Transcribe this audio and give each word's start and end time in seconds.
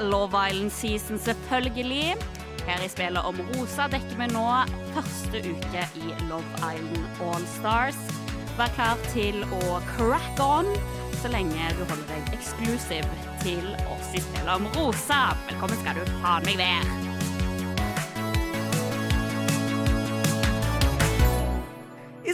Love 0.00 0.34
Island 0.50 0.72
season, 0.72 1.18
selvfølgelig. 1.18 2.14
Her 2.66 2.84
i 2.84 2.88
spillet 2.90 3.22
om 3.24 3.40
Rosa 3.52 3.86
dekker 3.88 4.18
vi 4.18 4.26
nå 4.32 4.44
første 4.96 5.42
uke 5.46 5.86
i 6.02 6.12
Love 6.26 6.60
Island 6.60 7.22
All 7.22 7.46
Stars. 7.56 7.98
Vær 8.58 8.72
klar 8.74 9.00
til 9.12 9.42
å 9.62 9.80
crack 9.94 10.40
on 10.42 10.70
så 11.20 11.30
lenge 11.32 11.72
du 11.78 11.84
holder 11.88 12.06
deg 12.10 12.36
eksklusiv 12.36 13.08
til 13.44 13.72
oss 13.94 14.14
i 14.14 14.22
spillet 14.24 14.54
om 14.58 14.70
Rosa. 14.76 15.24
Velkommen 15.48 15.84
skal 15.84 16.00
du 16.00 16.16
faen 16.20 16.48
meg 16.48 16.60
være. 16.60 17.05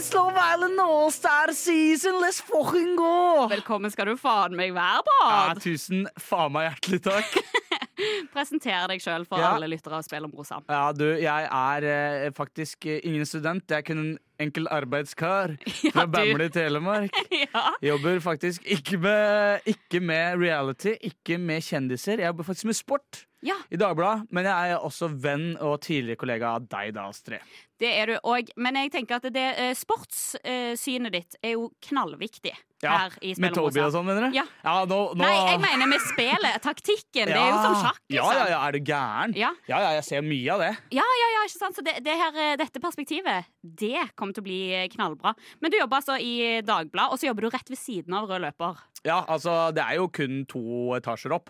It's 0.03 0.13
Love 0.13 0.35
Island 0.35 0.77
All-Star 0.81 1.53
season, 1.53 2.19
let's 2.19 2.41
fucking 2.41 2.97
go! 2.99 3.47
Velkommen 3.47 3.87
skal 3.93 4.09
du 4.11 4.17
faen 4.19 4.51
meg 4.59 4.73
være, 4.75 5.13
Ja, 5.23 5.53
tusen 5.63 6.01
faen 6.19 6.51
meg 6.51 6.65
hjertelig 6.67 6.99
takk. 7.05 7.37
Presentere 8.33 8.89
deg 8.91 8.99
sjøl 8.99 9.23
for 9.29 9.39
Ja. 9.39 9.53
alle 9.55 9.69
lyttere 9.71 9.95
av 9.95 10.03
Spill 10.03 10.27
om 10.27 10.33
Rosa. 10.35 10.59
Ja, 10.67 10.89
du, 10.91 11.05
jeg 11.23 11.47
er 11.47 11.87
eh, 11.87 12.27
faktisk 12.35 12.83
eh, 12.91 12.99
ingen 13.07 13.23
student. 13.29 13.63
Jeg 13.71 13.79
er 13.79 13.87
kun 13.87 14.01
en 14.03 14.13
enkel 14.43 14.67
arbeidskar 14.75 15.55
fra 15.93 16.03
du- 16.03 16.11
Bamble 16.17 16.49
i 16.51 16.53
Telemark. 16.59 17.23
ja. 17.45 17.63
Jobber 17.93 18.19
faktisk 18.27 18.67
ikke 18.75 18.99
med, 19.07 19.63
ikke 19.71 20.03
med 20.03 20.43
reality, 20.43 20.97
ikke 21.13 21.39
med 21.39 21.63
kjendiser. 21.63 22.19
Jeg 22.19 22.27
jobber 22.33 22.51
faktisk 22.51 22.73
med 22.73 22.81
sport 22.83 23.23
ja, 23.43 23.57
i 23.69 23.77
Dagbladet. 23.79 24.29
Men 24.33 24.47
jeg 24.47 24.73
er 24.73 24.83
også 24.87 25.09
venn 25.21 25.53
og 25.59 25.77
tidligere 25.83 26.19
kollega 26.21 26.55
av 26.57 26.67
deg, 26.71 26.93
da, 26.95 27.09
Astrid. 27.11 27.43
det 27.83 27.89
er 27.99 28.13
du 28.13 28.13
òg. 28.23 28.51
Men 28.55 28.77
jeg 28.79 28.91
tenker 28.93 29.17
at 29.19 29.25
det 29.35 29.47
eh, 29.59 29.73
sportssynet 29.75 31.11
ditt 31.13 31.35
er 31.43 31.57
jo 31.57 31.65
knallviktig 31.83 32.53
Ja, 32.83 32.93
her 33.05 33.17
i 33.23 33.33
Med 33.39 33.55
Toby 33.55 33.81
og 33.83 33.91
sånn, 33.95 34.05
mener 34.07 34.27
du? 34.29 34.37
Ja. 34.37 34.45
nå, 34.63 34.99
nå... 35.15 35.19
Nei, 35.19 35.33
jeg 35.51 35.59
mener 35.63 35.91
med 35.91 36.03
spillet. 36.03 36.57
Taktikken. 36.63 37.31
Det 37.31 37.35
er 37.35 37.51
jo 37.51 37.59
som 37.63 37.75
sjakk, 37.81 37.99
Ja, 38.11 38.23
liksom. 38.23 38.39
ja, 38.39 38.47
ja, 38.53 38.61
er 38.67 38.77
du 38.77 38.79
gæren? 38.91 39.35
Ja. 39.39 39.51
ja, 39.67 39.81
ja, 39.87 39.91
jeg 39.99 40.07
ser 40.07 40.25
mye 40.27 40.55
av 40.55 40.63
det. 40.63 40.71
Ja, 40.95 41.07
ja, 41.21 41.29
ja, 41.35 41.43
ikke 41.47 41.59
sant? 41.59 41.75
Så 41.79 41.83
det, 41.85 41.97
det 42.07 42.15
her, 42.19 42.39
eh, 42.45 42.55
dette 42.63 42.83
perspektivet, 42.83 43.51
det 43.63 44.07
kommer 44.19 44.35
til 44.35 44.43
å 44.45 44.47
bli 44.47 44.61
knallbra. 44.95 45.35
Men 45.63 45.71
du 45.73 45.79
jobber 45.79 45.99
altså 46.01 46.19
i 46.19 46.61
Dagbladet, 46.63 47.11
og 47.11 47.19
så 47.19 47.29
jobber 47.31 47.47
du 47.47 47.53
rett 47.55 47.71
ved 47.75 47.79
siden 47.79 48.15
av 48.19 48.27
Rød 48.31 48.43
løper. 48.47 48.83
Ja, 49.03 49.17
altså, 49.27 49.53
det 49.75 49.83
er 49.83 49.97
jo 49.99 50.07
kun 50.15 50.43
to 50.49 50.61
etasjer 50.95 51.33
opp. 51.35 51.49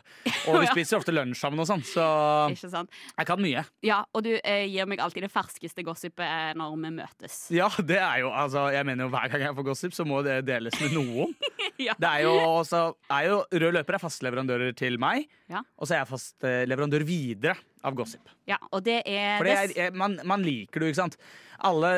Og 0.50 0.58
vi 0.64 0.70
spiser 0.74 0.98
ofte 0.98 1.14
lunsj 1.14 1.38
sammen 1.38 1.62
og 1.62 1.70
sånn, 1.70 1.84
så 1.86 2.06
jeg 2.50 3.28
kan 3.30 3.42
mye. 3.42 3.62
Ja, 3.86 4.02
og 4.14 4.26
du 4.26 4.32
eh, 4.40 4.66
gir 4.72 4.90
meg 4.90 5.04
alltid 5.04 5.28
det 5.28 5.32
ferskeste 5.34 5.86
gossipet 5.86 6.58
når 6.58 6.74
vi 6.74 6.94
møtes. 6.98 7.38
Ja, 7.54 7.70
det 7.78 8.00
er 8.02 8.24
jo, 8.24 8.32
altså, 8.34 8.66
jeg 8.74 8.90
mener 8.90 9.06
jo 9.06 9.14
hver 9.14 9.30
gang 9.30 9.46
jeg 9.46 9.58
får 9.60 9.68
gossip, 9.70 9.94
så 9.98 10.06
må 10.08 10.24
det 10.26 10.42
deles 10.50 10.80
med 10.82 10.98
noen. 10.98 11.38
Ja. 11.82 11.96
Det 11.98 12.06
er 12.06 12.22
jo, 12.22 12.34
også, 12.38 12.80
er 13.12 13.24
jo 13.32 13.38
Rød 13.50 13.74
løper 13.74 13.96
er 13.98 14.02
fastleverandører 14.04 14.76
til 14.78 15.00
meg, 15.02 15.26
Ja. 15.50 15.64
og 15.74 15.90
så 15.90 15.96
er 15.96 16.04
jeg 16.04 16.10
fast 16.12 16.46
eh, 16.46 16.62
leverandør 16.70 17.02
videre 17.08 17.56
av 17.84 17.98
gossip. 17.98 18.30
Ja, 18.48 18.60
og 18.70 18.84
det 18.86 19.00
er 19.10 19.42
For 19.42 19.98
man, 19.98 20.20
man 20.30 20.46
liker 20.46 20.84
det 20.84 20.92
jo, 20.92 20.94
ikke 20.94 21.02
sant? 21.02 21.18
Alle 21.66 21.96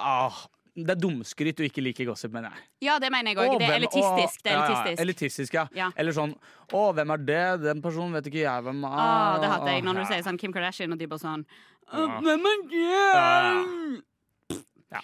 ah, 0.00 0.40
Det 0.78 0.94
er 0.94 1.00
dumskryt 1.00 1.60
å 1.60 1.64
ikke 1.66 1.82
like 1.82 2.04
gossip, 2.06 2.30
mener 2.34 2.52
jeg. 2.54 2.66
Ja, 2.86 2.98
det 3.02 3.10
mener 3.10 3.32
jeg 3.32 3.40
òg. 3.42 3.58
Det 3.58 3.66
er 3.66 3.76
elitistisk. 3.80 4.42
Det 4.44 4.52
er 4.52 4.58
elitistisk. 4.62 4.92
ja. 4.94 4.94
Ja, 4.94 5.02
elitistisk, 5.04 5.56
ja. 5.58 5.64
Ja. 5.74 5.88
Eller 5.98 6.14
sånn 6.16 6.34
Å, 6.72 6.82
hvem 6.94 7.14
er 7.14 7.24
det? 7.30 7.40
Den 7.64 7.82
personen 7.82 8.14
vet 8.18 8.28
ikke 8.30 8.44
jeg 8.44 8.66
hvem 8.66 8.84
er. 8.86 8.98
Å, 9.00 9.40
det 9.42 9.50
hater 9.54 9.72
jeg 9.72 9.86
når 9.86 10.00
du 10.00 10.04
sier 10.10 10.26
sånn 10.26 10.38
Kim 10.40 10.54
Kardashian, 10.54 10.92
og 10.94 11.00
de 11.00 11.08
bare 11.10 11.24
sånn 11.24 11.46
Ja. 11.88 12.20
Hvem 12.20 12.50
er 12.52 12.62
det? 12.74 14.58
Ja. 14.92 15.00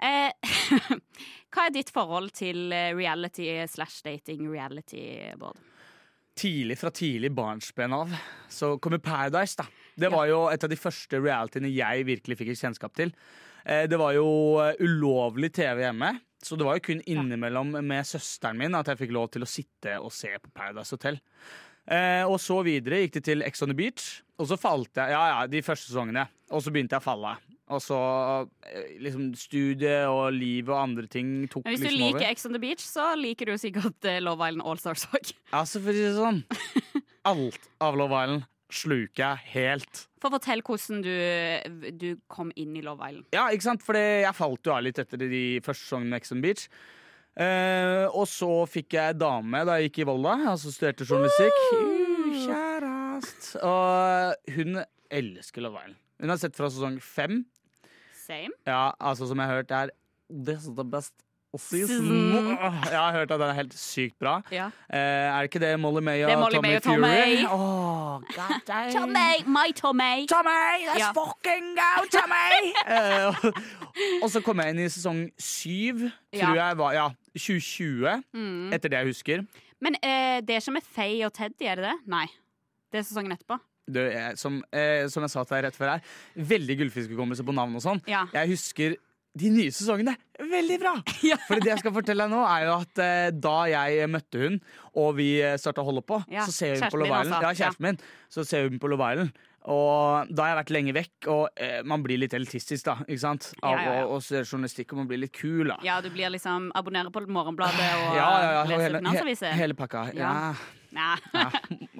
Eh, 0.00 0.54
hva 1.52 1.66
er 1.66 1.74
ditt 1.74 1.90
forhold 1.92 2.32
til 2.38 2.70
eh, 2.72 2.92
reality 2.96 3.50
slash 3.68 4.00
dating 4.06 4.46
reality, 4.48 5.02
Bård? 5.40 5.58
Tidlig 6.40 6.78
fra 6.80 6.88
tidlig 6.94 7.32
barnsben 7.36 7.92
av 7.92 8.14
så 8.48 8.78
kommer 8.80 9.02
Paradise, 9.02 9.58
da. 9.58 9.66
Det 10.00 10.08
var 10.08 10.30
jo 10.30 10.44
et 10.48 10.62
av 10.64 10.70
de 10.72 10.78
første 10.78 11.18
realityene 11.20 11.68
jeg 11.74 12.06
virkelig 12.08 12.38
fikk 12.38 12.54
kjennskap 12.56 12.94
til. 12.96 13.10
Eh, 13.64 13.86
Det 13.90 13.98
var 14.00 14.14
jo 14.16 14.26
eh, 14.62 14.74
ulovlig 14.80 15.52
TV 15.56 15.82
hjemme, 15.86 16.14
så 16.42 16.56
det 16.56 16.64
var 16.66 16.78
jo 16.78 16.84
kun 16.88 17.02
innimellom 17.04 17.74
med 17.84 18.06
søsteren 18.08 18.56
min 18.60 18.74
at 18.78 18.86
jeg 18.88 18.98
fikk 19.04 19.12
lov 19.12 19.28
til 19.34 19.44
å 19.44 19.50
sitte 19.50 19.98
og 20.00 20.12
se 20.12 20.32
på 20.40 20.52
Paradise 20.56 20.94
Hotel. 20.96 21.20
Eh, 21.90 22.22
og 22.28 22.38
så 22.40 22.60
videre 22.64 23.02
gikk 23.04 23.18
det 23.18 23.24
til 23.26 23.42
Ex 23.42 23.62
on 23.64 23.72
the 23.72 23.76
Beach, 23.76 24.20
og 24.40 24.46
så 24.48 24.56
falt 24.60 24.94
jeg 24.96 25.10
Ja, 25.12 25.22
ja, 25.34 25.46
de 25.50 25.60
første 25.64 25.90
sesongene. 25.90 26.28
Og 26.50 26.62
så 26.64 26.72
begynte 26.72 26.96
jeg 26.96 27.02
å 27.02 27.06
falle. 27.10 27.34
Og 27.70 27.78
så 27.84 27.96
eh, 28.66 28.96
liksom 28.98 29.28
studie 29.38 30.00
og 30.10 30.32
livet 30.34 30.72
og 30.74 30.80
andre 30.80 31.06
ting 31.06 31.46
tok 31.52 31.62
Men 31.66 31.76
hvis 31.76 31.84
du 31.84 31.86
liksom 31.86 32.02
over. 32.08 32.18
liker 32.18 32.30
Ex 32.32 32.46
on 32.48 32.56
the 32.56 32.62
Beach, 32.62 32.82
så 32.82 33.10
liker 33.20 33.46
du 33.52 33.58
sikkert 33.62 34.08
Love 34.24 34.48
Island 34.48 34.64
Allstars 34.66 35.04
òg. 35.14 35.30
Ja, 35.52 35.60
selvfølgelig 35.62 36.16
sånn 36.16 36.40
Alt 37.30 37.68
av 37.84 37.98
Love 38.00 38.16
Island 38.24 38.48
sluker 38.74 39.22
jeg 39.22 39.50
helt. 39.54 40.04
For 40.20 40.32
fortell 40.34 40.62
hvordan 40.66 41.02
du, 41.04 41.90
du 41.96 42.08
kom 42.30 42.50
inn 42.60 42.76
i 42.76 42.84
Love 42.84 43.06
Island. 43.06 43.28
Ja, 43.34 43.48
ikke 43.50 43.68
sant? 43.68 43.84
For 43.84 43.98
jeg 43.98 44.32
falt 44.36 44.66
jo 44.66 44.74
av 44.74 44.84
litt 44.86 45.00
etter 45.00 45.20
de 45.20 45.44
første 45.64 45.86
sesongene 45.86 46.14
med 46.14 46.20
Ex 46.20 46.34
on 46.34 46.42
Beach. 46.44 46.66
Eh, 47.40 48.06
og 48.10 48.26
så 48.28 48.50
fikk 48.68 48.98
jeg 48.98 49.18
dame 49.20 49.62
da 49.64 49.78
jeg 49.78 49.90
gikk 49.90 50.02
i 50.02 50.08
Volda, 50.10 50.34
altså 50.52 50.72
studerte 50.74 51.06
journalistikk. 51.06 51.60
Uh, 51.70 52.36
Kjærest. 52.44 53.48
Og 53.64 54.54
hun 54.56 54.82
elsker 55.20 55.64
Love 55.64 55.84
Island. 55.84 55.98
Hun 56.20 56.34
har 56.34 56.40
sett 56.42 56.58
fra 56.58 56.68
sesong 56.68 56.98
fem. 57.00 57.42
Same. 58.26 58.52
Ja, 58.68 58.90
altså 59.00 59.26
som 59.30 59.40
jeg 59.40 59.50
har 59.50 59.62
hørt, 59.62 59.70
det 59.70 59.78
er 59.78 59.96
This 60.30 60.68
is 60.68 60.74
the 60.76 60.84
best 60.86 61.14
season. 61.58 62.46
Jeg 62.56 62.98
har 62.98 63.12
hørt 63.12 63.30
at 63.30 63.40
den 63.40 63.48
er 63.48 63.52
helt 63.58 63.74
sykt 63.74 64.18
bra. 64.20 64.40
Ja. 64.52 64.66
Eh, 64.92 64.98
er 65.00 65.36
det 65.42 65.50
ikke 65.50 65.60
det 65.64 65.80
Molly 65.80 66.00
May 66.02 66.22
og 66.24 66.38
Molly 66.38 66.54
Tommy 66.54 66.68
May 66.68 66.76
og 66.76 66.82
Fury? 66.82 66.94
Tommy. 66.94 67.44
Åh, 67.44 68.22
god 68.36 68.60
damn. 68.66 68.92
Tommy! 68.96 69.32
My 69.46 69.72
Tommy! 69.76 70.26
Tommy, 70.30 70.86
let's 70.86 70.98
Ja. 70.98 71.12
fucking 71.12 71.74
go, 71.74 71.90
Tommy! 72.14 72.72
Eh, 72.90 73.26
og, 73.26 73.54
og 74.22 74.30
så 74.30 74.40
kom 74.44 74.60
jeg 74.62 74.70
inn 74.74 74.84
i 74.84 74.88
sesong 74.88 75.24
syv, 75.38 76.06
tror 76.34 76.54
Ja. 76.54 76.68
jeg 76.68 76.78
var. 76.78 76.92
Ja, 76.92 77.08
2020, 77.36 78.22
Mm. 78.34 78.72
etter 78.72 78.88
det 78.88 78.98
jeg 78.98 79.06
husker. 79.06 79.44
Men 79.80 79.96
eh, 80.02 80.40
det 80.40 80.56
er 80.56 80.80
Faye 80.94 81.24
og 81.26 81.32
Teddy, 81.32 81.64
er 81.66 81.74
det 81.74 81.84
det? 81.84 81.96
Nei. 82.06 82.26
Det 82.92 82.98
er 82.98 83.02
sesongen 83.02 83.32
etterpå. 83.32 83.58
Er, 83.90 84.36
som, 84.36 84.62
eh, 84.72 85.08
som 85.08 85.22
jeg 85.24 85.30
sa 85.30 85.42
til 85.44 85.56
deg 85.56 85.64
rett 85.64 85.76
før 85.76 85.90
her, 85.96 86.00
veldig 86.36 86.76
gullfiskhukommelse 86.78 87.42
på 87.42 87.52
navn 87.54 87.74
og 87.74 87.82
sånn. 87.82 88.00
Jeg 88.06 88.48
husker 88.52 88.94
de 89.38 89.50
nye 89.54 89.70
sesongene 89.74 90.16
veldig 90.40 90.78
bra! 90.82 90.94
Ja. 91.30 91.36
For 91.46 91.60
det 91.60 91.70
jeg 91.74 91.82
skal 91.82 91.94
fortelle 91.94 92.24
deg 92.26 92.32
nå, 92.32 92.40
er 92.48 92.64
jo 92.66 92.72
at 92.80 93.02
eh, 93.04 93.28
da 93.36 93.58
jeg 93.70 94.08
møtte 94.10 94.40
hun, 94.42 94.56
og 94.98 95.12
vi 95.20 95.28
starta 95.60 95.84
å 95.84 95.86
holde 95.90 96.02
på, 96.06 96.22
Ja, 96.32 96.46
så 96.48 96.54
ser 96.56 96.78
hun 96.80 96.90
på 96.90 96.98
Love 97.02 97.20
Island. 97.22 97.44
Ja, 97.44 97.52
kjæresten 97.54 97.86
min. 97.86 98.00
Så 98.32 98.44
ser 98.48 98.66
hun 98.66 98.80
på 98.82 98.90
Love 98.90 99.12
Island. 99.14 99.46
Og 99.70 100.30
da 100.32 100.46
har 100.46 100.54
jeg 100.54 100.58
vært 100.62 100.70
lenge 100.72 100.92
vekk, 100.96 101.28
og 101.28 101.60
eh, 101.60 101.82
man 101.84 102.00
blir 102.02 102.16
litt 102.22 102.32
elitistisk 102.34 102.86
da, 102.88 102.94
ikke 103.04 103.20
sant? 103.20 103.50
av 103.60 103.76
Ja, 103.76 103.84
ja, 103.84 103.94
ja. 104.00 104.06
å 104.08 104.16
se 104.24 104.40
journalistikk, 104.40 104.94
og 104.94 105.02
man 105.02 105.10
blir 105.10 105.20
litt 105.20 105.34
kul. 105.36 105.68
da. 105.68 105.76
Ja, 105.84 105.98
du 106.00 106.08
blir 106.14 106.32
liksom 106.32 106.70
abonnerer 106.74 107.12
på 107.12 107.22
Morgenbladet 107.28 107.76
og 108.00 108.16
Ja, 108.16 108.28
ja, 108.40 108.52
ja, 108.56 108.62
leser 108.72 108.86
hele, 108.88 109.36
he, 109.36 109.56
hele 109.60 109.76
pakka. 109.76 110.06
Ja. 110.16 110.34
Ja, 110.90 111.12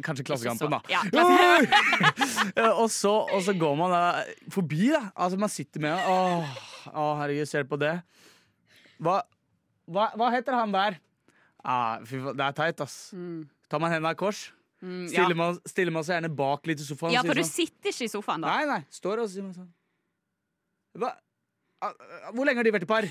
kanskje 0.02 0.24
Klassekampen, 0.26 0.72
da. 0.72 0.80
Ja, 0.90 1.04
og, 2.80 2.88
så, 2.90 3.12
og 3.30 3.44
så 3.46 3.54
går 3.54 3.76
man 3.78 3.92
da 3.94 4.00
forbi, 4.50 4.88
da. 4.90 5.04
Altså, 5.14 5.38
man 5.38 5.52
sitter 5.52 5.84
med 5.84 6.08
Åh, 6.10 6.56
åh 6.94 7.12
herregud, 7.20 7.48
ser 7.48 7.64
du 7.66 7.70
på 7.72 7.78
det? 7.80 7.94
Hva, 9.00 9.20
hva, 9.90 10.10
hva 10.18 10.30
heter 10.34 10.56
han 10.58 10.72
der? 10.74 10.98
Ah, 11.64 11.98
fy 12.08 12.20
det 12.22 12.40
er 12.46 12.56
teit, 12.56 12.80
ass. 12.84 13.10
Mm. 13.16 13.44
Tar 13.70 13.82
man 13.82 13.92
hendene 13.92 14.14
i 14.16 14.18
kors, 14.18 14.48
Mm, 14.80 15.02
ja. 15.04 15.08
stiller, 15.12 15.36
man, 15.36 15.58
stiller 15.68 15.92
man 15.92 16.04
seg 16.06 16.14
gjerne 16.16 16.30
bak 16.32 16.64
litt 16.70 16.80
i 16.80 16.84
sofaen. 16.86 17.12
ja, 17.12 17.20
for 17.20 17.36
du 17.36 17.42
sånn, 17.42 17.50
sitter 17.52 17.92
ikke 17.92 18.06
i 18.06 18.08
sofaen, 18.08 18.40
da. 18.40 18.48
Nei, 18.48 18.64
nei. 18.70 18.78
Står 18.88 19.20
og 19.20 19.26
sier 19.28 19.44
man 19.44 19.52
sånn 19.52 19.66
Hva? 20.96 21.10
Ah, 21.84 21.92
ah, 21.92 22.30
Hvor 22.32 22.48
lenge 22.48 22.62
har 22.62 22.64
de 22.64 22.72
vært 22.72 22.86
i 22.86 22.88
par? 22.88 23.04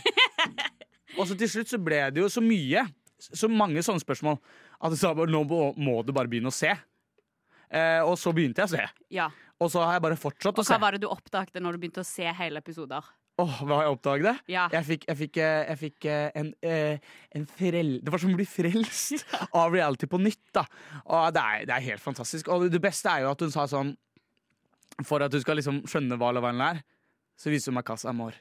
og 1.20 1.28
så 1.30 1.38
til 1.38 1.52
slutt 1.54 1.70
så 1.70 1.78
ble 1.78 2.00
det 2.16 2.24
jo 2.24 2.30
så 2.34 2.42
mye, 2.42 2.88
så 3.22 3.46
mange 3.54 3.84
sånne 3.86 4.02
spørsmål, 4.02 4.40
at 4.82 4.96
jeg 4.98 5.02
sa 5.04 5.14
nå 5.14 5.44
må 5.78 6.00
du 6.02 6.10
bare 6.18 6.26
begynne 6.32 6.50
å 6.50 6.58
se. 6.58 6.74
Eh, 7.70 8.02
og 8.02 8.18
så 8.18 8.34
begynte 8.34 8.64
jeg 8.66 8.72
å 8.72 8.74
se. 8.74 8.90
Ja. 9.14 9.30
Og 9.62 9.70
så 9.70 9.84
har 9.86 10.00
jeg 10.00 10.06
bare 10.08 10.18
fortsatt 10.18 10.58
Og 10.58 10.64
å 10.64 10.66
se. 10.66 10.74
Og 10.74 10.80
hva 10.80 10.88
var 10.88 10.98
det 10.98 11.04
du 11.06 11.10
oppdaget 11.14 11.62
når 11.62 11.78
du 11.78 11.84
begynte 11.86 12.02
å 12.02 12.08
se 12.08 12.26
hele 12.34 12.66
episoder? 12.66 13.06
Åh, 13.40 13.60
hva 13.64 13.78
har 13.78 13.86
jeg 13.86 13.96
oppdaget? 13.96 14.42
Ja. 14.52 14.66
Jeg 14.74 14.86
fikk, 14.88 15.06
jeg 15.08 15.18
fikk, 15.22 15.38
eh, 15.40 15.62
jeg 15.70 15.80
fikk 15.80 16.08
eh, 16.12 16.26
en, 16.42 16.52
eh, 16.66 17.14
en 17.38 17.46
frel... 17.48 17.92
Det 18.04 18.12
var 18.12 18.22
som 18.22 18.34
å 18.34 18.40
bli 18.40 18.48
frelst 18.50 19.24
av 19.62 19.72
reality 19.72 20.10
på 20.12 20.20
nytt. 20.20 20.44
da 20.56 20.66
Og 21.06 21.32
det 21.36 21.44
er, 21.44 21.66
det 21.70 21.76
er 21.78 21.86
helt 21.88 22.04
fantastisk. 22.04 22.52
Og 22.52 22.68
det 22.72 22.82
beste 22.84 23.12
er 23.14 23.24
jo 23.24 23.32
at 23.32 23.46
hun 23.46 23.54
sa 23.54 23.64
sånn 23.70 23.94
For 25.08 25.24
at 25.24 25.32
du 25.32 25.40
skal 25.40 25.60
liksom 25.62 25.86
skjønne 25.88 26.20
hva 26.20 26.34
Love 26.36 26.52
Island 26.52 26.66
er, 26.68 26.82
så 27.40 27.54
viser 27.54 27.72
hun 27.72 27.80
meg 27.80 27.88
Casa 27.88 28.10
Amor. 28.12 28.36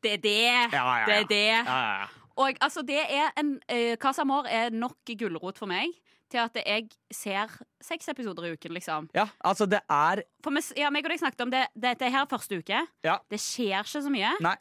Det 0.00 0.16
er 0.16 0.22
det! 0.22 0.44
Ja, 0.72 0.84
ja. 1.02 1.04
Det 1.08 1.16
er 1.18 1.28
det. 1.28 1.48
Ja, 1.52 1.64
ja, 1.64 1.96
ja. 2.04 2.06
Og 2.40 2.56
altså, 2.64 2.82
det 2.82 3.02
er 3.04 3.28
en 3.38 3.52
uh, 3.68 3.94
Casa 4.00 4.24
Amor 4.24 4.48
er 4.50 4.72
nok 4.74 5.12
gulrot 5.20 5.60
for 5.60 5.70
meg 5.70 5.92
til 6.34 6.42
at 6.42 6.58
jeg 6.60 6.88
ser 7.14 7.52
seks 7.84 8.10
episoder 8.12 8.48
i 8.48 8.52
uken, 8.58 8.74
liksom. 8.76 9.06
ja, 9.14 9.28
altså 9.46 9.66
det 9.70 9.80
er 9.90 10.24
For 10.44 10.54
vi, 10.54 10.62
ja, 10.82 10.90
meg 10.94 11.06
og 11.06 11.14
deg 11.14 11.22
snakket 11.22 11.44
om 11.46 11.52
det, 11.54 11.64
dette 11.86 12.08
er 12.08 12.14
her 12.18 12.26
første 12.30 12.58
uke. 12.58 12.82
Ja. 13.06 13.16
Det 13.30 13.38
skjer 13.42 13.80
ikke 13.86 14.02
så 14.08 14.12
mye. 14.12 14.34
Nei. 14.44 14.56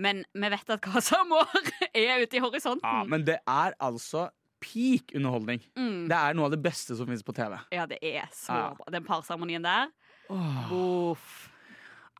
Men 0.00 0.20
vi 0.38 0.50
vet 0.52 0.68
at 0.70 0.82
Casa 0.84 1.22
Amor 1.24 1.48
er 1.94 2.20
ute 2.22 2.38
i 2.38 2.42
horisonten. 2.42 2.84
Ja, 2.86 3.02
men 3.10 3.24
det 3.26 3.40
er 3.48 3.74
altså 3.82 4.28
peak 4.60 5.14
underholdning. 5.16 5.62
Mm. 5.78 6.04
Det 6.10 6.16
er 6.18 6.34
noe 6.36 6.50
av 6.50 6.52
det 6.54 6.60
beste 6.62 6.94
som 6.98 7.08
finnes 7.08 7.24
på 7.26 7.32
TV. 7.34 7.56
Ja, 7.74 7.86
det 7.90 7.98
er 8.04 8.26
så 8.36 8.52
Ja. 8.58 8.66
bra. 8.76 8.90
Den 8.94 9.06
parseremonien 9.06 9.64
der. 9.64 9.88
Oh. 10.30 10.74
Uff. 11.14 11.46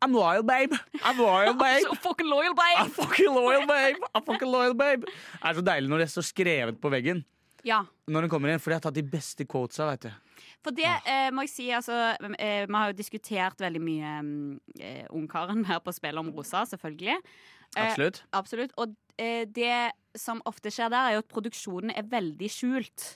I'm 0.01 0.15
loyal, 0.17 0.41
babe! 0.41 0.73
I'm 1.05 1.19
loyal, 1.21 1.53
babe! 1.61 1.83
so 1.85 1.93
fucking 1.93 2.25
loyal, 2.27 2.55
I'm 2.57 2.87
babe! 2.87 2.95
fucking 2.95 3.29
loyal, 3.35 3.67
babe! 3.69 3.99
I'm 4.15 4.23
fucking 4.25 4.49
loyal, 4.49 4.73
babe! 4.73 5.05
Det 5.05 5.45
er 5.45 5.53
så 5.59 5.61
deilig 5.67 5.91
når 5.93 6.01
det 6.01 6.07
står 6.09 6.25
skrevet 6.25 6.79
på 6.81 6.89
veggen. 6.89 7.21
Ja. 7.67 7.83
Når 8.09 8.25
den 8.25 8.31
kommer 8.33 8.51
inn, 8.51 8.61
For 8.61 8.71
de 8.71 8.79
har 8.79 8.83
tatt 8.87 8.97
de 8.97 9.05
beste 9.05 9.45
quotesa. 9.45 9.91
vet 9.91 10.07
du 10.07 10.11
For 10.65 10.75
det 10.75 10.89
eh, 11.05 11.29
må 11.33 11.45
jeg 11.45 11.53
si, 11.53 11.69
altså 11.75 11.97
eh, 12.37 12.65
Vi 12.65 12.73
har 12.75 12.91
jo 12.91 12.97
diskutert 12.97 13.61
veldig 13.61 13.81
mye 13.83 14.13
mm, 14.25 14.59
eh, 14.79 15.05
Ungkaren 15.13 15.65
her 15.69 15.81
på 15.83 15.93
Spill 15.95 16.17
om 16.21 16.31
rosa, 16.35 16.65
selvfølgelig. 16.69 17.17
Eh, 17.75 17.85
Absolutt. 17.85 18.23
Absolutt. 18.33 18.75
Og 18.81 18.95
eh, 19.21 19.45
det 19.45 19.91
som 20.17 20.41
ofte 20.49 20.73
skjer 20.73 20.91
der, 20.91 21.07
er 21.11 21.17
jo 21.17 21.25
at 21.25 21.31
produksjonen 21.31 21.93
er 21.95 22.09
veldig 22.09 22.49
skjult. 22.51 23.11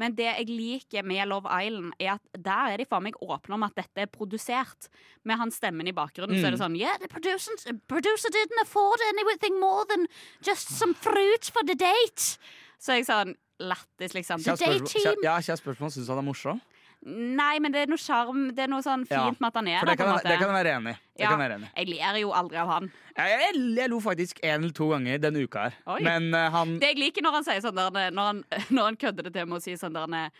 Men 0.00 0.16
det 0.18 0.26
jeg 0.26 0.48
liker 0.50 1.06
med 1.06 1.28
Love 1.30 1.50
Island, 1.54 1.94
er 2.02 2.16
at 2.16 2.38
der 2.44 2.72
er 2.74 2.82
de 2.82 2.86
faen 2.88 3.06
meg 3.06 3.18
åpne 3.22 3.54
om 3.54 3.66
at 3.66 3.76
dette 3.78 4.02
er 4.02 4.10
produsert. 4.10 4.88
Med 5.22 5.38
hans 5.38 5.60
stemmen 5.60 5.86
i 5.86 5.94
bakgrunnen, 5.94 6.36
så 6.40 6.48
er 6.48 6.56
det 6.56 6.60
sånn 6.60 6.74
Yeah, 6.78 6.98
the 6.98 7.08
producer, 7.08 8.30
didn't 8.34 8.62
afford 8.62 9.00
anything 9.12 9.60
more 9.60 9.86
than 9.88 10.08
just 10.42 10.74
some 10.74 10.94
fruit 10.98 11.46
for 11.46 11.62
the 11.66 11.78
date. 11.78 12.34
Så 12.82 12.98
jeg 12.98 13.06
sånn 13.08 13.36
Lættis, 13.60 14.14
liksom. 14.14 14.42
The 14.42 14.56
Day 14.56 14.80
team. 14.80 15.20
ja, 15.22 15.36
kjært 15.38 15.60
spørsmål. 15.62 15.92
Syns 15.94 16.06
du 16.08 16.12
han 16.12 16.18
er 16.24 16.26
morsom? 16.26 16.60
Nei, 17.04 17.58
men 17.60 17.70
det 17.74 17.82
er 17.82 17.90
noe 17.92 18.00
sjarm. 18.00 18.46
Det 18.56 18.64
er 18.64 18.70
noe 18.72 18.80
sånn 18.82 19.02
Ja, 19.10 19.26
fint 19.28 19.40
med 19.40 19.48
at 19.50 19.54
han 19.60 19.66
er 19.68 19.80
der. 19.84 19.90
det 19.90 19.98
kan, 19.98 20.08
jeg- 20.14 20.24
det 20.24 20.38
kan 20.40 20.54
være 20.54 20.70
enig 20.78 20.94
i. 20.94 20.98
Det 21.18 21.20
Ja. 21.20 21.36
jeg 21.36 21.50
enig. 21.52 21.68
Jeg 21.76 21.88
ler 21.88 22.18
jo 22.18 22.30
aldri 22.32 22.56
av 22.56 22.68
han. 22.68 22.92
Jeg, 23.16 23.40
jeg, 23.54 23.76
jeg 23.76 23.90
lo 23.90 24.00
faktisk 24.00 24.38
en 24.42 24.62
eller 24.64 24.72
to 24.72 24.88
ganger 24.88 25.18
denne 25.18 25.42
uka 25.44 25.58
her. 25.68 25.74
Oi. 25.86 26.00
Men 26.02 26.34
uh, 26.34 26.50
han 26.50 26.78
Det 26.80 26.88
jeg 26.94 26.98
liker 26.98 27.22
når 27.22 27.32
han 27.32 27.44
sier 27.44 27.60
sånn 27.60 27.76
der, 27.76 28.10
når 28.10 28.22
han, 28.30 28.44
når 28.70 28.82
han 28.84 28.96
kødder 28.96 29.22
det 29.28 29.32
til 29.34 29.46
med 29.46 29.60
å 29.60 29.62
si 29.62 29.72
sånn 29.76 29.92
der 29.92 30.30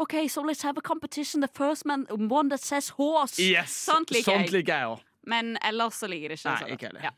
OK, 0.00 0.28
so 0.28 0.42
let's 0.42 0.62
have 0.62 0.76
a 0.78 0.80
competition. 0.80 1.40
The 1.40 1.48
first 1.48 1.84
man, 1.84 2.06
one 2.10 2.48
that 2.50 2.60
says 2.60 2.88
horse. 2.90 3.38
Yes! 3.42 3.70
Sånt 3.72 4.10
liker 4.10 4.30
jeg. 4.32 4.40
Sånt 4.46 4.52
liker 4.52 4.74
jeg 4.78 4.86
også. 4.86 5.02
Men 5.26 5.56
ellers 5.62 5.94
så 5.98 6.08
liker 6.08 6.30
jeg 6.30 6.38
det 6.38 6.38
ikke. 6.38 6.60
Nei, 6.66 6.72
ikke 6.76 6.86
heller. 6.86 7.02
Ja. 7.02 7.10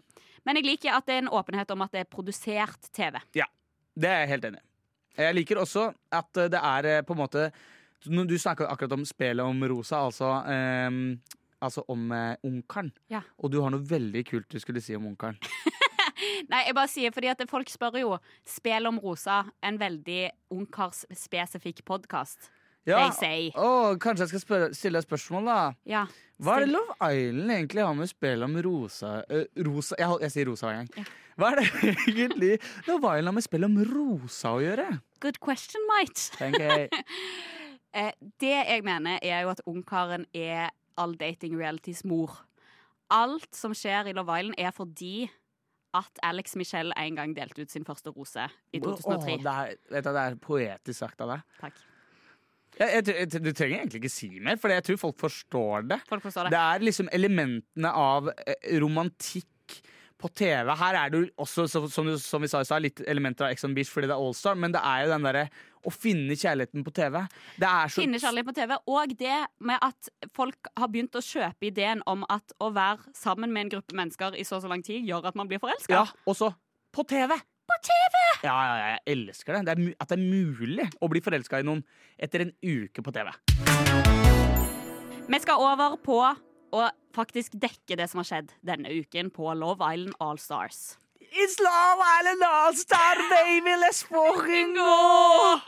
Men 0.47 0.57
jeg 0.57 0.65
liker 0.65 0.97
at 0.97 1.07
det 1.07 1.15
er 1.15 1.19
en 1.19 1.29
åpenhet 1.29 1.71
om 1.71 1.83
at 1.83 1.93
det 1.93 2.01
er 2.01 2.05
produsert 2.09 2.89
TV. 2.93 3.21
Ja, 3.37 3.45
Det 3.99 4.09
er 4.09 4.21
jeg 4.27 4.29
helt 4.29 4.45
enig 4.45 4.61
i. 4.61 4.67
Jeg 5.19 5.37
liker 5.37 5.61
også 5.63 5.91
at 6.15 6.41
eh, 6.41 6.51
det 6.53 6.61
er 6.61 6.89
eh, 6.89 7.03
på 7.07 7.17
en 7.17 7.23
måte 7.23 7.51
Du 8.05 8.39
snakka 8.39 8.69
akkurat 8.71 8.95
om 8.97 9.05
spelet 9.05 9.45
om 9.45 9.65
Rosa, 9.69 10.07
altså, 10.07 10.31
ehm, 10.49 11.19
altså 11.61 11.83
om 11.93 12.07
uh, 12.09 12.33
Ungkaren. 12.49 12.89
Ja. 13.13 13.21
Og 13.37 13.53
du 13.53 13.59
har 13.61 13.69
noe 13.75 13.85
veldig 13.85 14.23
kult 14.25 14.49
du 14.49 14.57
skulle 14.63 14.81
si 14.81 14.97
om 14.97 15.05
Ungkaren. 15.11 15.37
Nei, 16.51 16.63
jeg 16.65 16.77
bare 16.77 16.89
sier 16.89 17.13
fordi 17.13 17.29
at 17.29 17.45
folk 17.51 17.69
spør 17.69 17.99
jo 18.01 18.15
Spel 18.49 18.89
om 18.89 18.97
rosa, 19.05 19.43
en 19.61 19.77
veldig 19.81 20.31
ungkarsspesifikk 20.57 21.85
podkast. 21.85 22.49
They 22.87 23.11
say. 23.13 23.51
Oh, 23.55 23.95
kanskje 24.01 24.25
jeg 24.25 24.33
skal 24.33 24.43
spørre, 24.45 24.75
stille 24.75 24.99
et 24.99 25.07
spørsmål, 25.07 25.49
da. 25.51 25.59
Ja. 25.87 26.05
Hva 26.41 26.57
er 26.57 26.65
det 26.65 26.73
Love 26.73 26.97
Island 27.13 27.53
egentlig 27.53 27.85
har 27.85 27.97
med 27.99 28.09
spillet 28.09 28.47
om 28.47 28.55
rosa 28.65 29.11
uh, 29.29 29.43
Rosa 29.67 29.99
Jeg, 30.01 30.17
jeg 30.25 30.33
sier 30.33 30.49
rosa 30.49 30.71
hver 30.71 30.79
gang. 30.79 30.89
Ja. 30.97 31.05
Hva 31.41 31.51
er 31.51 31.61
det 31.61 31.67
egentlig 32.09 32.53
Love 32.89 33.13
Island 33.13 33.29
har 33.29 33.37
med 33.37 33.47
spillet 33.47 33.69
om 33.69 33.81
rosa 33.91 34.55
å 34.57 34.63
gjøre? 34.65 34.87
Good 35.21 35.41
question, 35.45 35.89
mate. 35.93 36.89
Eh, 37.91 38.13
det 38.39 38.53
jeg 38.55 38.85
mener, 38.87 39.17
er 39.19 39.41
jo 39.43 39.49
at 39.51 39.61
ungkaren 39.67 40.23
er 40.31 40.69
all 40.95 41.17
dating 41.19 41.57
realities 41.59 42.05
mor. 42.07 42.37
Alt 43.11 43.49
som 43.59 43.75
skjer 43.75 44.07
i 44.07 44.15
Love 44.15 44.31
Island, 44.31 44.55
er 44.63 44.71
fordi 44.71 45.25
at 45.99 46.21
Alex 46.23 46.55
Michelle 46.55 46.95
en 46.95 47.19
gang 47.19 47.35
delte 47.35 47.65
ut 47.65 47.73
sin 47.73 47.83
første 47.83 48.13
rose 48.15 48.47
i 48.71 48.79
2003. 48.79 49.11
Oh, 49.11 49.43
det, 49.43 49.55
er, 49.55 49.81
vet 49.91 50.07
du, 50.07 50.11
det 50.15 50.23
er 50.23 50.39
poetisk 50.39 51.01
sagt 51.03 51.27
av 51.27 51.35
deg. 51.35 51.57
Takk. 51.59 51.83
Jeg, 52.79 53.05
jeg, 53.07 53.17
jeg, 53.33 53.43
du 53.45 53.51
trenger 53.53 53.81
egentlig 53.83 54.01
ikke 54.05 54.13
si 54.13 54.29
mer, 54.41 54.57
for 54.61 54.73
jeg 54.73 54.85
tror 54.87 55.01
folk 55.03 55.19
forstår 55.21 55.89
det. 55.91 55.99
Folk 56.09 56.23
forstår 56.25 56.47
det. 56.49 56.53
Det 56.55 56.61
er 56.63 56.85
liksom 56.87 57.09
elementene 57.13 57.91
av 57.93 58.31
eh, 58.47 58.77
romantikk 58.81 59.47
på 60.21 60.29
TV. 60.37 60.69
Her 60.77 60.97
er 61.01 61.11
det 61.13 61.19
jo 61.23 61.29
også, 61.41 61.65
så, 61.69 61.81
som, 61.89 62.07
du- 62.09 62.19
som 62.21 62.43
vi 62.45 62.49
sa 62.53 62.61
i 62.61 62.67
stad, 62.69 62.83
litt 62.85 63.01
elementer 63.09 63.47
av 63.47 63.55
Ex 63.55 63.65
on 63.65 63.73
Beach 63.77 63.89
fordi 63.89 64.09
det 64.11 64.13
er 64.17 64.21
Allstar, 64.21 64.57
men 64.61 64.73
det 64.75 64.83
er 64.85 65.07
jo 65.07 65.13
den 65.15 65.25
derre 65.25 65.45
å 65.89 65.93
finne 65.95 66.37
kjærligheten 66.37 66.85
på 66.85 66.93
TV. 66.93 67.23
Det 67.57 67.69
så 67.89 68.03
Finne 68.03 68.21
kjærligheten 68.21 68.51
på 68.51 68.57
TV. 68.59 68.75
Og 68.93 69.15
det 69.17 69.39
med 69.65 69.81
at 69.87 70.11
folk 70.37 70.69
har 70.77 70.91
begynt 70.93 71.17
å 71.17 71.23
kjøpe 71.25 71.71
ideen 71.71 72.03
om 72.11 72.27
at 72.29 72.53
å 72.61 72.69
være 72.77 73.15
sammen 73.17 73.49
med 73.55 73.65
en 73.67 73.73
gruppe 73.79 73.97
mennesker 73.97 74.37
i 74.37 74.45
så 74.45 74.59
og 74.59 74.67
så 74.67 74.73
lang 74.75 74.85
tid 74.85 75.09
gjør 75.09 75.31
at 75.33 75.39
man 75.41 75.49
blir 75.49 75.63
forelska. 75.63 76.03
Ja, 76.03 76.05
og 76.29 76.37
så 76.37 76.53
på 76.93 77.07
TV! 77.09 77.33
På 77.71 77.77
TV! 77.87 78.21
Ja, 78.43 78.55
ja, 78.67 78.77
ja, 78.81 78.87
jeg 78.97 79.15
elsker 79.15 79.57
det. 79.57 79.61
det 79.69 79.75
er, 79.75 79.97
at 80.03 80.11
det 80.11 80.17
er 80.19 80.25
mulig 80.27 80.87
å 80.99 81.11
bli 81.13 81.23
forelska 81.23 81.61
i 81.61 81.67
noen 81.69 81.85
etter 82.19 82.43
en 82.47 82.55
uke 82.65 83.05
på 83.05 83.13
TV. 83.15 83.31
Vi 85.31 85.39
skal 85.45 85.63
over 85.63 85.95
på 86.03 86.19
å 86.19 86.89
faktisk 87.15 87.55
dekke 87.63 87.99
det 88.01 88.09
som 88.11 88.23
har 88.23 88.27
skjedd 88.27 88.51
denne 88.67 88.91
uken 88.91 89.31
på 89.35 89.55
Love 89.55 89.87
Island 89.87 90.19
All 90.19 90.41
Stars. 90.43 90.97
It's 91.31 91.61
Love 91.63 92.03
Island 92.03 92.43
All-Star, 92.43 93.21
baby! 93.31 93.77
Let's 93.79 94.03
fucking 94.03 94.75
go! 94.75 95.61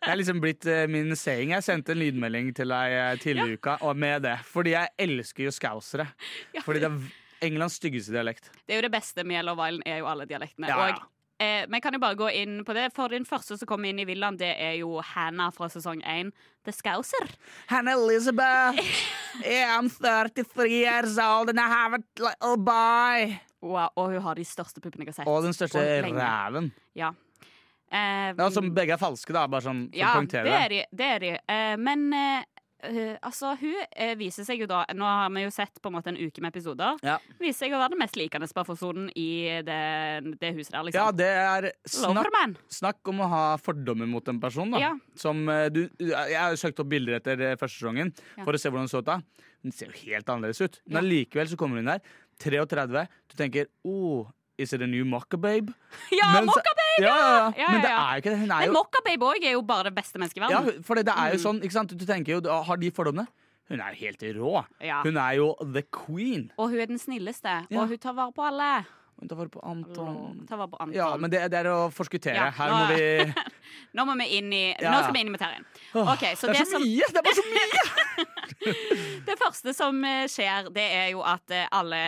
Det 0.00 0.10
er 0.12 0.18
liksom 0.20 0.40
blitt 0.42 0.66
eh, 0.68 0.84
min 0.88 1.16
saying. 1.16 1.54
Jeg 1.54 1.64
sendte 1.64 1.94
en 1.94 2.00
lydmelding 2.02 2.50
til 2.56 2.68
deg 2.68 2.96
eh, 2.98 3.14
tidligere 3.22 3.54
i 3.54 3.56
uka 3.56 3.78
og 3.88 3.96
med 3.96 4.26
det. 4.26 4.34
Fordi 4.44 4.74
jeg 4.74 4.92
elsker 5.00 5.46
jo 5.46 5.54
scousere. 5.56 6.06
Ja. 6.52 6.60
Fordi 6.66 6.82
det 6.82 6.90
er 6.90 6.98
Englands 7.42 7.78
styggeste 7.80 8.12
dialekt. 8.14 8.50
Det 8.66 8.74
er 8.76 8.82
jo 8.82 8.88
det 8.88 8.92
beste 8.94 9.24
med 9.24 9.40
Yellow 9.40 9.56
Island, 9.66 9.82
er 9.86 9.98
jo 10.02 10.06
alle 10.10 10.26
dialektene. 10.30 10.68
Ja, 10.68 10.76
ja. 10.90 10.98
Og 11.00 11.44
eh, 11.46 11.62
vi 11.72 11.80
kan 11.80 11.94
jo 11.96 12.00
bare 12.02 12.18
gå 12.20 12.28
inn 12.36 12.58
på 12.68 12.74
det. 12.76 12.90
For 12.96 13.08
den 13.08 13.24
første 13.28 13.56
som 13.56 13.66
kommer 13.70 13.88
inn 13.88 13.98
i 14.02 14.04
villaen, 14.08 14.36
det 14.40 14.50
er 14.60 14.74
jo 14.80 15.00
Hannah 15.14 15.50
fra 15.56 15.68
sesong 15.72 16.02
1. 16.04 16.32
The 16.68 16.72
Scouser. 16.76 17.30
Hannah 17.72 17.96
Elizabeth. 17.96 18.80
Yeah, 19.44 19.78
I'm 19.78 19.88
33 19.88 20.68
years 20.68 21.16
old 21.18 21.48
and 21.48 21.58
I 21.60 21.68
have 21.70 21.94
a 21.96 22.02
little 22.20 22.56
boy. 22.60 23.38
Og, 23.62 23.76
og 23.96 24.12
hun 24.14 24.22
har 24.24 24.36
de 24.40 24.44
største 24.48 24.80
puppene 24.80 25.04
jeg 25.04 25.12
har 25.14 25.22
sett. 25.22 25.28
Og 25.28 25.42
den 25.44 25.56
største 25.56 25.80
ræven. 26.04 26.70
Ja. 26.96 27.12
Eh, 27.92 28.30
Ja, 28.38 28.50
som 28.54 28.70
begge 28.74 28.94
er 28.94 29.00
falske, 29.00 29.32
da. 29.34 29.46
Bare 29.50 29.64
sånn 29.66 29.86
ja, 29.96 30.12
det 30.20 30.44
det. 30.46 30.54
er 30.54 30.68
de. 30.72 30.80
Det 30.92 31.08
er 31.16 31.24
de. 31.24 31.30
Eh, 31.50 31.74
men 31.80 32.04
eh, 32.14 32.44
eh, 32.86 33.16
altså, 33.26 33.52
hun 33.60 33.74
uh, 33.76 34.12
viser 34.20 34.46
seg 34.46 34.62
jo 34.62 34.68
da 34.70 34.82
Nå 34.96 35.04
har 35.06 35.30
vi 35.34 35.44
jo 35.44 35.50
sett 35.54 35.80
på 35.82 35.90
en 35.90 35.96
måte 35.98 36.12
en 36.12 36.18
uke 36.20 36.42
med 36.42 36.52
episoder. 36.54 36.98
Ja. 37.06 37.18
Viser 37.40 37.66
seg 37.66 37.74
å 37.76 37.80
være 37.82 37.94
den 37.94 38.02
mest 38.02 38.16
likende 38.18 38.48
personen 38.56 39.10
i 39.18 39.28
det, 39.66 39.80
det 40.40 40.52
huset 40.56 40.72
der, 40.72 40.90
Ja, 40.94 41.08
liksom. 41.10 41.18
det 41.20 41.28
er 41.28 41.68
snakk, 41.88 42.58
snakk 42.80 43.12
om 43.12 43.22
å 43.24 43.30
ha 43.32 43.44
fordommer 43.62 44.08
mot 44.10 44.26
en 44.28 44.40
person, 44.42 44.70
da. 44.74 44.80
Ja. 44.82 44.92
Som 45.18 45.44
uh, 45.48 45.68
du 45.72 45.86
Jeg 45.98 46.36
har 46.38 46.56
søkt 46.60 46.80
opp 46.82 46.90
bilder 46.90 47.20
etter 47.20 47.44
første 47.60 47.78
sesongen 47.80 48.12
Ja. 48.36 48.44
for 48.44 48.56
å 48.56 48.60
se 48.60 48.68
hvordan 48.72 48.88
hun 48.88 48.92
så 48.92 49.04
ut 49.04 49.08
da. 49.10 49.20
Den 49.60 49.72
ser 49.76 49.90
jo 49.92 49.98
helt 50.08 50.28
annerledes 50.32 50.60
ut. 50.64 50.80
Men 50.86 51.00
Ja. 51.00 51.04
allikevel 51.04 51.48
så 51.50 51.56
kommer 51.60 51.80
hun 51.82 51.90
der, 51.92 52.00
33. 52.40 53.06
Du 53.28 53.36
tenker 53.36 53.66
oh, 53.84 54.30
is 54.60 54.72
it 54.76 54.82
a 54.82 54.86
new 54.86 55.04
mockababe? 55.08 55.72
Ja, 56.20 56.28
Men 56.36 56.46
Mockababe! 56.50 56.86
Ja, 57.00 57.16
ja, 57.16 57.52
ja. 57.58 57.68
Men 57.72 57.80
det 57.86 57.90
er 57.90 58.12
jo 58.14 58.22
ikke 58.22 58.30
det. 58.34 58.38
Hun 58.44 58.50
er 58.56 58.60
Men 58.66 58.72
Mockababe 58.76 59.28
òg 59.32 59.44
er 59.48 59.54
jo 59.56 59.62
bare 59.66 59.88
det 59.90 59.94
beste 59.96 60.18
mennesket 60.20 60.44
i 60.44 60.52
ja, 60.52 60.62
for 60.86 61.00
det 61.00 61.08
er 61.08 61.34
jo 61.34 61.38
Mm. 61.40 61.44
sånn, 61.46 61.60
ikke 61.64 61.76
sant? 61.78 61.96
Du 61.96 62.04
tenker 62.06 62.36
jo, 62.38 62.62
Har 62.68 62.76
de 62.80 62.90
fordommene? 62.90 63.26
Hun 63.70 63.80
er 63.80 63.94
jo 63.94 64.00
helt 64.04 64.22
rå. 64.36 64.64
Ja. 64.82 65.02
Hun 65.06 65.16
er 65.16 65.36
jo 65.38 65.54
the 65.62 65.82
queen. 65.94 66.48
Og 66.58 66.70
hun 66.72 66.80
er 66.80 66.86
den 66.90 66.98
snilleste. 66.98 67.52
Og 67.70 67.86
hun 67.88 67.98
tar 68.02 68.12
vare 68.18 68.32
på 68.34 68.42
alle. 68.42 68.70
Hun 69.20 69.28
tar 69.28 69.36
vare 69.38 69.48
på 69.52 69.60
Anton. 69.62 70.40
Tar 70.48 70.56
vare 70.58 70.68
på 70.72 70.78
Anton. 70.80 70.94
Ja, 70.96 71.10
men 71.20 71.30
det, 71.30 71.42
det 71.52 71.58
er 71.60 71.68
å 71.70 71.90
forskuttere. 71.94 72.50
Her 72.56 72.72
nå 72.72 72.78
må 72.80 72.96
vi 72.96 73.34
Nå 74.00 74.04
må 74.08 74.16
vi 74.18 74.26
inn 74.40 74.50
i 74.56 74.62
Nå 74.80 74.96
skal 75.04 75.14
vi 75.14 75.20
inn 75.22 75.30
i 75.30 75.34
materien. 75.36 75.66
Okay, 75.94 76.34
så 76.40 76.48
Det 76.50 76.56
er 76.56 76.64
det 76.64 76.66
så 76.66 76.78
som- 76.78 76.82
mye! 76.82 77.06
Det 77.06 77.20
er 77.20 77.26
bare 77.28 77.38
så 77.38 77.46
mye! 77.52 78.26
Det 79.30 79.36
første 79.40 79.74
som 79.76 80.02
eh, 80.04 80.24
skjer, 80.28 80.70
det 80.74 80.86
er 81.04 81.08
jo 81.14 81.22
at 81.22 81.54
eh, 81.54 81.66
alle 81.72 82.00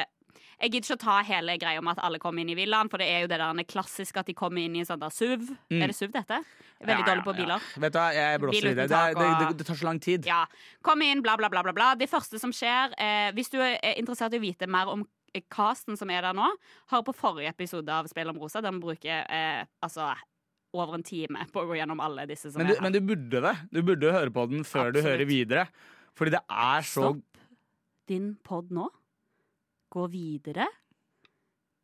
Jeg 0.62 0.70
gidder 0.70 0.86
ikke 0.86 0.94
å 0.94 1.02
ta 1.02 1.14
hele 1.26 1.54
greia 1.58 1.80
om 1.82 1.88
at 1.90 1.98
alle 2.06 2.20
kommer 2.22 2.44
inn 2.44 2.52
i 2.52 2.54
villaen, 2.54 2.88
for 2.90 3.02
det 3.02 3.08
er 3.10 3.24
jo 3.24 3.30
det 3.32 3.38
der 3.42 3.62
klassiske 3.66 4.20
at 4.22 4.28
de 4.30 4.34
kommer 4.38 4.62
inn 4.62 4.76
i 4.78 4.82
en 4.84 4.86
sånn 4.86 5.00
der 5.02 5.10
SUV. 5.10 5.48
Er 5.74 5.90
det 5.90 5.96
SUV, 5.98 6.12
dette? 6.14 6.38
Veldig 6.82 6.82
Mm. 6.82 6.88
Ja, 7.02 7.06
dårlig 7.06 7.24
på 7.24 7.32
biler. 7.36 7.62
ja. 7.62 7.80
Vet 7.82 7.92
du 7.92 7.98
hva, 7.98 8.06
jeg 8.14 8.40
blåser 8.42 8.68
i 8.70 8.74
det. 8.74 8.86
Det, 8.90 9.00
det, 9.14 9.26
det. 9.40 9.56
det 9.58 9.66
tar 9.66 9.76
så 9.78 9.84
lang 9.86 10.00
tid. 10.02 10.24
Ja. 10.26 10.46
Kom 10.82 11.02
inn, 11.02 11.22
bla, 11.22 11.36
bla, 11.36 11.48
bla, 11.50 11.62
bla. 11.72 11.94
Det 11.94 12.08
første 12.10 12.38
som 12.42 12.50
skjer 12.54 12.94
eh, 12.98 13.30
Hvis 13.36 13.50
du 13.50 13.58
er 13.62 13.76
interessert 13.98 14.34
i 14.34 14.40
å 14.40 14.42
vite 14.42 14.66
mer 14.66 14.90
om 14.90 15.04
eh, 15.34 15.42
casten 15.50 15.96
som 15.98 16.10
er 16.10 16.22
der 16.22 16.34
nå, 16.34 16.48
hør 16.90 17.04
på 17.06 17.14
forrige 17.14 17.50
episode 17.54 17.86
av 17.90 18.06
Spill 18.10 18.30
om 18.30 18.38
rosa, 18.42 18.60
der 18.60 18.74
vi 18.74 18.82
bruker 18.82 19.22
eh, 19.30 19.62
altså 19.82 20.12
over 20.74 20.94
en 20.98 21.02
time 21.06 21.46
på 21.52 21.62
å 21.62 21.68
gå 21.70 21.76
gjennom 21.78 22.00
alle 22.02 22.26
disse 22.26 22.50
som 22.50 22.58
Men 22.62 22.70
du, 22.70 22.74
er 22.74 22.80
her. 22.80 22.82
men 22.86 22.92
du 22.96 23.00
burde 23.12 23.42
det. 23.46 23.54
Du 23.70 23.82
burde 23.82 24.12
høre 24.14 24.30
på 24.34 24.46
den 24.50 24.64
før 24.64 24.90
du 24.94 25.02
hører 25.02 25.26
videre. 25.28 25.66
Fordi 26.18 26.34
det 26.34 26.42
er 26.50 26.82
så 26.82 27.12
Stopp 27.12 27.42
din 28.08 28.32
pod 28.42 28.70
nå. 28.74 28.88
Gå 29.92 30.06
videre 30.12 30.66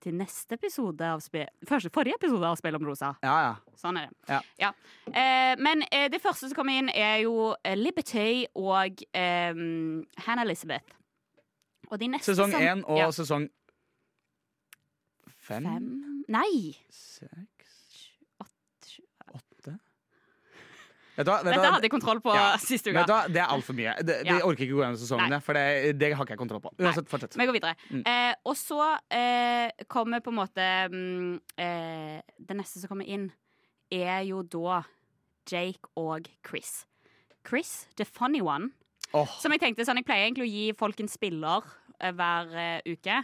til 0.00 0.14
neste 0.14 0.54
episode 0.54 1.02
av 1.02 1.18
spe 1.20 1.42
første, 1.66 1.90
forrige 1.92 2.14
episode 2.20 2.46
av 2.46 2.54
Spill 2.60 2.76
om 2.78 2.84
rosa. 2.86 3.10
Ja, 3.26 3.34
ja. 3.48 3.54
Sånn 3.76 3.98
er 3.98 4.12
det. 4.28 4.38
Ja. 4.62 4.70
Eh, 5.10 5.54
men 5.58 5.82
eh, 5.90 6.06
det 6.12 6.20
første 6.22 6.46
som 6.48 6.54
kommer 6.56 6.78
inn, 6.78 6.88
er 6.94 7.18
jo 7.24 7.50
eh, 7.66 7.74
Liberty 7.76 8.44
og 8.56 9.02
eh, 9.10 9.58
Hannah 10.24 10.46
Elizabeth. 10.46 10.94
Og 11.90 11.98
de 11.98 12.08
neste 12.14 12.30
Sesong 12.36 12.54
én 12.54 12.84
og 12.86 12.98
Ja. 13.00 13.10
sesong 13.16 13.48
fem, 15.40 15.64
Fem 15.66 16.24
Nei! 16.28 16.76
seks, 16.92 17.24
Vet 21.18 21.26
du 21.26 21.30
hva? 21.32 21.40
Vet 21.42 21.56
Dette 21.58 21.70
hadde 21.74 21.82
jeg 21.88 21.90
kontroll 21.90 22.20
på 22.22 22.32
Ja. 22.34 22.56
sist 22.62 22.86
Vet 22.86 22.94
uke. 22.94 23.06
du 23.08 23.12
hva? 23.12 23.24
Det 23.28 23.40
er 23.42 23.50
altfor 23.50 23.74
mye. 23.74 23.94
Det, 24.06 24.16
Ja. 24.28 24.36
Orker 24.46 24.62
ikke 24.64 24.76
gå 24.78 24.82
gjennom 24.84 24.98
sesongene, 25.00 25.40
for 25.42 25.58
det, 25.58 25.98
det 25.98 26.12
har 26.14 26.24
ikke 26.24 26.36
jeg 26.36 26.38
kontroll 26.38 26.60
på. 26.62 26.70
Uansett, 26.78 27.08
fortsett. 27.10 27.34
Vi 27.36 27.46
går 27.48 27.56
videre. 27.58 27.74
Mm. 27.90 28.02
Eh, 28.06 28.34
og 28.46 28.54
så 28.56 28.78
eh, 29.10 29.70
kommer 29.90 30.20
på 30.22 30.30
en 30.30 30.38
måte 30.38 30.68
mm, 30.94 31.40
eh, 31.58 32.20
Det 32.38 32.56
neste 32.56 32.78
som 32.80 32.88
kommer 32.92 33.04
inn, 33.10 33.32
er 33.90 34.22
jo 34.28 34.42
da 34.46 34.84
Jake 35.50 35.88
og 35.96 36.28
Chris. 36.46 36.84
Chris, 37.46 37.88
the 37.96 38.04
funny 38.04 38.40
one. 38.40 38.70
Oh. 39.14 39.26
Som 39.40 39.52
jeg 39.52 39.60
tenkte 39.62 39.84
sånn, 39.88 39.96
jeg 39.96 40.04
pleier 40.06 40.26
egentlig 40.28 40.44
å 40.44 40.52
gi 40.52 40.64
folk 40.76 40.98
en 41.00 41.08
spiller 41.08 41.64
eh, 42.00 42.12
hver 42.12 42.54
eh, 42.54 42.80
uke. 42.94 43.22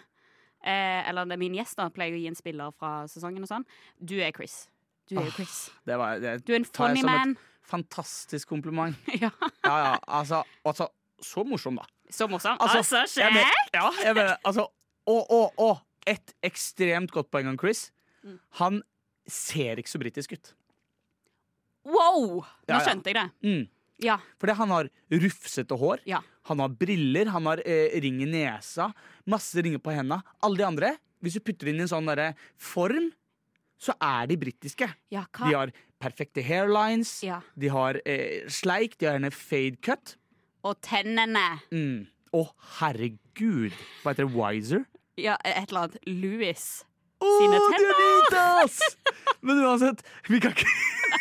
Eh, 0.64 1.08
eller 1.10 1.26
det 1.28 1.36
er 1.36 1.42
min 1.42 1.54
gjest 1.58 1.76
da, 1.76 1.90
pleier 1.92 2.16
å 2.16 2.20
gi 2.22 2.26
en 2.30 2.34
spiller 2.38 2.72
fra 2.72 3.02
sesongen 3.06 3.44
og 3.44 3.50
sånn. 3.50 3.66
Du 4.00 4.16
er 4.24 4.32
Chris. 4.32 4.62
Du 5.10 5.18
er 5.20 5.26
jo 5.28 5.34
Chris. 5.36 5.70
det 5.84 5.98
var 6.00 6.18
det 6.18 6.38
Du 6.46 6.54
er 6.54 6.62
en 6.62 6.64
funny 6.64 7.02
man. 7.04 7.10
et- 7.12 7.26
man. 7.26 7.36
Fantastisk 7.68 8.48
kompliment. 8.52 8.96
ja, 9.22 9.30
Ja, 9.64 9.74
ja, 9.86 9.94
altså, 10.06 10.42
altså 10.64 10.88
Så 11.24 11.44
morsom, 11.48 11.76
da. 11.80 11.84
så 12.12 12.28
morsom. 12.28 12.58
Altså, 12.60 12.78
Altså, 12.82 13.04
kjekk! 13.08 13.72
ja, 13.74 13.86
jeg 14.04 14.14
mener, 14.18 14.36
altså 14.44 14.66
Og, 15.06 15.30
og, 15.30 15.52
og 15.58 15.78
et 16.06 16.34
ekstremt 16.44 17.10
godt 17.12 17.30
poeng 17.32 17.48
om 17.48 17.56
Chris. 17.60 17.86
Mm. 18.24 18.38
Han 18.60 18.82
ser 19.28 19.80
ikke 19.80 19.88
så 19.92 19.98
britisk 20.00 20.32
ut. 20.36 20.50
Wow! 21.84 22.42
Nå 22.68 22.78
skjønte 22.84 23.12
jeg 23.12 23.16
det. 23.18 23.24
Mm. 23.44 23.64
Ja. 24.04 24.16
Fordi 24.40 24.54
han 24.58 24.72
har 24.74 24.88
rufsete 25.12 25.76
hår, 25.80 26.00
Ja. 26.08 26.20
han 26.48 26.60
har 26.60 26.68
briller, 26.76 27.28
han 27.32 27.46
har 27.46 27.60
eh, 27.64 27.92
ring 28.02 28.20
i 28.24 28.28
nesa, 28.28 28.90
masse 29.28 29.60
ringer 29.64 29.78
på 29.80 29.92
henda. 29.94 30.22
Alle 30.42 30.60
de 30.60 30.66
andre, 30.66 30.90
hvis 31.24 31.36
du 31.38 31.44
putter 31.44 31.68
inn 31.70 31.80
i 31.80 31.84
en 31.86 31.92
sånn 31.92 32.08
derre 32.08 32.32
form, 32.60 33.10
så 33.80 33.94
er 34.00 34.26
de 34.30 34.36
britiske. 34.40 34.88
ja 35.12 35.24
De 35.38 35.52
har 35.54 35.72
perfekte 36.00 36.42
hairlines, 36.42 37.22
Ja. 37.24 37.40
de 37.58 37.68
har 37.68 37.98
eh, 38.06 38.46
sleik, 38.48 38.98
de 38.98 39.06
har 39.06 39.18
gjerne 39.18 39.30
fade 39.32 39.76
cut. 39.82 40.16
Og 40.64 40.78
tennene. 40.80 41.60
Mm. 41.72 42.06
oh, 42.32 42.48
herregud! 42.80 43.72
Hva 44.02 44.12
heter 44.14 44.24
det? 44.26 44.32
Wiser? 44.34 44.84
Ja, 45.20 45.36
et 45.44 45.68
eller 45.68 45.86
annet. 45.86 45.98
Louis. 46.06 46.84
Oh, 47.20 47.38
Sine 47.40 47.54
de 47.54 47.68
tenner! 47.70 47.92
er 47.92 48.00
hvite, 48.00 48.40
ass! 48.64 48.80
Men 49.44 49.60
uansett, 49.64 50.02
vi 50.28 50.40
kan 50.40 50.50
ikke, 50.56 50.66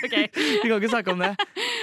Okay. 0.03 0.27
vi 0.63 0.67
kan 0.67 0.81
ikke 0.81 0.89
snakke 0.89 1.11
om 1.13 1.21
det. 1.21 1.29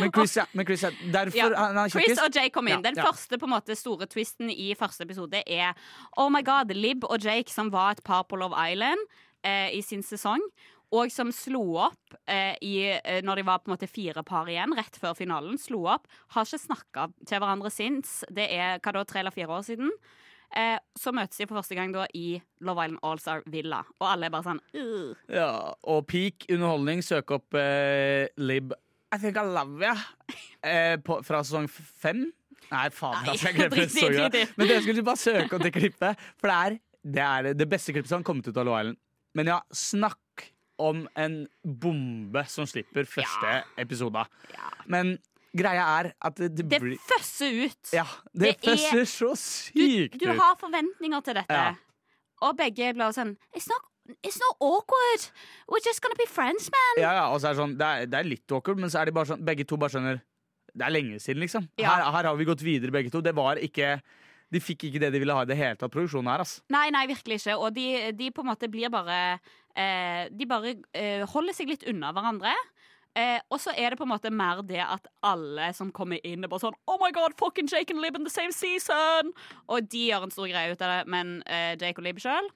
Men 0.01 0.11
Chris, 0.13 0.35
ja, 0.37 0.45
men 0.53 0.67
Chris 0.69 0.83
ja, 0.85 0.91
derfor 1.13 1.39
Ja, 1.39 1.49
han 1.57 1.79
er 1.79 1.89
Chris 1.89 2.19
og 2.21 2.35
Jake 2.35 2.51
kom 2.53 2.69
inn. 2.69 2.83
Den 2.85 2.99
første 2.99 3.39
måte 3.49 3.77
store 3.79 4.05
twisten 4.11 4.51
i 4.53 4.75
første 4.77 5.07
episode 5.07 5.41
er 5.47 5.73
Oh 6.21 6.29
my 6.33 6.43
god, 6.45 6.75
Lib 6.77 7.07
og 7.09 7.17
Jake, 7.25 7.49
som 7.53 7.71
var 7.73 7.97
et 7.97 8.03
par 8.05 8.27
på 8.29 8.37
Love 8.37 8.57
Island 8.73 9.01
eh, 9.47 9.71
i 9.77 9.83
sin 9.85 10.03
sesong, 10.07 10.43
og 10.91 11.13
som 11.15 11.29
slo 11.31 11.61
opp 11.79 12.17
eh, 12.27 12.57
i, 12.67 12.73
eh, 12.99 13.21
når 13.23 13.39
de 13.41 13.45
var 13.47 13.61
på 13.63 13.71
en 13.71 13.77
måte 13.77 13.87
fire 13.91 14.25
par 14.27 14.49
igjen, 14.51 14.75
rett 14.75 14.97
før 14.99 15.15
finalen, 15.19 15.59
slo 15.61 15.85
opp, 15.93 16.09
har 16.35 16.49
ikke 16.49 16.59
snakka 16.65 17.05
til 17.23 17.39
hverandre 17.39 17.71
since. 17.71 18.25
Det 18.31 18.49
er 18.57 18.81
hva 18.83 18.97
da, 18.97 19.05
tre 19.07 19.23
eller 19.23 19.35
fire 19.35 19.55
år 19.55 19.63
siden. 19.69 19.93
Eh, 20.51 20.79
så 20.99 21.13
møtes 21.15 21.39
de 21.39 21.47
for 21.47 21.61
første 21.61 21.77
gang 21.79 21.93
da 21.95 22.09
i 22.19 22.41
Love 22.67 22.89
Island 22.89 23.05
Allstar 23.07 23.45
Villa, 23.47 23.85
og 24.01 24.07
alle 24.11 24.27
er 24.27 24.35
bare 24.35 24.49
sånn 24.49 24.59
«Ugh». 24.75 25.13
Ja, 25.31 25.51
og 25.87 26.09
peak 26.11 26.49
underholdning, 26.51 27.05
søk 27.07 27.31
opp 27.37 27.55
eh, 27.55 28.27
Lib 28.43 28.75
I 29.15 29.19
think 29.23 29.39
I 29.39 29.45
love 29.47 29.79
you. 29.87 29.95
eh, 30.67 30.97
på, 31.07 31.21
fra 31.27 31.45
sesong 31.47 31.69
fem. 31.71 32.25
Nei, 32.71 32.89
faen, 32.95 33.15
Nei, 33.23 33.31
altså, 33.37 33.47
jeg 33.47 33.57
glemte 33.61 33.87
drit 34.35 34.59
Men 34.59 34.69
dere 34.71 34.83
skulle 34.83 35.07
bare 35.07 35.23
søke 35.23 35.55
opp 35.57 35.65
det 35.67 35.73
klippet, 35.75 36.27
for 36.39 36.51
det 36.51 36.59
er 36.59 36.77
det, 37.01 37.23
er 37.31 37.55
det 37.57 37.67
beste 37.71 37.95
klippet 37.95 38.11
som 38.11 38.21
har 38.21 38.27
kommet 38.27 38.51
ut 38.51 38.59
av 38.59 38.67
Love 38.67 38.83
Island. 38.83 39.01
Men 39.35 39.47
ja, 39.53 39.61
snakk 39.73 40.49
om 40.81 41.05
en 41.21 41.43
bombe 41.63 42.43
som 42.49 42.67
slipper 42.67 43.05
første 43.09 43.47
Ja. 43.51 43.63
episode. 43.79 44.23
Ja. 44.55 44.71
Men 44.87 45.19
greia 45.57 45.85
er 46.01 46.13
at 46.23 46.37
det, 46.37 46.55
det, 46.57 46.69
Det 46.71 46.81
blir 46.81 46.97
føsser 46.99 47.67
ut. 47.67 47.93
Ja, 47.93 48.07
det, 48.33 48.57
det 48.63 48.79
er- 48.79 49.05
så 49.05 49.35
sykt 49.37 50.15
ut. 50.15 50.21
du 50.21 50.27
du, 50.27 50.33
har 50.39 50.57
forventninger 50.57 51.21
til 51.27 51.35
dette. 51.35 51.53
Ja. 51.55 51.75
Og 52.43 52.57
begge 52.57 52.95
blir 52.97 53.13
sånn 53.13 53.37
It's 53.55 53.69
not, 53.69 53.83
it's 54.25 54.41
not 54.41 54.57
awkward. 54.61 55.29
We're 55.69 55.85
just 55.85 56.01
gonna 56.01 56.17
be 56.19 56.27
friends, 56.27 56.71
man. 56.73 57.03
Ja, 57.03 57.13
ja, 57.13 57.27
og 57.33 57.41
så 57.41 57.51
er 57.51 57.55
det 57.55 57.61
sånn, 57.61 57.77
det 57.79 57.87
er, 57.87 58.07
det 58.07 58.19
er 58.19 58.25
litt 58.31 58.51
awkward, 58.53 58.79
men 58.79 58.89
så 58.91 59.01
er 59.03 59.05
de 59.11 59.13
bare 59.13 59.27
sånn, 59.27 59.45
begge 59.45 59.67
to 59.69 59.77
bare 59.77 59.91
skjønner 59.91 60.21
Det 60.73 60.87
er 60.87 60.91
lenge 60.95 61.19
siden, 61.21 61.41
liksom. 61.43 61.69
Ja. 61.79 61.91
Her, 61.97 62.11
her 62.15 62.25
har 62.31 62.37
vi 62.39 62.45
gått 62.47 62.63
videre, 62.63 62.93
begge 62.95 63.11
to. 63.11 63.21
Det 63.21 63.35
var 63.35 63.57
ikke 63.59 64.01
De 64.51 64.61
fikk 64.63 64.89
ikke 64.89 65.03
det 65.03 65.13
de 65.15 65.23
ville 65.23 65.35
ha 65.35 65.45
i 65.47 65.49
det 65.49 65.59
hele 65.59 65.79
tatt, 65.79 65.93
produksjonen 65.95 66.33
her, 66.33 66.43
ass. 66.43 66.59
Nei, 66.75 66.89
nei, 66.95 67.05
virkelig 67.11 67.41
ikke. 67.41 67.57
Og 67.59 67.75
de, 67.77 67.87
de 68.19 68.31
på 68.35 68.43
en 68.43 68.51
måte 68.51 68.71
blir 68.71 68.91
bare 68.93 69.19
eh, 69.79 70.27
De 70.35 70.47
bare 70.51 70.75
eh, 70.97 71.23
holder 71.31 71.57
seg 71.57 71.71
litt 71.71 71.87
unna 71.91 72.11
hverandre. 72.17 72.55
Eh, 73.19 73.41
og 73.51 73.59
så 73.59 73.73
er 73.75 73.91
det 73.91 73.99
på 73.99 74.07
en 74.07 74.13
måte 74.13 74.31
mer 74.31 74.63
det 74.63 74.83
at 74.85 75.09
alle 75.27 75.73
som 75.75 75.89
kommer 75.95 76.23
inn, 76.23 76.45
er 76.47 76.51
bare 76.51 76.63
sånn 76.63 76.77
Oh 76.87 76.99
my 77.03 77.11
god, 77.15 77.35
fucking 77.39 77.67
Jake 77.71 77.91
and 77.91 78.03
Lib 78.03 78.15
in 78.15 78.27
the 78.27 78.31
same 78.31 78.55
season! 78.55 79.33
Og 79.67 79.89
de 79.91 80.05
gjør 80.13 80.29
en 80.29 80.35
stor 80.35 80.47
greie 80.47 80.71
ut 80.71 80.85
av 80.87 80.93
det, 80.93 81.01
men 81.11 81.41
eh, 81.51 81.75
Jake 81.75 81.99
og 81.99 82.07
Lib 82.07 82.23
sjøl 82.23 82.51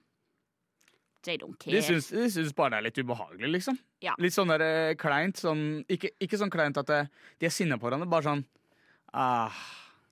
They 1.24 1.38
don't 1.40 1.56
care. 1.58 1.72
De 1.72 1.80
syns, 1.82 2.10
de 2.12 2.28
syns 2.30 2.52
bare 2.54 2.74
det 2.74 2.78
er 2.78 2.86
litt 2.90 2.98
ubehagelig, 3.00 3.48
liksom. 3.54 3.78
Ja. 4.04 4.12
Litt 4.20 4.36
sånn 4.36 4.50
der 4.52 4.62
eh, 4.62 4.96
kleint. 5.00 5.40
Sånn, 5.40 5.62
ikke, 5.90 6.10
ikke 6.20 6.36
sånn 6.36 6.52
kleint 6.52 6.76
at 6.76 6.90
eh, 6.92 7.08
de 7.40 7.48
er 7.48 7.54
sinna 7.54 7.78
på 7.80 7.88
hverandre, 7.88 8.10
bare 8.12 8.28
sånn 8.28 8.42
ah, 9.16 9.62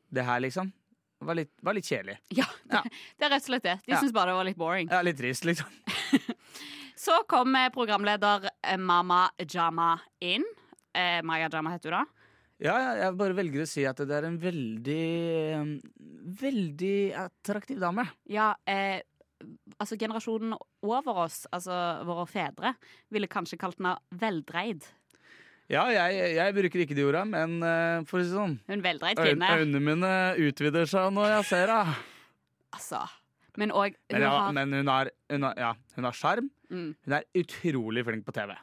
Det 0.08 0.24
her, 0.24 0.40
liksom. 0.44 0.72
Var 1.22 1.38
litt, 1.38 1.52
var 1.62 1.74
litt 1.78 1.86
kjedelig. 1.88 2.18
Ja, 2.40 2.46
det, 2.64 2.78
Ja. 2.78 2.82
det 3.18 3.26
er 3.28 3.30
rett 3.36 3.42
og 3.44 3.50
slett 3.50 3.62
det. 3.68 3.76
De 3.86 3.92
Ja. 3.94 4.00
syns 4.02 4.12
bare 4.16 4.32
det 4.32 4.38
var 4.40 4.44
litt 4.48 4.58
boring. 4.60 4.88
Ja, 4.90 5.02
litt 5.02 5.18
trist, 5.20 5.44
liksom. 5.44 5.66
Så 7.02 7.16
kom 7.30 7.54
eh, 7.58 7.68
programleder 7.74 8.48
eh, 8.62 8.76
Mama 8.78 9.24
Jama 9.50 9.94
inn. 10.22 10.44
Eh, 10.94 11.22
Maya 11.26 11.48
Jama 11.50 11.72
heter 11.74 11.90
hun 11.96 12.02
da. 12.04 12.18
Ja, 12.62 12.74
ja, 12.78 12.90
jeg 13.00 13.16
bare 13.18 13.34
velger 13.34 13.64
å 13.64 13.66
si 13.66 13.82
at 13.88 13.98
det 14.06 14.14
er 14.14 14.26
en 14.28 14.36
veldig 14.38 15.00
eh, 15.56 15.72
Veldig 16.42 16.98
attraktiv 17.18 17.80
dame. 17.82 18.04
Ja, 18.30 18.52
eh, 18.70 19.00
altså 19.82 19.96
generasjonen 19.98 20.54
over 20.86 21.24
oss, 21.24 21.40
altså 21.50 21.74
våre 22.06 22.28
fedre, 22.30 22.74
ville 23.10 23.26
kanskje 23.26 23.58
kalt 23.58 23.80
henne 23.80 23.96
veldreid. 24.14 24.86
Ja, 25.70 25.84
jeg, 25.94 26.34
jeg 26.36 26.54
bruker 26.56 26.82
ikke 26.84 26.96
de 26.98 27.04
orda, 27.06 27.22
men 27.28 27.58
uh, 27.62 28.02
for 28.08 28.20
å 28.20 28.24
si 28.24 28.32
sånn 28.34 28.58
Hun 28.68 28.82
veldreid 28.84 29.16
kvinne. 29.16 29.52
Øynene 29.60 29.80
mine 29.80 30.10
utvider 30.48 30.88
seg 30.90 31.12
når 31.14 31.30
jeg 31.36 31.46
ser 31.52 31.70
henne. 31.72 31.94
Altså. 32.72 33.04
Men 33.60 33.72
òg 33.76 33.94
hun 34.10 34.20
ja, 34.24 34.32
har 34.32 34.52
men 34.56 34.72
hun 34.72 34.88
har 34.88 35.10
hun 35.30 35.42
har- 35.48 35.58
ja, 35.60 35.72
hun 35.96 36.04
har 36.08 36.12
sjarm. 36.16 36.50
mm. 36.70 36.94
Hun 37.04 37.12
er 37.18 37.24
utrolig 37.36 38.04
flink 38.04 38.24
på 38.26 38.32
TV. 38.32 38.54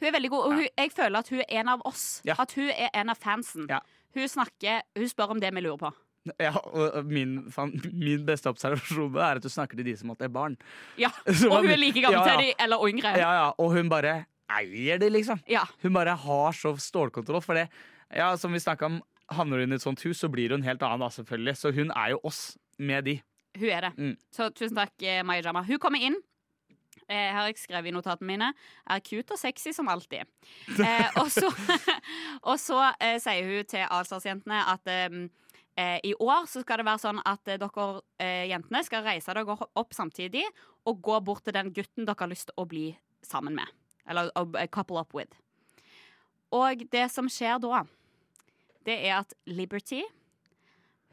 Hun 0.00 0.08
er 0.08 0.12
veldig 0.16 0.30
god, 0.30 0.44
og 0.46 0.54
hun, 0.58 0.68
jeg 0.76 0.90
føler 0.92 1.18
at 1.22 1.28
hun 1.30 1.40
er 1.40 1.60
en 1.60 1.68
av 1.68 1.82
oss. 1.86 2.20
Ja. 2.26 2.34
At 2.38 2.52
hun 2.58 2.68
er 2.70 2.90
en 2.92 3.10
av 3.10 3.16
fansen. 3.18 3.68
Ja. 3.70 3.78
Hun 4.14 4.28
snakker 4.28 4.82
Hun 4.98 5.08
spør 5.08 5.30
om 5.36 5.40
det 5.40 5.52
vi 5.54 5.60
lurer 5.62 5.78
på. 5.78 5.92
Ja, 6.40 6.54
og 6.56 7.04
min, 7.04 7.50
fan, 7.52 7.74
min 7.92 8.22
beste 8.24 8.48
observasjon 8.48 9.16
er 9.20 9.36
at 9.36 9.42
du 9.44 9.48
snakker 9.52 9.76
til 9.76 9.84
de 9.84 9.96
som 9.96 10.08
måtte 10.08 10.24
er 10.24 10.32
barn. 10.32 10.54
Ja, 10.96 11.10
Og 11.50 11.58
hun 11.60 11.68
er 11.70 11.76
like 11.76 12.00
gammel 12.00 12.16
ja, 12.16 12.24
ja. 12.24 12.36
til 12.38 12.46
de, 12.46 12.54
eller 12.64 12.86
yngre. 12.88 13.12
Ja, 13.20 13.32
ja, 13.42 13.50
Og 13.58 13.74
hun 13.76 13.90
bare 13.92 14.24
eier 14.52 15.00
det, 15.00 15.10
liksom. 15.12 15.40
Ja. 15.50 15.64
Hun 15.82 15.94
bare 15.96 16.16
har 16.20 16.56
så 16.56 16.74
stålkontroll. 16.80 17.42
For 17.44 17.58
det, 17.58 17.68
ja, 18.14 18.32
som 18.40 18.52
vi 18.52 18.62
snakka 18.62 18.90
om, 18.90 19.00
havner 19.32 19.64
hun 19.64 19.72
i 19.72 19.78
et 19.78 19.84
sånt 19.84 20.02
hus, 20.04 20.20
så 20.20 20.28
blir 20.32 20.52
hun 20.54 20.66
helt 20.66 20.82
annen, 20.84 21.04
da, 21.04 21.10
selvfølgelig. 21.12 21.56
Så 21.60 21.72
hun 21.74 21.92
er 21.96 22.14
jo 22.14 22.20
oss 22.28 22.42
med 22.78 23.08
de. 23.08 23.18
Hun 23.58 23.70
er 23.70 23.88
det. 23.88 23.92
Mm. 23.96 24.14
Så 24.34 24.50
tusen 24.50 24.78
takk, 24.78 24.94
eh, 25.02 25.22
Maya 25.26 25.44
Jama. 25.44 25.62
Hun 25.66 25.78
kommer 25.82 26.02
inn. 26.02 26.16
Eh, 27.08 27.30
har 27.36 27.48
jeg 27.50 27.60
skrevet 27.60 27.90
i 27.90 27.94
notatene 27.94 28.26
mine. 28.26 28.50
Er 28.90 29.02
cute 29.04 29.36
og 29.36 29.40
sexy 29.40 29.74
som 29.76 29.88
alltid. 29.92 30.24
Eh, 30.78 31.08
og 31.20 31.30
så, 31.32 31.50
og 32.50 32.58
så 32.60 32.80
eh, 32.98 33.18
sier 33.22 33.48
hun 33.48 33.68
til 33.68 33.84
Allstars-jentene 33.84 34.62
at 34.72 34.88
eh, 34.90 35.18
eh, 35.76 35.98
i 36.04 36.14
år 36.16 36.48
så 36.50 36.64
skal 36.64 36.80
det 36.80 36.88
være 36.88 37.04
sånn 37.04 37.20
at 37.24 37.52
eh, 37.52 37.60
dere 37.60 38.48
jentene 38.48 38.82
skal 38.86 39.04
reise 39.04 39.36
dere 39.36 39.58
opp 39.76 39.96
samtidig 39.96 40.44
og 40.88 41.00
gå 41.04 41.20
bort 41.24 41.44
til 41.44 41.56
den 41.56 41.72
gutten 41.76 42.08
dere 42.08 42.24
har 42.24 42.32
lyst 42.32 42.48
til 42.50 42.62
å 42.62 42.68
bli 42.68 42.88
sammen 43.24 43.56
med. 43.58 43.68
Eller 44.08 44.30
å 44.36 44.44
couple 44.72 45.00
up 45.00 45.14
with. 45.16 45.32
Og 46.54 46.84
det 46.92 47.08
som 47.10 47.28
skjer 47.30 47.58
da, 47.62 47.84
det 48.84 48.98
er 49.08 49.18
at 49.22 49.32
Liberty 49.48 50.02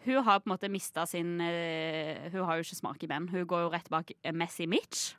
hun 0.03 0.23
har 0.25 0.39
på 0.41 0.49
en 0.49 0.55
måte 0.55 0.69
mista 0.69 1.05
sin 1.05 1.35
uh, 1.41 2.29
Hun 2.33 2.45
har 2.47 2.57
jo 2.57 2.65
ikke 2.65 2.79
smak 2.79 3.03
i 3.05 3.09
menn. 3.11 3.27
Hun 3.29 3.45
går 3.47 3.67
jo 3.67 3.71
rett 3.73 3.89
bak 3.93 4.11
Messi 4.33 4.67
Mitch. 4.69 5.11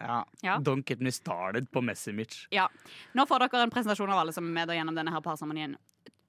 Ja. 0.00 0.22
Ja. 0.40 0.56
Don't 0.64 0.86
get 0.88 1.00
me 1.00 1.12
started 1.12 1.70
på 1.70 1.82
Messi 1.84 2.12
Mitch. 2.16 2.46
Ja. 2.54 2.68
Nå 3.12 3.26
får 3.28 3.44
dere 3.44 3.66
en 3.66 3.72
presentasjon 3.72 4.08
av 4.08 4.22
alle 4.22 4.32
som 4.32 4.46
er 4.46 4.54
med 4.54 4.72
gjennom 4.72 4.96
denne 4.96 5.12
her 5.12 5.20
parseremonien. 5.24 5.74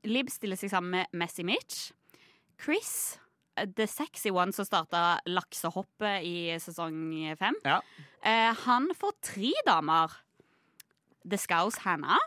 Lib 0.10 0.32
stiller 0.34 0.60
seg 0.60 0.74
sammen 0.74 0.98
med 0.98 1.14
Messi 1.22 1.46
Mitch. 1.48 1.92
Chris, 2.60 3.20
eh, 3.56 3.70
the 3.78 3.88
sexy 3.88 4.34
one 4.34 4.52
som 4.52 4.68
starta 4.68 5.22
laksehoppet 5.30 6.26
i 6.28 6.36
sesong 6.60 7.00
fem. 7.40 7.56
Ja. 7.64 7.80
uh, 8.26 8.52
han 8.66 8.92
får 8.98 9.16
tre 9.24 9.54
damer. 9.70 10.20
The 11.30 11.38
Scouse 11.38 11.82
Hannah. 11.84 12.20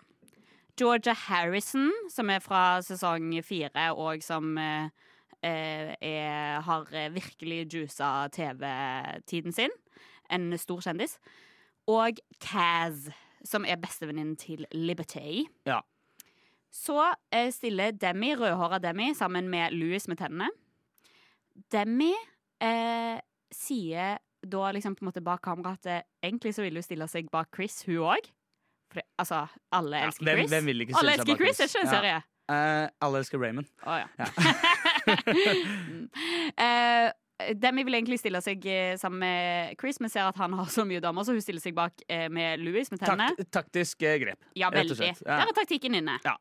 Georgia 0.76 1.14
Harrison, 1.14 1.92
som 2.10 2.30
er 2.30 2.42
fra 2.42 2.80
sesong 2.82 3.30
fire, 3.46 3.92
og 3.94 4.22
som 4.26 4.56
eh, 4.58 4.88
eh, 5.42 5.94
er, 6.02 6.60
har 6.66 6.88
eh, 6.90 7.12
virkelig 7.14 7.68
juica 7.70 8.28
TV-tiden 8.34 9.54
sin. 9.54 9.70
En 10.30 10.58
stor 10.58 10.82
kjendis. 10.82 11.18
Og 11.86 12.18
Kaz, 12.40 13.08
som 13.44 13.64
er 13.68 13.76
bestevenninnen 13.76 14.36
til 14.36 14.66
Liberty. 14.72 15.44
Ja. 15.66 15.80
Så 16.74 16.98
eh, 17.30 17.52
stiller 17.52 17.92
Demi, 17.92 18.34
rødhåra 18.34 18.78
Demi, 18.78 19.12
sammen 19.14 19.48
med 19.48 19.70
Louis 19.72 20.08
med 20.08 20.18
tennene. 20.18 20.50
Demi 21.70 22.10
eh, 22.60 23.20
sier 23.54 24.18
da 24.44 24.70
liksom 24.74 24.96
på 24.96 25.04
en 25.04 25.08
måte 25.12 25.22
bak 25.24 25.44
kamera 25.44 25.76
at 25.78 25.86
eh, 25.86 26.02
egentlig 26.22 26.54
så 26.56 26.64
vil 26.64 26.74
hun 26.74 26.82
stille 26.82 27.06
seg 27.08 27.30
bak 27.30 27.54
Chris, 27.54 27.84
hun 27.86 28.02
òg. 28.10 28.26
Altså, 29.18 29.46
alle 29.74 30.04
elsker 30.06 30.24
hvem, 30.26 30.38
Chris. 30.38 30.50
hvem 30.52 30.64
vil 30.70 30.84
ikke 30.84 30.96
alle 31.00 31.12
elsker 31.18 31.36
Chris, 31.40 31.60
er 31.60 31.66
det 31.74 31.98
en 31.98 32.08
Ja. 32.12 32.20
Eh, 32.54 32.88
alle 33.00 33.18
elsker 33.22 33.40
Raymond. 33.40 33.66
Å 33.88 33.98
ja. 34.02 34.06
uh, 36.60 37.10
Demi 37.64 37.82
vil 37.88 37.96
egentlig 37.98 38.20
stille 38.20 38.38
seg 38.44 38.62
eh, 38.70 38.94
sammen 39.00 39.18
med 39.24 39.74
Chris, 39.80 39.98
men 40.00 40.12
ser 40.12 40.28
at 40.28 40.36
han 40.38 40.52
har 40.54 40.68
så 40.70 40.84
mye 40.86 41.00
damer, 41.02 41.26
så 41.26 41.34
hun 41.34 41.42
stiller 41.42 41.64
seg 41.64 41.74
bak 41.74 42.04
med 42.30 42.62
Louis 42.62 42.90
med 42.92 43.00
tennene. 43.02 43.32
Takt, 43.40 43.50
taktisk 43.58 44.04
grep. 44.04 44.38
Ja, 44.54 44.70
veldig. 44.70 44.98
Ja. 45.02 45.14
Der 45.26 45.50
er 45.50 45.56
taktikken 45.56 45.98
inne. 45.98 46.20
Ja. 46.24 46.36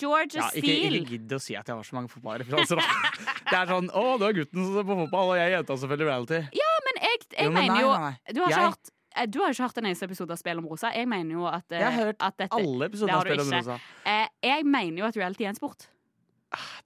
Georgia 0.00 0.40
Ja, 0.42 0.48
ikke, 0.50 0.66
Steele 0.66 1.00
ikke 1.02 1.12
gidd 1.14 1.34
å 1.36 1.38
si 1.42 1.54
at 1.58 1.68
jeg 1.70 1.76
har 1.78 1.86
så 1.86 1.94
mange 1.96 2.10
fotballreferanser. 2.10 2.80
Det 3.50 3.58
er 3.60 3.68
sånn 3.70 3.90
'Å, 3.92 4.02
du 4.18 4.24
er 4.26 4.34
gutten 4.40 4.64
som 4.64 4.72
ser 4.74 4.86
på 4.88 4.96
fotball, 5.04 5.34
og 5.34 5.38
jeg 5.38 5.46
er 5.52 5.54
jenta 5.58 5.76
som 5.78 5.90
følger 5.92 6.08
reality'. 6.10 6.40
Ja, 6.56 6.70
men 6.86 7.00
jeg, 7.04 7.20
jeg 7.28 7.46
Jo, 7.46 7.50
men 7.52 7.60
mener 7.60 7.80
jo 7.84 7.90
nei, 7.92 8.00
nei. 8.08 8.34
Du 8.34 8.40
har 8.42 8.48
ikke 8.50 8.58
Jeg- 8.58 8.72
hørt 8.72 8.90
du 9.30 9.38
har 9.42 9.50
ikke 9.54 9.62
hørt 9.68 9.78
en 9.78 9.86
eneste 9.90 10.04
episode 10.08 10.30
av 10.34 10.38
Spill 10.40 10.58
om 10.58 10.66
rosa. 10.68 10.90
Jeg 10.94 11.06
mener 11.08 11.32
jo 11.38 11.46
at, 11.46 11.64
eh, 11.72 11.78
Jeg 11.80 11.92
har 11.92 12.04
hørt 12.04 12.16
at 12.20 12.36
dette 12.36 12.52
Alle 12.58 12.86
episoder 12.90 13.14
av 13.14 13.22
Spel 13.26 13.40
om 13.40 13.50
rosa. 13.58 13.80
eh, 14.04 14.26
Jeg 14.42 14.64
mener 14.66 14.98
jo 14.98 15.04
at 15.06 15.16
reality 15.16 15.44
er 15.44 15.48
en 15.54 15.54
sport. 15.60 15.86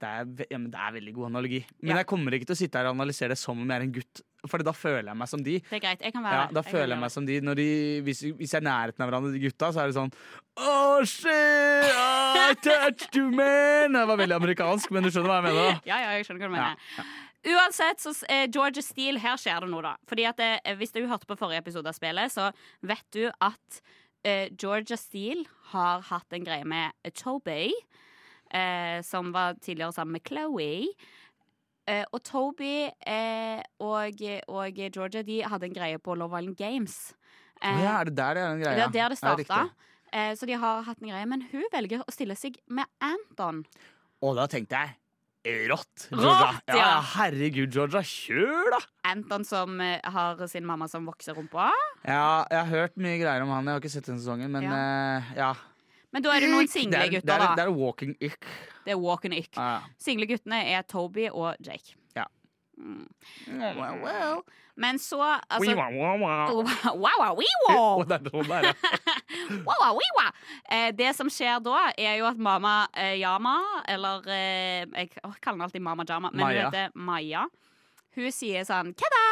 Det 0.01 0.07
er, 0.07 0.25
ja, 0.49 0.57
men 0.57 0.71
det 0.73 0.79
er 0.81 0.93
veldig 0.95 1.11
god 1.13 1.25
analogi. 1.29 1.59
Men 1.83 1.91
Ja. 1.91 1.97
jeg 2.01 2.07
kommer 2.07 2.31
ikke 2.33 2.47
til 2.49 2.55
å 2.55 2.57
sitte 2.57 2.73
her 2.79 2.87
og 2.89 2.95
analysere 2.97 3.29
det 3.29 3.37
som 3.37 3.59
om 3.61 3.67
jeg 3.69 3.77
er 3.77 3.83
en 3.85 3.91
gutt. 3.93 4.21
For 4.47 4.57
da 4.65 4.71
føler 4.71 5.05
jeg 5.11 5.17
meg 5.19 5.27
som 5.29 5.43
de. 5.43 5.59
Det 5.59 5.73
er 5.73 5.79
greit. 5.83 5.99
Jeg 6.01 6.13
kan 6.13 6.23
være 6.23 6.31
Ja, 6.33 6.45
da 6.47 6.61
jeg 6.63 6.73
føler 6.73 6.89
jeg 6.95 6.99
meg 7.03 7.11
som 7.11 7.25
de, 7.27 7.39
de 7.39 8.01
hvis, 8.01 8.21
hvis 8.39 8.51
jeg 8.55 8.63
er 8.63 8.65
nærheten 8.65 9.01
av 9.03 9.09
hverandre, 9.11 9.31
de 9.33 9.39
gutta, 9.45 9.69
så 9.71 9.83
er 9.83 9.91
det 9.91 9.95
sånn 9.99 10.11
Oh 10.57 11.03
shit, 11.03 11.29
I 11.29 12.55
touched 12.61 13.15
you, 13.15 13.29
man! 13.29 13.93
Det 13.93 14.07
var 14.07 14.17
veldig 14.17 14.35
amerikansk, 14.41 14.89
men 14.91 15.03
du 15.03 15.09
skjønner 15.11 15.29
hva 15.29 15.37
jeg 15.43 15.53
mener? 15.53 15.61
da 15.73 15.81
Ja, 15.91 15.97
ja, 16.01 16.09
jeg 16.17 16.25
skjønner 16.25 16.39
hva 16.39 16.49
du 16.49 16.55
Ja, 16.55 16.73
mener. 16.73 17.05
Uansett, 17.47 18.01
så 18.03 18.11
eh, 18.27 18.49
Georgia 18.51 18.81
Steele, 18.83 19.19
her 19.23 19.37
skjer 19.39 19.61
det 19.63 19.69
noe, 19.71 19.81
da. 19.85 19.93
Fordi 20.09 20.25
at 20.27 20.39
eh, 20.43 20.73
Hvis 20.75 20.91
du 20.91 21.05
hørte 21.07 21.25
på 21.29 21.37
forrige 21.39 21.61
episode 21.63 21.87
av 21.87 21.95
spillet, 21.95 22.33
så 22.33 22.49
vet 22.83 23.05
du 23.15 23.29
at 23.39 23.79
eh, 24.27 24.49
Georgia 24.59 24.97
Steele 24.99 25.45
har 25.71 26.01
hatt 26.09 26.35
en 26.35 26.43
greie 26.43 26.67
med 26.67 26.91
eh, 27.07 27.11
Toby, 27.15 27.69
eh, 28.51 28.99
som 29.07 29.31
var 29.35 29.55
tidligere 29.63 29.95
sammen 29.95 30.17
med 30.17 30.25
Chloé. 30.27 30.89
Eh, 31.89 32.03
og 32.13 32.21
Toby 32.27 32.89
eh, 33.07 33.61
og, 33.81 34.19
og 34.51 34.81
Georgia 34.91 35.23
de 35.25 35.39
hadde 35.47 35.69
en 35.71 35.73
greie 35.79 35.97
på 36.03 36.15
Love 36.19 36.37
Island 36.43 36.57
Games. 36.59 36.99
Ja, 37.63 37.99
er 37.99 38.07
det 38.11 38.15
der 38.19 38.35
det 38.37 38.43
er 38.43 38.51
en 38.53 38.61
greie? 38.61 38.75
Det 38.77 38.83
er 38.83 38.93
der 38.99 39.09
det 39.15 39.17
starta. 39.19 39.61
eh, 40.13 40.35
så 40.37 40.45
de 40.47 40.53
har 40.61 40.83
hatt 40.85 41.01
en 41.01 41.09
greie. 41.11 41.25
Men 41.27 41.41
hun 41.51 41.65
velger 41.73 42.03
å 42.05 42.11
stille 42.13 42.35
seg 42.39 42.59
med 42.67 42.85
Anton. 43.03 43.63
Og 44.21 44.35
da 44.37 44.45
tenkte 44.51 44.75
jeg 44.83 44.95
Rått! 45.69 46.07
Rått, 46.11 46.21
Georgia. 46.21 46.51
ja. 46.69 46.77
ja, 46.79 46.91
herregud, 47.15 47.73
Georgia. 47.73 48.03
Kjør, 48.05 48.73
da! 48.75 48.79
Anton 49.09 49.45
som 49.47 49.79
eh, 49.83 49.97
har 50.03 50.45
sin 50.51 50.67
mamma 50.67 50.87
som 50.91 51.07
vokser 51.09 51.37
rumpa. 51.37 51.71
Ja, 52.03 52.45
jeg 52.49 52.59
har 52.59 52.69
hørt 52.71 52.99
mye 53.01 53.17
greier 53.21 53.45
om 53.45 53.53
han. 53.55 53.67
Jeg 53.67 53.77
har 53.77 53.83
ikke 53.83 53.93
sett 53.97 54.09
den 54.09 54.21
sesongen, 54.21 54.51
men 54.53 54.67
ja. 54.67 54.79
ja. 55.37 55.51
Men 56.13 56.25
da 56.25 56.33
er 56.33 56.45
det 56.45 56.49
noen 56.51 56.69
single 56.71 56.97
det 56.97 57.05
er, 57.05 57.13
gutter, 57.19 57.29
det 57.29 57.35
er, 57.35 57.45
da. 57.45 57.55
Det 57.59 57.65
er 57.67 57.73
walking 57.77 58.15
ick. 58.25 58.49
Det 58.85 58.95
er 58.95 59.01
walk 59.01 59.25
and 59.29 59.37
ick. 59.37 59.51
Ja. 59.53 59.79
Single 60.01 60.25
guttene 60.29 60.63
er 60.73 60.85
Toby 60.89 61.27
og 61.29 61.59
Jake. 61.65 61.93
Ja. 62.79 63.73
Mm. 63.73 64.03
Well. 64.03 64.41
Men 64.79 64.99
så 64.99 65.19
altså. 65.49 65.75
Wow, 65.75 65.91
wow, 65.93 66.19
wow. 66.23 68.03
det. 68.03 68.75
Wow, 69.65 69.75
wow, 69.81 69.99
wow. 70.19 71.13
Som 71.13 71.29
skjer 71.29 71.59
da, 71.59 71.91
er 71.97 72.15
jo 72.21 72.25
at 72.29 72.39
mamma 72.39 72.87
eh, 72.95 73.19
Yama, 73.19 73.57
eller 73.87 74.23
eh, 74.31 74.85
Jeg 74.95 75.09
kaller 75.41 75.51
henne 75.51 75.67
alltid 75.67 75.83
Mama 75.83 76.05
Jama, 76.09 76.31
men 76.31 76.45
Maya. 76.45 76.63
hun 76.63 76.73
heter 76.73 76.95
Maya. 76.95 77.43
Hun 78.15 78.31
sier 78.31 78.63
sånn 78.67 78.93
Kada! 78.95 79.25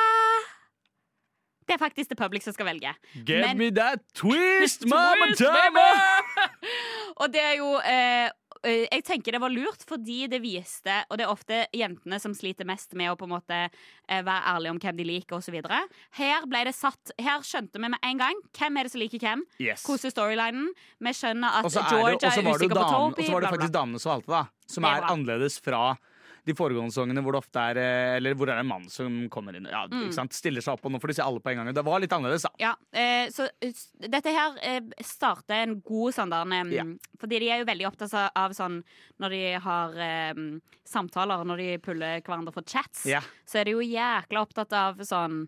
Det 1.68 1.76
er 1.76 1.82
faktisk 1.82 2.10
The 2.12 2.16
Public 2.16 2.44
som 2.44 2.54
skal 2.56 2.66
velge. 2.70 2.94
Get 3.28 3.44
Men- 3.44 3.58
me 3.58 3.72
that 3.76 4.04
twist, 4.20 4.86
mama 4.88 5.32
jama! 5.40 5.88
Og 7.22 7.32
det 7.34 7.44
er 7.44 7.56
jo 7.60 7.74
eh, 7.80 8.30
Jeg 8.68 9.04
tenker 9.08 9.36
det 9.36 9.42
var 9.42 9.54
lurt 9.54 9.84
fordi 9.88 10.28
det 10.32 10.40
viste 10.44 10.94
Og 11.10 11.18
det 11.20 11.26
er 11.26 11.32
ofte 11.32 11.60
jentene 11.76 12.20
som 12.22 12.34
sliter 12.38 12.68
mest 12.68 12.94
med 12.98 13.12
å 13.12 13.16
på 13.20 13.28
en 13.28 13.34
måte 13.36 13.58
eh, 13.68 14.22
være 14.26 14.54
ærlige 14.54 14.74
om 14.76 14.82
hvem 14.84 14.98
de 15.00 15.08
liker 15.08 15.38
osv. 15.40 15.58
Her 16.20 16.48
ble 16.50 16.64
det 16.68 16.76
satt 16.78 17.14
Her 17.22 17.46
skjønte 17.46 17.80
vi 17.80 17.92
med 17.94 18.00
en 18.04 18.22
gang 18.22 18.42
hvem 18.58 18.78
er 18.80 18.88
det 18.88 18.94
som 18.94 19.02
liker 19.04 19.24
hvem. 19.24 19.46
Yes. 19.62 19.86
Hvordan 19.88 20.10
er 20.10 20.16
storylinen? 20.16 20.68
Vi 21.00 21.16
skjønner 21.22 21.60
at 21.62 21.72
Georgia 21.72 22.14
er 22.14 22.18
det- 22.18 22.46
er 22.48 22.54
usikker 22.54 22.78
på 22.78 22.90
Toby. 22.92 23.22
Og 23.22 23.26
så 23.28 23.34
var 23.34 23.42
det 23.42 23.54
faktisk 23.56 23.74
damene 23.74 24.00
som 24.00 24.12
valgte, 24.12 24.28
da. 24.28 24.46
Som 24.68 24.84
er 24.86 25.02
annerledes 25.08 25.60
fra 25.64 25.98
de 26.48 26.56
foregående 26.58 26.96
sangene 26.96 27.22
hvor 27.26 27.36
det 27.36 27.42
ofte 27.44 27.60
er 27.74 27.80
eh, 27.82 28.16
Eller 28.18 28.34
hvor 28.40 28.48
det 28.50 28.56
er 28.56 28.62
en 28.64 28.70
mann 28.70 28.86
som 28.90 29.18
kommer 29.34 29.56
inn 29.60 29.68
ja, 29.70 29.84
Mm. 29.92 30.10
Stiller 30.34 30.64
seg 30.64 30.74
opp, 30.78 30.86
og 30.88 30.92
nå 30.96 31.00
får 31.04 31.12
de 31.12 31.18
se 31.20 31.26
alle 31.26 31.42
på 31.44 31.52
en 31.52 31.60
gang. 31.62 31.74
Det 31.76 31.84
var 31.86 32.00
litt 32.04 32.14
annerledes, 32.16 32.46
da. 32.48 32.52
Ja, 32.64 32.72
eh, 32.92 33.28
så 33.34 33.48
dette 34.00 34.32
her 34.34 34.58
eh, 34.64 34.82
starter 35.04 35.62
en 35.66 35.78
god 35.86 36.16
sånn 36.18 36.32
der 36.34 36.72
Ja. 36.74 36.84
Fordi 37.20 37.40
de 37.44 37.50
er 37.52 37.60
jo 37.62 37.70
veldig 37.70 37.88
opptatt 37.92 38.14
av- 38.36 38.56
sånn 38.58 38.82
Når 39.20 39.30
de 39.36 39.44
har 39.68 39.94
em, 40.08 40.62
samtaler, 40.88 41.44
når 41.46 41.58
de 41.58 41.78
puller 41.84 42.22
hverandre 42.22 42.54
for 42.54 42.64
chats, 42.64 43.06
Ja. 43.06 43.22
så 43.46 43.60
er 43.60 43.66
de 43.66 43.72
jo 43.78 43.80
jækla 43.86 44.42
opptatt 44.48 44.74
av 44.74 44.98
sånn 45.04 45.48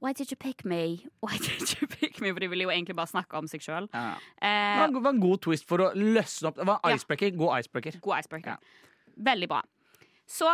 Why 0.00 0.12
did 0.12 0.30
you 0.30 0.36
pick 0.38 0.64
me? 0.64 1.02
Why 1.20 1.36
did 1.42 1.72
you 1.80 1.88
pick 1.88 2.20
me? 2.20 2.30
For 2.30 2.38
de 2.38 2.46
ville 2.46 2.62
jo 2.62 2.70
egentlig 2.70 2.94
bare 2.94 3.10
snakke 3.10 3.34
om 3.34 3.48
seg 3.50 3.60
sjøl. 3.64 3.88
Ja. 3.92 4.14
Det 4.38 4.46
Eh, 4.46 4.78
var 4.78 4.84
en, 4.86 4.94
det 4.94 5.02
var 5.02 5.10
en 5.16 5.20
god 5.24 5.40
twist 5.42 5.66
for 5.66 5.78
å 5.82 5.88
løsne 5.94 6.52
opp. 6.52 6.54
Det 6.60 6.66
var 6.68 6.78
icebreaker. 6.86 7.32
God 7.34 7.58
icebreaker. 7.58 7.98
god 8.04 8.20
icebreaker. 8.20 8.58
Veldig 9.18 9.48
bra. 9.50 9.62
Så 10.28 10.50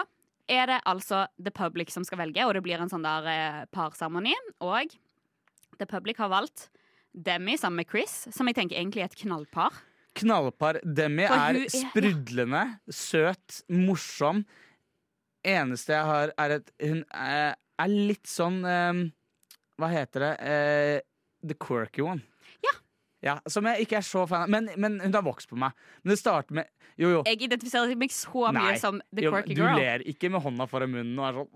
er 0.50 0.68
det 0.70 0.80
altså 0.86 1.24
The 1.40 1.50
Public 1.54 1.90
som 1.94 2.04
skal 2.06 2.20
velge, 2.20 2.44
og 2.46 2.54
det 2.54 2.62
blir 2.66 2.80
en 2.82 2.90
sånn 2.92 3.04
der 3.04 3.26
eh, 3.30 3.60
parseremoni. 3.74 4.34
Og 4.64 4.92
The 5.80 5.88
Public 5.90 6.20
har 6.22 6.30
valgt 6.32 6.68
Demi 7.14 7.56
sammen 7.58 7.80
med 7.82 7.90
Chris, 7.90 8.24
som 8.34 8.48
jeg 8.50 8.56
tenker 8.58 8.78
egentlig 8.80 9.04
er 9.04 9.10
et 9.10 9.18
knallpar. 9.22 9.74
Knallpar 10.18 10.78
Demi 10.86 11.24
er 11.26 11.58
er- 11.58 11.72
sprudlende, 11.72 12.64
søt, 12.90 13.62
morsom. 13.70 14.44
Eneste 15.44 15.92
jeg 15.96 16.06
har, 16.08 16.32
er 16.40 16.54
at 16.60 16.70
hun 16.80 17.02
er, 17.12 17.56
er 17.78 17.90
litt 17.92 18.30
sånn 18.30 18.62
eh, 18.64 19.02
Hva 19.76 19.90
heter 19.90 20.22
det? 20.22 20.32
Eh, 20.40 21.00
the 21.44 21.56
quirky 21.58 22.00
one. 22.06 22.22
Ja. 23.24 23.38
Som 23.48 23.64
jeg 23.70 23.80
ikke 23.86 23.96
er 24.02 24.04
så 24.04 24.26
fan 24.28 24.42
av. 24.44 24.50
Men, 24.52 24.66
men 24.76 24.98
hun 25.00 25.14
har 25.16 25.24
vokst 25.24 25.48
på 25.48 25.56
meg. 25.56 25.72
Men 26.04 26.12
det 26.12 26.18
starter 26.20 26.52
med 26.58 26.66
Jo, 27.00 27.08
jo. 27.10 27.22
Jeg 27.26 27.40
identifiserer 27.42 27.96
meg 27.98 28.12
så 28.14 28.50
mye 28.52 28.74
Nei. 28.74 28.78
som 28.78 29.00
The 29.10 29.22
jo 29.24 29.30
Quirky 29.32 29.54
du 29.56 29.62
Girl. 29.64 29.78
ler 29.80 29.98
ikke 30.12 30.28
med 30.30 30.42
hånda 30.44 30.66
foran 30.70 30.92
munnen 30.92 31.18
og 31.18 31.26
er 31.26 31.34
sånn 31.40 31.48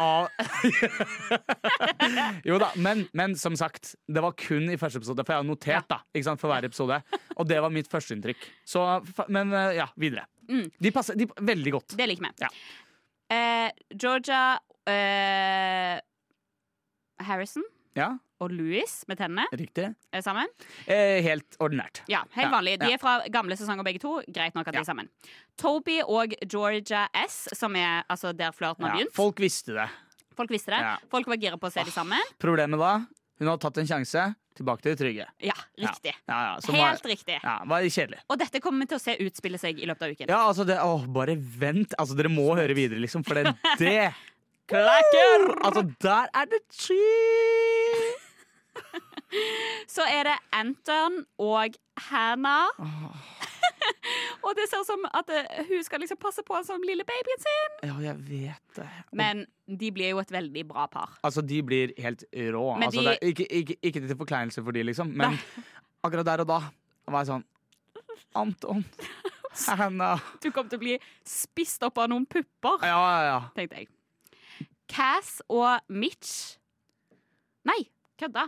av 0.00 0.28
Jo 2.48 2.56
da, 2.62 2.70
men, 2.80 3.02
men 3.18 3.34
som 3.36 3.56
sagt, 3.58 3.92
det 4.08 4.22
var 4.24 4.32
kun 4.38 4.70
i 4.72 4.78
første 4.80 4.98
episode, 5.02 5.24
for 5.26 5.32
jeg 5.34 5.40
har 5.42 5.48
notert 5.50 5.88
da, 5.90 5.98
ikke 6.14 6.28
sant, 6.30 6.40
for 6.40 6.48
hver 6.52 6.64
episode. 6.70 6.96
Og 7.36 7.44
det 7.50 7.58
var 7.64 7.70
mitt 7.74 7.90
førsteinntrykk. 7.92 8.42
Så, 8.68 8.80
fa- 9.16 9.26
Men 9.28 9.52
eh, 9.52 9.74
ja, 9.80 9.88
videre. 10.00 10.24
Mm. 10.50 10.70
De 10.82 10.90
passer 10.94 11.14
de, 11.18 11.26
veldig 11.50 11.72
godt. 11.76 11.96
Det 11.98 12.06
liker 12.10 12.24
vi. 12.30 12.34
Ja. 12.46 12.50
Eh, 13.30 13.70
Georgia 13.94 14.42
eh, 14.90 15.96
Harrison 17.26 17.62
Ja, 17.96 18.18
og 18.40 18.52
Louis 18.54 19.04
med 19.08 19.18
tennene 19.18 19.44
riktig. 19.52 19.94
er 20.12 20.22
sammen. 20.22 20.46
Eh, 20.86 21.20
helt 21.26 21.56
ordinært. 21.60 22.00
Ja, 22.08 22.22
helt 22.36 22.46
Ja, 22.46 22.50
vanlig. 22.54 22.78
De 22.80 22.86
ja. 22.88 22.94
er 22.94 22.98
fra 23.02 23.20
gamle 23.28 23.56
sesonger 23.58 23.84
begge 23.84 24.00
to. 24.00 24.22
Greit 24.32 24.54
nok 24.54 24.68
at 24.68 24.72
de 24.72 24.78
Ja. 24.78 24.80
er 24.80 24.84
sammen. 24.94 25.08
Toby 25.58 26.00
og 26.06 26.32
Georgia 26.48 27.08
S, 27.26 27.48
som 27.54 27.74
er 27.76 28.04
altså 28.08 28.32
der 28.36 28.52
flørten 28.52 28.86
har 28.86 28.94
Ja, 28.96 29.04
begynt. 29.04 29.12
folk 29.14 29.36
visste 29.36 29.74
det. 29.74 29.88
Folk 30.36 30.50
visste 30.50 30.70
det. 30.70 30.80
Ja. 30.80 30.96
Folk 31.10 31.26
var 31.26 31.36
gira 31.36 31.56
på 31.58 31.66
å 31.68 31.72
se 31.72 31.82
de 31.84 31.90
sammen. 31.90 32.18
Problemet 32.38 32.78
da, 32.78 33.04
hun 33.38 33.48
hadde 33.48 33.60
tatt 33.60 33.78
en 33.78 33.86
sjanse. 33.86 34.34
Tilbake 34.56 34.82
til 34.82 34.94
det 34.94 34.98
trygge. 35.00 35.26
Ja, 35.40 35.54
riktig. 35.78 36.12
Ja, 36.28 36.54
ja, 36.54 36.60
som 36.60 36.74
var, 36.74 36.96
riktig. 37.04 37.38
ja, 37.42 37.64
var 37.64 37.80
kjedelig. 37.80 38.18
Og 38.28 38.36
dette 38.38 38.60
kommer 38.60 38.80
vi 38.80 38.86
til 38.86 38.98
å 38.98 39.00
se 39.00 39.16
utspille 39.16 39.58
seg 39.58 39.78
i 39.80 39.86
løpet 39.86 40.02
av 40.02 40.10
uken. 40.10 40.28
Ja, 40.28 40.40
altså 40.50 40.66
det, 40.66 40.76
åh, 40.78 41.06
bare 41.06 41.36
vent. 41.36 41.94
Altså, 41.98 42.14
dere 42.16 42.28
må 42.28 42.54
høre 42.56 42.74
videre, 42.74 42.98
liksom, 43.00 43.24
for 43.24 43.34
det, 43.34 43.54
det 43.78 44.12
Klakker! 44.70 45.46
Altså, 45.66 45.82
der 46.02 46.26
er 46.40 46.44
det 46.52 46.60
cheese! 46.72 48.16
Så 49.94 50.02
er 50.10 50.22
det 50.26 50.36
Anton 50.52 51.20
og 51.38 51.74
Hannah. 52.10 52.70
og 54.44 54.50
det 54.58 54.64
ser 54.70 54.80
ut 54.82 54.88
som 54.88 55.04
at 55.14 55.30
eh, 55.34 55.60
hun 55.68 55.82
skal 55.86 56.02
liksom 56.02 56.18
passe 56.22 56.42
på 56.46 56.58
som 56.66 56.82
lille 56.86 57.04
babyen 57.06 57.42
sin. 57.44 57.76
Ja, 57.90 57.94
jeg 58.08 58.16
vet 58.28 58.76
det. 58.80 58.88
Og, 59.10 59.16
Men 59.20 59.44
de 59.80 59.90
blir 59.94 60.10
jo 60.14 60.18
et 60.22 60.32
veldig 60.34 60.64
bra 60.68 60.86
par. 60.90 61.14
altså, 61.22 61.42
de 61.46 61.60
blir 61.62 61.92
helt 61.98 62.24
rå. 62.34 62.64
Men 62.78 62.88
Altså, 62.88 63.00
de- 63.00 63.06
det 63.06 63.18
er 63.22 63.26
ikke, 63.34 63.46
ikke, 63.60 63.76
ikke 63.82 64.00
til 64.08 64.16
forkleinelse 64.24 64.64
for 64.66 64.70
de, 64.74 64.82
liksom, 64.90 65.06
men 65.14 65.38
akkurat 66.04 66.26
der 66.26 66.42
og 66.46 66.48
da 66.50 66.60
var 67.10 67.22
jeg 67.24 67.26
sånn 67.34 67.46
Anton. 68.34 68.84
Hannah. 69.78 70.18
Du 70.42 70.50
kom 70.54 70.68
til 70.70 70.78
å 70.78 70.82
bli 70.82 70.98
spist 71.26 71.82
opp 71.86 71.98
av 71.98 72.10
noen 72.10 72.26
pupper, 72.30 72.82
Ja, 72.86 72.98
ja, 72.98 73.22
ja. 73.30 73.40
tenkte 73.56 73.82
jeg. 73.82 73.88
Cass 74.90 75.38
og 75.48 75.80
Mitch 75.88 76.56
Nei, 77.68 77.78
kødda. 78.20 78.46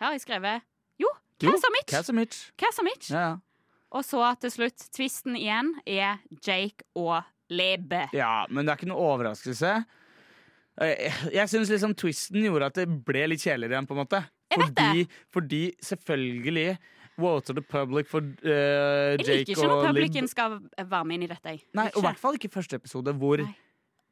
Her 0.00 0.06
har 0.10 0.16
jeg 0.16 0.24
skrevet 0.24 0.64
Jo, 1.00 1.10
Cass 1.40 1.64
og 1.64 1.72
Mitch. 1.76 1.90
Cass 1.94 2.10
og 2.12 2.16
Mitch. 2.18 2.40
Cass 2.60 2.80
og 2.82 2.86
Mitch. 2.88 3.10
Ja, 3.14 3.20
ja. 3.30 3.36
Og 3.90 4.04
så 4.06 4.20
til 4.42 4.52
slutt, 4.54 4.84
tvisten 4.94 5.34
igjen 5.38 5.72
er 5.86 6.20
Jake 6.46 6.84
og 6.94 7.24
Lebe 7.50 8.04
Ja, 8.14 8.44
men 8.50 8.62
det 8.66 8.74
er 8.74 8.78
ikke 8.78 8.90
noe 8.92 9.02
overraskelse. 9.16 9.72
Eh, 10.80 11.16
Jeg 11.34 11.50
syns 11.50 11.72
liksom 11.72 11.96
twisten 11.98 12.44
gjorde 12.46 12.68
at 12.70 12.78
det 12.78 12.86
ble 13.06 13.24
litt 13.32 13.42
kjedeligere 13.42 13.74
igjen, 13.80 13.88
på 13.90 13.96
en 13.96 14.02
måte. 14.04 14.20
Jeg 14.50 14.62
vet 14.62 14.70
Fordi, 14.70 15.06
fordi 15.34 15.62
selvfølgelig 15.90 16.68
Water 17.20 17.52
the 17.52 17.62
public 17.62 18.06
for 18.08 18.22
uh, 18.22 19.18
Jake 19.18 19.18
og 19.18 19.26
Lib. 19.26 19.26
Jeg 19.26 19.26
liker 19.26 19.50
ikke 19.52 19.66
når 19.68 19.82
publiken 19.90 20.28
skal 20.30 20.54
være 20.78 21.04
med 21.04 21.18
inn 21.18 21.26
i 21.26 21.28
dette. 21.28 21.52
jeg. 21.52 21.64
Nei, 21.76 21.88
og 21.90 21.98
i 22.00 22.06
hvert 22.06 22.22
fall 22.22 22.38
ikke 22.38 22.48
første 22.54 22.78
episode, 22.80 23.12
hvor 23.20 23.42
Nei. 23.42 23.50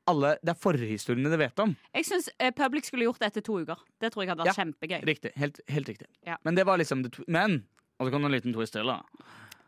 Alle, 0.09 0.35
det 0.43 0.55
er 0.55 0.59
forhistoriene 0.63 1.31
det 1.33 1.39
vet 1.41 1.63
om. 1.65 1.75
Jeg 1.95 2.07
syns 2.09 2.29
uh, 2.41 2.51
public 2.57 2.89
skulle 2.89 3.07
gjort 3.09 3.21
det 3.23 3.29
etter 3.33 3.45
to 3.47 3.59
uker. 3.63 3.83
Det 4.01 4.11
tror 4.15 4.25
jeg 4.25 4.33
hadde 4.33 4.47
vært 4.47 4.57
Ja. 4.57 4.65
kjempegøy. 4.65 5.03
Riktig. 5.09 5.33
Helt, 5.37 5.61
helt 5.69 5.89
riktig. 5.93 6.09
Ja. 6.27 6.37
Men 6.45 6.57
det 6.59 6.65
var 6.67 6.81
liksom 6.81 7.03
det 7.05 7.13
to, 7.19 7.25
Men 7.29 7.61
Og 8.01 8.07
så 8.07 8.13
kom 8.15 8.23
det 8.23 8.29
en 8.31 8.37
liten 8.37 8.53
twist 8.55 8.73
til, 8.77 8.87
da. 8.87 9.01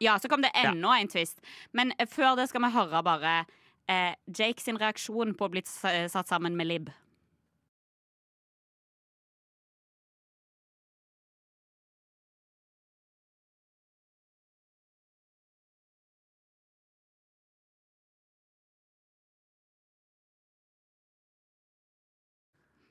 Ja, 0.00 0.16
så 0.22 0.28
kom 0.30 0.40
det 0.42 0.52
enda 0.54 0.92
en 1.00 1.08
twist. 1.10 1.40
Men 1.76 1.92
eh, 1.98 2.06
før 2.06 2.36
det 2.38 2.48
skal 2.48 2.62
vi 2.62 2.70
høre 2.72 3.02
bare 3.04 3.32
eh, 3.90 4.14
Jake 4.38 4.62
sin 4.62 4.78
reaksjon 4.78 5.34
på 5.34 5.48
å 5.48 5.50
bli 5.50 5.62
satt 5.66 6.28
sammen 6.30 6.54
med 6.56 6.66
Lib. 6.70 6.90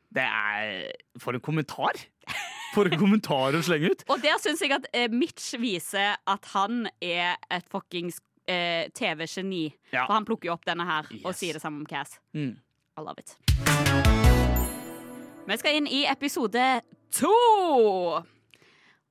Det 0.10 0.26
er 0.26 0.92
For 1.22 1.38
en 1.38 1.44
kommentar! 1.44 2.00
For 2.74 2.86
en 2.86 3.00
kommentar 3.02 3.56
å 3.58 3.62
slenge 3.66 3.94
ut! 3.94 4.04
Og 4.14 4.22
der 4.22 4.38
syns 4.42 4.62
jeg 4.62 4.74
at 4.76 4.86
eh, 4.94 5.10
Mitch 5.10 5.56
viser 5.62 6.18
at 6.30 6.50
han 6.54 6.84
er 7.02 7.38
et 7.50 7.66
fuckings 7.70 8.20
eh, 8.50 8.90
TV-geni. 8.94 9.68
Ja. 9.94 10.04
For 10.06 10.14
han 10.14 10.28
plukker 10.28 10.52
jo 10.52 10.56
opp 10.58 10.68
denne 10.70 10.86
her 10.86 11.10
og 11.24 11.34
sier 11.38 11.58
det 11.58 11.64
samme 11.64 11.82
om 11.82 11.88
Cass. 11.90 12.20
Mm. 12.38 12.58
I 13.00 13.06
love 13.06 13.22
it. 13.22 13.34
Vi 15.50 15.58
skal 15.58 15.80
inn 15.80 15.90
i 15.90 16.04
episode 16.10 16.66
to! 17.18 17.34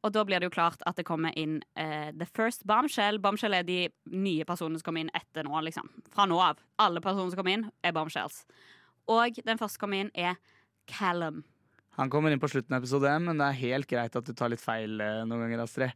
Og 0.07 0.15
da 0.15 0.23
blir 0.23 0.39
det 0.39 0.47
jo 0.47 0.55
klart 0.55 0.83
at 0.87 0.95
det 0.95 1.07
kommer 1.09 1.35
inn 1.35 1.57
uh, 1.75 2.15
The 2.15 2.29
First 2.31 2.63
Bombshell. 2.71 3.19
Bombshell 3.19 3.57
er 3.59 3.67
de 3.67 3.81
nye 4.15 4.47
personene 4.47 4.79
som 4.79 4.87
kommer 4.87 5.03
inn 5.03 5.11
etter 5.19 5.43
nå, 5.47 5.59
liksom. 5.67 5.91
Fra 6.15 6.29
nå 6.31 6.39
av. 6.39 6.63
Alle 6.79 7.03
personer 7.03 7.33
som 7.33 7.41
kommer 7.41 7.57
inn, 7.57 7.67
er 7.83 7.97
bombshells. 7.97 8.45
Og 9.11 9.43
den 9.43 9.59
første 9.59 9.75
som 9.75 9.89
kommer 9.89 10.05
inn, 10.05 10.15
er 10.15 10.39
Callum. 10.91 11.43
Han 11.99 12.11
kommer 12.13 12.31
inn 12.31 12.41
på 12.43 12.49
slutten 12.51 12.77
av 12.77 12.83
episode 12.85 13.11
én, 13.11 13.25
men 13.27 13.41
det 13.41 13.49
er 13.51 13.57
helt 13.65 13.89
greit 13.91 14.15
at 14.17 14.27
du 14.29 14.33
tar 14.39 14.53
litt 14.53 14.63
feil 14.63 15.01
eh, 15.03 15.25
noen 15.27 15.45
ganger, 15.47 15.65
Astrid. 15.65 15.95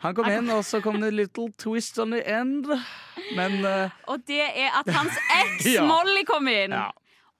Han 0.00 0.14
kom 0.16 0.30
inn, 0.32 0.48
og 0.54 0.62
så 0.64 0.78
kom 0.80 0.96
det 1.02 1.10
little 1.12 1.50
twist 1.60 1.98
on 2.00 2.14
the 2.16 2.22
end. 2.24 2.64
Men 3.36 3.58
uh, 3.60 3.92
Og 4.08 4.22
det 4.24 4.40
er 4.48 4.72
at 4.78 4.88
hans 4.96 5.18
eks 5.42 5.66
Ja. 5.74 5.84
Molly 5.84 6.24
kom 6.28 6.48
inn! 6.48 6.72
ja. 6.72 6.88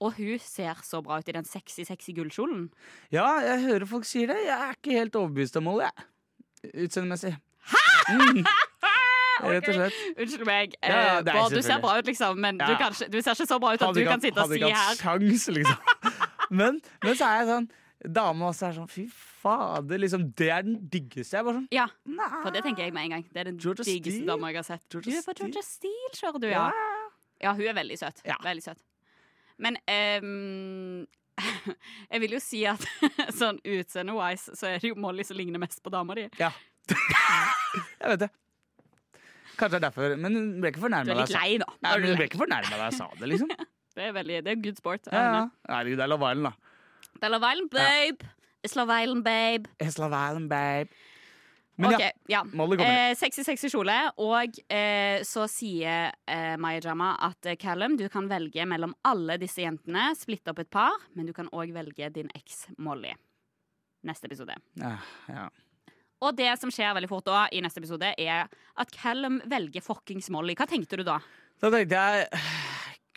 Og 0.01 0.15
hun 0.17 0.39
ser 0.41 0.79
så 0.81 0.97
bra 1.05 1.19
ut 1.21 1.27
i 1.29 1.33
den 1.35 1.45
sexy, 1.45 1.83
sexy 1.85 2.13
gullkjolen. 2.17 2.63
ja, 3.13 3.27
jeg 3.45 3.59
hører 3.67 3.85
folk 3.85 4.05
sier 4.09 4.31
det. 4.31 4.37
Jeg 4.47 4.55
er 4.57 4.71
ikke 4.73 4.95
helt 4.97 5.17
overbevist 5.19 5.59
om 5.59 5.67
Molly, 5.69 5.85
jeg. 5.85 6.73
Utseendemessig. 6.87 7.35
Mm. 8.09 8.39
Rett 9.51 9.67
og 9.69 9.77
slett. 9.77 9.99
Unnskyld 10.17 10.45
meg. 10.49 10.73
Ja, 10.81 11.19
eh, 11.19 11.21
Bård, 11.27 11.53
du 11.53 11.61
ser 11.65 11.79
bra 11.85 11.99
ut, 11.99 12.09
liksom, 12.09 12.41
men 12.41 12.57
du, 12.57 12.65
ikke, 12.73 12.89
du 13.13 13.19
ser 13.21 13.37
ikke 13.37 13.49
så 13.49 13.59
bra 13.61 13.75
ut 13.75 13.81
at 13.81 13.87
Hadde 13.91 14.01
du 14.01 14.09
kan 14.09 14.21
sitte 14.25 14.41
og 14.41 14.49
si 14.53 14.57
her. 14.61 14.73
hadde 14.73 14.73
ikke 14.73 14.89
hatt 14.89 15.05
sjans, 15.05 15.47
liksom. 15.59 16.17
Men, 16.51 16.81
men 17.03 17.15
så 17.15 17.29
er 17.29 17.41
jeg 17.41 17.49
sånn 17.51 17.69
Dame 18.01 18.47
også 18.49 18.65
er 18.65 18.77
sånn 18.79 18.89
Fy 18.89 19.03
fader, 19.13 19.99
liksom. 20.01 20.23
Det 20.37 20.47
er 20.49 20.65
den 20.65 20.79
diggeste. 20.89 21.37
Jeg 21.37 21.45
bare 21.45 21.59
sånn 21.59 21.67
Ja, 21.73 21.85
Nei. 22.09 22.29
for 22.41 22.53
det 22.55 22.63
tenker 22.65 22.87
jeg 22.87 22.95
med 22.95 23.07
en 23.07 23.15
gang. 23.15 23.25
Det 23.29 23.43
er 23.43 23.49
den 23.51 23.59
Georgia 23.61 23.85
diggeste 23.85 24.25
dama 24.25 24.49
jeg 24.49 24.57
har 24.61 24.67
sett. 24.71 24.85
Georgia 24.89 25.13
du 25.13 25.19
er 25.19 25.27
på? 25.27 25.35
Georgia 25.43 25.65
Steele, 25.65 26.13
kjører 26.17 26.41
du, 26.41 26.47
ja. 26.49 26.65
Ja, 27.41 27.53
hun 27.57 27.69
er 27.69 27.77
veldig 27.77 27.97
søt. 28.01 28.23
Ja. 28.25 28.39
Veldig 28.41 28.65
søt. 28.65 28.81
Men 29.61 29.77
um, 30.25 31.05
jeg 32.11 32.23
vil 32.25 32.35
jo 32.37 32.41
si 32.41 32.63
at 32.69 32.85
sånn 33.39 33.61
utseende-wise 33.61 34.57
så 34.57 34.71
er 34.71 34.81
det 34.81 34.91
jo 34.91 34.97
Molly 35.01 35.25
som 35.27 35.37
ligner 35.37 35.61
mest 35.61 35.81
på 35.85 35.93
dama 35.93 36.17
di. 36.17 36.25
Ja. 36.41 36.49
jeg 38.01 38.15
vet 38.15 38.25
det. 38.25 38.31
Kanskje 39.59 39.75
det 39.77 39.77
er 39.77 39.85
derfor. 39.91 40.17
Men 40.17 40.37
hun 40.37 40.49
ble 40.63 40.73
ikke 40.73 40.81
fornærma 40.87 41.13
ja, 41.13 41.21
da 41.21 42.89
jeg 42.89 42.97
sa 42.97 43.11
det, 43.19 43.29
liksom. 43.29 43.53
Det 43.95 44.03
er 44.07 44.13
veldig, 44.15 44.41
det 44.45 44.51
er 44.53 44.59
good 44.63 44.77
sport. 44.79 45.07
Ja, 45.11 45.21
ja. 45.35 45.45
Herregud, 45.69 45.97
det 45.99 46.05
er 46.05 46.11
Love 46.13 46.31
Island, 46.31 46.47
da. 46.51 47.11
Det 47.17 47.27
er 47.27 47.33
Love 47.33 47.51
Island, 47.51 47.71
babe. 47.75 48.29
It's 48.63 48.75
Love 48.77 48.93
Island, 49.03 49.23
babe. 49.25 49.71
It's 49.83 49.97
Love 49.99 50.15
Island, 50.15 50.49
babe. 50.49 50.89
Men 51.81 51.93
Ok, 51.95 51.99
ja, 52.03 52.11
ja. 52.29 52.41
Molly 52.43 52.77
kommer 52.77 52.93
inn. 52.93 53.11
Eh, 53.11 53.15
sexy, 53.17 53.43
sexy 53.47 53.69
kjole. 53.73 53.95
Og 54.21 54.59
eh, 54.69 55.23
så 55.25 55.47
sier 55.49 56.11
eh, 56.29 56.53
Maya 56.61 56.81
Jama 56.83 57.15
at 57.25 57.49
eh, 57.49 57.57
Callum, 57.59 57.95
du 57.97 58.05
kan 58.11 58.27
velge 58.29 58.65
mellom 58.69 58.93
alle 59.07 59.39
disse 59.41 59.63
jentene. 59.63 60.11
Splitte 60.19 60.53
opp 60.53 60.61
et 60.61 60.69
par, 60.71 60.93
men 61.17 61.25
du 61.29 61.33
kan 61.33 61.49
òg 61.49 61.73
velge 61.73 62.11
din 62.13 62.29
eks 62.37 62.67
Molly. 62.77 63.15
Neste 64.05 64.29
episode. 64.29 64.55
Ja, 64.81 64.95
ja. 65.31 65.47
Og 66.21 66.35
det 66.37 66.51
som 66.61 66.69
skjer 66.73 66.93
veldig 66.93 67.09
fort 67.09 67.25
da 67.25 67.47
i 67.49 67.63
neste 67.65 67.81
episode, 67.81 68.11
er 68.21 68.45
at 68.77 68.93
Callum 68.93 69.39
velger 69.49 69.81
fuckings 69.81 70.29
Molly. 70.33 70.53
Hva 70.57 70.69
tenkte 70.69 70.99
du 71.01 71.05
da? 71.07 71.17
Da 71.61 71.73
tenkte 71.73 71.97
jeg 71.97 72.69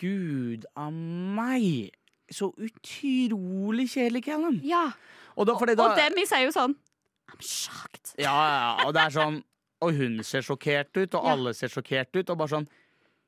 Gud 0.05 0.67
a 0.77 0.89
meg. 0.93 1.91
Så 2.33 2.51
utrolig 2.57 3.89
kjedelig, 3.93 4.25
Callum. 4.29 4.61
Ja, 4.65 4.91
Og, 5.37 5.47
da, 5.49 5.55
da, 5.75 5.89
Og 5.89 5.97
Demi 5.99 6.25
sier 6.31 6.45
jo 6.47 6.53
sånn 6.55 6.77
I'm 7.33 7.41
shocked. 7.43 8.15
Ja, 8.21 8.31
ja, 8.33 8.87
og 8.87 8.95
det 8.95 9.03
er 9.09 9.15
sånn 9.17 9.43
Og 9.83 9.93
hun 9.97 10.21
ser 10.25 10.45
sjokkert 10.47 10.95
ut, 10.97 11.15
og 11.19 11.25
Ja. 11.25 11.33
alle 11.35 11.53
ser 11.55 11.69
sjokkert 11.69 12.15
ut. 12.17 12.31
Og 12.31 12.39
bare 12.39 12.49
sånn 12.49 12.69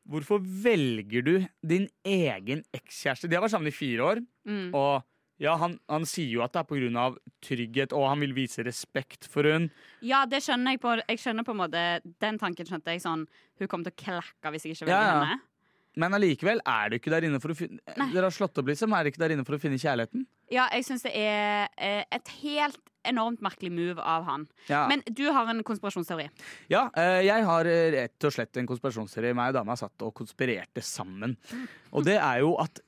Hvorfor 0.06 0.38
velger 0.38 1.24
du 1.26 1.46
din 1.66 1.88
egen 2.06 2.62
ekskjæreste? 2.72 3.28
De 3.28 3.34
har 3.34 3.42
vært 3.42 3.50
sammen 3.56 3.66
i 3.66 3.74
fire 3.74 4.04
år. 4.06 4.20
Mm. 4.46 4.68
Og 4.72 5.02
ja, 5.42 5.56
han, 5.56 5.80
han 5.90 6.06
sier 6.06 6.30
jo 6.30 6.42
at 6.44 6.52
det 6.54 6.62
er 6.62 6.96
av 6.96 7.18
trygghet, 7.42 7.92
og 7.92 8.06
han 8.08 8.20
vil 8.20 8.32
vise 8.32 8.62
respekt 8.64 9.26
for 9.28 9.42
hun. 9.42 9.66
Ja, 10.00 10.24
det 10.24 10.42
skjønner 10.46 10.76
jeg 10.76 10.80
på 10.80 10.94
Jeg 11.08 11.18
skjønner 11.18 11.44
på 11.44 11.50
en 11.52 11.60
måte 11.60 11.82
Den 12.22 12.38
tanken 12.38 12.64
skjønte 12.64 12.94
jeg 12.94 13.02
sånn 13.02 13.26
Hun 13.58 13.68
kommer 13.68 13.90
til 13.90 13.92
å 13.92 14.02
klakke 14.04 14.52
hvis 14.54 14.64
jeg 14.64 14.76
ikke 14.76 14.86
velger 14.86 14.96
Ja, 14.96 15.10
ja. 15.10 15.24
henne. 15.24 15.40
Men 15.96 16.12
allikevel 16.16 16.60
er 16.68 16.90
du 16.92 16.98
ikke 16.98 17.12
der 17.14 17.24
inne 17.24 17.38
for 17.40 17.54
å 17.54 17.56
finne 17.56 17.80
Nei. 17.96 18.10
Dere 18.12 18.28
har 18.28 18.34
slått 18.34 18.58
opp, 18.60 18.68
liksom. 18.68 18.92
Er 18.92 19.06
du 19.06 19.10
ikke 19.12 19.22
der 19.22 19.32
inne 19.36 19.46
for 19.48 19.56
å 19.56 19.60
finne 19.62 19.78
kjærligheten? 19.80 20.26
Ja, 20.52 20.66
jeg 20.76 20.84
syns 20.86 21.06
det 21.06 21.14
er 21.16 21.70
eh, 21.80 22.02
et 22.12 22.28
helt 22.42 22.78
enormt 23.06 23.40
merkelig 23.44 23.70
move 23.72 24.02
av 24.02 24.26
han. 24.26 24.44
Ja, 24.68 24.82
Men 24.90 25.02
du 25.06 25.24
har 25.32 25.48
en 25.48 25.62
konspirasjonsteori. 25.64 26.26
ja 26.72 26.88
eh, 26.98 27.22
jeg 27.28 27.46
har 27.48 27.70
eh, 27.70 27.86
rett 27.94 28.26
og 28.28 28.34
slett 28.34 28.60
en 28.60 28.68
konspirasjonsteori. 28.68 29.32
Meg 29.38 29.54
og 29.54 29.60
dama 29.60 29.76
satt 29.78 30.04
og 30.04 30.12
konspirerte 30.20 30.82
sammen. 30.84 31.36
Og 31.92 32.04
det 32.04 32.18
er 32.18 32.42
jo 32.44 32.56
at 32.62 32.82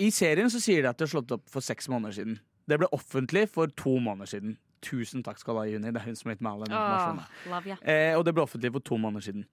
I 0.00 0.08
serien 0.14 0.48
så 0.50 0.60
sier 0.62 0.82
de 0.82 0.88
at 0.88 0.98
de 0.98 1.04
har 1.04 1.10
slått 1.10 1.32
opp 1.36 1.46
for 1.52 1.60
seks 1.60 1.88
måneder 1.92 2.14
siden. 2.16 2.38
Det 2.66 2.78
ble 2.80 2.88
offentlig 2.96 3.44
for 3.52 3.70
to 3.76 3.98
måneder 4.02 4.30
siden. 4.30 4.56
Tusen 4.86 5.22
takk 5.26 5.38
skal 5.40 5.54
du 5.56 5.60
ha, 5.60 5.66
Juni. 5.68 5.90
Det 5.92 6.00
er 6.00 6.06
hun 6.08 6.16
som 6.18 6.30
har 6.30 6.36
gitt 6.36 6.44
meg 6.46 6.52
all 6.54 6.64
den 6.64 6.74
informasjonen. 6.74 7.28
love 7.52 7.70
ya. 7.72 7.76
Eh, 7.82 8.14
og 8.16 8.24
det 8.26 8.34
ble 8.36 8.44
offentlig 8.46 8.72
for 8.74 8.86
to 8.86 8.98
måneder 9.02 9.26
siden. 9.28 9.46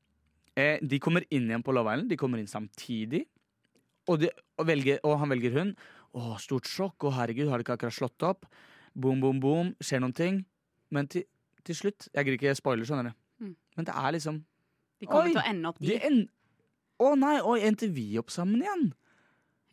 Eh, 0.59 0.77
de 0.81 0.99
kommer 1.01 1.25
inn 1.33 1.47
igjen 1.49 1.63
på 1.65 1.73
Love 1.73 1.95
Island. 1.95 2.11
De 2.11 2.19
kommer 2.19 2.41
inn 2.41 2.49
samtidig. 2.49 3.25
Og, 4.11 4.19
de, 4.21 4.29
og, 4.59 4.65
velger, 4.67 4.99
og 5.07 5.17
han 5.21 5.31
velger 5.33 5.55
hun. 5.57 5.73
Å, 6.13 6.35
stort 6.41 6.69
sjokk. 6.69 7.07
Å, 7.07 7.13
herregud, 7.17 7.49
har 7.49 7.59
de 7.59 7.65
ikke 7.65 7.77
akkurat 7.77 7.95
slått 7.95 8.25
opp? 8.27 8.45
Boom, 8.93 9.23
boom, 9.23 9.39
boom. 9.43 9.73
Skjer 9.81 10.03
noen 10.03 10.15
ting. 10.17 10.41
Men 10.93 11.09
til, 11.09 11.25
til 11.65 11.77
slutt 11.79 12.09
Jeg 12.11 12.27
gidder 12.27 12.37
ikke 12.37 12.57
spoiler, 12.59 12.85
skjønner 12.85 13.09
du. 13.09 13.19
Mm. 13.47 13.55
Men 13.77 13.87
det 13.87 13.95
er 13.97 14.13
liksom 14.13 14.43
De 15.01 15.07
kommer 15.09 15.31
Oi, 15.31 15.33
til 15.33 15.41
å 15.41 15.45
ende 15.49 15.71
opp 15.71 15.79
en, 16.09 16.19
Å 17.01 17.13
nei, 17.17 17.33
og 17.41 17.65
endte 17.65 17.89
vi 17.95 18.05
opp 18.21 18.29
sammen 18.33 18.61
igjen? 18.61 18.83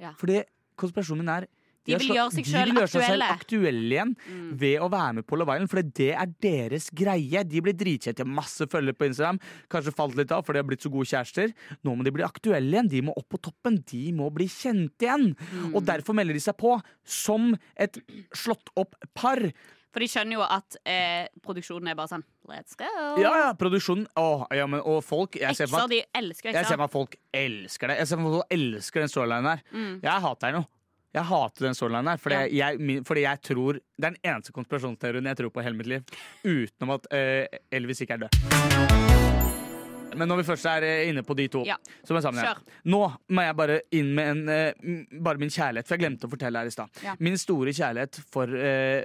Ja. 0.00 0.14
Fordi 0.16 0.40
konspirasjonen 0.80 1.28
er 1.28 1.46
De 1.86 1.96
vil 1.96 2.12
gjøre 2.14 2.32
seg 2.34 2.44
sjøl 2.44 2.74
aktuelle. 2.82 3.28
aktuelle 3.32 3.94
igjen 3.94 4.10
Mm. 4.28 4.58
ved 4.60 4.80
å 4.84 4.90
være 4.92 5.14
med 5.14 5.26
på 5.26 5.38
Love 5.38 5.54
Island, 5.56 5.70
for 5.70 5.82
det 5.82 6.10
er 6.14 6.26
deres 6.44 6.90
greie. 6.90 7.42
De 7.48 7.60
blir 7.64 7.72
dritkjente, 7.72 8.26
masse 8.26 8.66
følgere 8.68 8.94
på 8.98 9.08
Instagram. 9.08 9.40
Kanskje 9.70 9.94
falt 9.96 10.14
litt 10.16 10.30
av, 10.30 10.44
for 10.44 10.52
de 10.52 10.58
har 10.60 10.68
blitt 10.68 10.82
så 10.84 10.90
gode 10.92 11.08
kjærester. 11.08 11.54
Nå 11.82 11.96
må 11.96 12.04
de 12.04 12.10
bli 12.12 12.22
aktuelle 12.22 12.70
igjen. 12.70 12.88
De 12.88 13.00
må 13.02 13.14
opp 13.16 13.28
på 13.30 13.40
toppen. 13.40 13.80
De 13.90 14.12
må 14.12 14.30
bli 14.32 14.46
kjente 14.46 15.08
igjen. 15.08 15.34
Mm. 15.40 15.74
Og 15.74 15.84
derfor 15.84 16.14
melder 16.14 16.34
de 16.34 16.40
seg 16.40 16.56
på 16.60 16.76
som 17.04 17.56
et 17.76 17.96
slått 18.36 18.68
opp 18.76 18.94
par. 19.14 19.40
For 19.90 19.98
de 19.98 20.06
skjønner 20.06 20.36
jo 20.38 20.42
at 20.46 20.76
eh, 20.86 21.26
produksjonen 21.42 21.88
er 21.90 21.96
bare 21.98 22.06
sånn 22.12 22.22
Let's 22.46 22.76
go! 22.78 22.86
Ja, 23.18 23.32
ja, 23.40 23.48
produksjonen 23.58 24.06
Åh, 24.16 24.44
ja, 24.54 24.66
men, 24.70 24.80
Og 24.86 25.02
folk 25.02 25.34
Jeg 25.34 25.54
ser 25.58 25.66
for 25.66 25.82
meg 25.82 25.90
de 25.90 26.04
elsker 26.14 26.52
jeg 26.54 26.66
ser 26.66 26.78
meg 26.78 26.84
at 26.86 26.92
folk 26.94 27.16
elsker 27.34 27.88
det. 27.90 27.96
Jeg 27.98 28.06
ser 28.06 28.16
meg 28.20 28.26
at 28.30 28.36
folk 28.36 28.54
elsker 28.54 29.00
den 29.02 29.10
storylinen 29.10 29.48
der. 29.50 29.64
Mm. 29.74 30.00
Jeg 30.02 30.22
hater 30.28 30.46
den 30.52 30.60
jo. 30.60 30.68
Jeg 31.14 31.26
hater 31.26 31.66
den 31.66 31.74
storylinen 31.74 32.08
her, 32.12 32.20
fordi, 32.22 32.36
Ja. 32.54 32.68
jeg, 32.70 33.00
fordi 33.06 33.22
jeg 33.24 33.40
tror 33.42 33.72
Det 33.74 34.04
er 34.06 34.10
den 34.10 34.20
eneste 34.22 34.52
konspirasjonsteorien 34.54 35.26
jeg 35.26 35.36
tror 35.40 35.50
på 35.50 35.60
i 35.60 35.64
hele 35.66 35.76
mitt 35.76 35.86
liv. 35.90 36.04
Utenom 36.44 36.94
at 36.94 37.08
uh, 37.12 37.58
Elvis 37.72 38.00
ikke 38.04 38.14
er 38.14 38.26
død. 38.28 39.40
Men 40.20 40.28
når 40.28 40.40
vi 40.40 40.44
først 40.48 40.66
er 40.66 40.82
eh, 40.84 41.08
inne 41.08 41.22
på 41.22 41.34
de 41.38 41.46
to, 41.48 41.62
Ja. 41.66 41.76
som 42.04 42.16
er 42.18 42.20
sammen 42.24 42.42
igjen. 42.42 42.64
Nå 42.90 43.00
må 43.30 43.42
jeg 43.46 43.56
bare 43.56 43.80
inn 43.94 44.10
med 44.14 44.30
en, 44.32 44.48
uh, 44.48 45.20
bare 45.22 45.38
min 45.38 45.50
kjærlighet, 45.50 45.86
for 45.86 45.94
jeg 45.96 46.02
glemte 46.04 46.26
å 46.26 46.30
fortelle 46.32 46.58
her 46.58 46.66
i 46.66 46.74
stad. 46.74 46.88
Ja. 47.04 47.14
Min 47.22 47.38
store 47.38 47.72
kjærlighet 47.72 48.18
for 48.30 48.50
eh, 48.56 49.04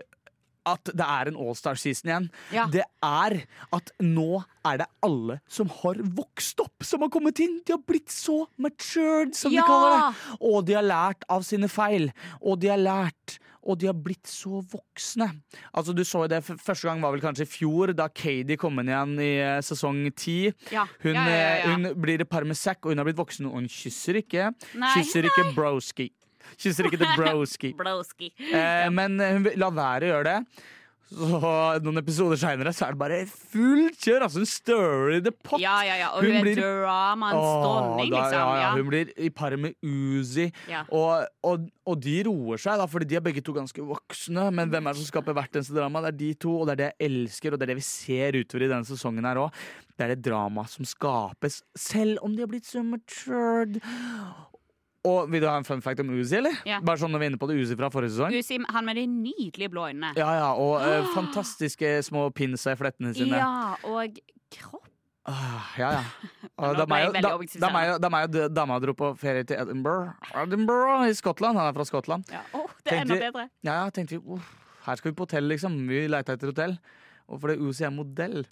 at 0.65 0.91
det 0.91 1.05
er 1.05 1.29
en 1.31 1.37
Allstar-season 1.45 2.09
igjen. 2.11 2.27
Ja. 2.55 2.65
Det 2.71 2.83
er 3.05 3.37
at 3.75 3.91
nå 4.01 4.43
er 4.65 4.81
det 4.81 4.87
alle 5.05 5.39
som 5.47 5.69
har 5.81 5.99
vokst 6.17 6.59
opp, 6.63 6.83
som 6.85 7.05
har 7.05 7.11
kommet 7.13 7.39
inn. 7.43 7.59
De 7.65 7.75
har 7.75 7.83
blitt 7.85 8.09
så 8.13 8.45
matured, 8.57 9.35
som 9.37 9.53
Ja. 9.53 9.61
de 9.61 9.67
kaller 9.67 9.97
det. 9.97 10.39
Og 10.41 10.65
de 10.65 10.73
har 10.73 10.83
lært 10.83 11.23
av 11.29 11.43
sine 11.43 11.69
feil. 11.69 12.11
Og 12.41 12.59
de 12.59 12.67
har 12.73 12.81
lært 12.81 13.39
og 13.65 13.79
de 13.81 13.87
har 13.89 13.95
blitt 13.97 14.29
så 14.29 14.61
voksne. 14.61 15.25
Altså 15.73 15.93
du 15.95 16.03
så 16.05 16.27
det 16.29 16.43
Første 16.45 16.85
gang 16.85 17.01
var 17.01 17.15
vel 17.15 17.23
kanskje 17.23 17.47
i 17.47 17.49
fjor, 17.49 17.95
da 17.97 18.07
Katie 18.13 18.57
kom 18.61 18.77
inn 18.79 18.91
igjen 18.91 19.15
i 19.19 19.31
eh, 19.41 19.61
sesong 19.65 20.03
ti. 20.15 20.51
Ja. 20.69 20.85
Hun, 21.01 21.15
ja, 21.17 21.23
ja, 21.25 21.47
eh, 21.63 21.71
hun 21.73 21.87
blir 21.99 22.21
et 22.21 22.29
par 22.29 22.45
med 22.45 22.55
sekk, 22.59 22.85
og 22.85 22.93
hun 22.93 23.01
har 23.01 23.07
blitt 23.09 23.17
voksen. 23.17 23.47
Og 23.49 23.57
hun 23.57 23.67
kysser 23.71 24.21
ikke. 24.21 24.51
Nei. 24.77 24.93
Kysser 24.99 25.25
ikke 25.25 25.47
broski. 25.57 26.11
Kysser 26.57 26.87
ikke 26.91 27.01
til 27.03 27.13
broski. 27.19 27.73
Broski. 27.81 28.31
Eh, 28.51 28.87
men 28.93 29.19
eh, 29.19 29.35
hun 29.39 29.51
la 29.59 29.69
være 29.75 30.09
å 30.09 30.13
gjøre 30.15 30.31
det. 30.31 30.39
Så 31.05 31.37
noen 31.85 31.99
episoder 32.01 32.35
seinere 32.41 32.71
så 32.73 32.87
er 32.87 32.95
det 32.95 32.99
bare 32.99 33.17
fullt 33.29 33.99
kjør. 34.01 34.23
Altså 34.25 34.41
hun 34.41 34.47
stirrer 34.49 35.11
i 35.13 35.19
the 35.23 35.31
pot. 35.31 35.61
Ja, 35.61 35.75
ja, 35.85 35.99
ja. 36.01 36.07
Og 36.17 36.25
Hun 36.25 36.33
hun, 36.33 36.41
blir- 36.41 36.57
er 36.57 36.79
dramaens 36.81 37.45
dronning, 37.61 38.09
liksom. 38.09 38.33
ja, 38.33 38.39
ja, 38.41 38.63
Ja. 38.63 38.71
hun 38.73 38.89
blir 38.89 39.11
i 39.21 39.29
par 39.29 39.53
med 39.55 39.75
Uzi. 39.85 40.47
Og, 40.89 41.27
og, 41.45 41.67
og 41.85 42.01
de 42.01 42.15
roer 42.25 42.57
seg, 42.57 42.81
da, 42.81 42.87
fordi 42.89 43.05
de 43.13 43.19
er 43.21 43.23
begge 43.29 43.43
to 43.45 43.53
ganske 43.53 43.85
voksne. 43.85 44.47
Men 44.57 44.73
hvem 44.73 44.89
er 44.89 44.97
det 44.97 45.03
som 45.03 45.11
skaper 45.13 45.37
hvert 45.37 45.53
eneste 45.61 45.77
drama? 45.77 46.01
Det 46.07 46.11
er 46.15 46.19
de 46.23 46.31
to, 46.47 46.55
og 46.63 46.67
det 46.67 46.73
er 46.73 46.81
det 46.81 46.89
jeg 46.97 47.11
elsker, 47.11 47.53
og 47.53 47.61
det 47.61 47.67
er 47.69 47.73
det 47.75 47.79
vi 47.83 47.87
ser 47.91 48.39
utover 48.41 48.65
i 48.65 48.71
denne 48.73 48.89
sesongen 48.89 49.29
her 49.29 49.43
òg. 49.45 49.61
Det 49.95 50.09
er 50.09 50.15
det 50.15 50.25
dramaet 50.25 50.73
som 50.73 50.89
skapes, 50.89 51.61
selv 51.77 52.17
om 52.25 52.33
de 52.35 52.41
har 52.43 52.49
blitt 52.51 52.65
så 52.67 52.81
matured. 52.83 53.77
Og 55.05 55.29
Vil 55.31 55.43
du 55.43 55.47
ha 55.49 55.55
en 55.59 55.67
fun 55.67 55.83
fact 55.85 56.01
om 56.01 56.09
Uzi, 56.15 56.39
eller? 56.39 56.57
Ja. 56.67 56.79
Bare 56.85 57.01
sånn 57.01 57.13
når 57.13 57.21
vi 57.21 57.27
er 57.27 57.33
inne 57.33 57.41
på 57.41 57.49
det 57.51 57.59
Uzi 57.61 57.77
fra 57.77 57.91
forrige 57.93 58.15
sesong. 58.15 58.33
Uzi, 58.33 58.57
han 58.73 58.87
med 58.87 58.99
de 58.99 59.05
nydelige 59.11 59.69
blå 59.73 59.87
øynene. 59.91 60.15
Ja, 60.17 60.31
ja, 60.39 60.49
og 60.57 60.81
eh, 60.81 61.05
fantastiske 61.13 61.97
små 62.07 62.27
pins 62.35 62.65
i 62.65 62.75
flettene 62.79 63.13
sine. 63.17 63.37
Ja, 63.37 63.75
og 63.85 64.19
kropp. 64.55 64.89
Ah, 65.25 65.71
ja, 65.79 65.87
ja. 65.97 66.03
Og 66.61 66.75
da 66.77 66.85
meg 66.87 67.09
og- 67.09 68.53
dama 68.53 68.75
dro 68.79 68.93
på 68.93 69.07
ferie 69.17 69.43
til 69.43 69.57
Edinburgh 69.57 70.13
Edinburgh 70.37 71.09
i 71.09 71.15
Skottland. 71.17 71.57
Han 71.57 71.67
er 71.67 71.73
fra 71.73 71.83
Skottland. 71.83 72.29
Ja. 72.31 72.43
Åh, 72.53 72.69
det 72.85 72.93
er 72.93 73.01
enda 73.01 73.17
bedre. 73.19 73.49
Ja, 73.65 73.89
tenkte 73.89 74.19
vi 74.19 74.21
oh, 74.37 74.45
her 74.85 74.95
skal 74.95 75.11
vi 75.11 75.15
på 75.17 75.25
hotell, 75.25 75.49
liksom. 75.49 75.75
Vi 75.89 76.05
leita 76.07 76.37
etter 76.37 76.53
hotell. 76.53 76.77
Og 77.27 77.41
fordi 77.41 77.57
Uzi 77.57 77.87
er 77.87 77.93
modell. 77.95 78.45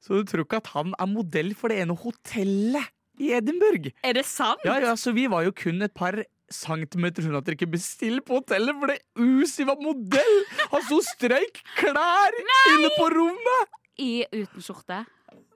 Så 0.00 0.16
du 0.16 0.24
tror 0.24 0.46
ikke 0.46 0.62
at 0.62 0.72
han 0.72 0.94
er 0.96 1.10
modell 1.10 1.52
for 1.58 1.68
det 1.68 1.82
ene 1.84 1.96
hotellet 1.98 2.88
i 3.18 3.32
Edinburgh? 3.36 3.90
Er 4.04 4.16
det 4.18 4.24
sant? 4.28 4.62
Ja, 4.66 4.78
ja, 4.82 4.94
så 4.98 5.12
vi 5.16 5.26
var 5.30 5.44
jo 5.46 5.52
kun 5.56 5.82
et 5.84 5.94
par 5.94 6.18
centimeter 6.48 7.26
unna 7.28 7.42
at 7.42 7.48
dere 7.48 7.58
ikke 7.58 7.68
bestiller 7.74 8.22
på 8.24 8.38
hotellet 8.38 8.78
fordi 8.80 8.96
Uzi 9.42 9.66
var 9.68 9.76
modell! 9.84 10.38
Han 10.72 10.84
sto 10.86 11.02
strøyk 11.04 11.60
klær 11.76 12.38
inne 12.72 12.90
på 12.96 13.10
rommet! 13.12 13.76
I 13.98 14.22
uten 14.30 14.62
skjorte. 14.62 15.02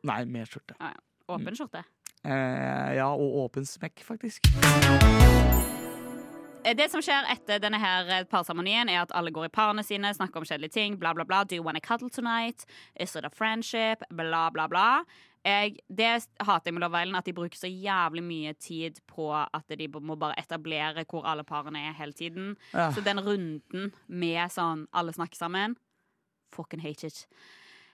Nei, 0.02 0.20
med 0.26 0.50
skjorte. 0.50 0.74
Åpen 1.30 1.54
skjorte. 1.56 1.84
Eh, 2.26 2.90
ja, 2.98 3.06
og 3.14 3.38
åpen 3.46 3.64
smekk, 3.66 4.02
faktisk. 4.06 4.50
Eh, 6.64 6.74
Det 6.78 6.88
som 6.90 7.02
skjer 7.02 7.26
etter 7.32 7.58
denne 7.62 7.78
her 7.82 8.10
eh, 8.18 8.24
parseremonien, 8.30 8.90
er 8.90 9.00
at 9.02 9.14
alle 9.18 9.32
går 9.34 9.48
i 9.48 9.52
parene 9.54 9.82
sine, 9.86 10.12
snakker 10.14 10.42
om 10.42 10.46
kjedelige 10.46 10.74
ting. 10.76 10.98
Bla, 11.00 11.14
bla, 11.14 11.24
bla. 11.26 11.42
Do 11.44 11.54
you 11.58 11.62
wanna 11.66 11.80
cuddle 11.80 12.10
tonight? 12.10 12.66
Is 12.98 13.16
it 13.16 13.24
a 13.24 13.30
friendship? 13.30 14.02
Bla, 14.10 14.48
bla, 14.50 14.68
bla. 14.68 15.04
Jeg, 15.42 15.80
det 15.90 16.08
hater 16.38 16.70
jeg 16.70 16.74
med 16.76 16.84
Love 16.84 17.00
Island, 17.02 17.18
at 17.18 17.26
de 17.26 17.34
bruker 17.34 17.58
så 17.58 17.66
jævlig 17.66 18.22
mye 18.22 18.52
tid 18.62 19.00
på 19.10 19.32
at 19.34 19.74
de 19.78 19.88
må 19.98 20.14
bare 20.14 20.38
etablere 20.38 21.02
hvor 21.10 21.26
alle 21.26 21.44
parene 21.44 21.82
er 21.88 21.96
hele 21.98 22.12
tiden. 22.12 22.52
Ja. 22.72 22.92
Så 22.94 23.02
den 23.02 23.20
runden 23.20 23.90
med 24.06 24.52
sånn 24.54 24.86
alle 24.94 25.14
snakker 25.14 25.40
sammen 25.40 25.76
Fucking 26.52 26.82
hate 26.84 27.06
it. 27.06 27.26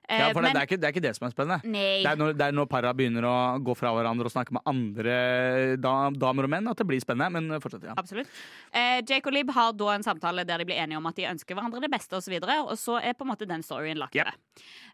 Eh, 0.09 0.19
Ja, 0.23 0.29
for 0.33 0.41
det, 0.41 0.49
men- 0.49 0.55
det, 0.57 0.61
er 0.63 0.67
ikke, 0.67 0.81
det 0.81 0.89
er 0.89 0.93
ikke 0.95 1.05
det 1.05 1.15
som 1.19 1.27
er 1.29 1.33
spennende. 1.35 1.61
Nei. 1.69 2.03
Det 2.03 2.11
er 2.13 2.17
når, 2.17 2.33
det 2.39 2.47
er 2.47 2.53
når 2.57 2.67
para 2.73 2.93
begynner 2.97 3.27
å 3.29 3.35
gå 3.61 3.75
fra 3.77 3.91
hverandre 3.93 4.25
og 4.25 4.33
snakke 4.33 4.55
med 4.57 4.63
andre 4.65 5.77
da, 5.77 5.93
damer 6.17 6.49
og 6.49 6.53
menn, 6.55 6.69
at 6.73 6.81
det 6.81 6.87
blir 6.89 7.03
spennende. 7.05 7.29
Men 7.37 7.61
fortsett, 7.61 7.85
ja. 7.85 7.95
Absolutt. 8.01 8.31
Eh, 8.73 9.03
Jake 9.05 9.29
og 9.29 9.37
Lib 9.37 9.53
har 9.53 9.75
da 9.77 9.91
en 9.95 10.07
samtale 10.07 10.47
der 10.49 10.59
de 10.63 10.69
blir 10.71 10.81
enige 10.81 10.97
om 10.97 11.07
at 11.11 11.19
de 11.21 11.29
ønsker 11.29 11.55
hverandre 11.59 11.83
det 11.85 11.93
beste. 11.93 12.17
Og, 12.17 12.25
så 12.25 12.41
og 12.65 12.77
så 12.81 12.99
er 13.03 13.13
på 13.19 13.27
en 13.27 13.33
måte 13.35 13.49
den 13.49 13.63
storyen 13.63 14.01
lagt 14.01 14.17
Yep. 14.19 14.33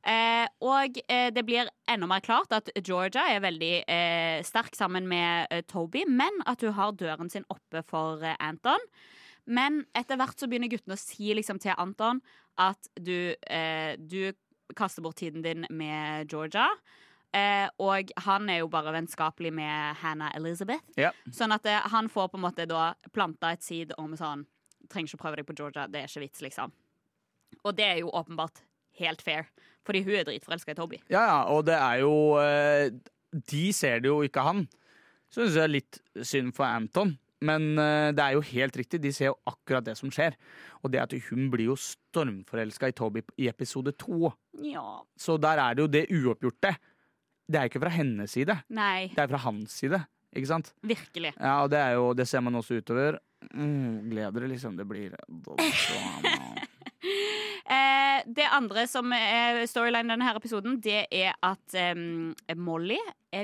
Eh, 0.04 0.46
og 0.60 0.98
eh, 1.08 1.30
det 1.32 1.44
blir 1.46 1.70
enda 1.88 2.06
mer 2.10 2.20
klart 2.20 2.52
at 2.52 2.68
Georgia 2.84 3.22
er 3.32 3.40
veldig 3.40 3.74
eh, 3.88 4.42
sterk 4.44 4.74
sammen 4.76 5.06
med 5.08 5.46
eh, 5.50 5.62
Toby, 5.70 6.02
men 6.10 6.42
at 6.44 6.60
hun 6.60 6.74
har 6.76 6.92
døren 6.92 7.30
sin 7.32 7.46
oppe 7.48 7.84
for 7.88 8.20
eh, 8.24 8.34
Anton. 8.42 8.82
Men 9.46 9.82
etter 9.96 10.16
hvert 10.20 10.40
så 10.40 10.48
begynner 10.48 10.70
guttene 10.72 10.96
å 10.96 11.00
si 11.00 11.32
liksom 11.36 11.60
til 11.60 11.76
Anton 11.76 12.20
at 12.60 12.88
du, 13.00 13.34
eh, 13.50 13.96
du 13.98 14.32
kaster 14.76 15.04
bort 15.04 15.16
tiden 15.20 15.42
din 15.44 15.66
med 15.70 16.30
Georgia. 16.32 16.68
Eh, 17.34 17.66
og 17.82 18.12
han 18.22 18.50
er 18.52 18.60
jo 18.60 18.68
bare 18.70 18.92
vennskapelig 18.94 19.50
med 19.54 19.96
Hannah 19.98 20.30
Elizabeth. 20.38 20.86
Ja. 21.00 21.10
Sånn 21.34 21.54
at 21.54 21.66
eh, 21.66 21.82
han 21.90 22.08
får 22.12 22.30
på 22.30 22.38
en 22.38 22.44
måte 22.44 22.66
da 22.70 22.92
planta 23.14 23.50
et 23.54 23.64
seed 23.66 23.94
om 23.98 24.16
sånn 24.18 24.46
Trenger 24.92 25.08
ikke 25.08 25.16
å 25.16 25.20
prøve 25.22 25.38
deg 25.38 25.46
på 25.48 25.54
Georgia, 25.56 25.86
det 25.88 26.02
er 26.02 26.10
ikke 26.10 26.20
vits, 26.26 26.42
liksom. 26.44 26.72
Og 27.64 27.72
det 27.72 27.86
er 27.86 28.00
jo 28.02 28.10
åpenbart 28.12 28.60
helt 29.00 29.22
fair, 29.24 29.46
fordi 29.88 30.02
hun 30.04 30.18
er 30.18 30.26
dritforelska 30.28 30.74
i 30.74 30.76
Toby. 30.76 30.98
Ja, 31.08 31.22
ja, 31.24 31.38
og 31.48 31.64
det 31.64 31.78
er 31.78 32.02
jo 32.02 32.12
eh, 32.36 32.92
De 33.32 33.62
ser 33.72 34.04
det 34.04 34.10
jo 34.12 34.18
ikke 34.26 34.44
han. 34.44 34.66
Så 35.32 35.40
syns 35.40 35.56
jeg 35.56 35.64
er 35.64 35.72
litt 35.72 36.00
synd 36.20 36.52
for 36.54 36.68
Anton. 36.68 37.14
Men 37.44 37.78
eh, 37.80 38.12
det 38.14 38.22
er 38.24 38.36
jo 38.36 38.44
helt 38.46 38.76
riktig, 38.78 39.00
de 39.02 39.12
ser 39.12 39.32
jo 39.32 39.36
akkurat 39.50 39.84
det 39.84 39.96
som 39.98 40.12
skjer. 40.12 40.36
Og 40.82 40.92
det 40.92 41.02
at 41.02 41.14
hun 41.28 41.50
blir 41.52 41.72
jo 41.72 41.76
stormforelska 41.80 42.90
i 42.90 42.96
Toby 42.96 43.24
i 43.42 43.48
episode 43.50 43.94
to. 44.00 44.32
Ja. 44.62 45.02
Så 45.18 45.36
der 45.42 45.60
er 45.62 45.74
det 45.74 45.84
jo 45.84 45.90
det 45.90 46.06
uoppgjorte. 46.14 46.74
Det 47.44 47.60
er 47.60 47.68
ikke 47.68 47.82
fra 47.82 47.92
hennes 47.92 48.32
side, 48.32 48.56
Nei, 48.72 49.10
det 49.12 49.20
er 49.20 49.28
fra 49.28 49.42
hans 49.44 49.74
side. 49.82 50.00
Ikke 50.34 50.48
sant? 50.48 50.72
virkelig. 50.82 51.34
Ja, 51.36 51.62
og 51.62 51.70
det, 51.70 51.78
er 51.78 51.98
jo, 51.98 52.12
det 52.16 52.26
ser 52.26 52.42
man 52.42 52.56
også 52.58 52.80
utover. 52.80 53.20
Mm, 53.52 54.08
gleder 54.10 54.46
det 54.46 54.54
liksom. 54.54 54.76
Det 54.76 54.86
blir. 54.88 55.14
Eh, 57.64 58.20
det 58.28 58.44
andre 58.52 58.82
som 58.88 59.08
er 59.16 59.62
storyline 59.68 60.04
i 60.04 60.12
denne 60.12 60.26
her 60.26 60.36
episoden, 60.36 60.74
det 60.84 61.06
er 61.12 61.32
at 61.44 61.76
eh, 61.76 61.96
Molly 62.60 62.98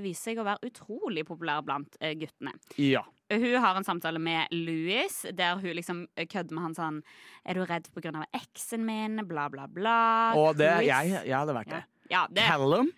viser 0.05 0.31
seg 0.31 0.41
å 0.43 0.45
være 0.45 0.69
utrolig 0.69 1.25
populær 1.29 1.63
blant 1.65 1.97
eh, 2.05 2.13
guttene. 2.21 2.53
Ja. 2.77 3.01
Hun 3.31 3.63
har 3.63 3.79
en 3.79 3.87
samtale 3.87 4.19
med 4.19 4.51
Louis, 4.51 5.21
der 5.39 5.61
hun 5.61 5.77
liksom 5.79 6.05
kødder 6.19 6.57
med 6.57 6.65
han 6.65 6.75
sånn 6.75 7.01
Er 7.47 7.55
du 7.59 7.63
redd 7.63 7.87
av 7.95 8.25
eksen 8.35 8.83
min? 8.87 9.23
Bla, 9.29 9.49
bla, 9.53 9.69
bla. 9.71 9.99
Og 10.35 10.59
det, 10.59 10.71
jeg, 10.89 11.15
jeg 11.15 11.37
hadde 11.37 11.55
vært 11.55 11.71
det. 11.71 11.85
Ja, 12.11 12.27
det 12.27 12.47
Callum 12.51 12.91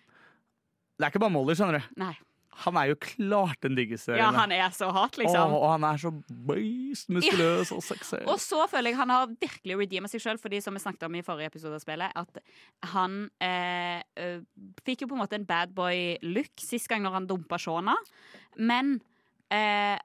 Det 0.97 1.05
er 1.05 1.13
ikke 1.13 1.21
bare 1.21 1.35
Molly, 1.35 1.57
skjønner 1.57 1.83
du. 1.83 1.97
Nei. 2.01 2.15
Han 2.63 2.77
er 2.77 2.91
jo 2.91 2.97
klart 3.01 3.63
den 3.65 3.73
diggeste. 3.77 4.13
Ja, 4.17 4.29
han 4.35 4.51
er 4.53 4.69
så 4.75 4.91
hot, 4.93 5.17
liksom. 5.17 5.55
og, 5.55 5.63
og 5.63 5.71
han 5.71 5.85
er 5.87 5.97
så 6.01 6.11
beist 6.47 7.09
muskuløs 7.13 7.71
og 7.73 7.81
sexy. 7.85 8.19
Og 8.29 8.37
så 8.41 8.61
føler 8.69 8.91
jeg 8.93 8.99
han 8.99 9.13
har 9.13 9.31
virkelig 9.31 9.79
redeema 9.79 10.11
seg 10.11 10.21
sjøl, 10.21 10.39
fordi 10.41 10.61
som 10.63 10.77
vi 10.77 10.83
snakket 10.83 11.07
om 11.07 11.17
i 11.17 11.23
forrige 11.25 11.49
episode 11.49 11.79
av 11.79 11.83
spillet, 11.83 12.13
at 12.13 12.93
han 12.93 13.17
eh, 13.43 14.05
eh, 14.21 14.45
fikk 14.85 15.03
jo 15.03 15.09
på 15.11 15.17
en 15.17 15.23
måte 15.23 15.39
en 15.39 15.49
bad 15.49 15.73
boy-look 15.75 16.53
sist 16.61 16.91
gang 16.91 17.03
når 17.05 17.17
han 17.17 17.29
dumpa 17.31 17.57
Shona. 17.61 17.97
Men 18.61 18.99
eh, 19.49 19.97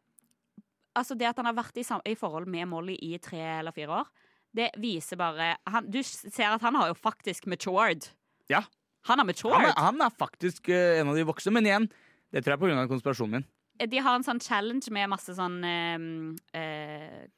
altså 0.96 1.16
det 1.18 1.28
at 1.30 1.38
han 1.40 1.48
har 1.50 1.56
vært 1.56 1.78
i, 1.80 1.84
i 1.84 2.16
forhold 2.18 2.48
med 2.50 2.68
Molly 2.70 2.96
i 3.04 3.18
tre 3.22 3.40
eller 3.58 3.74
fire 3.76 4.00
år, 4.00 4.10
det 4.58 4.70
viser 4.80 5.18
bare 5.20 5.52
han, 5.68 5.86
Du 5.90 6.00
ser 6.02 6.48
at 6.48 6.64
han 6.64 6.76
har 6.78 6.90
jo 6.90 6.96
faktisk 6.96 7.46
matured. 7.46 8.08
Ja. 8.48 8.64
Han 9.08 9.20
matured. 9.26 9.54
han, 9.54 9.70
er, 9.70 9.76
han 9.76 10.00
er 10.04 10.14
faktisk 10.14 10.70
uh, 10.72 11.00
en 11.00 11.12
av 11.12 11.18
de 11.18 11.26
voksne, 11.28 11.52
men 11.54 11.68
igjen, 11.68 11.88
det 12.32 12.42
tror 12.44 12.56
jeg 12.56 12.60
er 12.60 12.80
pga. 12.80 12.88
konspirasjonen 12.90 13.38
min. 13.38 13.48
De 13.88 14.00
har 14.02 14.16
en 14.16 14.26
sånn 14.26 14.40
challenge 14.42 14.90
med 14.90 15.10
masse 15.12 15.36
sånn 15.36 15.60
uh, 15.62 16.58
eh, 16.58 17.28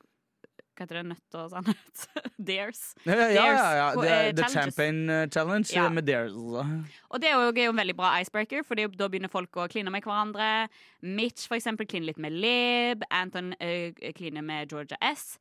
Hva 0.81 0.87
heter 0.87 0.97
det? 0.97 1.09
nøtt 1.11 1.35
og 1.37 1.51
sånn? 1.53 1.67
Dares. 2.49 2.79
Ja, 3.05 3.17
ja, 3.21 3.33
ja, 3.37 3.65
ja. 3.77 3.89
Eh, 4.01 4.31
The 4.33 4.47
Champagne 4.49 4.71
Champion 4.73 5.11
eh, 5.13 5.27
Challenge 5.29 5.75
Ja. 5.77 5.89
med 5.93 6.07
Dares. 6.09 6.33
Og 6.33 7.21
det 7.21 7.29
er 7.29 7.35
jo, 7.37 7.51
er 7.53 7.67
jo 7.67 7.75
en 7.75 7.83
veldig 7.83 7.97
bra 7.99 8.15
icebreaker, 8.23 8.65
for 8.65 8.81
da 8.81 9.09
begynner 9.13 9.29
folk 9.29 9.53
å 9.61 9.67
kline 9.69 9.93
med 9.93 10.09
hverandre. 10.09 10.71
Mitch 11.05 11.45
for 11.51 11.59
eksempel 11.59 11.85
kliner 11.85 12.15
litt 12.15 12.23
med 12.25 12.33
Lib. 12.33 13.05
Anton 13.13 13.53
uh, 13.61 13.93
kliner 14.17 14.41
med 14.41 14.73
Georgia 14.73 14.97
S. 15.05 15.35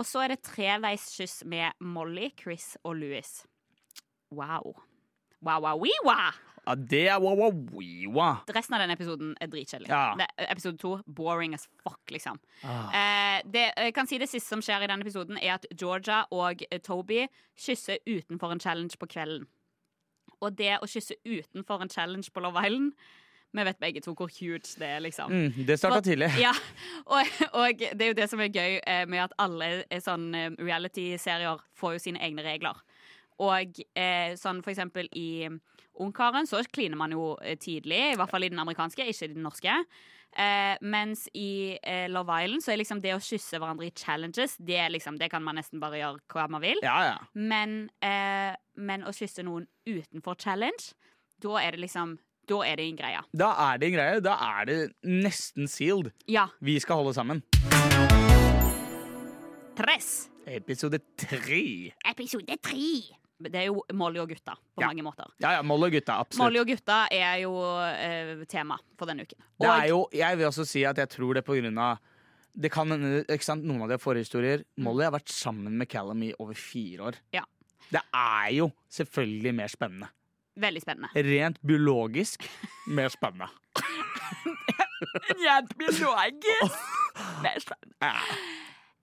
Og 0.00 0.08
så 0.08 0.24
er 0.24 0.32
det 0.32 0.40
treveiskyss 0.48 1.42
med 1.44 1.76
Molly, 1.84 2.30
Chris 2.40 2.78
og 2.80 2.96
Louis. 3.02 3.42
Wow. 4.32 4.80
Wow, 5.44 5.60
wow. 5.60 5.84
Ja, 6.66 6.74
det 6.74 7.04
er 7.12 7.20
wa-wa-wee-wa. 8.06 8.54
Resten 8.54 8.74
av 8.74 8.80
den 8.80 8.90
episoden 8.94 9.34
er 9.40 9.50
dritkjedelig. 9.52 9.90
Ja. 9.90 10.26
Episode 10.50 10.78
to, 10.78 10.98
boring 11.06 11.54
as 11.54 11.68
fuck, 11.82 12.00
liksom. 12.10 12.38
Ah. 12.62 12.88
Eh, 12.90 13.42
det, 13.52 13.70
jeg 13.76 13.94
kan 13.94 14.06
si 14.06 14.18
det 14.18 14.28
siste 14.30 14.48
som 14.48 14.62
skjer 14.64 14.84
i 14.84 14.88
denne 14.90 15.04
episoden, 15.06 15.38
er 15.42 15.56
at 15.58 15.66
Georgia 15.80 16.24
og 16.30 16.62
eh, 16.70 16.80
Toby 16.80 17.26
kysser 17.58 17.98
utenfor 18.06 18.52
en 18.52 18.60
challenge 18.60 18.98
på 19.00 19.08
kvelden. 19.10 19.46
Og 20.40 20.56
det 20.58 20.74
å 20.82 20.88
kysse 20.90 21.16
utenfor 21.24 21.82
en 21.82 21.92
challenge 21.92 22.28
på 22.32 22.42
Love 22.44 22.60
Island 22.60 22.92
Vi 23.56 23.64
vet 23.64 23.78
begge 23.80 24.02
to 24.04 24.12
hvor 24.12 24.28
huge 24.28 24.74
det 24.76 24.88
er, 24.98 25.00
liksom. 25.00 25.32
Mm, 25.32 25.64
det 25.66 25.78
starta 25.78 26.02
tidlig. 26.04 26.28
Ja, 26.42 26.52
og, 27.14 27.30
og 27.56 27.78
det 27.80 28.04
er 28.04 28.10
jo 28.10 28.18
det 28.18 28.26
som 28.28 28.42
er 28.44 28.52
gøy 28.52 28.80
eh, 28.82 29.06
med 29.08 29.22
at 29.22 29.36
alle 29.40 29.70
eh, 29.88 30.02
sånn 30.02 30.28
reality-serier 30.58 31.62
får 31.78 31.96
jo 31.96 32.02
sine 32.08 32.20
egne 32.20 32.44
regler. 32.44 32.76
og 33.38 33.80
eh, 33.94 34.34
sånn 34.36 34.62
for 34.64 34.72
eksempel 34.72 35.08
i 35.12 35.48
Ungkaren 36.02 36.46
så 36.48 36.60
kliner 36.72 36.98
man 37.00 37.14
jo 37.14 37.34
eh, 37.42 37.56
tidlig, 37.58 38.12
i 38.12 38.18
hvert 38.18 38.30
fall 38.30 38.44
i 38.44 38.52
den 38.52 38.60
amerikanske, 38.60 39.06
ikke 39.08 39.30
i 39.30 39.32
den 39.32 39.46
norske. 39.46 39.78
Eh, 40.36 40.76
mens 40.84 41.28
i 41.32 41.78
eh, 41.80 42.10
Love 42.12 42.34
Island 42.44 42.64
så 42.64 42.74
er 42.74 42.80
liksom 42.82 43.00
det 43.00 43.14
å 43.16 43.22
kysse 43.24 43.56
hverandre 43.56 43.88
i 43.88 43.94
challenges, 43.96 44.58
det, 44.60 44.82
liksom, 44.92 45.16
det 45.16 45.30
kan 45.32 45.44
man 45.44 45.56
nesten 45.56 45.80
bare 45.80 46.02
gjøre 46.02 46.20
hva 46.34 46.44
man 46.52 46.64
vil. 46.64 46.80
Ja, 46.84 46.98
ja. 47.06 47.16
Men, 47.32 47.86
eh, 48.04 48.52
men 48.76 49.06
å 49.08 49.14
kysse 49.16 49.46
noen 49.46 49.64
utenfor 49.88 50.36
challenge, 50.42 50.92
da 51.40 51.56
er 51.62 51.76
det 51.76 51.86
liksom 51.86 52.18
Da 52.46 52.60
er 52.62 52.76
det 52.78 52.84
en 52.86 52.98
greie. 53.00 53.20
Da 53.34 53.48
er 53.72 53.78
det 53.82 53.88
en 53.88 53.94
greie. 53.96 54.20
Da 54.22 54.36
er 54.38 54.68
det 54.68 54.76
nesten 55.02 55.66
sealed. 55.66 56.12
Ja. 56.30 56.44
Vi 56.62 56.76
skal 56.78 57.00
holde 57.00 57.16
sammen. 57.16 57.42
Tres. 59.74 60.28
Episode 60.46 61.00
tre. 61.18 61.90
Episode 62.06 62.54
tre. 62.62 63.25
Det 63.38 63.54
er 63.60 63.66
jo 63.68 63.82
Molly 63.92 64.18
og 64.22 64.30
gutta 64.30 64.54
på 64.56 64.80
Ja. 64.80 64.86
mange 64.88 65.02
måter. 65.04 65.28
Ja, 65.42 65.50
ja, 65.58 65.62
Molly 65.62 65.90
og 65.90 65.92
gutta. 65.92 66.20
Absolutt. 66.24 66.40
Molly 66.44 66.60
og 66.62 66.66
gutta 66.70 67.06
er 67.12 67.40
jo 67.42 67.52
eh, 67.84 68.44
tema 68.48 68.78
for 68.96 69.06
denne 69.06 69.26
uken. 69.26 69.38
Det 69.60 69.68
er 69.68 69.88
jo, 69.90 70.06
jeg 70.12 70.38
vil 70.38 70.46
også 70.48 70.64
si 70.66 70.84
at 70.88 70.96
jeg 70.96 71.08
tror 71.12 71.34
det 71.34 71.44
på 71.44 71.56
grunn 71.60 71.78
av 71.78 71.98
det 72.56 72.70
kan 72.72 72.88
ikke 73.28 73.44
sant, 73.44 73.64
Noen 73.68 73.82
av 73.84 73.90
de 73.92 73.98
forhistorier 74.00 74.62
Molly 74.80 75.04
har 75.04 75.12
vært 75.12 75.28
sammen 75.28 75.74
med 75.76 75.90
Callum 75.92 76.22
i 76.24 76.32
over 76.40 76.54
fire 76.56 77.10
år. 77.10 77.18
Ja. 77.36 77.42
Det 77.92 78.00
er 78.16 78.48
jo 78.56 78.70
selvfølgelig 78.88 79.52
mer 79.54 79.68
spennende. 79.68 80.08
Veldig 80.56 80.80
spennende. 80.80 81.10
Rent 81.26 81.60
biologisk 81.60 82.48
mer 82.88 83.12
spennende. 83.12 83.50
Rent 85.44 85.76
biologisk. 85.76 86.78
Ja. 88.00 88.14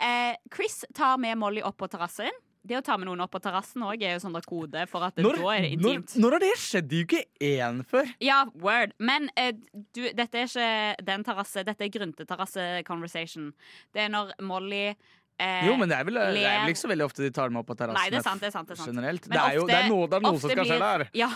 Eh, 0.02 0.36
Chris 0.56 0.84
tar 0.96 1.18
med 1.22 1.38
Molly 1.38 1.62
opp 1.62 1.78
på 1.78 1.88
terrassen. 1.88 2.34
Det 2.64 2.78
å 2.80 2.84
ta 2.86 2.96
med 3.00 3.10
noen 3.10 3.20
opp 3.26 3.34
på 3.36 3.42
terrassen 3.44 3.84
òg 3.84 4.04
er 4.08 4.16
jo 4.16 4.22
sånn 4.24 4.38
kode 4.48 4.86
for 4.88 5.04
at 5.04 5.18
det, 5.18 5.26
Når, 5.26 5.40
da 5.42 5.56
er 5.56 5.66
det 5.66 5.72
når, 5.82 5.98
intimt. 6.00 6.14
når 6.24 6.38
har 6.38 6.44
det 6.46 6.52
skjedd 6.64 6.86
Det 6.88 6.96
er 6.96 7.02
jo 7.02 7.08
ikke 7.10 7.24
én 7.50 7.82
før? 7.92 8.14
Ja, 8.24 8.38
word. 8.56 8.94
Men 9.04 9.28
eh, 9.36 9.52
du, 9.92 10.06
dette 10.16 10.40
er 10.40 10.48
ikke 10.48 10.70
den 11.10 11.26
terrasse. 11.28 11.66
Dette 11.68 11.84
er 11.84 11.92
grynteterrasse-conversation. 11.98 13.52
Det 13.94 14.06
er 14.06 14.14
når 14.14 14.32
Molly 14.48 14.86
eh, 14.88 15.66
Jo, 15.68 15.76
men 15.80 15.92
det 15.92 15.98
er, 15.98 16.08
vel, 16.08 16.20
det 16.22 16.46
er 16.46 16.62
vel 16.64 16.72
ikke 16.74 16.82
så 16.86 16.92
veldig 16.94 17.06
ofte 17.08 17.26
de 17.26 17.32
tar 17.36 17.52
dem 17.52 17.60
opp 17.60 17.68
på 17.68 17.76
terrassen 17.80 18.00
Nei, 18.00 18.14
det 18.14 18.20
er 18.22 18.26
sant, 18.30 18.44
det 18.44 18.48
er 18.48 18.56
sant, 18.56 18.70
det 18.70 18.78
er 18.78 18.82
sant. 18.82 18.94
generelt. 18.94 19.28
Men 19.28 19.36
Det 19.36 19.42
er 19.44 19.58
jo 19.58 19.66
det 19.68 19.76
er 19.78 19.90
noe, 19.92 20.08
det 20.08 20.18
er 20.20 20.26
noe 20.28 20.40
som 20.40 20.54
skal 20.54 20.70
skje 20.72 20.80
der. 20.86 21.06
Ja, 21.20 21.30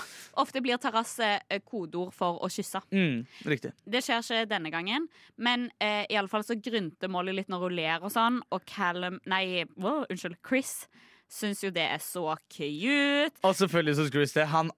ofte 0.46 0.64
blir 0.64 0.80
terrasse 0.84 1.32
eh, 1.44 1.60
kodeord 1.66 2.16
for 2.16 2.40
å 2.40 2.52
kysse. 2.54 2.82
Mm, 2.94 3.20
riktig. 3.52 3.74
Det 3.84 4.04
skjer 4.06 4.24
ikke 4.24 4.48
denne 4.54 4.72
gangen, 4.74 5.10
men 5.36 5.68
eh, 5.84 6.06
i 6.08 6.16
alle 6.20 6.32
fall 6.32 6.46
så 6.48 6.56
grynter 6.56 7.12
Molly 7.12 7.36
litt 7.36 7.52
når 7.52 7.68
hun 7.68 7.78
ler 7.82 8.08
og 8.08 8.14
sånn, 8.16 8.40
og 8.54 8.64
Callum 8.70 9.20
Nei, 9.28 9.66
wow, 9.76 10.06
unnskyld, 10.08 10.40
Chris 10.46 10.86
syns 11.32 11.64
jo 11.64 11.72
det 11.76 11.84
er 11.84 12.02
så 12.04 12.36
cute. 12.52 13.36
Og 13.44 13.56
selvfølgelig 13.60 13.96
så 14.00 14.08
Chris 14.12 14.34
det. 14.38 14.48
Han, 14.54 14.72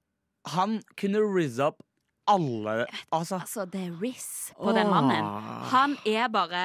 han 0.56 0.80
kunne 1.00 1.22
rizze 1.36 1.70
opp 1.70 1.82
alle 2.30 2.84
Altså 3.16 3.40
Altså, 3.40 3.66
det 3.66 3.82
er 3.88 3.94
rizz 4.02 4.52
på 4.58 4.74
den 4.76 4.90
mannen. 4.92 5.26
Han 5.74 5.98
er 6.06 6.30
bare 6.34 6.64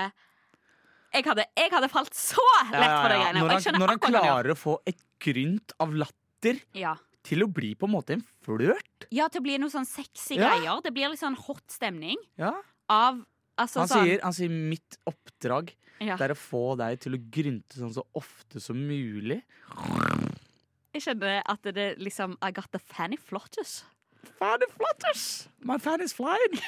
jeg 1.14 1.22
hadde, 1.28 1.44
jeg 1.54 1.70
hadde 1.70 1.88
falt 1.92 2.16
så 2.18 2.42
lett 2.72 2.74
Ja, 2.74 2.86
ja, 2.90 2.94
for 2.98 3.12
de 3.12 3.14
ja. 3.14 3.22
greiene. 3.22 3.42
Når 3.44 3.52
han, 3.54 3.76
når 3.78 3.92
han 3.92 4.00
klarer 4.02 4.48
han 4.48 4.50
å 4.50 4.58
få 4.58 4.72
et 4.90 5.02
grynt 5.22 5.74
av 5.78 5.92
latter 5.94 6.58
Ja. 6.74 6.96
til 7.24 7.44
å 7.44 7.48
bli 7.48 7.70
på 7.78 7.86
en 7.86 7.94
måte 7.94 8.16
en 8.16 8.24
flørt 8.44 9.06
ja, 9.14 9.28
til 9.30 9.40
å 9.40 9.44
bli 9.46 9.54
noe 9.62 9.70
sånn 9.70 9.86
sexy 9.86 10.34
Ja. 10.40 10.50
greier. 10.50 10.82
Det 10.82 10.90
blir 10.96 11.12
litt 11.12 11.22
sånn 11.22 11.38
hot 11.38 11.62
stemning 11.70 12.18
ja. 12.40 12.50
av 12.90 13.22
altså, 13.60 13.84
han, 13.84 13.90
sånn, 13.90 14.06
sier, 14.08 14.20
han 14.24 14.36
sier 14.36 14.52
'mitt 14.52 14.98
oppdrag 15.10 15.74
ja. 16.00 16.16
det 16.18 16.28
er 16.28 16.34
å 16.34 16.38
få 16.38 16.64
deg 16.80 17.00
til 17.04 17.16
å 17.16 17.22
grynte 17.36 17.78
sånn 17.78 17.94
så 17.94 18.04
ofte 18.18 18.62
som 18.62 18.78
mulig'. 18.78 19.42
Jeg 20.94 21.02
skjønner 21.02 21.42
at 21.50 21.70
det 21.74 21.88
liksom 21.98 22.36
I 22.42 22.52
got 22.54 22.70
the 22.72 22.78
fanny 22.78 23.18
flotters. 23.18 23.82
Fanny 24.38 24.66
flotters! 24.70 25.48
My 25.60 25.78
fanny's 25.78 26.14
flying! 26.14 26.60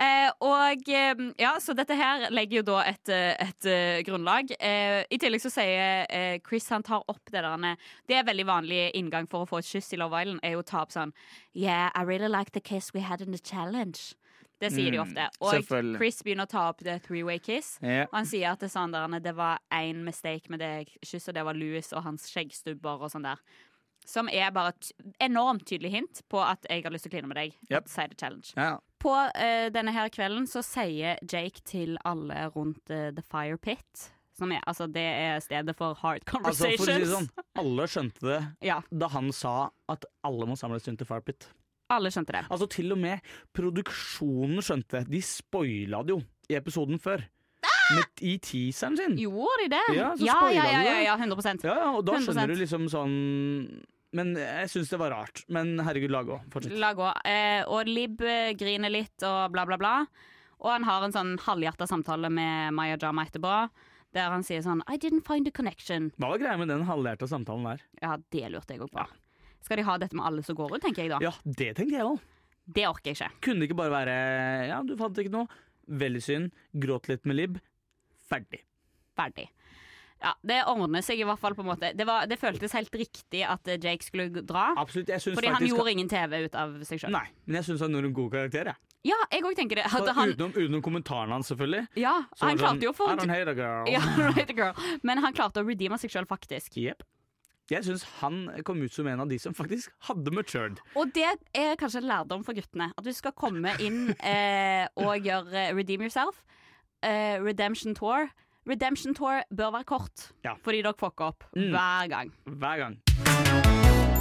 Eh, 0.00 0.30
og 0.40 0.86
eh, 0.88 1.18
ja, 1.36 1.50
så 1.60 1.74
dette 1.76 1.92
her 1.92 2.30
legger 2.32 2.62
jo 2.62 2.66
da 2.70 2.78
et, 2.88 3.10
et, 3.12 3.42
et 3.44 3.66
eh, 3.68 3.98
grunnlag. 4.06 4.48
Eh, 4.56 5.02
I 5.12 5.18
tillegg 5.20 5.42
så 5.44 5.50
sier 5.52 6.06
eh, 6.08 6.38
Chris 6.46 6.70
han 6.72 6.86
tar 6.86 7.04
opp 7.04 7.28
det 7.28 7.42
der 7.44 7.76
Det 8.08 8.16
er 8.16 8.24
veldig 8.24 8.46
vanlig 8.48 8.78
inngang 8.96 9.28
for 9.28 9.44
å 9.44 9.50
få 9.50 9.60
et 9.60 9.68
kyss 9.68 9.92
i 9.92 10.00
Love 10.00 10.22
Island, 10.22 10.40
er 10.40 10.56
jo 10.56 10.62
å 10.62 10.68
ta 10.70 10.80
opp 10.86 10.94
sånn 10.94 11.12
Yeah, 11.52 11.90
I 11.92 12.06
really 12.08 12.32
like 12.32 12.52
the 12.56 12.64
kiss 12.64 12.94
we 12.94 13.04
had 13.04 13.20
in 13.20 13.36
the 13.36 13.42
challenge. 13.44 14.14
Det 14.60 14.70
sier 14.74 14.92
de 14.92 14.98
Mm, 15.00 15.06
ofte. 15.06 15.28
Og. 15.40 15.96
Chris 15.96 16.20
begynner 16.22 16.44
å 16.44 16.50
ta 16.52 16.66
opp 16.68 16.82
det 16.84 16.98
three-way 17.06 17.38
kiss. 17.40 17.78
Ja. 17.80 18.04
Og 18.10 18.14
han 18.18 18.28
sier 18.28 18.52
at 18.52 18.60
det, 18.60 18.68
er 18.68 18.74
sånn 18.76 18.92
der, 18.92 19.20
det 19.24 19.34
var 19.38 19.58
én 19.72 20.04
mistake 20.04 20.52
med 20.52 20.60
det 20.60 20.86
kysset, 21.02 21.34
det 21.34 21.44
var 21.44 21.56
Louis 21.56 21.92
og 21.96 22.04
hans 22.04 22.28
skjeggstubber 22.30 23.00
og 23.06 23.10
sånn 23.12 23.24
der. 23.24 23.40
Som 24.06 24.28
er 24.32 24.50
bare 24.50 24.72
et 24.74 24.92
enormt 25.20 25.66
tydelig 25.68 25.90
hint 25.92 26.22
på 26.28 26.40
at 26.42 26.64
jeg 26.68 26.82
har 26.84 26.92
lyst 26.92 27.04
til 27.06 27.12
å 27.12 27.16
kline 27.16 27.28
med 27.30 27.36
deg. 27.36 27.56
Yep. 27.70 27.88
Side 27.88 28.16
challenge. 28.20 28.52
Ja. 28.56 28.78
På 29.00 29.12
uh, 29.12 29.68
denne 29.72 29.92
her 29.96 30.08
kvelden 30.12 30.48
så 30.48 30.62
sier 30.64 31.20
Jake 31.24 31.62
til 31.64 31.96
alle 32.04 32.48
rundt 32.54 32.90
uh, 32.90 33.10
The 33.16 33.22
Fire 33.22 33.56
Pit 33.60 34.10
som 34.40 34.52
er, 34.56 34.62
altså 34.66 34.86
Det 34.88 35.02
er 35.04 35.40
stedet 35.44 35.74
for 35.76 35.94
hard 36.00 36.22
Altså, 36.24 36.30
conversations. 36.32 36.80
for 36.80 36.92
å 36.92 37.00
si 37.04 37.10
sånn, 37.12 37.26
alle 37.60 37.86
skjønte 37.92 38.24
det 38.24 38.38
Ja, 38.70 38.78
da 38.88 39.10
han 39.12 39.28
sa 39.36 39.70
at 39.92 40.06
alle 40.24 40.48
må 40.48 40.56
samles 40.56 40.86
rundt 40.88 41.02
til 41.02 41.08
Farpit. 41.08 41.48
Alle 41.90 42.10
skjønte 42.14 42.36
det. 42.36 42.44
Altså 42.50 42.68
til 42.70 42.94
og 42.94 42.98
med 43.02 43.20
produksjonen 43.56 44.62
skjønte. 44.64 45.04
De 45.10 45.20
spoila 45.24 46.02
det 46.06 46.16
jo 46.16 46.20
i 46.50 46.56
episoden 46.58 47.00
før. 47.02 47.22
Med, 47.90 48.06
I 48.22 48.36
teaseren 48.38 48.94
sin. 48.98 49.16
Gjorde 49.18 49.64
de 49.64 49.68
det? 49.72 49.82
Ja, 49.96 50.10
så 50.14 50.26
ja, 50.28 50.36
ja, 50.54 50.66
ja, 50.70 50.82
ja, 50.86 50.98
ja, 51.08 51.14
100% 51.18 51.64
Ja, 51.66 51.74
ja, 51.74 51.88
og 51.98 52.04
da 52.06 52.14
100%. 52.20 52.28
skjønner 52.28 52.52
du 52.52 52.60
liksom 52.60 52.84
sånn 52.92 53.14
Men 54.14 54.30
jeg 54.38 54.70
syns 54.70 54.90
det 54.90 54.98
var 54.98 55.10
rart. 55.14 55.42
Men 55.50 55.74
herregud, 55.86 56.10
la 56.14 56.22
gå. 56.26 56.38
Fortsett. 56.54 56.74
La 56.82 56.92
gå. 56.98 57.08
Eh, 57.26 57.62
og 57.70 57.86
Lib 57.90 58.22
eh, 58.26 58.52
griner 58.58 58.90
litt 58.90 59.26
og 59.26 59.52
bla, 59.54 59.66
bla, 59.66 59.78
bla. 59.78 59.92
Og 60.60 60.70
han 60.70 60.86
har 60.86 61.06
en 61.06 61.14
sånn 61.14 61.36
halvhjerta 61.42 61.86
samtale 61.90 62.30
med 62.30 62.74
Maya 62.76 62.98
Jama 63.00 63.24
etterpå, 63.26 63.52
der 64.14 64.30
han 64.34 64.42
sier 64.46 64.62
sånn 64.66 64.82
I 64.90 64.98
didn't 64.98 65.26
find 65.26 65.46
a 65.48 65.54
connection. 65.54 66.10
Hva 66.18 66.32
var 66.34 66.42
greia 66.42 66.58
med 66.60 66.68
den 66.70 66.82
halvhjerta 66.88 67.28
samtalen 67.30 67.68
der? 67.70 67.84
Ja, 68.02 68.16
det 68.34 68.50
lurte 68.52 68.74
jeg 68.74 68.82
òg 68.84 68.90
på. 68.94 69.06
Skal 69.64 69.80
de 69.80 69.86
ha 69.86 69.96
dette 70.00 70.16
med 70.16 70.26
alle 70.26 70.44
som 70.46 70.56
går 70.58 70.76
ut, 70.76 70.82
tenker 70.82 71.04
jeg 71.04 71.12
da. 71.12 71.20
Ja, 71.24 71.32
det 71.44 71.74
tenkte 71.78 71.98
jeg 71.98 72.06
òg. 72.06 72.20
Det 72.70 72.86
orker 72.86 73.10
jeg 73.10 73.18
ikke. 73.18 73.30
Kunne 73.44 73.62
det 73.62 73.70
ikke 73.70 73.80
bare 73.80 73.92
være 73.94 74.16
Ja, 74.70 74.80
du 74.86 74.94
fant 75.00 75.18
ikke 75.18 75.32
noe. 75.34 75.48
Veldig 75.90 76.22
synd. 76.22 76.52
Gråt 76.78 77.08
litt 77.10 77.24
med 77.26 77.38
Lib. 77.38 77.56
Ferdig. 78.30 78.62
Ferdig. 79.18 79.48
Ja, 80.20 80.34
Det 80.44 80.58
ordner 80.68 81.02
seg 81.04 81.20
i 81.22 81.24
hvert 81.24 81.40
fall 81.40 81.56
på 81.56 81.64
en 81.64 81.70
måte. 81.70 81.92
Det, 81.96 82.04
var, 82.06 82.28
det 82.28 82.36
føltes 82.38 82.74
helt 82.76 82.94
riktig 82.94 83.40
at 83.48 83.66
eh, 83.72 83.80
Jake 83.80 84.04
skulle 84.04 84.44
dra. 84.44 84.70
Absolutt. 84.78 85.08
Jeg 85.08 85.24
synes 85.24 85.38
Fordi 85.38 85.52
han 85.54 85.66
gjorde 85.66 85.94
ingen 85.96 86.10
TV 86.12 86.44
ut 86.44 86.58
av 86.60 86.76
seg 86.84 87.00
sjøl. 87.02 87.14
Nei, 87.16 87.24
men 87.46 87.60
jeg 87.60 87.70
syns 87.70 87.84
han 87.86 87.96
gjorde 87.96 88.10
en 88.12 88.16
god 88.18 88.34
karakter. 88.36 88.70
Jeg. 88.72 88.90
Ja, 89.08 89.16
jeg 89.32 89.46
òg 89.48 89.56
tenker 89.56 89.80
det. 89.80 89.86
Han, 89.88 90.04
utenom, 90.04 90.52
utenom 90.52 90.82
kommentaren 90.84 91.32
hans, 91.32 91.48
selvfølgelig. 91.48 91.86
ja, 92.02 92.18
Så 92.36 92.50
han 92.50 92.60
klarte 92.60 92.84
jo 92.84 92.92
å 92.92 92.96
få 92.98 93.08
I 93.08 93.16
don't 93.16 93.32
hate 93.32 93.48
a 93.48 93.56
girl. 93.56 93.88
ja, 93.96 94.02
right, 94.28 94.52
girl. 94.52 94.76
Men 95.08 95.24
han 95.24 95.32
klarte 95.36 95.64
å 95.64 95.66
redeeme 95.66 95.96
seg 96.02 96.12
sjøl, 96.12 96.28
faktisk. 96.28 96.76
Jep. 96.76 97.06
Jeg 97.70 97.84
syns 97.86 98.02
han 98.20 98.48
kom 98.66 98.80
ut 98.82 98.92
som 98.92 99.06
en 99.06 99.20
av 99.22 99.28
de 99.30 99.38
som 99.38 99.54
faktisk 99.54 99.92
hadde 100.08 100.32
matured. 100.34 100.80
Og 100.98 101.12
det 101.14 101.28
er 101.54 101.76
kanskje 101.78 102.00
en 102.02 102.08
lærdom 102.10 102.42
for 102.44 102.56
guttene. 102.58 102.88
At 102.98 103.04
du 103.06 103.12
skal 103.14 103.30
komme 103.38 103.76
inn 103.78 104.08
eh, 104.18 104.88
og 104.98 105.22
gjøre 105.22 105.68
redeem 105.78 106.02
yourself. 106.02 106.42
Eh, 107.02 107.38
redemption 107.42 107.94
tour. 107.94 108.26
Redemption 108.68 109.14
tour 109.16 109.40
bør 109.54 109.70
være 109.78 109.84
kort, 109.88 110.26
Ja. 110.44 110.54
fordi 110.62 110.82
dere 110.82 110.94
fucker 110.98 111.30
opp 111.30 111.44
Mm. 111.56 111.70
hver 111.72 112.08
gang. 112.08 112.32
Hver 112.44 112.76
gang. 112.82 112.98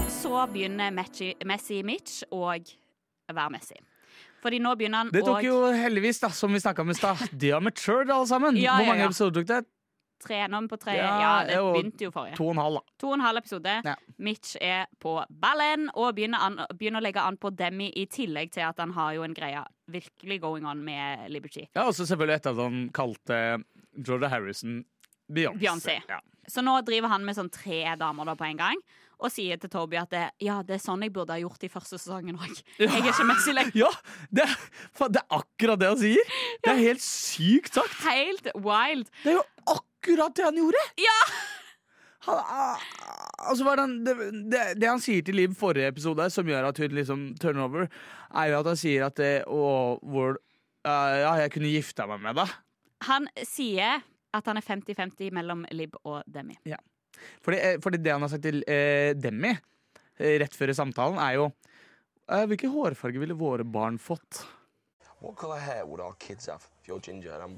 Så 0.09 0.45
begynner 0.53 0.91
Messi, 0.93 1.33
Messi 1.45 1.81
Mitch 1.83 2.23
å 2.31 2.45
være 3.33 3.49
Messi. 3.51 3.75
Fordi 4.41 4.59
nå 4.63 4.71
begynner 4.79 5.03
han 5.03 5.09
Det 5.11 5.23
tok 5.25 5.37
og... 5.41 5.43
jo 5.43 5.57
heldigvis, 5.75 6.19
da, 6.21 6.29
som 6.29 6.53
vi 6.53 6.59
snakka 6.63 6.81
om 6.85 6.89
i 6.89 6.93
stad, 6.95 7.17
de 7.37 7.49
har 7.51 7.59
matured 7.61 8.09
alle 8.09 8.27
sammen. 8.29 8.55
Ja, 8.57 8.77
Hvor 8.77 8.87
mange 8.93 9.03
ja. 9.03 9.09
episoder 9.09 9.41
tok 9.41 9.47
det? 9.51 9.65
Trene 10.21 10.57
om 10.59 10.67
på 10.71 10.77
tre 10.81 10.95
Ja, 10.97 11.09
Ja, 11.21 11.31
det 11.47 11.57
og 11.63 11.73
begynte 11.75 12.05
jo 12.07 12.11
forrige. 12.15 12.35
To 12.37 12.47
og 12.49 12.55
en 12.55 12.61
halv, 12.63 12.79
da. 12.79 12.95
To 13.03 13.07
og 13.11 13.17
en 13.17 13.25
halv 13.25 13.41
episode. 13.41 13.75
Ja. 13.85 13.95
Mitch 14.17 14.55
er 14.61 14.85
på 14.99 15.15
ballen 15.29 15.89
og 15.95 16.13
begynner, 16.17 16.39
an, 16.45 16.59
begynner 16.77 17.01
å 17.01 17.05
legge 17.07 17.23
an 17.23 17.37
på 17.41 17.51
Demi, 17.55 17.89
i 17.95 18.05
tillegg 18.11 18.51
til 18.55 18.67
at 18.67 18.79
han 18.83 18.91
har 18.97 19.13
jo 19.17 19.23
en 19.27 19.33
greie 19.37 19.63
virkelig 19.89 20.39
going 20.43 20.67
on 20.69 20.83
med 20.85 21.29
Liberty. 21.33 21.65
Ja, 21.75 21.87
og 21.89 21.93
så 21.97 22.05
selvfølgelig 22.05 22.39
etter 22.41 22.55
at 22.55 22.63
han 22.67 22.89
kalte 22.93 23.41
Georgia 23.97 24.29
Harrison 24.29 24.83
Beyoncé. 25.29 25.59
Beyoncé. 25.61 25.99
Ja. 26.09 26.19
Så 26.49 26.63
nå 26.65 26.79
driver 26.81 27.11
han 27.11 27.25
med 27.25 27.37
sånn 27.37 27.51
tre 27.53 27.83
damer 27.99 28.25
da 28.25 28.33
på 28.37 28.47
en 28.47 28.57
gang. 28.57 28.79
Og 29.19 29.27
sier 29.33 29.57
til 29.59 29.67
Toby 29.69 29.97
at 29.99 30.09
det, 30.13 30.21
ja, 30.45 30.61
det 30.63 30.77
er 30.77 30.79
sånn 30.81 31.01
jeg 31.03 31.11
burde 31.11 31.35
ha 31.35 31.41
gjort 31.41 31.65
i 31.67 31.69
første 31.69 31.97
sesongen 31.99 32.37
òg. 32.39 32.61
Jeg 32.79 32.87
er 32.87 33.09
ikke 33.11 33.25
Messi 33.27 33.51
lenger. 33.51 33.75
Ja, 33.83 33.89
det, 34.31 34.45
er- 34.47 35.09
det 35.11 35.19
er 35.19 35.35
akkurat 35.41 35.81
det 35.81 35.89
han 35.91 35.99
sier! 35.99 36.31
Det 36.63 36.71
er 36.71 36.79
helt 36.85 37.03
sykt 37.03 37.75
sagt! 37.75 37.97
Helt 38.05 38.47
wild. 38.55 39.11
Det 39.25 39.33
er 39.33 39.37
jo 39.41 39.43
akkurat 39.67 39.85
det 40.03 40.43
han 40.43 40.57
gjorde! 40.57 40.83
Ja! 40.99 41.17
Han, 42.27 42.35
ah, 42.37 42.81
altså, 43.47 43.63
hva 43.63 43.73
er 43.73 43.79
det, 43.79 43.83
han- 43.85 44.03
det, 44.05 44.15
det, 44.51 44.63
det 44.81 44.89
han 44.89 44.99
sier 45.01 45.23
til 45.25 45.35
Liv 45.39 45.53
forrige 45.57 45.87
episode, 45.87 46.29
som 46.31 46.47
gjør 46.47 46.67
at 46.69 46.77
hun 46.77 46.95
liksom 46.97 47.25
turner 47.39 47.63
over, 47.65 47.87
er 48.35 48.51
jo 48.51 48.59
at 48.59 48.69
han 48.73 48.79
sier 48.79 49.05
at 49.07 49.15
det, 49.15 49.31
å, 49.47 49.99
hvor, 50.03 50.37
uh, 50.85 51.15
Ja, 51.23 51.33
jeg 51.43 51.53
kunne 51.55 51.71
gifta 51.71 52.07
meg 52.07 52.21
med 52.21 52.35
deg. 52.41 52.51
Han 53.07 53.29
sier 53.47 54.01
at 54.35 54.45
han 54.45 54.59
er 54.59 54.65
50-50 54.65 55.31
mellom 55.33 55.63
Lib 55.71 55.95
og 56.03 56.21
Demi. 56.27 56.57
Fordi, 57.43 57.57
eh, 57.57 57.79
fordi 57.81 57.97
det 58.03 58.11
han 58.13 58.21
har 58.21 58.29
sagt 58.31 58.43
til 58.45 58.61
eh, 58.67 59.15
Demi 59.17 59.49
eh, 59.51 60.35
rett 60.39 60.53
før 60.55 60.71
samtalen, 60.75 61.17
er 61.19 61.39
jo 61.39 61.47
eh, 62.29 62.45
Hvilken 62.47 62.71
hårfarge 62.71 63.19
ville 63.19 63.35
våre 63.35 63.65
barn 63.67 63.97
fått? 63.99 64.43
What 65.19 65.39
hår 65.41 65.57
hair 65.59 65.87
would 65.87 65.99
our 66.03 66.13
kids 66.19 66.47
have? 66.47 66.63
If 66.81 66.87
you're 66.87 67.01
ginger 67.01 67.33
and 67.33 67.57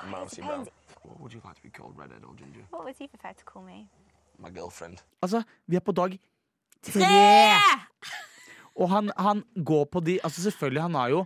I'm 0.00 0.10
mousy 0.10 0.40
brown. 0.40 0.68
What 1.04 1.20
would 1.20 1.32
you 1.34 1.40
like 1.44 1.56
to 1.56 1.62
be 1.62 1.70
called, 1.70 1.98
redhead 1.98 2.24
or 2.24 2.34
ginger? 2.36 2.64
What 2.72 2.84
would 2.84 3.00
you 3.00 3.08
prefer 3.08 3.32
to 3.32 3.44
call 3.44 3.62
me? 3.62 3.88
My 4.38 4.50
girlfriend. 4.50 4.98
Altså, 5.22 5.42
vi 5.66 5.76
er 5.76 5.80
på 5.80 5.92
dag 5.92 6.18
tre! 6.82 7.04
Og 8.74 8.88
han, 8.90 9.10
han 9.18 9.44
går 9.66 9.84
på 9.84 10.00
de 10.00 10.18
Altså, 10.24 10.42
selvfølgelig, 10.42 10.82
han 10.82 10.94
har 10.94 11.08
jo 11.08 11.24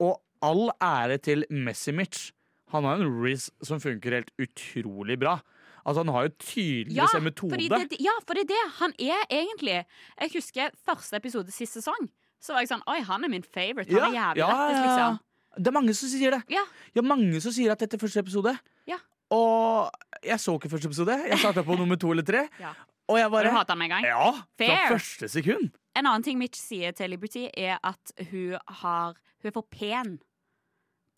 Og 0.00 0.22
all 0.42 0.70
ære 0.82 1.18
til 1.18 1.44
Messimic. 1.50 2.30
Han 2.68 2.84
har 2.84 3.00
en 3.00 3.22
riz 3.24 3.50
som 3.62 3.80
funker 3.80 4.14
helt 4.14 4.30
utrolig 4.42 5.18
bra. 5.18 5.38
Altså, 5.86 6.02
han 6.02 6.12
har 6.14 6.22
jo 6.22 6.28
tydeligvis 6.38 7.14
en 7.14 7.24
metode. 7.24 7.58
det, 7.60 8.00
ja, 8.00 8.14
for 8.26 8.34
det 8.34 8.44
er 8.44 8.50
det 8.52 8.62
han 8.80 8.92
er 8.98 9.24
egentlig. 9.30 9.84
Jeg 10.20 10.30
husker 10.34 10.70
første 10.84 11.16
episode 11.16 11.50
sist 11.50 11.72
sesong. 11.78 12.10
Så 12.40 12.52
var 12.52 12.64
jeg 12.64 12.72
sånn 12.72 12.84
Oi, 12.90 13.00
han 13.04 13.24
er 13.24 13.32
min 13.32 13.44
favorite. 13.44 13.92
Han 13.92 14.10
er 14.10 14.18
jævlig 14.18 14.44
lættis, 14.44 14.80
liksom. 14.84 15.18
Det 15.54 15.70
er 15.70 15.76
mange 15.76 15.94
som 15.94 16.10
sier 16.10 16.34
det. 16.34 16.42
Ja. 16.50 16.64
Ja, 16.96 17.02
mange 17.06 17.40
som 17.40 17.54
sier 17.54 17.72
at 17.72 17.80
dette 17.84 17.96
er 17.96 18.02
første 18.02 18.24
episode. 18.24 18.56
Ja. 18.90 18.98
Og 19.32 19.90
jeg 20.24 20.40
så 20.40 20.56
ikke 20.58 20.70
første 20.72 20.90
episode. 20.90 21.16
Jeg 21.28 21.38
starta 21.38 21.64
på 21.66 21.76
nummer 21.78 21.96
to 22.00 22.10
eller 22.12 22.26
tre. 22.26 22.46
Ja. 22.64 22.74
Og 23.08 23.18
jeg 23.18 23.28
bare 23.30 23.50
du 23.50 23.52
hata 23.52 23.74
med 23.76 23.84
en 23.84 23.90
gang? 23.98 24.04
Ja! 24.08 24.28
Fra 24.56 24.76
første 24.94 25.28
sekund. 25.28 25.74
En 25.92 26.06
annen 26.06 26.22
ting 26.24 26.38
Mitch 26.40 26.56
sier 26.56 26.94
til 26.96 27.12
Liberty, 27.12 27.42
er 27.52 27.76
at 27.84 28.14
hun, 28.30 28.54
har, 28.80 29.18
hun 29.42 29.50
er 29.50 29.52
for 29.52 29.66
pen 29.68 30.14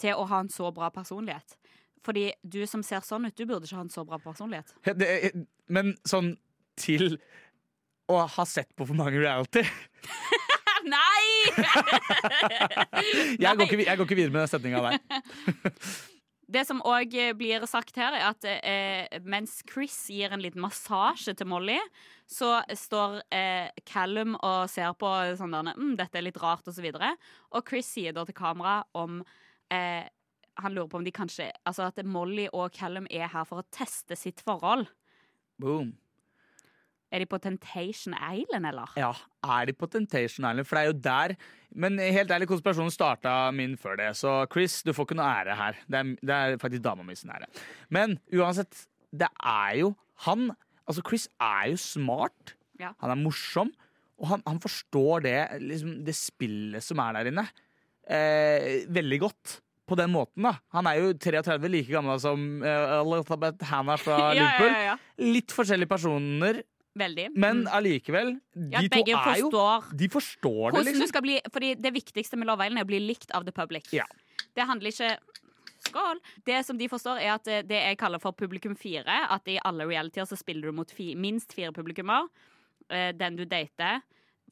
til 0.02 0.18
å 0.18 0.24
ha 0.26 0.40
en 0.42 0.50
så 0.50 0.72
bra 0.74 0.88
personlighet. 0.90 1.54
Fordi 2.06 2.32
du 2.42 2.58
som 2.66 2.82
ser 2.86 3.06
sånn 3.06 3.28
ut, 3.28 3.36
du 3.38 3.46
burde 3.46 3.66
ikke 3.66 3.78
ha 3.78 3.84
en 3.86 3.92
så 3.94 4.02
bra 4.06 4.18
personlighet. 4.22 4.74
Det, 4.98 5.30
men 5.70 5.94
sånn 6.06 6.34
til 6.78 7.16
å 8.10 8.20
ha 8.34 8.44
sett 8.46 8.74
på 8.76 8.86
for 8.86 8.98
mange 8.98 9.18
reality 9.18 9.62
Nei! 10.86 11.54
Jeg 13.42 13.56
går 13.56 13.64
ikke, 13.64 13.78
jeg 13.86 13.96
går 13.98 14.06
ikke 14.06 14.18
videre 14.18 14.34
med 14.34 14.42
den 14.44 14.50
setninga 14.50 14.82
der. 14.84 14.98
Det 16.46 16.62
som 16.62 16.78
òg 16.86 17.10
blir 17.34 17.64
sagt 17.66 17.96
her, 17.98 18.14
er 18.14 18.28
at 18.28 18.44
eh, 18.46 19.16
mens 19.26 19.58
Chris 19.66 19.96
gir 20.14 20.30
en 20.30 20.42
liten 20.42 20.62
massasje 20.62 21.34
til 21.34 21.48
Molly, 21.50 21.78
så 22.30 22.60
står 22.70 23.18
eh, 23.34 23.72
Callum 23.86 24.36
og 24.38 24.70
ser 24.70 24.94
på 24.98 25.10
sånn 25.38 25.56
der 25.56 25.72
mm, 25.74 25.96
'Dette 25.98 26.20
er 26.20 26.26
litt 26.28 26.38
rart', 26.38 26.66
og 26.70 26.74
så. 26.74 27.10
Og 27.50 27.66
Chris 27.66 27.90
sier 27.90 28.14
da 28.14 28.24
til 28.24 28.38
kamera 28.38 28.84
om 28.94 29.24
eh, 29.70 30.06
Han 30.62 30.72
lurer 30.72 30.88
på 30.88 30.96
om 30.96 31.04
de 31.04 31.12
kanskje 31.12 31.50
Altså 31.68 31.90
at 31.90 31.98
Molly 32.06 32.46
og 32.52 32.72
Callum 32.72 33.06
er 33.10 33.28
her 33.28 33.44
for 33.44 33.60
å 33.60 33.68
teste 33.70 34.16
sitt 34.16 34.40
forhold. 34.40 34.86
Boom. 35.58 35.96
Er 37.12 37.22
de 37.22 37.28
på 37.30 37.38
Temptation 37.38 38.16
Island, 38.18 38.66
eller? 38.66 38.90
Ja, 38.98 39.12
er 39.46 39.68
de 39.68 39.74
på 39.78 39.86
Temptation 39.90 40.42
Island? 40.42 40.66
For 40.66 40.76
det 40.78 40.82
er 40.82 40.90
jo 40.90 40.98
der 41.04 41.34
Men 41.76 41.98
helt 42.00 42.30
ærlig, 42.32 42.48
konspirasjonen 42.48 42.90
starta 42.90 43.50
min 43.54 43.76
før 43.78 43.98
det. 44.00 44.10
Så 44.16 44.46
Chris, 44.52 44.80
du 44.82 44.92
får 44.96 45.06
ikke 45.06 45.18
noe 45.18 45.28
ære 45.28 45.56
her. 45.58 45.80
Det 45.86 45.98
er, 46.00 46.12
det 46.22 46.36
er 46.36 46.60
faktisk 46.62 46.82
dama 46.82 47.04
mi 47.04 47.14
sin 47.18 47.30
ære. 47.30 47.46
Men 47.92 48.18
uansett, 48.32 48.86
det 49.12 49.28
er 49.44 49.82
jo 49.82 49.94
Han 50.26 50.50
Altså, 50.86 51.02
Chris 51.02 51.26
er 51.42 51.72
jo 51.72 51.76
smart. 51.82 52.54
Ja. 52.78 52.92
Han 53.02 53.10
er 53.10 53.18
morsom. 53.18 53.72
Og 54.22 54.28
han, 54.30 54.42
han 54.46 54.60
forstår 54.62 55.24
det, 55.26 55.38
liksom, 55.60 55.96
det 56.06 56.14
spillet 56.16 56.84
som 56.84 57.00
er 57.02 57.18
der 57.18 57.30
inne, 57.32 57.42
eh, 58.08 58.86
veldig 58.88 59.18
godt. 59.26 59.56
På 59.86 59.94
den 59.94 60.10
måten, 60.10 60.42
da. 60.42 60.56
Han 60.74 60.86
er 60.90 60.96
jo 60.98 61.12
33, 61.14 61.68
like 61.70 61.92
gammel 61.92 62.18
som 62.18 62.40
uh, 62.58 62.96
Elizabeth 63.04 63.68
Hannah 63.68 64.00
fra 64.02 64.16
Ja, 64.22 64.32
ja, 64.32 64.38
Liverpool. 64.40 64.72
ja, 64.72 64.80
ja. 64.88 64.96
Litt 65.22 65.54
forskjellige 65.54 65.90
personer, 65.92 66.58
Veldig. 66.96 67.26
men 67.36 67.66
allikevel, 67.68 68.38
de 68.54 68.70
Ja, 68.72 68.80
to 68.80 69.02
er 69.04 69.40
jo 69.42 69.50
De 69.92 70.08
forstår 70.08 70.72
det, 70.72 70.84
liksom. 70.86 71.02
du 71.02 71.06
skal 71.10 71.22
bli 71.22 71.40
Fordi 71.52 71.74
det 71.74 71.92
viktigste 71.92 72.38
med 72.40 72.48
Love 72.48 72.64
Island 72.64 72.80
er 72.80 72.86
å 72.86 72.88
bli 72.88 73.00
likt 73.04 73.30
av 73.36 73.44
the 73.44 73.52
public. 73.52 73.92
Ja. 73.92 74.06
Det 74.56 74.64
handler 74.64 74.88
ikke 74.88 75.18
Skål! 75.86 76.20
Det 76.44 76.64
som 76.66 76.78
de 76.78 76.88
forstår, 76.88 77.20
er 77.20 77.34
at 77.34 77.44
det, 77.44 77.60
det 77.68 77.78
jeg 77.78 77.98
kaller 78.00 78.18
for 78.18 78.34
publikum 78.34 78.74
fire. 78.74 79.20
At 79.30 79.46
i 79.46 79.58
alle 79.62 79.86
realityer 79.86 80.24
så 80.26 80.36
spiller 80.38 80.70
du 80.70 80.72
mot 80.72 80.90
fi, 80.90 81.14
minst 81.14 81.52
fire 81.54 81.72
publikummer. 81.72 82.26
Eh, 82.90 83.12
den 83.14 83.36
du 83.36 83.44
dater, 83.44 84.00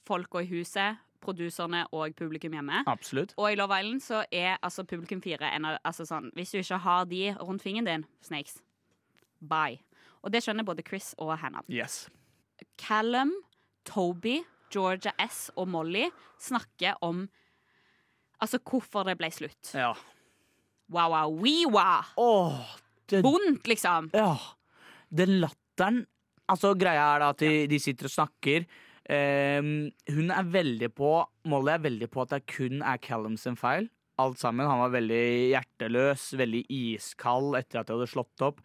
folka 0.07 0.45
i 0.45 0.49
huset, 0.53 1.01
produserne 1.24 1.86
og 1.92 2.14
publikum 2.14 2.55
hjemme. 2.55 2.82
Absolutt. 2.86 3.34
Og 3.40 3.53
i 3.53 3.59
Love 3.59 3.80
Island 3.80 4.03
så 4.05 4.24
er 4.30 4.59
altså 4.62 4.84
publikum 4.84 5.22
fire 5.24 5.49
en 5.57 5.64
av 5.64 5.78
altså 5.84 6.07
sånn, 6.07 6.30
Hvis 6.36 6.53
du 6.53 6.59
ikke 6.61 6.78
har 6.84 7.05
de 7.11 7.22
rundt 7.40 7.62
fingeren 7.64 7.88
din, 7.88 8.07
snakes, 8.22 8.61
bye. 9.40 9.80
Og 10.22 10.32
det 10.32 10.45
skjønner 10.45 10.64
både 10.64 10.84
Chris 10.86 11.14
og 11.18 11.38
Hannah. 11.38 11.64
Yes. 11.68 12.09
Callum, 12.81 13.33
Toby, 13.87 14.41
Georgia 14.72 15.12
S 15.22 15.49
og 15.57 15.68
Molly 15.70 16.09
snakker 16.41 17.01
om 17.05 17.27
Altså 18.43 18.59
hvorfor 18.61 19.07
det 19.07 19.14
ble 19.16 19.31
slutt. 19.33 19.70
Ja. 19.72 19.93
Wow, 20.93 21.14
wow, 21.72 22.57
det, 23.09 23.22
Vondt, 23.25 23.68
liksom. 23.70 24.11
ja. 24.12 24.35
Den 25.09 25.39
latteren 25.41 26.03
Altså, 26.51 26.75
greia 26.77 27.07
er 27.14 27.22
da 27.22 27.31
at 27.33 27.41
de, 27.41 27.53
de 27.70 27.79
sitter 27.81 28.05
og 28.05 28.12
snakker. 28.12 28.66
Um, 29.09 29.87
hun 30.12 30.33
er 30.33 30.51
veldig 30.53 30.91
på 30.97 31.12
Molly 31.49 31.72
er 31.72 31.83
veldig 31.87 32.09
på 32.12 32.22
at 32.25 32.35
det 32.35 32.43
kun 32.53 32.83
er 32.85 33.01
Callum 33.01 33.39
sin 33.41 33.57
feil. 33.57 33.89
Alt 34.18 34.38
sammen. 34.38 34.66
Han 34.66 34.78
var 34.78 34.90
veldig 34.94 35.22
hjerteløs, 35.54 36.28
veldig 36.38 36.64
iskald 36.70 37.56
etter 37.58 37.80
at 37.80 37.88
de 37.88 37.96
hadde 37.96 38.06
slått 38.12 38.44
opp. 38.46 38.60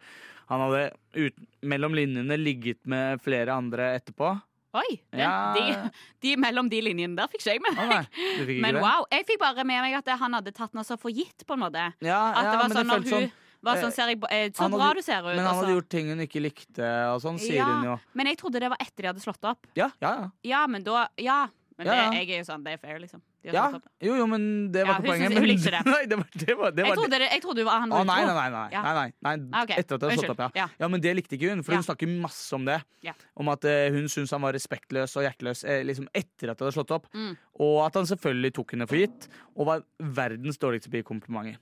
Han 0.50 0.60
hadde 0.64 0.92
ut, 1.16 1.34
mellom 1.62 1.94
linjene 1.94 2.36
ligget 2.38 2.84
med 2.90 3.20
flere 3.22 3.54
andre 3.54 3.92
etterpå. 3.98 4.36
Oi! 4.78 5.00
Den, 5.10 5.18
Ja. 5.24 5.52
de, 5.54 5.90
de 6.22 6.36
mellom 6.38 6.68
de 6.70 6.78
linjene 6.80 7.16
der 7.18 7.26
fikk 7.26 7.42
ikke 7.42 7.54
jeg 7.56 7.62
med 7.64 7.74
meg. 7.74 7.88
meg. 7.88 8.06
nei, 8.46 8.60
Men 8.62 8.78
wow, 8.78 9.04
jeg 9.10 9.26
fikk 9.26 9.40
bare 9.42 9.64
med 9.66 9.82
meg 9.82 9.94
at 9.98 10.06
han 10.20 10.32
hadde 10.38 10.52
tatt 10.54 10.72
noe 10.78 10.86
så 10.86 10.96
for 10.98 11.10
gitt, 11.10 11.42
på 11.46 11.54
en 11.58 11.64
måte. 11.64 11.88
Ja, 12.00 12.20
At 12.30 12.44
ja, 12.44 12.50
det 12.52 12.58
var 12.60 12.68
sånn 12.68 12.76
det 12.76 12.86
når 12.86 13.02
hun 13.02 13.10
sånn. 13.10 13.32
var 13.66 13.74
sånn 13.82 13.90
eh, 13.90 13.96
ser 13.98 14.06
jeg, 14.14 14.20
eh, 14.30 14.50
Så 14.54 14.68
bra 14.70 14.78
hadde- 14.86 14.94
du 14.94 15.02
ser 15.02 15.18
ut. 15.26 15.34
Men 15.34 15.44
han 15.44 15.54
hadde 15.58 15.74
gjort 15.74 15.88
ting 15.90 16.06
hun 16.14 16.20
ikke 16.22 16.40
likte, 16.46 16.86
og 17.10 17.18
sånn, 17.26 17.38
sier 17.42 17.64
hun 17.66 17.84
jo. 17.90 17.98
Men 18.14 18.26
jeg 18.30 18.38
trodde 18.38 18.60
det 18.62 18.70
var 18.70 18.78
etter 18.78 19.02
de 19.02 19.08
hadde 19.10 19.20
slått 19.26 19.42
opp. 19.50 19.66
Ja, 19.74 19.90
ja, 20.00 20.14
ja. 20.22 20.30
Ja, 20.44 20.66
men 20.68 20.84
da 20.86 21.08
Ja. 21.18 21.48
Men 21.80 21.88
Ja, 21.88 21.92
det, 21.96 22.00
ja. 22.04 22.20
jeg 22.20 22.28
er 22.36 22.40
jo 22.42 22.44
sånn, 22.44 22.64
det 22.66 22.72
er 22.74 22.80
fair, 22.82 22.98
liksom. 23.00 23.20
De 23.40 23.52
Ja, 23.54 23.62
jo, 24.04 24.14
jo, 24.18 24.24
men 24.28 24.42
det 24.70 24.82
Ja, 24.82 24.86
var 24.90 24.98
ikke 25.00 25.06
poenget. 25.14 25.32
men- 25.32 25.46
likte 25.48 25.70
det. 25.72 25.80
Nei, 25.94 26.00
det 26.12 26.18
var 26.20 26.26
det. 26.36 26.56
Var, 26.60 26.74
det, 26.76 26.84
Jeg 26.84 26.96
trodde, 26.98 27.20
jeg 27.24 27.42
trodde 27.46 27.64
han 27.70 27.88
Å, 27.88 27.96
var 27.96 28.04
nei, 28.10 28.16
utro. 28.20 28.34
nei, 28.36 28.50
nei. 28.50 28.50
nei, 28.50 28.68
Ja. 28.74 28.82
nei, 28.84 28.92
nei, 29.00 29.12
nei. 29.24 29.48
Ah, 29.56 29.62
okay. 29.64 29.78
Etter 29.80 29.94
at 29.96 30.00
det 30.04 30.10
hadde 30.10 30.20
slått 30.26 30.34
opp, 30.34 30.42
ja. 30.44 30.50
Ja. 30.60 30.66
ja. 30.84 30.88
Men 30.92 31.00
det 31.00 31.14
likte 31.16 31.38
ikke 31.38 31.48
hun, 31.54 31.62
for 31.64 31.72
Ja. 31.72 31.80
hun 31.80 31.88
snakker 31.88 32.12
masse 32.20 32.52
om 32.60 32.68
det. 32.68 32.76
Ja. 33.08 33.14
Om 33.40 33.48
at 33.48 33.64
uh, 33.64 33.88
hun 33.96 34.04
syntes 34.12 34.30
han 34.36 34.44
var 34.44 34.52
respektløs 34.52 35.16
og 35.16 35.24
hjerteløs 35.24 35.64
eh, 35.64 35.80
liksom 35.88 36.06
etter 36.12 36.52
at 36.52 36.58
det 36.60 36.66
hadde 36.68 36.76
slått 36.76 36.92
opp. 37.00 37.08
Mm. 37.16 37.32
Og 37.64 37.80
at 37.86 37.94
han 37.96 38.04
selvfølgelig 38.12 38.52
tok 38.60 38.76
henne 38.76 38.86
for 38.92 39.00
gitt, 39.00 39.28
og 39.56 39.66
var 39.72 39.82
verdens 39.98 40.60
dårligste 40.60 40.92
bikompliment. 40.92 41.56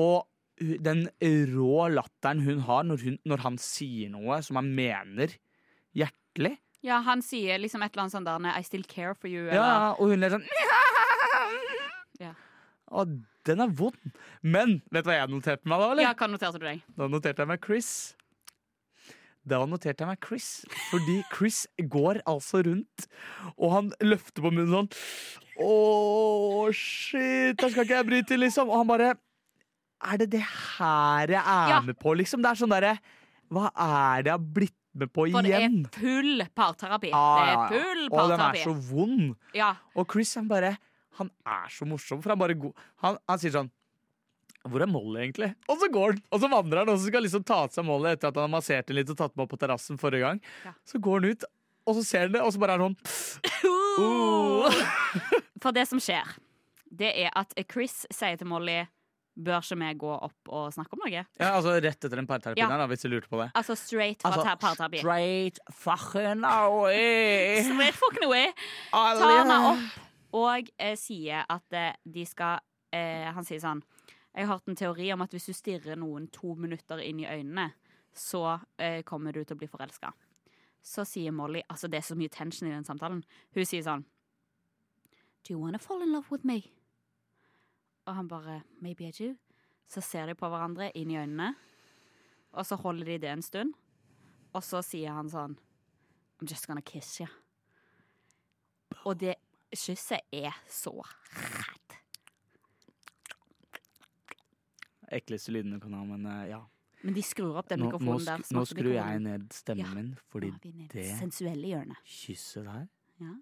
Og 0.00 0.24
den 0.62 1.08
rå 1.20 1.88
latteren 1.92 2.40
hun 2.44 2.60
har 2.64 2.84
når, 2.88 3.04
hun, 3.04 3.18
når 3.26 3.38
han 3.44 3.56
sier 3.58 4.08
noe 4.12 4.40
som 4.42 4.56
han 4.56 4.72
mener 4.74 5.36
hjertelig. 5.96 6.56
Ja, 6.82 6.98
han 7.06 7.20
sier 7.22 7.58
liksom 7.62 7.82
et 7.84 7.92
eller 7.94 8.02
annet 8.08 8.14
sånn 8.16 8.24
der 8.26 8.58
I 8.58 8.62
still 8.66 8.82
care 8.84 9.14
for 9.14 9.28
you. 9.30 9.44
Eller, 9.46 9.54
Ja, 9.60 9.92
og 9.98 10.10
hun 10.10 10.22
er 10.26 10.30
sånn 10.34 10.46
Ja. 12.22 12.32
Å, 12.92 13.04
den 13.48 13.62
er 13.64 13.70
vond. 13.78 13.96
Men 14.44 14.80
vet 14.92 15.04
du 15.06 15.10
hva 15.10 15.16
jeg 15.20 15.30
noterte 15.32 15.68
meg 15.70 15.80
da, 15.80 15.86
eller? 15.94 16.02
ja, 16.08 16.12
hva 16.18 16.28
noterte 16.30 16.58
du 16.60 16.66
deg? 16.66 16.82
Da 16.98 17.08
noterte 17.10 17.42
jeg 17.42 17.50
meg 17.50 17.62
Chris. 17.64 17.90
Da 19.48 19.58
noterte 19.66 20.04
jeg 20.04 20.10
meg 20.12 20.20
Chris, 20.22 20.48
fordi 20.92 21.16
Chris 21.32 21.64
går 21.90 22.20
altså 22.30 22.60
rundt, 22.62 23.08
og 23.56 23.72
han 23.74 23.88
løfter 24.04 24.44
på 24.44 24.52
munnen 24.54 24.70
sånn 24.70 24.90
Å, 25.66 26.68
shit, 26.76 27.56
da 27.58 27.66
skal 27.72 27.82
ikke 27.88 27.96
jeg 27.98 28.06
bryte, 28.08 28.38
liksom. 28.38 28.70
Og 28.70 28.78
han 28.84 28.86
bare 28.92 29.08
Er 30.12 30.20
det 30.22 30.30
det 30.36 30.44
her 30.46 31.26
jeg 31.34 31.42
er 31.42 31.68
Ja. 31.74 31.80
med 31.82 31.98
på, 31.98 32.14
liksom? 32.18 32.40
Det 32.42 32.52
er 32.52 32.60
sånn 32.62 32.70
derre 32.72 32.94
Hva 33.50 33.66
er 33.74 34.22
det 34.22 34.30
jeg 34.30 34.38
har 34.38 34.46
blitt 34.60 34.78
med 34.92 35.12
på 35.12 35.26
For 35.32 35.46
det 35.46 35.54
er 35.56 35.68
full 35.96 36.42
parterapi. 36.56 37.12
Ja, 37.12 37.28
Det 37.36 37.52
er 37.52 37.68
full 37.74 38.08
parterapi. 38.12 38.22
Og 38.22 38.32
den 38.32 38.42
er 38.46 38.64
så 38.64 38.74
vond. 38.92 39.36
Ja. 39.56 39.74
Og 39.96 40.08
Chris 40.12 40.34
han 40.38 40.48
bare 40.50 40.76
Han 41.18 41.30
er 41.44 41.68
så 41.68 41.84
morsom, 41.84 42.22
for 42.24 42.32
han 42.32 42.40
bare 42.40 42.56
han, 43.04 43.18
han 43.28 43.40
sier 43.40 43.52
sånn 43.52 43.72
hvor 44.62 44.78
er 44.84 44.86
Molly, 44.86 45.18
egentlig? 45.24 45.48
Og 45.66 45.78
så 45.80 45.88
går 45.90 46.12
han, 46.12 46.20
og 46.30 46.38
så 46.38 46.48
vandrer 46.52 46.82
han, 46.82 46.90
og 46.92 47.00
så 47.00 47.08
skal 47.10 47.24
liksom 47.26 47.42
ta 47.46 47.56
av 47.64 47.72
seg 47.74 47.82
Molly 47.82 48.12
etter 48.12 48.30
at 48.30 48.36
han 48.38 48.46
har 48.46 48.52
massert 48.52 48.86
den 48.86 48.94
litt 49.00 49.10
og 49.10 49.18
tatt 49.18 49.34
den 49.34 49.42
opp 49.42 49.50
på 49.50 49.58
terrassen 49.58 49.98
forrige 49.98 50.22
gang. 50.22 50.38
Ja. 50.62 50.72
Så 50.86 51.00
går 51.02 51.18
han 51.18 51.34
ut, 51.34 51.46
og 51.82 51.98
så 51.98 52.04
ser 52.06 52.28
han 52.28 52.36
det, 52.36 52.44
og 52.46 52.54
så 52.54 52.62
bare 52.62 52.76
er 52.76 52.84
han 52.84 52.94
sånn 52.94 53.66
uh. 54.06 54.82
For 55.62 55.74
det 55.74 55.88
som 55.90 55.98
skjer, 56.02 56.30
det 56.94 57.10
er 57.24 57.34
at 57.38 57.56
Chris 57.66 58.04
sier 58.14 58.38
til 58.38 58.50
Molly 58.50 58.84
Bør 59.32 59.62
ikke 59.62 59.76
vi 59.80 59.94
gå 59.96 60.10
opp 60.26 60.48
og 60.52 60.72
snakke 60.74 60.92
om 60.92 61.00
noe? 61.06 61.10
Ja, 61.40 61.46
altså 61.56 61.72
rett 61.80 61.96
etter 62.04 62.16
den 62.20 62.26
parterapien 62.28 62.68
Ja. 62.68 62.76
da, 62.76 62.86
hvis 62.90 63.00
du 63.00 63.08
lurte 63.08 63.28
på 63.32 63.38
det. 63.40 63.50
Altså 63.56 63.74
straight 63.80 64.20
fra 64.22 64.28
Altså, 64.34 64.56
parterapi. 64.60 64.98
straight 65.00 65.58
fucking 65.72 66.44
away. 66.44 67.62
Straight 67.64 67.94
fucking 67.96 68.24
away. 68.28 68.52
Tar 68.92 69.38
henne 69.38 69.56
opp 69.70 70.00
og 70.34 70.68
eh, 70.78 70.96
sier 70.96 71.44
at 71.48 71.72
eh, 71.76 71.92
de 72.04 72.24
skal 72.28 72.60
eh, 72.92 73.28
Han 73.36 73.44
sier 73.44 73.60
sånn 73.60 73.82
Jeg 74.34 74.46
har 74.46 74.54
hørt 74.54 74.68
en 74.68 74.76
teori 74.76 75.10
om 75.12 75.20
at 75.24 75.30
hvis 75.32 75.46
du 75.48 75.52
stirrer 75.52 75.96
noen 76.00 76.28
to 76.32 76.54
minutter 76.56 77.00
inn 77.04 77.20
i 77.20 77.26
øynene, 77.28 77.70
så 78.16 78.58
eh, 78.78 79.02
kommer 79.02 79.32
du 79.32 79.42
til 79.44 79.56
å 79.56 79.58
bli 79.60 79.68
forelska. 79.68 80.12
så 80.82 81.04
sier 81.06 81.32
Molly 81.32 81.62
Altså, 81.70 81.88
det 81.88 81.98
er 82.00 82.06
så 82.08 82.16
mye 82.16 82.28
tension 82.28 82.68
i 82.68 82.72
den 82.72 82.84
samtalen. 82.84 83.22
Hun 83.54 83.64
sier 83.64 83.82
sånn 83.82 84.04
Do 85.44 85.52
you 85.54 85.58
wanna 85.58 85.78
fall 85.78 86.02
in 86.02 86.12
love 86.12 86.30
with 86.30 86.44
me? 86.44 86.62
Og 88.12 88.16
han 88.18 88.28
bare 88.28 88.58
Maybe 88.84 89.06
I 89.08 89.12
do. 89.16 89.30
Så 89.88 90.02
ser 90.04 90.26
de 90.28 90.34
på 90.36 90.48
hverandre 90.52 90.90
inn 90.96 91.10
i 91.12 91.16
øynene, 91.20 91.54
og 92.52 92.66
så 92.68 92.76
holder 92.80 93.08
de 93.08 93.16
det 93.24 93.30
en 93.32 93.42
stund. 93.44 93.72
Og 94.52 94.60
så 94.64 94.82
sier 94.84 95.12
han 95.16 95.30
sånn 95.32 95.54
I'm 96.42 96.48
just 96.50 96.66
gonna 96.68 96.84
kiss 96.84 97.14
you. 97.22 97.28
Og 99.08 99.16
det 99.20 99.34
kysset 99.72 100.20
er 100.32 100.52
så 100.68 100.92
rett. 101.00 101.96
Ekleste 105.12 105.52
lydene 105.52 105.76
du 105.80 105.84
kan 105.86 105.96
ha, 105.96 106.02
men 106.08 106.26
uh, 106.28 106.42
ja. 106.48 106.60
Men 107.02 107.16
de 107.16 107.24
skrur 107.26 107.56
opp 107.58 107.68
den 107.72 107.80
Nå, 107.82 107.88
nå, 107.90 107.96
mikrofonen 107.98 108.28
der. 108.28 108.44
nå 108.54 108.62
skrur 108.68 108.92
jeg 108.94 109.22
ned 109.24 109.48
stemmen 109.56 109.88
Ja, 109.88 109.94
min, 109.96 110.12
fordi 110.30 110.52
Nå 110.52 110.60
i 110.68 110.72
det 110.76 110.88
det 110.92 111.08
sensuelle 111.18 111.72
hjørnet. 111.72 112.04
kysset 112.06 112.68
der 112.68 112.86
Ja. 113.24 113.32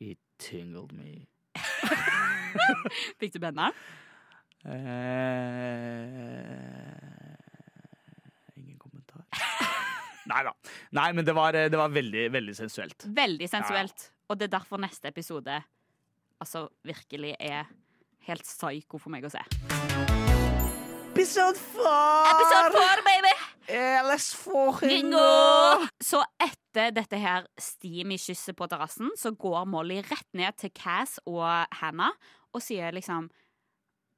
It 0.00 0.20
tingled 0.38 0.92
me. 0.94 1.26
Fikk 3.20 3.34
du 3.36 3.40
benneren? 3.42 3.74
Eh, 4.66 4.74
ingen 8.58 8.78
kommentar. 8.78 9.24
Nei 10.30 10.44
da. 10.44 10.52
Nei, 10.98 11.08
men 11.16 11.24
det 11.24 11.34
var, 11.36 11.56
det 11.56 11.78
var 11.78 11.92
veldig, 11.94 12.28
veldig 12.34 12.54
sensuelt. 12.58 13.08
Veldig 13.16 13.48
sensuelt. 13.48 14.10
Og 14.28 14.36
det 14.38 14.50
er 14.50 14.58
derfor 14.58 14.80
neste 14.82 15.08
episode 15.08 15.56
altså 16.38 16.68
virkelig 16.86 17.34
er 17.40 17.68
helt 18.28 18.46
psyko 18.46 19.00
for 19.00 19.10
meg 19.14 19.26
å 19.26 19.32
se. 19.32 19.42
Episode 21.18 21.58
four! 21.58 22.28
Episode 22.30 22.74
four, 22.76 23.00
baby! 23.06 23.32
Let's 24.06 24.30
fucking 24.38 25.08
Ringo! 25.10 25.88
Så 25.98 26.20
etter 26.38 26.92
dette 26.94 27.18
her 27.18 27.48
steamy-kysset 27.58 28.54
på 28.56 28.68
terrassen, 28.70 29.10
så 29.18 29.32
går 29.34 29.66
Molly 29.66 29.98
rett 30.06 30.28
ned 30.38 30.54
til 30.60 30.70
Cass 30.76 31.18
og 31.26 31.42
Hannah 31.80 32.14
og 32.54 32.62
sier 32.64 32.90
liksom 32.96 33.28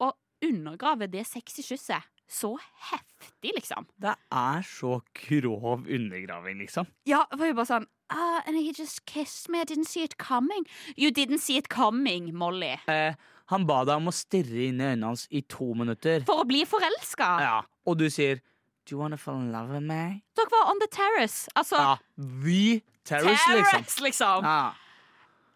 Og 0.00 0.14
undergraver 0.44 1.06
det 1.12 1.26
sexy 1.26 1.60
kysset. 1.66 2.02
Så 2.30 2.52
heftig, 2.90 3.50
liksom. 3.56 3.86
Det 3.98 4.12
er 4.32 4.60
så 4.62 5.00
grov 5.18 5.80
undergraving, 5.90 6.60
liksom. 6.62 6.86
Ja, 7.04 7.24
for 7.32 7.44
hun 7.50 7.56
bare 7.58 7.66
sånn 7.66 7.86
uh, 8.12 8.38
And 8.46 8.56
he 8.56 8.70
just 8.72 9.04
kissed 9.06 9.50
me, 9.50 9.58
I 9.60 9.64
didn't 9.64 9.88
see 9.90 10.04
it 10.06 10.16
coming. 10.18 10.64
You 10.96 11.10
didn't 11.10 11.42
see 11.42 11.56
it 11.58 11.68
coming, 11.68 12.30
Molly. 12.34 12.76
Eh, 12.86 13.14
han 13.50 13.66
ba 13.66 13.80
deg 13.84 13.98
om 13.98 14.08
å 14.12 14.14
stirre 14.14 14.68
inn 14.68 14.78
i 14.80 14.86
øynene 14.92 15.10
hans 15.10 15.26
i 15.30 15.42
to 15.42 15.72
minutter. 15.74 16.22
For 16.28 16.44
å 16.44 16.46
bli 16.46 16.62
forelska. 16.70 17.32
Ja, 17.42 17.58
Og 17.86 17.98
du 17.98 18.06
sier 18.10 18.38
Do 18.86 18.94
you 18.94 18.98
wanna 19.02 19.16
fall 19.18 19.36
in 19.42 19.50
love 19.52 19.68
with 19.74 19.82
me? 19.82 20.22
Dere 20.38 20.50
var 20.54 20.70
on 20.70 20.78
the 20.80 20.86
terrace. 20.90 21.48
Altså, 21.58 21.76
Ja, 21.76 21.96
we, 22.16 22.80
Terrace, 23.04 23.42
liksom. 23.50 23.70
terrace, 23.70 24.00
liksom. 24.06 24.44
Ja. 24.44 24.72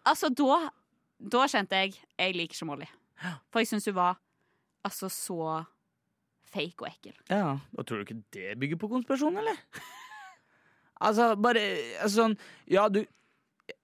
Altså, 0.07 0.29
da, 0.29 0.69
da 1.25 1.47
kjente 1.49 1.79
jeg 1.81 1.95
Jeg 2.19 2.37
liker 2.37 2.57
ikke 2.59 2.69
Molly. 2.69 2.89
For 3.53 3.63
jeg 3.63 3.71
syns 3.71 3.89
hun 3.89 3.97
var 3.97 4.19
altså 4.85 5.09
så 5.13 5.65
fake 6.55 6.85
og 6.85 6.89
ekkel. 6.91 7.15
ja. 7.31 7.59
Og 7.75 7.87
tror 7.87 8.01
du 8.01 8.07
ikke 8.07 8.23
det 8.37 8.59
bygger 8.61 8.79
på 8.79 8.91
konspirasjon, 8.93 9.39
eller? 9.41 9.59
altså, 11.07 11.35
bare 11.41 11.63
altså, 12.03 12.17
sånn 12.21 12.37
Ja, 12.71 12.89
du 12.89 13.05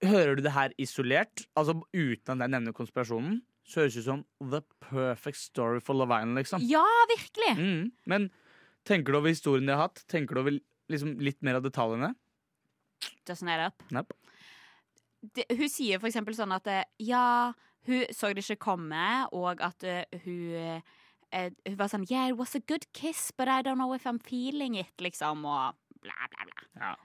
Hører 0.05 0.37
du 0.37 0.43
det 0.45 0.53
her 0.53 0.75
isolert, 0.77 1.47
altså 1.57 1.73
uten 1.97 2.35
at 2.35 2.45
jeg 2.45 2.53
nevner 2.53 2.75
konspirasjonen, 2.77 3.39
så 3.65 3.81
høres 3.81 3.95
det 3.97 4.03
ut 4.03 4.09
som 4.11 4.25
the 4.53 4.61
perfect 4.85 5.41
story 5.41 5.81
for 5.81 5.97
Love 5.97 6.13
Island, 6.13 6.37
liksom. 6.37 6.61
Ja, 6.69 6.85
virkelig! 7.09 7.55
Mm. 7.57 7.87
Men 8.05 8.27
tenker 8.85 9.15
du 9.15 9.23
over 9.23 9.33
historien 9.33 9.65
de 9.65 9.73
har 9.73 9.87
hatt? 9.87 10.03
Tenker 10.13 10.37
du 10.37 10.43
over 10.43 10.59
liksom, 10.93 11.15
litt 11.25 11.41
mer 11.41 11.57
av 11.57 11.65
detaljene? 11.65 12.13
Doesn't 13.25 13.49
add 13.49 13.71
up. 13.71 13.87
Nope. 13.89 14.13
Det, 15.21 15.45
hun 15.53 15.69
sier 15.69 16.01
for 16.01 16.09
eksempel 16.09 16.35
sånn 16.37 16.55
at 16.57 16.67
eh, 16.71 16.85
ja, 17.05 17.53
hun 17.89 18.05
så 18.17 18.31
det 18.33 18.45
ikke 18.47 18.63
komme, 18.71 19.05
og 19.37 19.61
at 19.65 19.85
uh, 19.85 20.03
hun 20.25 20.57
uh, 20.57 20.97
Hun 21.31 21.77
var 21.79 21.91
sånn 21.93 22.07
Yeah, 22.11 22.29
it 22.33 22.37
was 22.39 22.57
a 22.57 22.61
good 22.67 22.87
kiss, 22.93 23.31
but 23.31 23.47
I 23.49 23.61
don't 23.63 23.79
know 23.79 23.93
if 23.95 24.07
I'm 24.09 24.19
feeling 24.19 24.75
it, 24.81 24.93
liksom, 24.99 25.45
og 25.47 25.77
bla, 26.03 26.27
bla, 26.33 26.49
bla. 26.49 26.65
Ja. 26.81 26.97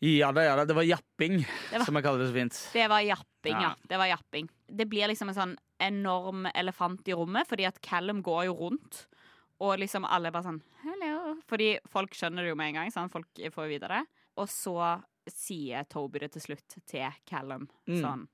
Ja 0.00 0.28
da, 0.30 0.44
ja 0.46 0.54
da. 0.60 0.64
Det 0.68 0.76
var 0.78 0.86
japping, 0.86 1.40
var- 1.72 1.84
som 1.84 1.96
jeg 1.98 2.04
kaller 2.04 2.22
det 2.22 2.28
så 2.30 2.36
fint. 2.36 2.58
Det 2.72 2.84
var 2.88 3.00
japping, 3.02 3.56
ja. 3.56 3.72
Ja. 3.72 3.88
Det 3.90 3.98
var 3.98 4.06
japping. 4.06 4.48
Det 4.68 4.86
blir 4.86 5.10
liksom 5.10 5.32
en 5.32 5.34
sånn 5.34 5.56
enorm 5.82 6.46
elefant 6.54 7.08
i 7.08 7.16
rommet, 7.18 7.48
fordi 7.50 7.66
at 7.66 7.80
Callum 7.82 8.22
går 8.22 8.44
jo 8.46 8.54
rundt. 8.54 9.06
Og 9.58 9.74
liksom 9.82 10.04
alle 10.06 10.30
bare 10.30 10.46
sånn 10.46 10.60
Hello. 10.84 11.34
Fordi 11.50 11.72
folk 11.90 12.14
skjønner 12.14 12.46
det 12.46 12.52
jo 12.52 12.58
med 12.58 12.70
en 12.70 12.76
gang. 12.78 12.92
Sant? 12.94 13.10
Folk 13.10 13.26
får 13.50 13.66
vite 13.72 13.88
det. 13.90 14.04
Og 14.38 14.46
så 14.46 14.76
sier 15.34 15.84
Toby 15.90 16.18
det 16.24 16.32
til 16.32 16.42
slutt 16.42 16.76
til 16.86 17.06
Callum. 17.28 17.68
Mm. 17.88 18.00
Sånn 18.02 18.26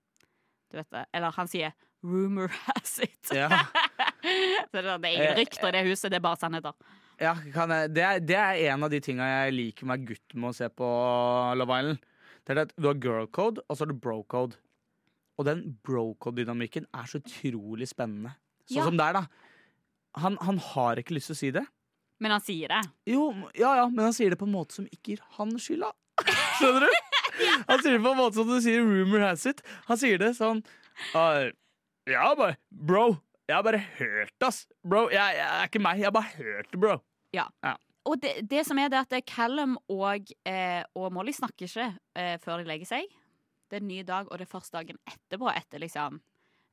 Du 0.70 0.78
vet 0.80 0.90
det. 0.90 1.05
Eller 1.14 1.30
han 1.36 1.47
sier 1.49 1.72
'rumor 2.05 2.49
has 2.49 2.99
it'. 3.01 3.32
Ja. 3.32 3.49
så 4.70 4.80
det, 4.80 4.84
er- 4.84 4.99
det 4.99 5.09
er 5.09 5.14
ingen 5.14 5.30
Eh, 5.32 5.36
rykter 5.38 5.68
i 5.68 5.70
det 5.72 5.84
huset, 5.86 6.11
det 6.11 6.16
er 6.18 6.20
bare 6.26 6.36
sannheter. 6.36 6.72
Ja, 7.20 7.34
kan 7.55 7.70
jeg, 7.70 7.95
det, 7.95 8.03
er, 8.03 8.18
det 8.18 8.36
er 8.36 8.72
en 8.74 8.82
av 8.82 8.90
de 8.90 9.01
tinga 9.01 9.22
jeg 9.45 9.53
liker 9.55 9.86
med 9.86 10.07
gutt 10.07 10.34
med 10.34 10.51
å 10.51 10.55
se 10.57 10.68
på 10.68 10.88
Love 11.57 11.78
Island. 11.78 11.99
Det 12.45 12.57
er 12.57 12.62
at 12.66 12.72
Du 12.76 12.88
har 12.88 12.95
girl 13.01 13.26
code, 13.26 13.62
og 13.68 13.76
så 13.76 13.84
har 13.86 13.92
du 13.92 13.99
bro 13.99 14.22
code. 14.24 14.57
Og 15.38 15.45
den 15.47 15.78
bro 15.82 16.14
code-dynamikken 16.20 16.86
er 16.92 17.07
så 17.07 17.18
utrolig 17.22 17.88
spennende. 17.88 18.34
Sånn 18.66 18.76
Ja. 18.76 18.84
som 18.84 18.97
det 18.97 19.07
er, 19.07 19.12
da. 19.12 19.26
Han, 20.16 20.36
han 20.42 20.59
har 20.59 20.97
ikke 20.97 21.14
lyst 21.14 21.26
til 21.30 21.34
å 21.34 21.38
si 21.38 21.51
det. 21.51 21.64
Men 22.20 22.30
han 22.30 22.40
sier 22.40 22.68
det. 22.68 22.82
Jo, 23.07 23.32
ja, 23.55 23.74
ja, 23.76 23.88
men 23.88 24.05
han 24.05 24.12
sier 24.12 24.30
det 24.30 24.38
på 24.38 24.47
en 24.47 24.53
måte 24.55 24.72
som 24.74 24.86
ikke 24.86 25.14
gir 25.16 25.20
han 25.38 25.51
skylda. 25.59 25.92
Skjønner 26.59 26.87
du? 26.87 26.97
Han 27.69 27.81
sier 27.83 27.97
det 27.97 28.03
på 28.05 28.13
en 28.13 28.19
måte 28.21 28.39
som 28.39 28.49
du 28.49 28.59
sier 28.63 28.85
'rumor 28.85 29.25
has 29.27 29.47
it'. 29.47 29.63
Han 29.89 29.99
sier 29.99 30.21
det 30.23 30.35
sånn 30.39 30.63
uh, 31.15 31.51
Ja, 32.07 32.35
bare 32.39 32.57
Bro, 32.71 33.17
jeg 33.49 33.57
har 33.57 33.65
bare 33.67 33.81
hørt, 33.99 34.37
ass. 34.41 34.67
Bro, 34.87 35.09
jeg, 35.13 35.37
jeg 35.37 35.49
er 35.49 35.67
ikke 35.69 35.83
meg. 35.83 35.99
Jeg 35.99 36.09
har 36.09 36.15
bare 36.15 36.37
hørt 36.37 36.71
det, 36.71 36.81
bro. 36.81 37.01
Og 38.05 38.21
det, 38.21 38.35
det 38.51 38.67
som 38.69 38.79
er 38.79 38.91
det 38.93 39.01
at 39.01 39.27
Callum 39.29 39.79
og, 39.89 40.31
eh, 40.49 40.83
og 40.95 41.13
Molly 41.13 41.33
snakker 41.33 41.67
ikke 41.67 41.87
eh, 42.21 42.37
før 42.41 42.61
de 42.61 42.69
legger 42.69 42.89
seg. 42.89 43.09
Det 43.69 43.79
er 43.79 43.83
en 43.83 43.89
ny 43.89 44.03
dag, 44.07 44.29
og 44.29 44.39
det 44.39 44.45
er 44.45 44.53
først 44.53 44.73
dagen 44.77 45.01
etterpå, 45.09 45.49
etter 45.53 45.81
liksom 45.81 46.21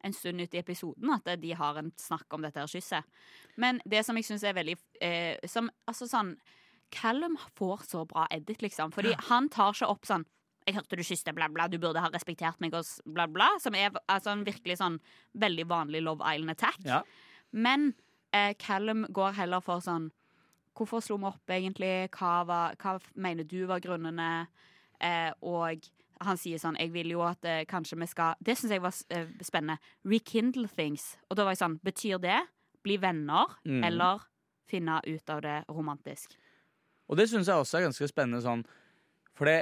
en 0.03 0.15
stund 0.17 0.41
ut 0.41 0.55
i 0.55 0.59
episoden, 0.59 1.11
at 1.13 1.29
de 1.39 1.53
har 1.55 1.77
en 1.77 1.91
snakk 1.99 2.33
om 2.33 2.43
dette 2.43 2.59
her 2.59 2.71
kysset. 2.71 3.07
Men 3.55 3.79
det 3.85 4.03
som 4.05 4.17
jeg 4.17 4.27
syns 4.27 4.43
er 4.43 4.57
veldig 4.57 4.75
eh, 5.01 5.37
som, 5.47 5.69
Altså 5.87 6.07
sånn 6.09 6.33
Callum 6.91 7.37
får 7.57 7.85
så 7.87 8.05
bra 8.07 8.27
edit, 8.31 8.61
liksom. 8.61 8.91
Fordi 8.93 9.13
han 9.29 9.49
tar 9.49 9.73
ikke 9.73 9.89
opp 9.89 10.05
sånn 10.05 10.25
'Jeg 10.67 10.75
hørte 10.75 10.95
du 10.95 11.01
kysste, 11.03 11.33
bla, 11.33 11.47
bla. 11.49 11.67
Du 11.67 11.77
burde 11.79 11.99
ha 11.99 12.09
respektert 12.09 12.59
meg', 12.61 12.73
og 12.75 12.85
bla, 13.11 13.25
bla. 13.27 13.47
Som 13.59 13.73
er 13.73 13.89
altså, 14.07 14.29
en 14.31 14.45
virkelig 14.45 14.77
sånn 14.77 14.99
veldig 15.35 15.65
vanlig 15.67 16.03
Love 16.03 16.21
Island-attack. 16.21 16.83
Ja. 16.85 17.01
Men 17.51 17.95
eh, 18.31 18.53
Callum 18.59 19.05
går 19.09 19.33
heller 19.33 19.59
for 19.61 19.79
sånn 19.79 20.11
Hvorfor 20.73 21.01
slo 21.01 21.17
vi 21.17 21.25
opp, 21.25 21.49
egentlig? 21.49 22.09
Hva, 22.11 22.45
var, 22.45 22.75
hva 22.79 22.99
mener 23.15 23.43
du 23.43 23.65
var 23.67 23.81
grunnene? 23.81 24.47
Eh, 25.01 25.33
og 25.41 25.81
han 26.21 26.37
sier 26.37 26.57
sånn 26.61 26.77
Jeg 26.79 26.91
vil 26.93 27.09
jo 27.11 27.21
at 27.25 27.43
eh, 27.43 27.65
kanskje 27.65 27.97
vi 27.99 28.05
skal 28.07 28.35
Det 28.39 28.55
syns 28.57 28.71
jeg 28.71 28.81
var 28.81 28.93
eh, 29.09 29.27
spennende. 29.41 29.79
Rekindle 30.05 30.67
things. 30.69 31.17
Og 31.29 31.35
da 31.35 31.43
var 31.43 31.51
jeg 31.51 31.57
sånn 31.63 31.79
Betyr 31.83 32.21
det 32.21 32.39
bli 32.83 32.97
venner, 32.97 33.45
Mm. 33.65 33.83
eller 33.83 34.21
finne 34.67 35.01
ut 35.05 35.29
av 35.29 35.41
det 35.41 35.65
romantisk? 35.69 36.37
Og 37.11 37.19
det 37.19 37.27
syns 37.29 37.49
jeg 37.51 37.59
også 37.59 37.79
er 37.79 37.87
ganske 37.89 38.07
spennende 38.07 38.39
sånn 38.43 38.63
For 39.37 39.49
det 39.49 39.59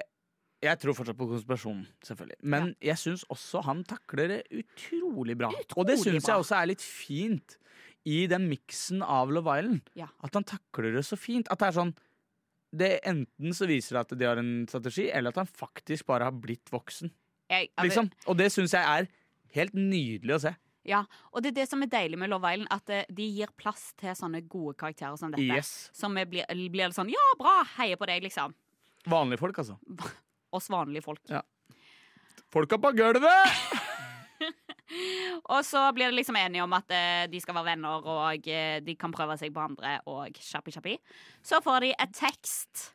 Jeg 0.62 0.80
tror 0.82 0.97
fortsatt 0.97 1.18
på 1.18 1.30
konspirasjonen, 1.30 1.86
selvfølgelig. 2.04 2.38
Men 2.43 2.74
jeg 2.84 3.00
syns 3.00 3.24
også 3.32 3.62
han 3.64 3.82
takler 3.88 4.34
det 4.34 4.39
utrolig 4.52 5.38
bra. 5.39 5.47
og 5.50 5.88
det 5.88 5.95
Utrolig 5.95 5.97
syns 6.04 6.28
jeg 6.28 6.43
også 6.43 6.58
er 6.58 6.70
litt 6.74 6.84
fint 6.84 7.56
i 8.10 8.26
den 8.32 8.50
miksen 8.52 9.04
av 9.04 9.32
Love 9.32 9.56
Island. 9.60 9.89
Ja. 9.95 10.10
At 10.24 10.36
han 10.36 10.43
takler 10.47 10.97
det 10.97 11.06
så 11.08 11.16
fint. 11.20 11.47
At 11.52 11.62
det 11.62 11.70
er 11.70 11.78
sånn 11.80 11.95
det 12.76 12.89
Enten 13.08 13.56
så 13.56 13.66
viser 13.70 13.95
det 13.95 14.02
at 14.04 14.20
de 14.20 14.28
har 14.28 14.38
en 14.38 14.52
strategi, 14.70 15.08
eller 15.10 15.34
at 15.34 15.39
han 15.41 15.47
faktisk 15.50 16.06
bare 16.12 16.28
har 16.28 16.36
blitt 16.38 16.70
voksen. 16.70 17.10
Jeg, 17.50 17.72
altså, 17.74 17.86
Liksom. 17.88 18.10
Og 18.30 18.38
det 18.38 18.52
syns 18.54 18.76
jeg 18.76 18.84
er 18.86 19.08
helt 19.56 19.74
nydelig 19.74 20.36
å 20.36 20.41
se. 20.43 20.52
Ja, 20.90 21.04
og 21.30 21.44
det 21.44 21.52
er 21.52 21.58
det 21.62 21.68
som 21.70 21.84
er 21.86 21.92
deilig 21.92 22.18
med 22.18 22.32
Love 22.32 22.50
Island, 22.56 22.72
at 22.74 22.90
eh, 22.94 23.06
de 23.14 23.28
gir 23.30 23.52
plass 23.60 23.92
til 24.00 24.16
sånne 24.18 24.42
gode 24.50 24.74
karakterer 24.80 25.20
som 25.22 25.34
dette. 25.34 25.46
Yes. 25.46 25.90
Som 25.96 26.18
blir, 26.18 26.48
blir 26.74 26.96
sånn 26.96 27.12
Ja, 27.14 27.26
bra! 27.40 27.60
Heier 27.78 28.00
på 28.00 28.10
deg, 28.10 28.26
liksom. 28.26 28.56
Vanlige 29.10 29.44
folk, 29.44 29.62
altså. 29.62 29.78
Oss 30.58 30.70
vanlige 30.74 31.06
folk. 31.06 31.22
Folka 32.50 32.80
på 32.82 32.92
gulvet! 32.98 33.60
Og 35.54 35.66
så 35.66 35.82
blir 35.94 36.10
de 36.10 36.18
liksom 36.18 36.38
enige 36.40 36.64
om 36.66 36.74
at 36.74 36.92
eh, 36.94 37.26
de 37.30 37.42
skal 37.42 37.58
være 37.60 37.72
venner, 37.72 38.06
og 38.10 38.48
eh, 38.50 38.80
de 38.82 38.96
kan 38.98 39.14
prøve 39.14 39.36
seg 39.38 39.54
på 39.54 39.62
andre, 39.62 40.00
og 40.10 40.34
kjappi, 40.34 40.74
kjappi. 40.74 40.96
Så 41.46 41.62
får 41.66 41.86
de 41.86 41.92
et 41.94 42.16
tekst. 42.18 42.90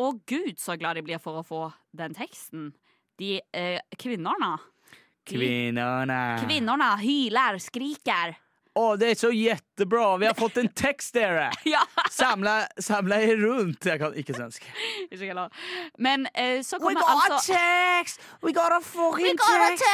Å 0.00 0.12
gud, 0.30 0.54
så 0.62 0.78
glad 0.80 0.96
de 0.96 1.04
blir 1.04 1.20
for 1.22 1.40
å 1.40 1.46
få 1.46 1.64
den 1.96 2.14
teksten. 2.16 2.70
De 3.20 3.36
eh, 3.56 3.82
kvinnerne 4.00 4.54
Kvinnerne. 5.30 6.20
Kvinnerne 6.44 6.92
hyler, 7.00 7.58
skriker. 7.58 8.36
Åh, 8.74 8.96
det 8.96 9.06
är 9.06 9.14
så 9.14 9.32
jättebra! 9.32 10.16
Vi 10.16 10.26
har 10.26 10.34
fått 10.34 10.56
en 10.56 10.68
text 10.68 11.14
dere! 11.14 11.50
Ja, 11.64 11.80
Samla, 12.10 12.66
samla 12.78 13.16
er 13.16 13.36
rundt! 13.36 13.86
Jeg 13.86 13.98
kan 13.98 14.14
ikke 14.14 14.34
svensk. 14.34 14.64
Men 15.98 16.26
eh, 16.34 16.62
så 16.62 16.78
kommer 16.78 17.02
altså 17.02 17.34
a 17.34 17.40
text! 17.40 18.20
We 18.42 18.52
got 18.52 18.72
a 18.72 18.80
fucking 18.80 19.36
text! 19.36 19.84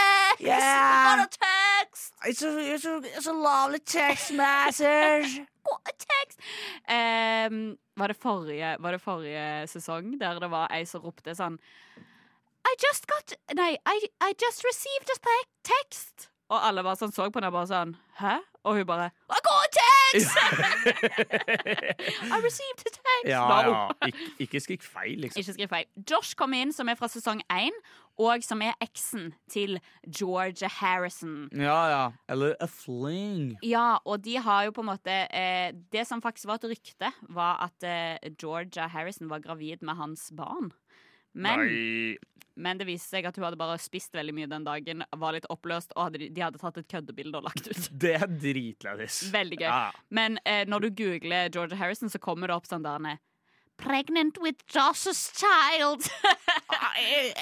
Yeah. 0.41 1.17
We 1.17 1.17
got 1.17 1.25
a 1.25 1.29
text! 1.31 2.15
It's 2.27 2.43
a, 2.43 2.75
it's 2.75 2.85
a, 2.85 3.01
it's 3.17 3.27
a 3.27 3.33
lovely 3.33 3.79
text 3.79 4.33
message! 4.33 5.41
What 5.67 5.89
a 5.89 5.97
text! 5.99 6.41
Ehm, 6.89 7.77
var, 7.97 8.09
det 8.09 8.17
forrige, 8.23 8.77
var 8.79 8.93
det 8.93 9.01
forrige 9.03 9.67
sesong 9.67 10.19
der 10.21 10.39
det 10.41 10.51
var 10.53 10.69
ei 10.71 10.85
som 10.87 11.03
ropte 11.03 11.35
sånn 11.35 11.57
I 12.67 12.73
just 12.83 13.07
got 13.07 13.37
Nei, 13.55 13.77
I, 13.87 13.97
I 14.21 14.33
just 14.43 14.65
received 14.67 15.11
a 15.15 15.19
te- 15.23 15.51
text. 15.75 16.29
Og 16.51 16.61
alle 16.63 16.83
bare 16.87 16.95
sånn 17.01 17.11
så 17.15 17.25
på 17.31 17.41
henne 17.41 17.51
bare 17.55 17.67
sånn 17.71 17.97
Hæ? 18.21 18.37
Og 18.67 18.77
hun 18.81 18.87
bare 18.87 19.09
I 19.31 19.39
got 19.47 19.65
a 19.65 19.71
text! 19.77 20.37
I 22.35 22.39
received 22.43 22.83
a 22.87 22.93
text! 22.95 23.29
Ja, 23.31 23.43
No. 23.49 23.71
ja. 23.71 24.09
Ikke, 24.09 24.27
ikke 24.47 24.61
skrik 24.63 24.83
feil, 24.87 25.19
liksom. 25.23 25.41
Ikke 25.43 25.55
skriv 25.57 25.71
feil. 25.73 25.87
Josh 26.11 26.35
kommer 26.39 26.63
inn, 26.63 26.73
som 26.75 26.89
er 26.91 26.99
fra 26.99 27.09
sesong 27.11 27.43
én, 27.53 27.75
og 28.23 28.43
som 28.47 28.63
er 28.65 28.75
eksen 28.83 29.33
til 29.53 29.77
Georgia 30.09 30.71
Harrison. 30.79 31.49
Ja, 31.55 31.79
ja. 31.93 32.05
Eller 32.33 32.55
a 32.63 32.69
fling. 32.71 33.57
Ja, 33.67 33.99
og 34.05 34.23
de 34.25 34.39
har 34.43 34.67
jo 34.69 34.75
på 34.77 34.85
en 34.85 34.91
måte 34.93 35.17
eh, 35.35 35.73
Det 35.93 36.07
som 36.09 36.23
faktisk 36.25 36.49
var 36.51 36.63
et 36.63 36.71
rykte, 36.77 37.11
var 37.37 37.61
at 37.69 37.87
eh, 37.87 38.31
Georgia 38.41 38.87
Harrison 38.93 39.31
var 39.31 39.43
gravid 39.45 39.83
med 39.87 39.99
hans 40.01 40.31
barn. 40.37 40.73
Men, 41.37 41.61
Nei. 41.67 42.17
Men 42.57 42.81
det 42.81 42.87
viste 42.89 43.13
seg 43.13 43.29
at 43.29 43.37
hun 43.37 43.45
hadde 43.45 43.59
bare 43.61 43.77
spist 43.81 44.15
veldig 44.17 44.35
mye 44.37 44.49
den 44.51 44.65
dagen, 44.67 45.05
var 45.21 45.37
litt 45.37 45.47
oppløst, 45.53 45.93
og 45.97 46.09
hadde, 46.09 46.31
de 46.33 46.43
hadde 46.45 46.61
tatt 46.63 46.81
et 46.81 46.89
køddebilde 46.89 47.39
og 47.39 47.49
lagt 47.51 47.69
ut. 47.69 47.89
Det 47.93 48.15
er 48.17 48.27
dritlættis. 48.27 49.27
Veldig 49.35 49.61
gøy. 49.61 49.69
Ja. 49.69 49.91
Men 50.09 50.41
eh, 50.49 50.65
når 50.69 50.87
du 50.87 50.91
googler 51.05 51.51
Georgia 51.53 51.79
Harrison, 51.81 52.13
så 52.13 52.21
kommer 52.23 52.49
det 52.49 52.57
opp 52.57 52.69
sånn 52.71 52.87
der 52.87 53.11
eh, 53.13 53.23
Pregnant 53.77 54.39
with 54.41 54.65
Josh's 54.73 55.29
child. 55.37 56.09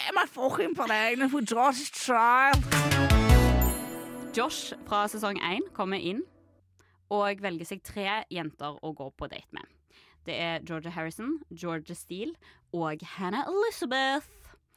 Am 0.09 0.19
I 0.19 0.27
fucking 0.27 0.75
pregnant 0.75 1.33
with 1.33 1.47
Josh's 1.47 1.91
child? 1.95 2.65
Josh 4.35 4.75
fra 4.89 5.05
sesong 5.07 5.39
1 5.39 5.71
kommer 5.77 6.03
inn 6.03 6.25
og 7.15 7.39
velger 7.45 7.69
seg 7.69 7.85
tre 7.87 8.25
jenter 8.35 8.81
å 8.83 8.91
gå 8.99 9.07
på 9.15 9.29
date 9.31 9.47
med. 9.55 9.69
Det 10.27 10.35
er 10.41 10.65
Georgia 10.67 10.91
Harrison, 10.91 11.37
Georgia 11.53 11.95
Steele 11.95 12.35
og 12.75 13.05
Hannah 13.15 13.47
Elizabeth. 13.47 14.27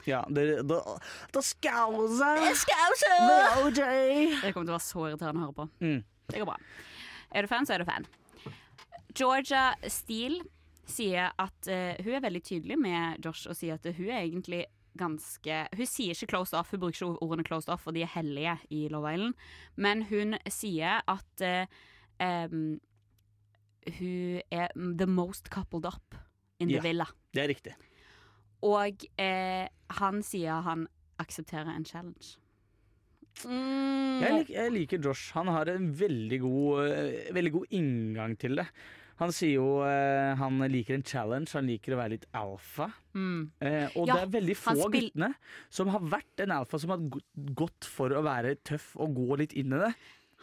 Ja, 0.06 0.22
det, 0.30 0.46
det, 0.46 0.64
det! 0.68 0.82
OJ. 3.64 3.82
Det 4.44 4.54
kommer 4.54 4.68
til 4.68 4.72
å 4.72 4.78
være 4.78 4.86
så 4.86 5.08
irriterende 5.10 5.42
å 5.42 5.48
høre 5.48 5.58
på. 5.58 5.68
Mm. 5.84 6.00
Det 6.28 6.42
går 6.44 6.50
bra. 6.52 6.58
Er 7.36 7.44
du 7.44 7.52
fan, 7.52 7.68
så 7.68 7.76
er 7.76 7.84
du 7.84 7.88
fan. 7.90 8.08
Georgia 9.18 9.72
Steele 9.90 10.44
sier 10.88 11.34
at 11.36 11.70
uh, 11.70 11.94
hun 12.04 12.16
er 12.16 12.24
veldig 12.24 12.44
tydelig 12.46 12.78
med 12.80 13.24
Josh 13.26 13.50
og 13.50 13.58
sier 13.60 13.80
at 13.80 13.88
hun 13.98 14.10
er 14.10 14.24
egentlig 14.24 14.66
ganske 14.98 15.58
Hun 15.78 15.86
sier 15.86 16.16
ikke 16.16 16.32
closed 16.32 16.58
off, 16.58 16.72
hun 16.74 16.82
bruker 16.82 16.96
ikke 16.96 17.22
ordene 17.22 17.44
closed 17.46 17.70
off, 17.70 17.84
for 17.86 17.94
de 17.94 18.02
er 18.02 18.10
hellige 18.16 18.56
i 18.74 18.88
Love 18.90 19.12
Island, 19.14 19.36
men 19.78 20.02
hun 20.10 20.34
sier 20.50 21.04
at 21.06 21.44
uh, 21.46 21.70
um, 22.18 22.80
hun 24.00 24.42
er 24.50 24.74
the 24.74 25.06
most 25.06 25.52
coupled 25.54 25.86
up 25.86 26.18
in 26.60 26.72
the 26.72 26.80
yeah, 26.80 26.84
villa. 26.84 27.06
Det 27.34 27.44
er 27.44 27.52
riktig. 27.54 27.76
Og 28.66 29.08
eh, 29.22 29.68
han 30.00 30.22
sier 30.26 30.66
han 30.66 30.88
aksepterer 31.22 31.74
en 31.74 31.86
challenge. 31.86 32.38
Mm. 33.46 34.22
Jeg, 34.24 34.32
lik, 34.34 34.54
jeg 34.56 34.74
liker 34.74 35.02
Josh. 35.04 35.34
Han 35.38 35.52
har 35.54 35.70
en 35.70 35.92
veldig 36.00 36.40
god, 36.42 36.88
eh, 36.88 37.34
veldig 37.38 37.54
god 37.60 37.76
inngang 37.78 38.38
til 38.40 38.58
det. 38.62 38.68
Han 39.18 39.34
sier 39.34 39.56
jo 39.58 39.82
eh, 39.82 40.36
han 40.38 40.62
liker 40.70 40.98
en 40.98 41.06
challenge, 41.06 41.50
han 41.58 41.70
liker 41.70 41.96
å 41.96 42.02
være 42.02 42.14
litt 42.14 42.28
alfa. 42.38 42.92
Mm. 43.18 43.48
Eh, 43.66 43.96
og 43.98 44.10
Ja, 44.10 44.14
det 44.14 44.26
er 44.28 44.34
veldig 44.36 44.58
få 44.60 44.76
av 44.76 44.94
guttene 44.94 45.32
som 45.74 45.90
har 45.94 46.06
vært 46.18 46.46
en 46.46 46.54
alfa 46.60 46.80
som 46.82 46.94
har 46.94 47.02
gått 47.58 47.88
for 47.90 48.14
å 48.14 48.22
være 48.26 48.60
tøff 48.68 48.92
og 49.02 49.18
gå 49.18 49.40
litt 49.42 49.58
inn 49.58 49.74
i 49.74 49.82
det. 49.88 49.92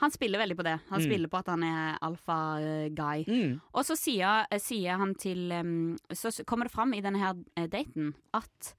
Han 0.03 0.11
spiller 0.11 0.39
veldig 0.43 0.57
på 0.59 0.65
det. 0.67 0.81
Han 0.91 1.01
Mm. 1.01 1.05
spiller 1.07 1.29
på 1.31 1.39
at 1.39 1.47
han 1.53 1.63
er 1.63 1.99
alfa-guy. 2.03 3.25
Mm. 3.29 3.61
Og 3.73 3.85
så 3.87 3.95
sier, 3.97 4.47
eh, 4.51 4.59
sier 4.59 4.97
han 4.99 5.15
til 5.15 5.53
um, 5.53 5.97
Så 6.11 6.45
kommer 6.45 6.65
det 6.67 6.73
fram 6.75 6.93
i 6.95 7.01
denne 7.01 7.19
her 7.19 7.35
eh, 7.57 7.67
daten 7.69 8.15
at 8.35 8.75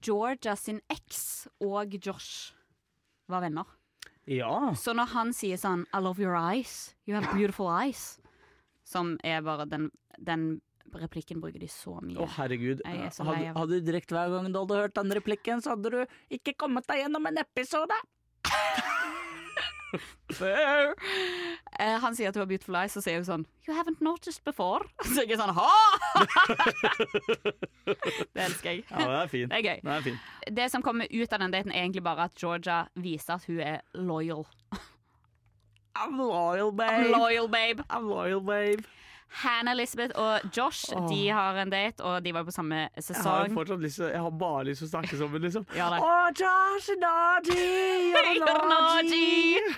Georgia 0.00 0.54
sin 0.56 0.80
eks 0.90 1.48
og 1.60 1.90
Josh 2.04 2.52
var 3.28 3.40
venner. 3.40 3.64
Ja. 4.26 4.72
Så 4.76 4.94
når 4.94 5.08
han 5.14 5.32
sier 5.32 5.56
sånn 5.56 5.86
I 5.94 5.98
love 6.04 6.20
your 6.22 6.36
eyes. 6.36 6.94
You 7.06 7.14
have 7.16 7.32
beautiful 7.34 7.66
eyes. 7.72 8.20
Som 8.84 9.18
er 9.24 9.40
bare 9.42 9.66
den, 9.68 9.90
den 10.18 10.60
replikken 10.94 11.40
bruker 11.42 11.58
de 11.60 11.66
så 11.68 11.98
mye. 12.00 12.16
Å, 12.16 12.28
herregud. 12.38 12.80
Så 13.12 13.24
lei 13.26 13.46
Hadde, 13.48 13.58
hadde 13.58 13.80
du 13.80 13.90
direkte 13.90 14.14
hver 14.16 14.30
gang 14.32 14.52
du 14.52 14.58
hadde 14.60 14.78
hørt 14.80 14.94
den 14.94 15.10
replikken, 15.18 15.60
så 15.60 15.74
hadde 15.74 15.90
du 15.92 15.98
ikke 16.38 16.54
kommet 16.56 16.86
deg 16.88 17.02
gjennom 17.02 17.26
en 17.28 17.38
episode. 17.42 17.98
Eh, 21.78 21.94
han 22.02 22.16
sier 22.16 22.28
at 22.28 22.36
hun 22.36 22.42
har 22.42 22.48
beautiful 22.50 22.76
eyes, 22.76 22.92
så 22.96 23.00
sier 23.04 23.20
hun 23.20 23.26
sånn 23.26 23.44
You 23.68 23.74
haven't 23.76 24.00
noticed 24.02 24.42
before. 24.44 24.88
Så 25.14 25.22
jeg 25.22 25.36
er 25.36 25.40
sånn 25.40 25.52
ha! 25.54 25.74
det 28.34 28.42
elsker 28.48 28.70
jeg. 28.72 28.82
Ja, 28.90 29.04
det 29.04 29.18
er 29.20 29.30
fint. 29.30 29.52
Det 29.52 29.58
er 29.60 29.64
gøy. 29.64 29.82
Det 29.84 29.94
er 29.94 30.06
fint. 30.08 30.30
Det 30.58 30.68
som 30.72 30.82
kommer 30.82 31.06
ut 31.12 31.32
av 31.36 31.44
den 31.44 31.54
daten, 31.54 31.72
er 31.72 31.84
egentlig 31.84 32.02
bare 32.06 32.26
at 32.26 32.40
Georgia 32.40 32.80
viser 32.98 33.36
at 33.36 33.46
hun 33.46 33.60
er 33.62 33.84
loyal. 33.94 34.46
I'm 35.98 36.18
loyal, 36.18 36.72
babe. 36.72 36.90
I'm 36.90 37.12
loyal, 37.12 37.48
babe. 37.52 37.84
I'm 37.90 38.08
loyal, 38.10 38.40
babe. 38.40 38.82
Hannah 39.28 39.72
Elizabeth 39.72 40.18
og 40.18 40.40
Josh 40.56 40.92
Åh. 40.96 41.08
de 41.08 41.28
har 41.28 41.58
en 41.62 41.70
date, 41.70 42.00
og 42.04 42.24
de 42.24 42.32
var 42.32 42.44
på 42.44 42.54
samme 42.54 42.74
Jeg 42.74 42.90
har 42.96 43.02
sesong. 43.02 43.80
lyst 43.82 43.98
Jeg 43.98 44.20
har 44.20 44.30
bare 44.30 44.64
lyst 44.64 44.82
til 44.82 44.88
å 44.88 44.90
snakke 44.90 45.16
sammen, 45.16 45.42
liksom. 45.42 45.66
Ja, 45.76 45.90
det. 45.92 46.00
oh, 46.00 46.28
Josh 46.32 46.90
Audrey! 46.96 48.12
You're 48.38 48.48
an 48.48 49.74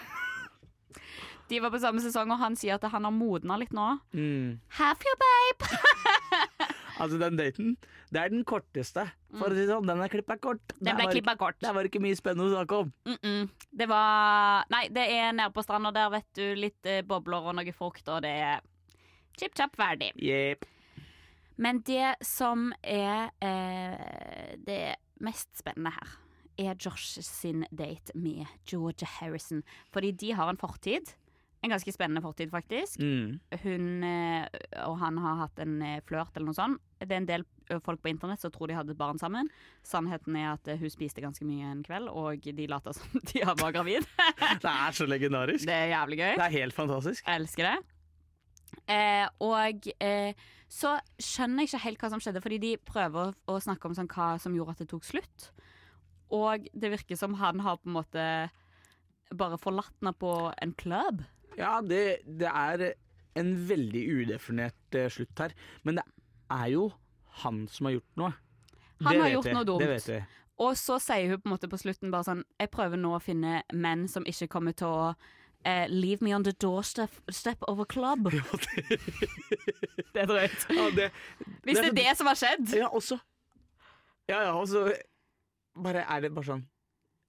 De 1.51 1.61
var 1.61 1.71
på 1.71 1.79
samme 1.83 2.01
sesong, 2.01 2.31
og 2.31 2.39
han 2.39 2.57
sier 2.57 2.75
at 2.79 2.85
han 2.91 3.05
har 3.05 3.11
modna 3.11 3.57
litt 3.59 3.73
nå. 3.73 3.99
Mm. 4.15 4.61
Have 4.79 5.03
you, 5.03 5.17
babe? 5.19 5.71
Altså, 7.01 7.17
den 7.17 7.37
daten, 7.39 7.77
det 8.13 8.21
er 8.21 8.29
den 8.29 8.43
korteste. 8.45 9.07
For 9.33 9.49
å 9.49 9.57
si 9.57 9.63
sånn, 9.69 9.87
den 9.89 10.03
er 10.05 10.11
klippa 10.13 10.37
kort. 10.43 10.75
Den 10.77 10.99
ble 10.99 11.07
klippa 11.09 11.33
kort. 11.41 11.57
Det 11.63 11.73
var 11.73 11.89
ikke 11.89 12.03
mye 12.05 12.19
spennende 12.19 12.51
å 12.51 12.59
snakke 12.59 12.81
om. 12.85 12.91
Mm 13.09 13.17
-mm. 13.23 13.49
Det 13.73 13.89
var 13.89 14.65
Nei, 14.71 14.89
det 14.89 15.07
er 15.09 15.33
nede 15.33 15.53
på 15.53 15.63
stranda 15.63 15.91
der, 15.91 16.11
vet 16.11 16.29
du. 16.37 16.55
Litt 16.55 16.85
eh, 16.87 17.03
bobler 17.03 17.49
og 17.49 17.55
noe 17.55 17.73
frukt, 17.73 18.09
og 18.09 18.23
det 18.23 18.31
er 18.31 18.61
chip-chap 19.41 19.77
ferdig. 19.79 20.13
Yep. 20.21 20.69
Men 21.61 21.83
det 21.85 22.15
som 22.25 22.71
er 22.81 23.31
eh, 23.45 24.57
det 24.65 24.83
mest 25.21 25.53
spennende 25.61 25.93
her, 25.93 26.19
er 26.61 26.77
Josh 26.81 27.21
sin 27.25 27.65
date 27.71 28.13
med 28.15 28.47
Georgia 28.69 29.09
Harrison. 29.19 29.63
Fordi 29.93 30.13
de 30.13 30.33
har 30.37 30.51
en 30.51 30.61
fortid. 30.61 31.15
En 31.61 31.73
ganske 31.73 31.93
spennende 31.93 32.23
fortid, 32.25 32.49
faktisk. 32.51 33.01
Mm. 33.01 33.37
Hun 33.63 34.05
eh, 34.09 34.47
og 34.87 34.97
han 35.03 35.19
har 35.21 35.43
hatt 35.43 35.61
en 35.61 35.77
eh, 35.85 36.01
flørt 36.09 36.33
eller 36.33 36.49
noe 36.49 36.57
sånt. 36.57 36.81
Det 37.01 37.13
er 37.13 37.21
en 37.21 37.29
del 37.29 37.45
folk 37.85 38.01
på 38.03 38.11
internett 38.11 38.41
som 38.41 38.53
tror 38.53 38.71
de 38.71 38.79
hadde 38.79 38.95
et 38.95 39.01
barn 39.01 39.21
sammen. 39.21 39.51
Sannheten 39.87 40.37
er 40.41 40.55
at 40.55 40.73
eh, 40.73 40.81
hun 40.81 40.93
spiste 40.93 41.21
ganske 41.21 41.45
mye 41.45 41.69
en 41.69 41.85
kveld, 41.85 42.09
og 42.09 42.49
de 42.49 42.69
later 42.71 42.97
som 42.97 43.25
de 43.33 43.45
var 43.45 43.77
gravid. 43.77 44.09
Det 44.65 44.73
er 44.73 44.97
så 44.97 45.09
legendarisk. 45.09 45.69
Det 45.69 45.77
er 45.77 45.93
jævlig 45.93 46.23
gøy. 46.23 46.33
Det 46.41 46.47
er 46.49 46.59
helt 46.63 46.77
fantastisk. 46.81 47.27
Jeg 47.29 47.45
elsker 47.45 47.69
det. 47.69 47.79
Eh, 48.91 49.27
og 49.45 49.91
eh, 50.03 50.39
så 50.71 50.95
skjønner 51.19 51.65
jeg 51.65 51.73
ikke 51.73 51.85
helt 51.85 52.05
hva 52.05 52.13
som 52.13 52.23
skjedde, 52.23 52.43
fordi 52.45 52.61
de 52.63 52.73
prøver 52.87 53.31
å, 53.31 53.35
å 53.51 53.59
snakke 53.63 53.91
om 53.91 53.97
sånn, 53.97 54.11
hva 54.11 54.33
som 54.43 54.57
gjorde 54.57 54.77
at 54.77 54.83
det 54.85 54.91
tok 54.93 55.07
slutt. 55.07 55.51
Og 56.35 56.67
det 56.73 56.93
virker 56.93 57.19
som 57.19 57.35
han 57.41 57.63
har 57.65 57.81
på 57.81 57.91
en 57.91 57.97
måte 57.99 58.25
bare 59.31 59.59
forlatt 59.63 59.95
henne 59.99 60.15
på 60.19 60.33
en 60.63 60.75
club. 60.79 61.25
Ja, 61.59 61.79
det, 61.83 62.23
det 62.25 62.51
er 62.51 62.93
en 63.39 63.55
veldig 63.69 64.03
udefinert 64.21 64.99
eh, 64.99 65.11
slutt 65.11 65.43
her. 65.43 65.55
Men 65.87 66.01
det 66.01 66.07
er 66.51 66.69
jo 66.75 66.91
han 67.45 67.65
som 67.71 67.89
har 67.89 67.99
gjort 67.99 68.21
noe. 68.21 68.33
Han 69.01 69.15
Det 69.15 69.23
har 69.23 69.35
gjort 69.37 69.53
noe 69.55 69.67
dumt. 69.67 69.83
Det 69.83 69.91
vet 69.95 70.09
vi. 70.11 70.21
Og 70.61 70.77
så 70.77 70.99
sier 71.01 71.31
hun 71.31 71.41
på 71.41 71.49
en 71.49 71.55
måte 71.55 71.71
på 71.73 71.79
slutten 71.81 72.11
bare 72.13 72.27
sånn 72.27 72.43
Jeg 72.61 72.69
prøver 72.75 73.01
nå 73.01 73.15
å 73.17 73.23
finne 73.25 73.63
menn 73.73 74.05
som 74.13 74.27
ikke 74.29 74.51
kommer 74.53 74.77
til 74.77 74.93
å 74.93 75.05
eh, 75.65 75.87
Leave 75.89 76.25
me 76.25 76.35
on 76.35 76.45
the 76.45 76.53
doorstep 76.53 77.11
step 77.31 77.63
of 77.69 77.81
a 77.81 77.85
club. 77.85 78.31
det 80.15 80.23
er 80.23 80.27
drøyt. 80.27 80.67
Ja, 80.71 80.89
det, 80.97 81.11
Hvis 81.65 81.79
det 81.79 81.87
er 81.91 81.99
det 81.99 82.17
som 82.19 82.31
har 82.31 82.39
skjedd. 82.39 82.75
Ja, 82.77 82.89
også 82.89 83.19
Ja, 84.29 84.43
ja, 84.47 84.53
og 84.55 84.93
bare 85.81 86.05
er 86.07 86.21
det 86.21 86.35
bare 86.35 86.47
sånn 86.47 86.67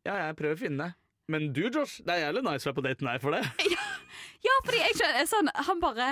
Ja, 0.06 0.18
jeg 0.28 0.36
prøver 0.38 0.58
å 0.58 0.60
finne 0.60 0.84
det. 0.86 0.98
Men 1.32 1.52
du, 1.56 1.64
Josh, 1.70 2.02
det 2.04 2.14
er 2.16 2.26
jævlig 2.28 2.44
nice 2.46 2.66
å 2.66 2.72
være 2.72 2.78
på 2.80 2.86
date 2.88 3.06
med 3.06 3.14
deg 3.16 3.24
for 3.24 3.38
det. 3.38 3.44
Ja, 4.42 4.54
fordi 4.66 4.80
jeg 4.82 4.96
skjønner 4.98 5.28
sånn, 5.30 5.50
Han 5.68 5.82
bare 5.84 6.08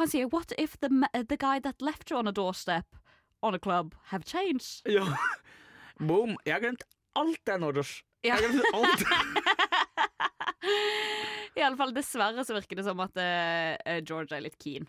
Han 0.00 0.10
sier 0.10 0.28
What 0.32 0.52
if 0.58 0.74
the, 0.82 0.90
the 1.14 1.38
guy 1.38 1.60
that 1.62 1.82
left 1.82 2.10
you 2.10 2.18
on 2.18 2.28
a 2.28 2.34
doorstep 2.34 2.98
on 3.42 3.54
a 3.54 3.58
club 3.62 3.94
have 4.10 4.26
changed? 4.26 4.82
Ja. 4.90 5.06
Boom. 6.08 6.36
Jeg 6.44 6.56
har 6.56 6.62
glemt 6.62 6.84
alt 7.18 7.40
det 7.46 7.58
nå, 7.62 7.70
Josh. 7.74 8.02
Ja. 8.26 8.34
Jeg 8.34 8.50
har 8.50 8.52
glemt 8.52 8.74
alt. 8.74 9.37
I 11.58 11.64
alle 11.66 11.76
fall 11.80 11.90
dessverre 11.96 12.44
så 12.46 12.54
virker 12.54 12.78
det 12.78 12.86
som 12.86 13.00
at 13.02 13.18
uh, 13.18 13.98
George 14.06 14.36
er 14.36 14.44
litt 14.46 14.58
keen. 14.62 14.86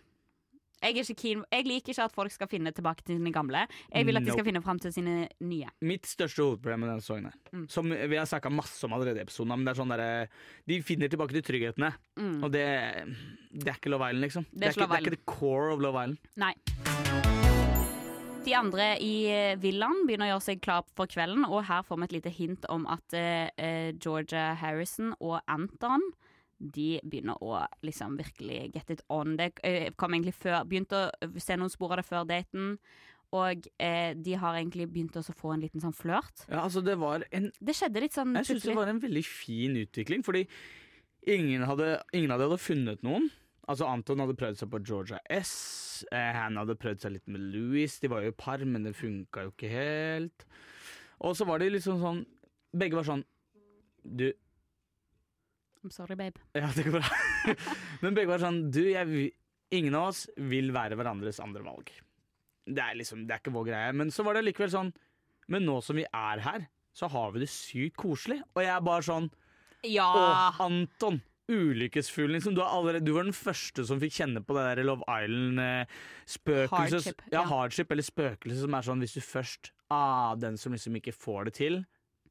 Jeg, 0.80 0.94
er 0.96 1.02
ikke 1.04 1.16
keen. 1.20 1.42
jeg 1.52 1.66
liker 1.68 1.92
ikke 1.92 2.04
at 2.08 2.14
folk 2.16 2.32
skal 2.32 2.48
finne 2.48 2.72
tilbake 2.72 3.04
til 3.04 3.18
sine 3.18 3.34
gamle. 3.36 3.66
Jeg 3.92 4.06
vil 4.08 4.16
at 4.16 4.24
de 4.24 4.32
skal 4.32 4.46
finne 4.48 4.62
fram 4.64 4.78
til 4.80 4.94
sine 4.96 5.16
nye. 5.44 5.68
Mitt 5.84 6.08
største 6.08 6.40
hovedproblem 6.46 6.86
med 6.86 6.90
denne 6.94 7.04
sangen 7.04 7.34
Mm. 7.52 7.66
som 7.68 7.90
vi 7.90 8.16
har 8.16 8.26
snakka 8.30 8.52
masse 8.54 8.86
om 8.86 8.94
allerede 8.94 9.18
i 9.20 9.26
episoden, 9.26 9.50
men 9.58 9.66
det 9.66 9.74
er 9.74 9.80
sånn 9.82 9.92
derre 9.92 10.30
De 10.70 10.78
finner 10.86 11.10
tilbake 11.12 11.34
til 11.36 11.42
trygghetene, 11.50 11.90
Mm. 12.16 12.44
og 12.46 12.52
det, 12.54 12.64
det 13.52 13.68
er 13.74 13.76
ikke 13.82 13.90
Love 13.92 14.08
Island, 14.08 14.24
liksom. 14.24 14.46
Det 14.54 14.68
er 14.70 14.72
ikke 14.72 14.86
Love 14.86 14.94
det 14.94 15.00
er 15.00 15.06
ikke 15.10 15.18
the 15.18 15.26
core 15.34 15.74
of 15.74 15.80
Love 15.84 16.04
Island. 16.06 16.18
Nei. 16.38 16.54
De 18.46 18.54
andre 18.56 18.86
i 19.04 19.14
eh, 19.30 19.56
villaen 19.60 20.06
begynner 20.08 20.30
å 20.30 20.34
gjøre 20.38 20.46
seg 20.48 20.62
klar 20.64 20.86
for 20.96 21.10
kvelden, 21.12 21.44
og 21.50 21.66
her 21.68 21.84
får 21.86 22.00
vi 22.00 22.08
et 22.08 22.16
lite 22.22 22.32
hint 22.34 22.66
om 22.72 22.88
at 22.90 23.14
eh, 23.18 23.50
eh, 23.60 23.92
Georgia 24.00 24.54
Harrison 24.58 25.12
og 25.20 25.42
Anton 25.52 26.06
de 26.60 27.00
begynner 27.04 27.40
å 27.44 27.62
liksom 27.86 28.18
virkelig 28.20 28.74
get 28.76 28.92
it 28.92 29.04
on. 29.10 29.38
Det 29.40 29.54
eh, 29.64 29.90
kom 29.96 30.14
egentlig 30.14 30.36
før 30.36 30.66
Begynte 30.68 31.08
å 31.08 31.30
se 31.40 31.56
noen 31.58 31.72
spor 31.72 31.96
av 31.96 32.02
det 32.02 32.08
før 32.10 32.28
daten. 32.28 32.76
Og 33.36 33.68
eh, 33.78 34.16
de 34.18 34.38
har 34.42 34.58
egentlig 34.58 34.88
begynt 34.90 35.18
å 35.20 35.24
få 35.24 35.54
en 35.54 35.64
liten 35.64 35.84
sånn 35.84 35.96
flørt. 35.96 36.46
Ja, 36.48 36.64
altså 36.64 36.82
det 36.86 36.98
var 37.02 37.26
en 37.36 37.52
Det 37.62 37.76
skjedde 37.78 38.02
litt 38.02 38.18
sånn 38.18 38.34
Jeg 38.40 38.50
syns 38.50 38.66
det 38.66 38.78
var 38.78 38.90
en 38.90 39.02
veldig 39.04 39.26
fin 39.26 39.78
utvikling, 39.78 40.26
fordi 40.26 40.48
ingen 41.30 41.66
hadde, 41.70 42.00
ingen 42.16 42.34
av 42.34 42.42
dem 42.42 42.50
hadde 42.50 42.64
funnet 42.64 43.06
noen. 43.06 43.30
Altså 43.70 43.86
Anton 43.86 44.24
hadde 44.24 44.38
prøvd 44.38 44.64
seg 44.64 44.72
på 44.74 44.82
Georgia 44.82 45.20
S. 45.30 46.04
Eh, 46.10 46.34
han 46.34 46.58
hadde 46.58 46.78
prøvd 46.80 47.06
seg 47.06 47.14
litt 47.14 47.30
med 47.30 47.44
Louis. 47.54 48.00
De 48.02 48.10
var 48.10 48.26
jo 48.26 48.34
par, 48.34 48.64
men 48.66 48.88
det 48.88 48.96
funka 48.98 49.46
jo 49.46 49.54
ikke 49.54 49.70
helt. 49.70 50.48
Og 51.22 51.38
så 51.38 51.46
var 51.46 51.62
de 51.62 51.70
liksom 51.76 52.02
sånn 52.02 52.24
Begge 52.70 52.96
var 52.96 53.06
sånn 53.08 53.24
Du, 54.06 54.30
I'm 55.84 55.92
sorry, 55.96 56.16
babe. 56.20 56.40
Ja, 56.58 56.70
det 56.76 56.84
går 56.88 57.00
bra. 57.00 57.56
Men 58.04 58.18
begge 58.18 58.32
var 58.34 58.42
sånn 58.44 58.66
Du, 58.74 58.82
jeg, 58.84 59.30
ingen 59.76 59.96
av 59.96 60.10
oss 60.12 60.26
vil 60.52 60.74
være 60.76 60.98
hverandres 61.00 61.40
andre 61.44 61.64
valg. 61.64 61.92
Det 62.70 62.84
er 62.84 63.00
liksom, 63.00 63.24
det 63.28 63.36
er 63.36 63.44
ikke 63.44 63.56
vår 63.56 63.70
greie. 63.72 63.96
Men 63.96 64.12
så 64.14 64.26
var 64.28 64.38
det 64.38 64.44
likevel 64.48 64.74
sånn 64.74 64.92
Men 65.50 65.66
nå 65.66 65.80
som 65.86 65.98
vi 65.98 66.06
er 66.06 66.44
her, 66.46 66.68
så 66.94 67.10
har 67.12 67.32
vi 67.34 67.46
det 67.46 67.50
sykt 67.54 67.98
koselig. 68.00 68.42
Og 68.56 68.64
jeg 68.66 68.74
er 68.76 68.86
bare 68.86 69.08
sånn 69.08 69.32
Ja! 69.88 70.10
Å, 70.10 70.30
Anton! 70.68 71.22
Ulykkesfuglen. 71.50 72.36
Liksom. 72.38 72.54
Du, 72.54 72.62
allerede, 72.62 73.08
du 73.08 73.16
var 73.16 73.26
den 73.26 73.34
første 73.34 73.82
som 73.90 73.98
fikk 74.04 74.20
kjenne 74.20 74.44
på 74.46 74.54
det 74.54 74.68
der 74.68 74.86
Love 74.86 75.08
Island-spøkelset. 75.10 76.76
Hardship, 76.76 77.24
ja, 77.32 77.40
ja. 77.40 77.46
hardship 77.50 77.96
eller 77.96 78.06
spøkelse 78.06 78.60
som 78.68 78.76
er 78.78 78.86
sånn 78.86 79.02
hvis 79.02 79.16
du 79.18 79.24
først 79.26 79.72
Ah, 79.90 80.36
den 80.38 80.58
som 80.62 80.76
liksom 80.76 81.00
ikke 81.00 81.16
får 81.18 81.50
det 81.50 81.54
til. 81.58 81.80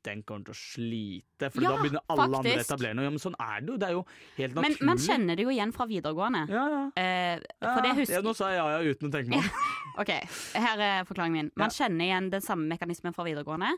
Den 0.08 0.24
kommer 0.26 0.48
til 0.48 0.54
å 0.54 0.58
slite, 0.58 1.50
for 1.52 1.64
Ja, 1.64 1.72
da 1.74 1.82
begynner 1.82 2.04
alle 2.14 2.26
andre 2.28 2.54
å 2.56 2.62
etablere 2.64 2.96
noe. 2.96 3.06
Ja, 3.06 3.12
men 3.14 3.22
sånn 3.22 3.36
er 3.44 3.62
det 3.62 3.72
jo. 3.72 3.76
Det 3.78 3.88
er 3.88 3.94
jo 3.94 4.02
helt 4.38 4.60
Men 4.64 4.76
man 4.88 5.02
kjenner 5.04 5.38
det 5.38 5.46
jo 5.46 5.54
igjen 5.54 5.74
fra 5.76 5.86
videregående. 5.90 6.44
Ja, 6.52 6.64
ja. 6.74 6.82
Eh, 6.96 7.36
ja. 7.36 7.70
for 7.70 7.84
det 7.84 7.94
husker 8.00 8.18
ja, 8.18 8.24
nå 8.24 8.34
sa 8.38 8.50
jeg 8.52 8.60
ja, 8.60 8.66
ja 8.74 8.94
uten 8.94 9.10
å 9.10 9.14
tenke 9.14 9.34
meg 9.34 9.44
om. 9.44 9.64
Ok, 10.02 10.12
her 10.64 10.84
er 10.88 11.08
forklaringen 11.08 11.38
min. 11.38 11.50
Man 11.58 11.74
kjenner 11.74 12.08
igjen 12.08 12.30
den 12.32 12.44
samme 12.44 12.68
mekanismen 12.72 13.16
fra 13.16 13.26
videregående. 13.28 13.74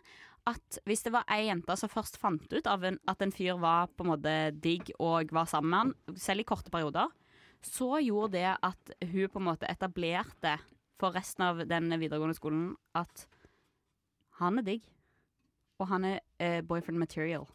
At 0.49 0.81
hvis 0.89 1.05
det 1.05 1.13
var 1.13 1.27
ei 1.33 1.49
jente 1.51 1.77
som 1.77 1.91
først 1.93 2.17
fant 2.21 2.53
ut 2.53 2.69
av 2.71 2.85
en, 2.89 2.97
at 3.11 3.25
en 3.25 3.35
fyr 3.35 3.59
var 3.61 3.91
på 3.93 4.07
en 4.07 4.13
måte 4.15 4.37
digg 4.63 4.93
og 4.97 5.35
var 5.37 5.51
sammen 5.51 5.73
med 5.75 5.83
han, 5.83 6.21
selv 6.21 6.45
i 6.45 6.49
korte 6.49 6.73
perioder, 6.73 7.11
så 7.61 7.99
gjorde 8.01 8.39
det 8.39 8.55
at 8.57 8.95
hun 9.03 9.29
på 9.29 9.41
en 9.41 9.49
måte 9.51 9.69
etablerte 9.69 10.57
for 11.01 11.17
resten 11.17 11.45
av 11.45 11.61
den 11.69 11.93
videregående 11.93 12.37
skolen 12.37 12.71
at 12.97 13.27
han 14.41 14.61
er 14.61 14.65
digg, 14.65 14.87
og 15.81 15.89
han 15.91 16.05
er 16.05 16.21
eh, 16.43 16.61
boyfriend 16.67 17.01
material. 17.01 17.47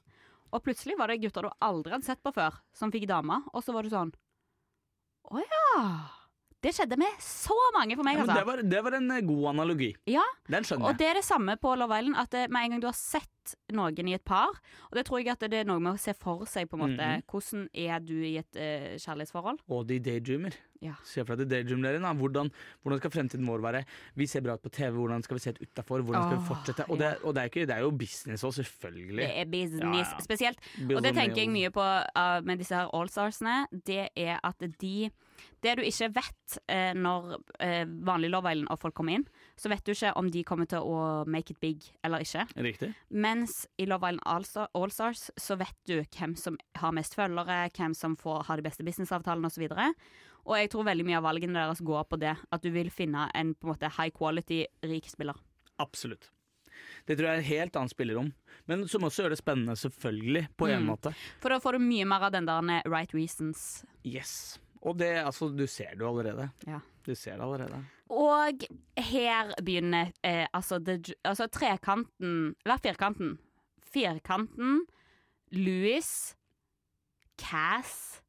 Og 0.53 0.63
plutselig 0.63 0.97
var 0.97 1.11
det 1.11 1.19
gutter 1.23 1.47
du 1.47 1.51
aldri 1.65 1.93
hadde 1.95 2.07
sett 2.07 2.21
på 2.23 2.31
før, 2.35 2.57
som 2.75 2.91
fikk 2.93 3.07
dame, 3.09 3.41
og 3.53 3.63
så 3.65 3.75
var 3.75 3.85
du 3.85 3.91
sånn 3.93 4.13
Å 5.25 5.41
ja! 5.41 5.81
Det 6.65 6.71
skjedde 6.73 6.97
med 6.97 7.19
så 7.21 7.53
mange 7.75 7.93
for 7.97 8.07
meg, 8.07 8.17
Ja, 8.17 8.23
men 8.23 8.31
det, 8.31 8.35
altså. 8.41 8.49
var, 8.49 8.61
det 8.73 8.79
var 8.87 8.95
en 8.97 9.11
eh, 9.13 9.23
god 9.25 9.47
analogi. 9.51 9.91
Ja, 10.09 10.23
Den 10.49 10.65
skjønner 10.65 10.89
og 10.89 10.97
det 10.97 11.09
er 11.11 11.19
det 11.19 11.25
samme 11.27 11.57
på 11.61 11.75
Love 11.77 11.99
Island. 12.01 12.17
At 12.17 12.31
det, 12.33 12.47
med 12.49 12.65
en 12.65 12.73
gang 12.75 12.81
du 12.81 12.87
har 12.89 12.97
sett 12.97 13.29
noen 13.73 14.07
i 14.09 14.15
et 14.17 14.25
par, 14.25 14.57
og 14.89 14.97
det 14.97 15.05
tror 15.07 15.21
jeg 15.21 15.33
at 15.35 15.45
det 15.49 15.61
er 15.61 15.69
noe 15.69 15.79
med 15.83 15.95
å 15.95 16.01
se 16.01 16.13
for 16.17 16.45
seg 16.49 16.69
på 16.69 16.79
en 16.79 16.85
måte 16.85 16.93
Mhm. 17.05 17.23
Hvordan 17.29 17.67
er 17.73 17.99
du 17.99 18.15
i 18.23 18.37
et 18.37 18.55
uh, 18.55 18.95
kjærlighetsforhold? 18.97 19.59
Og 19.69 19.87
de 19.87 19.99
daydreamer. 19.99 20.55
Ja. 20.83 20.93
Se 21.07 21.23
for 21.25 21.39
deg 21.39 21.49
daydream-dere. 21.49 21.99
Hvordan, 22.19 22.51
hvordan 22.83 22.99
skal 22.99 23.11
fremtiden 23.13 23.47
vår 23.47 23.63
være? 23.63 23.83
Vi 24.15 24.27
ser 24.27 24.43
bra 24.45 24.53
ut 24.57 24.63
på 24.63 24.69
TV, 24.69 24.91
hvordan 24.99 25.23
skal 25.23 25.37
vi 25.37 25.43
se 25.45 25.53
ut 25.55 25.61
utafor? 25.63 26.03
Hvordan 26.05 26.27
skal 26.27 26.37
vi 26.37 26.47
fortsette? 26.49 26.85
Og, 26.89 26.99
det, 26.99 27.11
og 27.23 27.35
det, 27.35 27.41
er 27.41 27.51
ikke, 27.51 27.65
det 27.65 27.75
er 27.75 27.85
jo 27.85 27.91
business 27.91 28.43
òg, 28.45 28.53
selvfølgelig. 28.59 29.23
Det 29.23 29.39
er 29.39 29.45
business. 29.51 30.11
Ja. 30.11 30.23
Spesielt 30.25 30.59
Og 30.95 31.03
det 31.03 31.13
tenker 31.15 31.41
jeg 31.41 31.49
mye 31.53 31.71
på 31.73 31.81
uh, 31.85 32.39
med 32.45 32.61
disse 32.61 32.75
her 32.75 32.91
Allstarsene. 32.93 33.65
Det 33.71 34.09
er 34.15 34.39
at 34.43 34.61
de 34.81 35.09
Det 35.63 35.77
du 35.77 35.81
ikke 35.83 36.11
vet 36.15 36.57
eh, 36.69 36.93
når 36.93 37.41
eh, 37.59 37.83
vanlig 38.07 38.29
Love 38.29 38.51
Island 38.51 38.69
og 38.71 38.79
folk 38.79 38.93
kommer 38.93 39.17
inn, 39.17 39.25
så 39.57 39.67
vet 39.71 39.83
du 39.83 39.91
ikke 39.91 40.13
om 40.15 40.29
de 40.31 40.43
kommer 40.43 40.65
til 40.69 40.79
å 40.79 41.25
make 41.27 41.51
it 41.51 41.59
big 41.59 41.81
eller 42.05 42.21
ikke. 42.23 42.45
Riktig. 42.55 42.93
Mens 43.35 43.67
i 43.77 43.85
Love 43.85 44.07
Island 44.07 44.21
Allstar- 44.25 44.67
Allstars 44.73 45.25
så 45.37 45.57
vet 45.59 45.75
du 45.85 45.97
hvem 46.03 46.35
som 46.39 46.57
har 46.79 46.93
mest 46.95 47.15
følgere, 47.17 47.69
hvem 47.75 47.93
som 47.95 48.15
får 48.15 48.45
har 48.47 48.57
de 48.61 48.63
beste 48.63 48.83
businessavtalene 48.87 49.49
osv. 49.49 49.65
Og 50.45 50.55
jeg 50.59 50.69
tror 50.71 50.85
veldig 50.87 51.05
mye 51.07 51.17
av 51.19 51.25
valgene 51.25 51.57
deres 51.57 51.81
går 51.83 52.05
på 52.07 52.19
det. 52.21 52.35
At 52.53 52.61
du 52.63 52.69
vil 52.71 52.89
finne 52.93 53.27
en 53.35 53.53
på 53.55 53.67
en 53.67 53.73
måte 53.73 53.89
high 53.97 54.11
quality 54.15 54.61
rik 54.85 55.09
spiller. 55.09 55.35
Absolutt. 55.79 56.29
Det 57.07 57.17
tror 57.17 57.27
jeg 57.27 57.35
er 57.37 57.43
et 57.43 57.49
helt 57.49 57.75
annet 57.79 57.91
spillerom. 57.95 58.31
Men 58.67 58.87
som 58.87 59.01
også 59.07 59.23
gjør 59.25 59.33
det 59.35 59.41
spennende, 59.41 59.75
selvfølgelig, 59.79 60.47
på 60.57 60.69
en 60.69 60.83
Mm. 60.85 60.89
måte. 60.93 61.13
For 61.41 61.49
da 61.49 61.59
får 61.59 61.73
du 61.73 61.79
mye 61.79 62.05
mer 62.05 62.23
av 62.23 62.31
den 62.31 62.45
der 62.45 62.83
right 62.85 63.13
reasons. 63.13 63.83
Yes. 64.05 64.59
Og 64.81 64.97
det, 64.97 65.25
altså, 65.25 65.49
du 65.55 65.65
ser 65.67 65.91
det 65.95 65.99
jo 65.99 66.07
allerede. 66.13 66.51
Ja. 66.67 66.79
Du 67.05 67.13
ser 67.15 67.37
det 67.37 67.45
allerede. 67.45 67.79
Og 68.09 68.65
her 68.97 69.51
begynner 69.65 70.11
eh, 70.25 70.45
altså, 70.53 70.79
det, 70.79 71.13
altså 71.25 71.47
trekanten 71.47 72.55
Eller 72.65 72.81
firkanten. 72.81 73.37
Firkanten, 73.95 74.81
Louis, 75.55 76.35
Cass, 77.39 78.21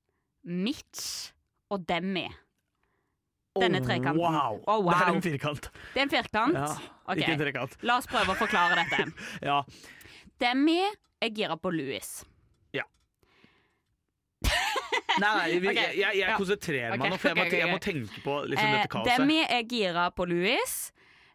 Mitch 0.44 1.32
og 1.70 1.88
Demi. 1.88 2.28
Denne 3.56 3.80
trekanten. 3.80 4.20
Wow. 4.20 4.60
Oh, 4.66 4.84
wow. 4.84 4.92
Det 4.92 5.08
er 5.08 5.14
en 5.14 5.22
firkant. 5.24 5.70
Det 5.94 6.00
er 6.00 6.06
en 6.06 6.12
firkant. 6.12 6.54
Ja, 6.54 6.68
okay. 7.06 7.22
Ikke 7.22 7.32
en 7.32 7.40
trekant. 7.40 7.76
La 7.88 7.96
oss 7.98 8.08
prøve 8.10 8.36
å 8.36 8.38
forklare 8.38 8.78
dette. 8.82 9.10
Ja. 9.48 9.62
Demi 10.40 10.82
er 10.84 11.32
gira 11.32 11.56
på 11.58 11.72
Louis. 11.72 12.10
Nei, 15.22 15.58
vi, 15.58 15.70
okay. 15.70 15.76
jeg, 15.76 15.96
jeg, 16.00 16.18
jeg 16.20 16.28
ja. 16.28 16.36
konsentrerer 16.36 16.94
meg 16.96 17.12
nå, 17.12 17.18
for 17.20 17.32
jeg 17.32 17.38
må, 17.38 17.46
jeg 17.56 17.72
må 17.72 17.80
tenke 17.82 18.22
på 18.24 18.36
liksom, 18.50 18.68
Eh, 18.68 18.76
dette 18.76 18.92
kaoset. 18.92 19.10
Demi 19.12 19.40
er 19.44 19.66
gira 19.70 20.06
på 20.12 20.28
Louis. 20.28 20.76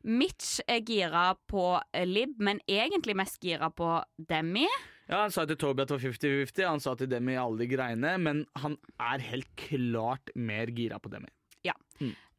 Mitch 0.02 0.62
er 0.70 0.82
gira 0.86 1.26
på 1.50 1.66
eh, 1.94 2.08
Lib, 2.10 2.40
men 2.42 2.62
egentlig 2.70 3.18
mest 3.18 3.42
gira 3.44 3.70
på 3.74 4.00
Demi. 4.18 4.66
Ja, 5.12 5.26
Han 5.26 5.34
sa 5.34 5.44
til 5.50 5.60
Toby 5.60 5.84
at 5.84 5.92
det 5.92 5.98
var 5.98 6.08
50-50, 6.08 6.64
han 6.70 6.82
sa 6.82 6.96
til 6.96 7.10
Demi 7.12 7.36
alle 7.36 7.60
de 7.60 7.68
greiene, 7.68 8.16
men 8.22 8.46
han 8.64 8.78
er 9.02 9.24
helt 9.28 9.50
klart 9.60 10.32
mer 10.40 10.72
gira 10.72 11.02
på 11.04 11.12
Demi. 11.12 11.30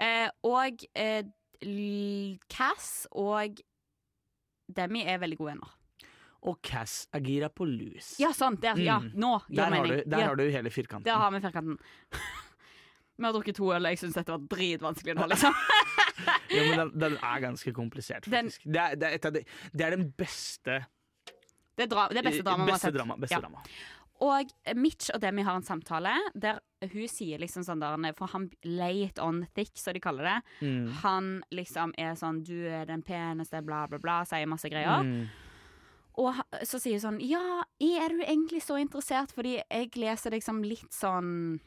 Eh, 0.02 0.28
og 0.48 0.82
eh, 0.98 1.22
Cass 2.50 3.06
og 3.12 3.60
Demi 4.72 5.04
er 5.06 5.20
veldig 5.22 5.38
gode 5.38 5.54
venner. 5.54 5.74
Og 6.44 6.56
Cass 6.62 7.06
er 7.14 7.20
gira 7.22 7.48
på 7.48 7.64
Louis. 7.68 8.16
Ja, 8.18 8.32
sant. 8.32 8.60
Der, 8.60 8.74
ja, 8.82 8.98
Mm. 8.98 9.12
nå 9.14 9.32
gir 9.48 9.56
der 9.56 9.70
det 9.70 9.78
har, 9.78 9.86
du, 9.86 10.10
der 10.10 10.18
ja, 10.18 10.26
har 10.26 10.36
du 10.36 10.42
hele 10.50 10.70
firkanten. 10.70 11.04
der 11.04 11.14
har 11.20 11.30
vi 11.30 11.40
firkanten. 11.40 11.78
vi 13.16 13.24
har 13.24 13.32
drukket 13.32 13.54
to 13.56 13.68
øl, 13.72 13.84
og 13.86 13.90
jeg 13.92 13.98
syns 13.98 14.14
dette 14.18 14.32
var 14.34 14.42
dritvanskelig 14.50 15.14
nå, 15.14 15.26
liksom. 15.30 15.54
Jo, 16.52 16.64
men 16.68 16.78
den, 16.78 16.90
den 16.98 17.14
er 17.22 17.40
ganske 17.46 17.72
komplisert, 17.72 18.26
Den- 18.30 18.50
Det, 18.64 18.76
er, 18.82 18.96
det, 18.96 19.12
er 19.24 19.30
de, 19.30 19.44
det 19.72 19.86
er 19.86 19.96
den 19.96 20.10
beste 20.18 20.80
Det 21.78 21.88
dra 21.90 22.08
det 22.12 22.24
beste 22.26 22.42
drama 22.44 22.64
vi 22.66 22.70
har 22.74 22.78
sett. 22.82 22.94
drama. 22.94 23.16
Beste 23.16 23.34
Ja. 23.38 23.40
drama. 23.40 23.62
Og 24.22 24.50
Mitch 24.76 25.10
og 25.14 25.20
Demi 25.20 25.42
har 25.42 25.56
en 25.56 25.64
samtale 25.66 26.12
der 26.38 26.60
hun 26.92 27.08
sier 27.10 27.38
liksom 27.42 27.64
sånn 27.66 27.80
der 27.82 28.12
For 28.14 28.26
han 28.30 28.50
late 28.62 29.18
on 29.22 29.46
thick, 29.54 29.72
som 29.74 29.94
de 29.94 30.00
kaller 30.00 30.22
det. 30.28 30.66
Mm. 30.68 30.92
Han 31.02 31.42
liksom 31.50 31.92
er 31.98 32.12
sånn 32.14 32.42
'Du 32.44 32.54
er 32.68 32.84
den 32.86 33.02
peneste', 33.02 33.64
bla, 33.64 33.86
bla, 33.88 33.98
bla, 33.98 34.22
sier 34.24 34.46
masse 34.46 34.68
greier. 34.70 35.02
Mm. 35.02 35.28
Og 36.20 36.36
så 36.68 36.78
sier 36.82 36.98
hun 36.98 37.04
sånn 37.06 37.20
Ja, 37.24 37.62
er 37.80 38.12
du 38.12 38.20
egentlig 38.24 38.62
så 38.64 38.76
interessert? 38.80 39.32
Fordi 39.32 39.56
jeg 39.62 39.92
leser 39.96 40.34
deg 40.34 40.44
som 40.44 40.60
litt 40.66 40.92
sånn 40.92 41.58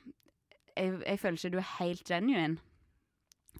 Jeg, 0.77 0.99
jeg 1.01 1.19
føler 1.21 1.39
ikke 1.39 1.53
du 1.55 1.59
er 1.61 1.69
helt 1.79 2.03
genuine. 2.09 2.57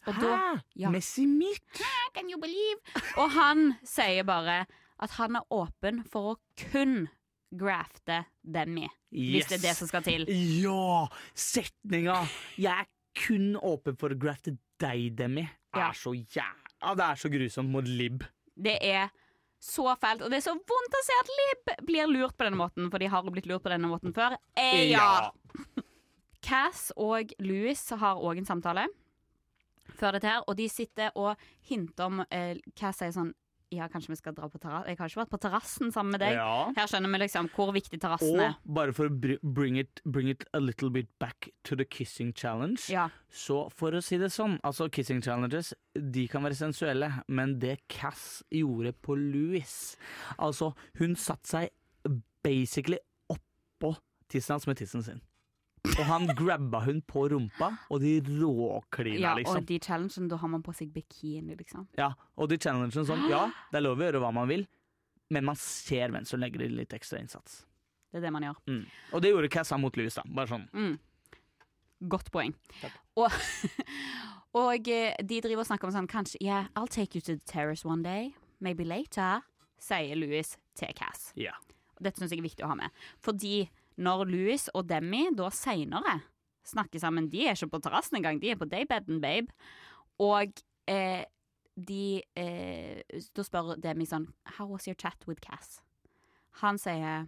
Og 0.06 0.18
da 0.22 0.32
Hæ? 0.36 0.50
ja. 0.84 0.92
Messi 0.94 1.26
Mitch? 1.26 1.82
Can 2.14 2.30
you 2.30 2.38
believe? 2.42 2.78
Og 3.18 3.32
han 3.34 3.72
sier 3.88 4.26
bare 4.28 4.66
at 5.02 5.16
han 5.18 5.36
er 5.40 5.48
åpen 5.52 6.04
for 6.08 6.36
å 6.36 6.36
kun 6.70 7.08
grafte 7.56 8.22
Demi. 8.44 8.86
Hvis 9.12 9.48
det 9.50 9.58
er 9.60 9.64
det 9.70 9.74
som 9.80 9.90
skal 9.90 10.04
til. 10.06 10.28
Ja! 10.62 11.08
Setninga 11.34 12.22
'Jeg 12.58 12.86
er 12.86 12.88
kun 13.16 13.56
åpen 13.56 13.98
for 13.98 14.12
å 14.12 14.20
grafte 14.20 14.58
deg, 14.80 15.16
Demi' 15.18 15.48
Ja. 15.76 15.90
er 15.90 15.94
så 15.94 16.14
jæ... 16.14 16.46
Ja, 16.84 16.94
det 16.96 17.04
er 17.04 17.16
så 17.16 17.30
grusomt 17.32 17.72
mot 17.72 17.88
Lib. 17.88 18.24
Det 18.56 18.78
er 18.82 19.10
så 19.66 19.88
fælt. 20.02 20.22
Og 20.22 20.32
det 20.32 20.40
er 20.40 20.46
så 20.46 20.54
vondt 20.56 20.98
å 21.00 21.04
se 21.06 21.16
at 21.22 21.32
Lib 21.40 21.72
blir 21.88 22.12
lurt 22.12 22.36
på 22.38 22.46
denne 22.46 22.60
måten, 22.60 22.90
for 22.94 23.02
de 23.02 23.10
har 23.12 23.26
jo 23.26 23.34
blitt 23.34 23.50
lurt 23.50 23.66
på 23.66 23.72
denne 23.74 23.90
måten 23.90 24.14
før. 24.16 24.38
Eh, 24.60 24.92
ja. 24.92 25.32
Cass 26.46 26.92
og 27.02 27.34
Louis 27.42 27.82
har 27.98 28.22
òg 28.22 28.42
en 28.42 28.48
samtale 28.48 28.86
før 29.96 30.18
dette 30.18 30.30
her, 30.30 30.44
og 30.46 30.58
de 30.60 30.68
sitter 30.70 31.14
og 31.18 31.42
hinter 31.70 32.10
om 32.10 32.22
eh, 32.30 32.62
Cass 32.78 33.02
sier 33.02 33.14
sånn 33.16 33.34
Ja, 33.76 33.88
kanskje 33.92 34.14
vi 34.14 34.20
skal 34.20 34.36
dra 34.38 34.48
på 34.52 34.60
terrassen? 34.62 34.90
Jeg 34.92 35.00
har 35.00 35.12
ikke 35.12 35.22
vært 35.24 35.34
på 35.34 35.42
terrassen 35.46 35.92
sammen 35.94 36.16
med 36.16 36.24
deg. 36.24 36.38
Ja. 36.38 36.72
Her 36.78 36.90
skjønner 36.92 37.12
vi 37.14 37.22
liksom 37.26 37.50
hvor 37.56 37.74
viktig 37.76 38.00
terrassen 38.02 38.40
er. 38.42 38.56
Og 38.56 38.74
bare 38.80 38.96
for 38.96 39.12
å 39.12 39.36
bring 39.44 39.80
it, 39.82 40.02
bring 40.06 40.32
it 40.32 40.46
a 40.54 40.62
little 40.64 40.92
bit 40.94 41.10
back 41.22 41.50
to 41.68 41.78
the 41.78 41.86
kissing 41.86 42.34
challenge. 42.34 42.88
Ja. 42.94 43.10
Så 43.30 43.66
for 43.76 43.96
å 43.96 44.02
si 44.04 44.20
det 44.22 44.32
sånn, 44.34 44.58
altså 44.66 44.88
kissing 44.94 45.22
challenges 45.26 45.74
de 45.96 46.28
kan 46.32 46.46
være 46.46 46.58
sensuelle, 46.58 47.12
men 47.28 47.58
det 47.62 47.78
Cass 47.92 48.44
gjorde 48.54 48.94
på 49.06 49.16
Louis 49.20 49.74
Altså, 50.42 50.72
hun 51.00 51.16
satte 51.20 51.50
seg 51.50 52.18
basically 52.46 53.00
oppå 53.32 53.96
tissen 54.32 54.56
hans 54.56 54.68
med 54.68 54.80
tissen 54.80 55.04
sin. 55.06 55.22
Og 55.86 56.06
han 56.10 56.26
grabba 56.38 56.82
hun 56.86 57.02
på 57.06 57.28
rumpa, 57.32 57.70
og 57.94 58.02
de 58.04 58.18
råklina, 58.26 59.20
ja, 59.22 59.34
liksom. 59.40 59.62
og 59.62 59.68
de 59.70 59.78
challengene, 59.80 60.30
da 60.32 60.40
har 60.42 60.52
man 60.52 60.64
på 60.66 60.74
seg 60.76 60.92
bikini, 60.96 61.56
liksom. 61.60 61.88
Ja, 62.00 62.12
og 62.36 62.50
de 62.52 62.58
challengene 62.62 63.06
sånn, 63.06 63.28
ja, 63.32 63.46
det 63.72 63.80
er 63.80 63.86
lov 63.86 64.02
å 64.02 64.08
gjøre 64.08 64.24
hva 64.24 64.32
man 64.36 64.50
vil, 64.52 64.66
men 65.34 65.48
man 65.48 65.58
ser 65.60 66.14
hvem 66.14 66.26
som 66.28 66.42
legger 66.42 66.66
i 66.66 66.70
litt 66.74 66.94
ekstra 66.96 67.22
innsats. 67.22 67.64
Det 68.12 68.22
er 68.22 68.28
det 68.28 68.32
man 68.32 68.46
gjør. 68.48 68.60
Mm. 68.72 68.84
Og 69.12 69.24
det 69.24 69.32
gjorde 69.34 69.52
Cassa 69.52 69.78
mot 69.82 69.98
Louis, 70.00 70.16
da. 70.16 70.24
Bare 70.38 70.48
sånn. 70.48 70.68
Mm. 70.72 70.94
Godt 72.12 72.30
poeng. 72.32 72.54
Og, 73.20 73.34
og 74.62 74.90
eh, 74.92 75.18
de 75.20 75.40
driver 75.44 75.66
og 75.66 75.68
snakker 75.68 75.90
om 75.90 75.96
sånn 75.96 76.08
kanskje 76.12 76.40
Yeah, 76.44 76.70
I'll 76.80 76.92
take 76.92 77.18
you 77.18 77.24
to 77.26 77.36
the 77.36 77.44
terrace 77.44 77.84
one 77.84 78.06
day. 78.06 78.32
Maybe 78.64 78.88
later. 78.88 79.44
Sier 79.84 80.16
Louis 80.16 80.56
til 80.80 80.94
Cass. 80.96 81.34
Ja. 81.36 81.58
Dette 82.00 82.22
syns 82.22 82.32
jeg 82.32 82.40
er 82.40 82.48
viktig 82.48 82.64
å 82.64 82.72
ha 82.72 82.78
med. 82.80 83.04
Fordi 83.24 83.66
når 83.98 84.26
Louis 84.30 84.68
og 84.74 84.88
Demi 84.90 85.28
da 85.36 85.50
seinere 85.54 86.20
snakker 86.66 87.00
sammen 87.00 87.30
De 87.30 87.46
er 87.46 87.56
ikke 87.56 87.76
på 87.76 87.82
terrassen 87.86 88.18
engang, 88.20 88.42
de 88.42 88.52
er 88.52 88.60
på 88.60 88.68
daybeden, 88.68 89.22
babe. 89.22 89.54
Og 90.20 90.52
eh, 90.90 91.24
de 91.76 92.22
eh, 92.40 93.02
Da 93.36 93.46
spør 93.46 93.76
Demi 93.82 94.08
sånn 94.10 94.30
How 94.58 94.68
was 94.72 94.88
your 94.88 94.98
chat 94.98 95.28
with 95.28 95.44
Cass? 95.44 95.80
Han 96.64 96.80
sier 96.82 97.28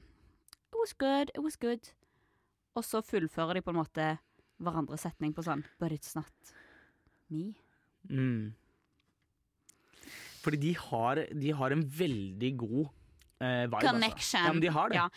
It 0.68 0.80
was 0.80 0.94
good, 0.94 1.32
it 1.34 1.42
was 1.44 1.58
good. 1.60 1.92
Og 2.78 2.86
så 2.86 3.02
fullfører 3.02 3.58
de 3.58 3.66
på 3.66 3.74
en 3.74 3.82
måte 3.82 4.08
hverandres 4.62 5.06
setning 5.06 5.34
på 5.36 5.46
sånn 5.46 5.66
But 5.80 5.96
it's 5.96 6.16
not 6.18 6.54
me. 7.30 7.56
Mm. 8.10 8.56
Fordi 10.44 10.60
de 10.62 10.76
har, 10.80 11.26
de 11.28 11.52
har 11.60 11.74
en 11.76 11.84
veldig 11.84 12.52
god 12.62 12.86
eh, 13.42 13.64
vibe. 13.68 13.82
Connection. 13.84 14.18
Altså. 14.18 14.44
Ja, 14.44 14.54
men 14.54 14.62
de 14.64 14.74
har 14.74 14.90
det. 14.90 15.00
Ja, 15.00 15.08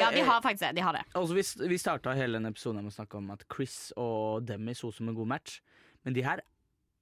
ja 0.00 0.10
de 0.14 0.24
har 0.28 0.40
faktisk 0.44 0.64
det. 0.66 0.72
De 0.76 0.86
har 0.86 0.98
det. 0.98 1.04
Altså, 1.14 1.36
vi, 1.38 1.68
vi 1.74 1.78
starta 1.80 2.14
hele 2.18 2.38
denne 2.38 2.52
episoden 2.54 2.82
med 2.82 2.92
å 2.92 2.96
snakke 2.96 3.20
om 3.20 3.30
at 3.34 3.44
Chris 3.52 3.92
og 4.00 4.46
Demi 4.48 4.74
så 4.78 4.92
som 4.94 5.10
en 5.10 5.18
god 5.18 5.30
match, 5.36 5.60
men 6.06 6.16
de 6.16 6.24
her 6.26 6.42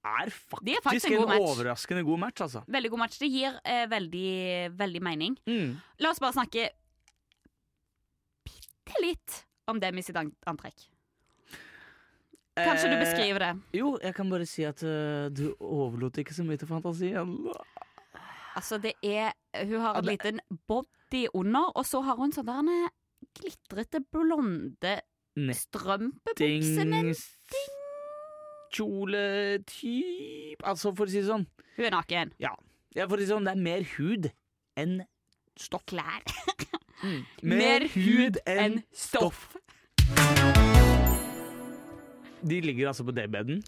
er 0.01 0.31
faktisk, 0.33 0.65
De 0.65 0.75
er 0.75 0.83
faktisk 0.83 1.11
en 1.11 1.17
en, 1.17 1.25
god 1.25 1.35
en 1.35 1.47
overraskende 1.49 2.03
god 2.03 2.23
match, 2.25 2.41
altså. 2.41 2.63
Veldig 2.67 2.91
god 2.93 3.03
match. 3.03 3.19
Det 3.21 3.29
gir 3.29 3.59
eh, 3.65 3.83
veldig, 3.89 4.31
veldig 4.79 5.03
mening. 5.03 5.37
Mm. 5.49 5.75
La 6.01 6.13
oss 6.13 6.21
bare 6.23 6.37
snakke 6.39 6.69
bitte 8.47 9.03
litt 9.05 9.43
om 9.69 9.79
Demi 9.79 10.01
sitt 10.05 10.17
antrekk. 10.17 10.87
Kanskje 12.57 12.89
du 12.91 12.95
Eh, 12.97 12.99
beskriver 12.99 13.39
det. 13.39 13.51
Jo, 13.79 13.97
jeg 14.03 14.15
kan 14.15 14.29
bare 14.29 14.45
si 14.45 14.65
at 14.67 14.81
uh, 14.83 15.29
du 15.31 15.53
overlot 15.59 16.17
ikke 16.17 16.35
så 16.35 16.43
mye 16.43 16.59
til 16.59 16.67
fantasien. 16.67 17.37
Altså, 18.55 18.77
det 18.81 18.93
er 19.03 19.31
Hun 19.65 19.79
har 19.79 19.99
en 19.99 20.05
liten 20.05 20.39
body 20.67 21.27
under, 21.33 21.71
og 21.75 21.85
så 21.87 22.01
har 22.05 22.15
hun 22.19 22.31
sånn 22.35 22.47
der 22.47 22.59
en 22.59 22.89
glitrete 23.37 24.01
blonde 24.11 24.99
strømpebukse 25.55 26.85
med 26.89 27.15
Kjole-typ 28.71 30.63
Altså, 30.67 30.91
for 30.95 31.07
å 31.07 31.11
si 31.11 31.21
det 31.21 31.29
sånn. 31.29 31.45
Hun 31.77 31.87
er 31.87 31.95
naken. 31.95 32.33
Ja, 32.95 33.07
for 33.07 33.15
å 33.15 33.19
si 33.21 33.27
det 33.27 33.31
sånn, 33.33 33.47
det 33.47 33.55
er 33.55 33.63
mer 33.63 33.85
hud 33.95 34.31
enn 34.79 35.01
stoff. 35.59 35.85
Klær. 35.91 36.21
Mm. 37.01 37.21
Mer 37.57 37.81
hud 37.95 38.35
enn 38.45 38.75
stoff. 38.93 39.55
De 42.45 42.59
ligger 42.61 42.91
altså 42.91 43.01
på 43.07 43.15
daybeden, 43.17 43.63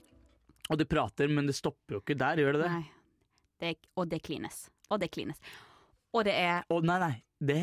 og 0.70 0.78
de 0.78 0.86
prater, 0.86 1.34
men 1.34 1.50
det 1.50 1.56
stopper 1.58 1.98
jo 1.98 2.02
ikke 2.04 2.14
der, 2.22 2.44
gjør 2.44 2.60
det 2.60 2.62
det? 2.62 2.70
Nei. 2.76 2.86
Det, 3.64 3.72
og 3.98 4.10
det 4.12 4.22
klines. 4.26 4.68
Og 4.92 5.00
det 5.00 5.12
klines. 5.12 5.38
Og 6.14 6.26
det 6.28 6.34
er 6.38 6.64
Å 6.70 6.82
nei, 6.84 7.00
nei, 7.00 7.14
det 7.40 7.62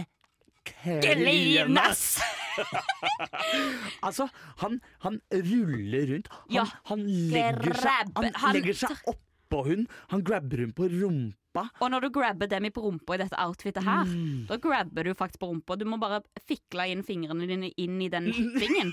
Klines! 0.70 2.20
altså, 4.06 4.26
han, 4.60 4.78
han 5.04 5.18
ruller 5.32 6.06
rundt. 6.14 6.28
Han, 6.34 6.52
Ja, 6.52 6.64
han, 6.90 7.04
legger, 7.32 7.74
seg, 7.74 7.82
grab. 7.82 8.12
han, 8.18 8.32
Han- 8.42 8.56
legger 8.58 8.76
seg 8.82 8.96
oppå 9.10 9.62
hun. 9.66 9.86
Han 10.12 10.24
grabber 10.26 10.62
hun 10.64 10.72
på 10.76 10.88
rumpa. 10.92 11.64
Og 11.80 11.90
når 11.90 12.06
du 12.06 12.10
grabber 12.14 12.46
Demi 12.50 12.70
på 12.74 12.84
rumpa 12.84 13.16
i 13.16 13.22
dette 13.24 13.38
outfitet 13.40 13.82
her, 13.86 14.04
Mm. 14.06 14.46
da 14.46 14.56
grabber 14.62 15.04
du 15.08 15.14
faktisk 15.14 15.40
på 15.42 15.48
rumpa. 15.50 15.76
Du 15.78 15.84
må 15.88 15.98
bare 15.98 16.20
fikle 16.46 16.86
inn 16.92 17.02
fingrene 17.02 17.48
dine 17.48 17.72
inn 17.76 18.00
i 18.02 18.08
den 18.12 18.30
tingen. 18.60 18.92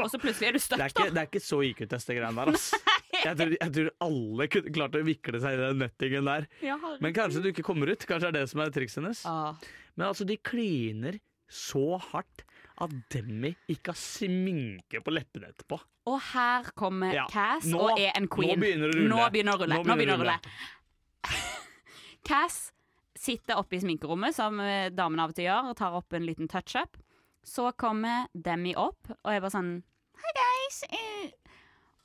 Og 0.00 0.08
så 0.10 0.18
plutselig 0.18 0.48
er 0.48 0.52
du 0.56 0.58
stuck, 0.58 0.80
da. 0.80 1.04
det 1.12 1.20
er 1.20 1.28
ikke 1.28 1.44
så 1.44 1.60
IQ-test, 1.62 2.08
det 2.08 2.16
greiene 2.18 2.34
der. 2.34 2.54
ass. 2.56 2.72
Jeg 3.26 3.36
tror, 3.36 3.50
jeg 3.60 3.72
tror 3.76 3.88
alle 4.06 4.46
kunne 4.48 4.72
klart 4.72 4.94
å 4.96 5.02
vikle 5.04 5.38
seg 5.42 5.54
i 5.54 5.60
den 5.60 5.82
nettingen 5.82 6.24
der. 6.30 6.46
Men 7.04 7.12
kanskje 7.16 7.42
du 7.44 7.50
ikke 7.50 7.64
kommer 7.66 7.90
ut. 7.92 8.06
Kanskje 8.08 8.30
det 8.30 8.32
er 8.32 8.38
det 8.40 8.50
som 8.50 8.62
er 8.64 8.72
trikset 8.72 9.02
hennes. 9.02 9.20
Ah. 9.28 9.52
Men 9.98 10.06
altså, 10.08 10.24
de 10.28 10.38
kliner 10.40 11.18
så 11.52 11.98
hardt 12.00 12.46
at 12.82 12.94
Demi 13.12 13.52
ikke 13.70 13.92
har 13.92 14.00
sminke 14.00 15.02
på 15.04 15.12
leppene 15.12 15.50
etterpå. 15.52 15.76
Og 16.08 16.16
her 16.32 16.70
kommer 16.74 17.12
Ja, 17.14 17.26
Cass 17.30 17.68
nå- 17.68 17.82
og 17.84 18.00
er 18.00 18.16
en 18.16 18.26
queen. 18.32 18.56
nå 18.56 18.64
begynner 18.64 18.88
det 18.88 18.96
å 18.96 19.02
rulle. 19.02 19.10
Nå 19.12 19.28
begynner 19.34 19.52
å 19.52 19.60
rulle. 19.60 19.76
Nå 19.76 19.84
Nå 19.86 19.98
begynner 20.00 20.16
å 20.16 20.22
rulle. 20.24 20.38
Cass 22.28 22.72
sitter 23.18 23.60
oppe 23.60 23.76
i 23.76 23.82
sminkerommet, 23.84 24.34
som 24.34 24.56
damen 24.58 24.96
damene 24.96 25.22
av 25.26 25.30
og 25.30 25.36
til 25.36 25.46
gjør, 25.46 25.68
og 25.70 25.76
tar 25.78 25.94
opp 25.94 26.16
en 26.16 26.26
liten 26.26 26.48
touch-up. 26.50 26.96
Så 27.44 27.68
kommer 27.78 28.26
Demi 28.34 28.74
opp, 28.78 29.10
og 29.22 29.30
er 29.30 29.42
bare 29.42 29.54
sånn 29.54 29.72
Hei, 30.22 30.32
guys. 30.38 30.82
Eh. 30.94 31.30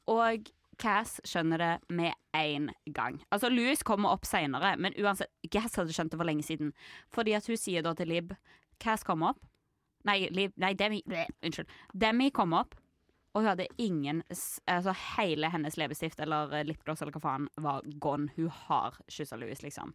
Og 0.10 0.47
Cass 0.78 1.17
skjønner 1.25 1.61
det 1.61 1.73
med 1.89 2.13
en 2.38 2.69
gang. 2.93 3.19
Altså, 3.34 3.49
Louis 3.49 3.82
kommer 3.84 4.13
opp 4.13 4.28
seinere, 4.30 4.75
men 4.78 4.93
uansett, 5.01 5.32
Cass 5.51 5.78
hadde 5.80 5.95
skjønt 5.95 6.13
det 6.13 6.19
for 6.19 6.30
lenge 6.30 6.45
siden. 6.45 6.73
Fordi 7.13 7.34
at 7.38 7.47
hun 7.49 7.57
sier 7.57 7.86
da 7.86 7.95
til 7.97 8.11
Lib 8.11 8.36
Cass 8.82 9.05
kommer 9.07 9.34
opp. 9.34 9.45
Nei, 10.07 10.28
Lib, 10.32 10.53
nei 10.61 10.73
Demi 10.78 11.01
bleh, 11.07 11.30
Unnskyld. 11.43 11.71
Demi 11.97 12.30
kom 12.32 12.53
opp, 12.55 12.75
og 13.34 13.41
hun 13.43 13.49
hadde 13.51 13.67
ingen 13.82 14.23
Altså, 14.30 14.93
hele 15.17 15.49
hennes 15.53 15.78
leppestift 15.78 16.21
eller 16.23 16.53
eh, 16.57 16.65
lipgloss 16.65 17.01
eller 17.03 17.15
hva 17.17 17.23
faen 17.23 17.49
var 17.61 17.86
gone. 18.01 18.32
Hun 18.38 18.49
har 18.67 18.97
kyssa 19.11 19.38
Louis, 19.38 19.61
liksom. 19.65 19.93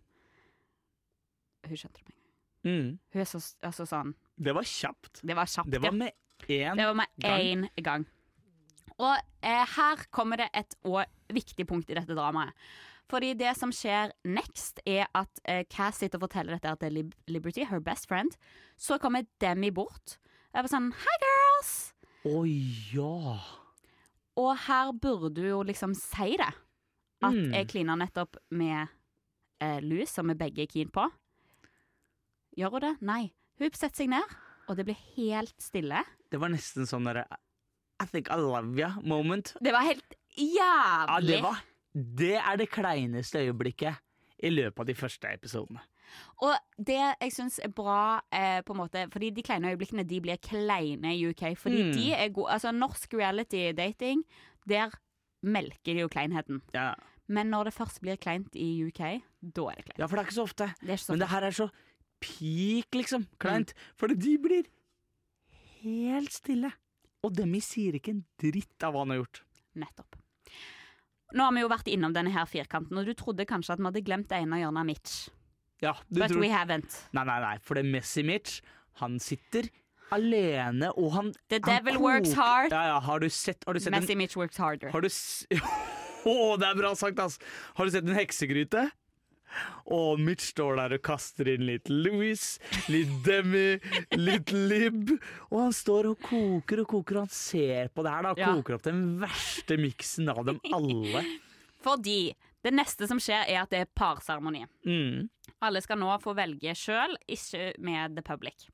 Hun 1.66 1.78
skjønte 1.78 2.02
det 2.02 2.08
med 2.08 2.16
en 2.16 2.18
gang. 2.18 2.28
Mm. 2.62 2.90
Hun 3.14 3.22
er 3.22 3.26
så 3.30 3.40
altså, 3.66 3.86
sånn 3.90 4.12
Det 4.38 4.54
var 4.54 4.66
kjapt. 4.66 5.22
Det 5.22 5.34
var 5.38 5.50
kjapt, 5.50 5.70
Det 5.70 5.82
var 5.82 5.94
med 5.94 6.12
én 6.50 6.76
Det 6.78 6.86
var 6.86 6.98
med 6.98 7.22
gang. 7.22 7.68
gang. 7.82 8.06
Og 8.98 9.14
eh, 9.42 9.66
her 9.76 10.02
kommer 10.10 10.36
det 10.42 10.48
et 10.54 10.74
og 10.84 11.04
viktig 11.32 11.66
punkt 11.68 11.90
i 11.90 11.96
dette 11.96 12.14
dramaet. 12.16 12.52
Fordi 13.10 13.32
det 13.36 13.50
som 13.58 13.72
skjer 13.74 14.12
next, 14.24 14.80
er 14.88 15.06
at 15.14 15.40
eh, 15.44 15.64
Cass 15.68 15.98
sitter 16.00 16.16
og 16.20 16.28
forteller 16.28 16.56
dette 16.56 16.74
til 16.80 16.94
Lib 16.96 17.14
Liberty, 17.28 17.64
her 17.68 17.80
best 17.84 18.06
friend. 18.08 18.36
Så 18.80 18.98
kommer 19.02 19.26
Demi 19.42 19.70
bort. 19.74 20.16
Og 20.52 20.60
er 20.60 20.62
bare 20.66 20.72
sånn 20.72 20.92
Hi, 20.96 21.16
girls! 21.24 21.72
Å 22.28 22.42
ja. 22.94 23.38
Og 24.38 24.52
her 24.68 24.92
burde 24.96 25.32
du 25.36 25.42
jo 25.48 25.62
liksom 25.66 25.94
si 25.98 26.36
det. 26.40 26.52
At 27.22 27.32
Mm. 27.36 27.52
jeg 27.54 27.68
klina 27.70 27.94
nettopp 27.98 28.36
med 28.50 28.88
eh, 29.60 29.80
Louis, 29.84 30.10
som 30.10 30.26
vi 30.26 30.34
begge 30.34 30.62
er 30.64 30.70
keen 30.72 30.88
på. 30.90 31.04
Gjør 32.58 32.74
hun 32.76 32.84
det? 32.84 32.94
Nei. 33.06 33.22
Hun 33.60 33.70
setter 33.70 34.02
seg 34.02 34.10
ned, 34.10 34.32
og 34.68 34.76
det 34.78 34.86
blir 34.88 34.98
helt 35.16 35.54
stille. 35.62 36.00
Det 36.32 36.40
var 36.40 36.50
nesten 36.52 36.88
sånn 36.88 37.06
derre 37.06 37.26
I 38.02 38.06
think 38.10 38.28
I 38.30 38.36
love 38.40 38.74
you 38.78 38.90
moment. 39.06 39.54
Det 39.62 39.72
var 39.72 39.84
helt 39.86 40.14
Ja, 40.38 41.06
jævlig. 41.06 41.28
det, 41.28 41.42
var, 41.44 41.62
det 41.94 42.34
er 42.40 42.56
det 42.56 42.68
kleineste 42.72 43.38
øyeblikket 43.46 43.94
i 44.42 44.48
løpet 44.50 44.80
av 44.80 44.86
de 44.88 44.94
første 44.94 45.28
episodene. 45.34 45.80
Og 46.42 46.54
det 46.78 46.96
jeg 47.20 47.32
syns 47.32 47.58
er 47.62 47.68
bra, 47.72 48.20
eh, 48.32 48.60
på 48.66 48.72
en 48.74 48.80
måte 48.82 49.06
Fordi 49.12 49.30
de 49.30 49.42
kleine 49.42 49.70
øyeblikkene 49.70 50.02
De 50.08 50.18
blir 50.20 50.36
kleine 50.42 51.14
i 51.14 51.22
UK. 51.30 51.54
Fordi 51.56 51.82
Mm. 51.82 51.92
de 51.92 52.12
er 52.12 52.28
gode 52.28 52.50
Altså, 52.52 52.72
norsk 52.72 53.14
reality 53.14 53.72
dating, 53.72 54.24
der 54.68 54.90
melker 55.42 55.94
de 55.94 56.00
jo 56.00 56.08
kleinheten. 56.08 56.60
Ja. 56.74 56.92
Men 57.28 57.46
når 57.50 57.64
det 57.64 57.74
først 57.74 58.00
blir 58.02 58.16
kleint 58.16 58.54
i 58.54 58.84
UK, 58.86 59.22
da 59.42 59.62
er 59.70 59.74
det 59.74 59.84
kleint. 59.84 59.98
ja, 59.98 60.06
for 60.06 60.16
det 60.16 60.18
er 60.18 60.26
ikke 60.28 60.34
så 60.34 60.42
ofte. 60.42 60.74
Det 60.80 60.88
ikke 60.90 61.04
så 61.04 61.12
Men 61.12 61.20
det 61.20 61.28
her 61.28 61.40
er 61.42 61.50
så 61.50 61.68
peak, 62.20 62.94
liksom. 62.94 63.26
Kleint. 63.38 63.72
Fordi 63.96 64.14
de 64.14 64.38
blir 64.38 64.62
helt 65.82 66.32
stille. 66.32 66.72
Og 67.22 67.34
Demi 67.36 67.60
sier 67.62 67.94
ikke 67.98 68.16
en 68.16 68.24
dritt 68.40 68.82
av 68.82 68.94
hva 68.94 69.04
han 69.04 69.14
har 69.14 69.22
gjort. 69.22 69.42
Nettopp. 69.78 70.16
Nå 71.32 71.44
har 71.46 71.54
vi 71.54 71.62
jo 71.62 71.68
vært 71.70 71.88
innom 71.88 72.12
denne 72.12 72.32
her 72.34 72.48
firkanten, 72.50 72.98
og 72.98 73.06
du 73.08 73.14
trodde 73.16 73.46
kanskje 73.48 73.76
at 73.76 73.80
vi 73.80 73.88
hadde 73.88 74.02
glemt 74.04 74.28
det 74.32 74.40
ene 74.42 74.58
hjørnet 74.60 74.82
av 74.82 74.88
Mitch. 74.88 75.14
Ja, 75.82 75.94
du 76.10 76.20
But 76.20 76.34
tror 76.34 76.42
we 76.42 76.50
haven't. 76.52 76.98
Nei, 77.16 77.24
nei, 77.26 77.38
nei, 77.42 77.54
for 77.64 77.78
det 77.78 77.86
Messi 77.88 78.24
Mitch, 78.26 78.60
han 79.00 79.16
sitter 79.22 79.70
alene, 80.12 80.90
og 80.98 81.14
han 81.14 81.30
The 81.48 81.62
han 81.62 81.78
devil 81.78 81.98
works 82.02 82.34
hard. 82.36 82.74
Ja, 82.74 82.84
ja, 82.92 82.98
har 83.00 83.22
du 83.22 83.30
sett, 83.32 83.64
har 83.66 83.78
du 83.78 83.80
sett 83.80 83.94
Messi 83.94 84.12
en, 84.12 84.20
Mitch 84.20 84.36
works 84.36 84.60
harder. 84.60 84.92
Har 84.92 85.02
du. 85.02 85.08
Å, 86.28 86.34
det 86.60 86.68
er 86.68 86.76
bra 86.78 86.92
sagt, 86.98 87.18
ass! 87.18 87.38
Har 87.78 87.88
du 87.88 87.94
sett 87.94 88.06
en 88.06 88.14
heksegryte? 88.14 88.84
Og 89.92 90.20
Mitch 90.22 90.52
står 90.52 90.78
der 90.80 90.96
og 90.96 91.04
kaster 91.04 91.50
inn 91.52 91.66
litt 91.68 91.90
Louis, 91.92 92.44
litt 92.92 93.12
Demi, 93.26 93.76
litt 94.18 94.52
Lib. 94.54 95.14
Og 95.50 95.58
han 95.58 95.76
står 95.76 96.12
og 96.12 96.22
koker 96.24 96.84
og 96.84 96.90
koker, 96.94 97.20
og 97.20 97.26
han 97.26 97.34
ser 97.34 97.92
på 97.92 98.04
det 98.06 98.14
her, 98.14 98.28
da. 98.28 98.34
Ja. 98.40 98.54
Koker 98.54 98.78
opp 98.78 98.86
den 98.86 99.04
verste 99.22 99.78
miksen 99.80 100.32
av 100.32 100.44
dem 100.48 100.62
alle. 100.72 101.24
Fordi 101.86 102.32
det 102.62 102.70
neste 102.74 103.08
som 103.10 103.18
skjer, 103.22 103.44
er 103.50 103.64
at 103.64 103.72
det 103.74 103.84
er 103.84 103.94
parseremoni. 103.98 104.62
Mm. 104.86 105.26
Alle 105.66 105.82
skal 105.82 105.98
nå 105.98 106.10
få 106.22 106.34
velge 106.38 106.74
sjøl, 106.78 107.16
ikke 107.26 107.72
med 107.82 108.16
the 108.18 108.22
public. 108.26 108.68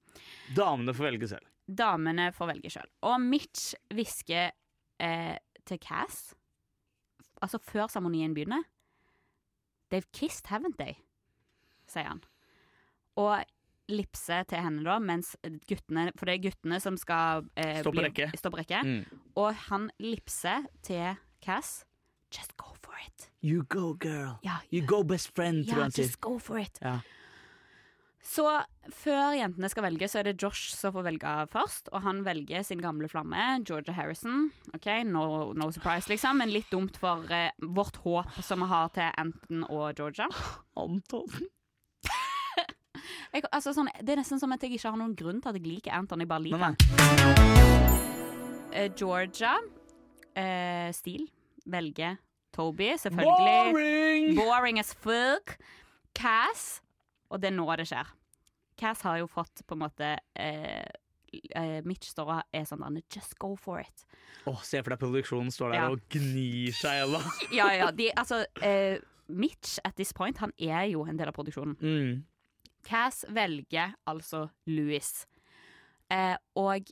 Damene 0.56 0.94
får 0.96 1.10
velge 1.10 1.30
selv. 1.30 1.48
Damene 1.68 2.30
får 2.36 2.52
velge 2.52 2.72
sjøl. 2.72 2.88
Og 3.08 3.16
Mitch 3.20 3.74
hvisker 3.92 4.52
eh, 5.00 5.36
til 5.68 5.80
Cass, 5.84 6.32
altså 7.44 7.60
før 7.62 7.88
seremonien 7.92 8.34
begynner 8.36 8.64
They've 9.90 10.10
kissed, 10.12 10.46
haven't 10.52 10.76
they? 10.78 10.96
sier 11.88 12.04
han. 12.04 12.18
Og 13.16 13.44
lipse 13.88 14.42
til 14.50 14.60
henne 14.60 14.82
da, 14.84 14.98
mens 15.00 15.30
guttene 15.66 16.10
For 16.20 16.28
det 16.28 16.34
er 16.34 16.42
guttene 16.50 16.76
som 16.84 16.98
skal 17.00 17.46
eh, 17.56 17.78
Stå 17.80 17.88
på 17.90 17.96
bli- 17.96 18.04
rekke. 18.10 18.26
Stå 18.36 18.50
på 18.52 18.58
rekke. 18.60 18.82
Mm. 18.84 19.22
Og 19.40 19.54
han 19.70 19.86
lipser 19.98 20.66
til 20.84 21.16
Cass. 21.40 21.84
Just 22.34 22.52
go 22.60 22.74
for 22.82 22.92
it. 23.06 23.30
You 23.42 23.62
go, 23.72 23.94
girl. 23.96 24.36
Ja, 24.44 24.58
You 24.70 24.84
go, 24.84 25.02
best 25.02 25.32
friend, 25.34 25.64
ja 25.64 25.88
just 25.96 26.20
go 26.20 26.36
for 26.38 26.58
it. 26.60 26.76
Ja. 26.82 26.98
Så 28.24 28.44
før 28.92 29.32
jentene 29.38 29.68
skal 29.70 29.84
velge, 29.86 30.08
så 30.10 30.18
er 30.20 30.28
det 30.28 30.42
Josh 30.42 30.72
som 30.74 30.92
får 30.92 31.06
velge 31.06 31.34
først. 31.52 31.88
Og 31.94 32.02
han 32.04 32.24
velger 32.26 32.64
sin 32.66 32.82
gamle 32.82 33.08
flamme, 33.08 33.44
Georgia 33.66 33.94
Harrison. 33.96 34.50
Ok, 34.74 34.88
No, 35.08 35.52
no 35.56 35.70
surprise, 35.72 36.10
liksom, 36.10 36.38
men 36.42 36.52
litt 36.52 36.68
dumt 36.72 36.98
for 37.00 37.24
eh, 37.32 37.50
vårt 37.62 37.96
håp 38.04 38.40
som 38.44 38.64
vi 38.64 38.68
har 38.72 38.90
til 38.96 39.08
Anton 39.22 39.64
og 39.70 39.94
Georgia. 39.96 40.28
Anton. 40.76 41.28
Jeg, 43.32 43.44
altså, 43.52 43.72
sånn, 43.76 43.88
det 44.02 44.14
er 44.14 44.20
nesten 44.22 44.40
som 44.40 44.52
at 44.54 44.62
jeg 44.64 44.74
ikke 44.78 44.90
har 44.90 44.98
noen 45.00 45.14
grunn 45.16 45.40
til 45.44 45.50
at 45.50 45.56
jeg 45.58 45.66
liker 45.68 45.92
Anton. 45.96 46.22
Jeg 46.24 46.28
bare 46.30 46.44
liker 46.44 46.62
han. 46.64 46.76
Eh, 48.72 48.88
Georgia, 48.96 49.52
eh, 50.36 50.88
Steele, 50.96 51.28
velger 51.68 52.16
Toby, 52.56 52.94
selvfølgelig. 53.00 53.72
Boring! 53.76 54.36
Boring 54.38 54.80
as 54.80 54.94
fuck. 54.94 55.58
Cass, 56.16 56.80
og 57.30 57.40
det 57.42 57.50
er 57.50 57.56
nå 57.56 57.66
det 57.76 57.86
skjer. 57.90 58.08
Cass 58.78 59.02
har 59.02 59.18
jo 59.18 59.26
fått 59.30 59.64
på 59.66 59.74
en 59.74 59.82
måte 59.82 60.08
eh, 60.38 60.86
eh, 61.58 61.78
Mitch 61.84 62.12
står 62.12 62.30
og 62.36 62.42
er 62.54 62.64
sånn 62.68 62.84
der, 62.86 63.02
Just 63.12 63.34
go 63.42 63.54
for 63.58 63.80
it. 63.82 64.04
Åh, 64.46 64.60
se 64.62 64.80
for 64.82 64.94
deg 64.94 65.00
produksjonen 65.02 65.50
står 65.52 65.72
der 65.74 65.80
Ja. 65.80 65.88
og 65.90 66.04
gnir 66.14 66.72
seg 66.78 66.94
i 66.94 67.02
hjel. 67.02 67.18
Ja, 67.58 67.68
ja, 67.74 67.90
de, 67.90 68.10
altså 68.14 68.44
eh, 68.62 69.00
Mitch 69.28 69.78
at 69.84 69.96
this 69.98 70.12
point, 70.16 70.38
han 70.38 70.52
er 70.58 70.86
jo 70.92 71.02
en 71.04 71.18
del 71.18 71.28
av 71.28 71.34
produksjonen. 71.36 71.74
Mm. 71.82 72.22
Cass 72.86 73.24
velger 73.34 73.96
altså 74.08 74.46
Louis. 74.70 75.10
Eh, 76.08 76.36
og 76.56 76.88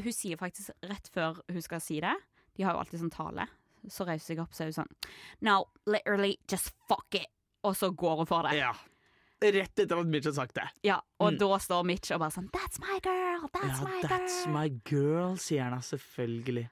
hun 0.00 0.12
sier 0.16 0.40
faktisk 0.40 0.72
rett 0.88 1.10
før 1.12 1.42
hun 1.52 1.62
skal 1.62 1.82
si 1.84 1.98
det 2.00 2.14
De 2.56 2.64
har 2.64 2.72
jo 2.74 2.80
alltid 2.80 3.02
sånn 3.04 3.12
tale. 3.12 3.44
Så 3.92 4.06
reiser 4.08 4.32
jeg 4.34 4.40
opp 4.42 4.54
så 4.56 4.64
er 4.64 4.70
hun 4.72 4.78
sånn 4.80 4.90
No, 5.44 5.58
literally, 5.86 6.38
just 6.50 6.72
fuck 6.88 7.14
it. 7.20 7.28
Og 7.62 7.76
så 7.78 7.92
går 7.94 8.22
hun 8.24 8.26
for 8.30 8.48
det. 8.48 8.56
Ja. 8.58 8.72
Rett 9.42 9.78
etter 9.82 9.98
at 10.00 10.06
Mitch 10.06 10.26
har 10.30 10.36
sagt 10.36 10.54
det. 10.54 10.68
Ja, 10.86 11.00
og 11.20 11.32
Mm. 11.32 11.38
da 11.38 11.58
står 11.58 11.82
Mitch 11.84 12.12
og 12.14 12.20
bare 12.20 12.30
sånn 12.30 12.48
That's 12.54 12.78
my 12.80 12.98
girl! 13.02 13.48
That's 13.52 13.80
ja, 13.82 13.88
my 13.88 14.02
that's 14.08 14.44
girl! 14.44 14.54
my 14.54 14.68
girl, 14.84 15.36
sier 15.36 15.62
han 15.66 15.72
da, 15.76 15.82
selvfølgelig. 15.82 16.68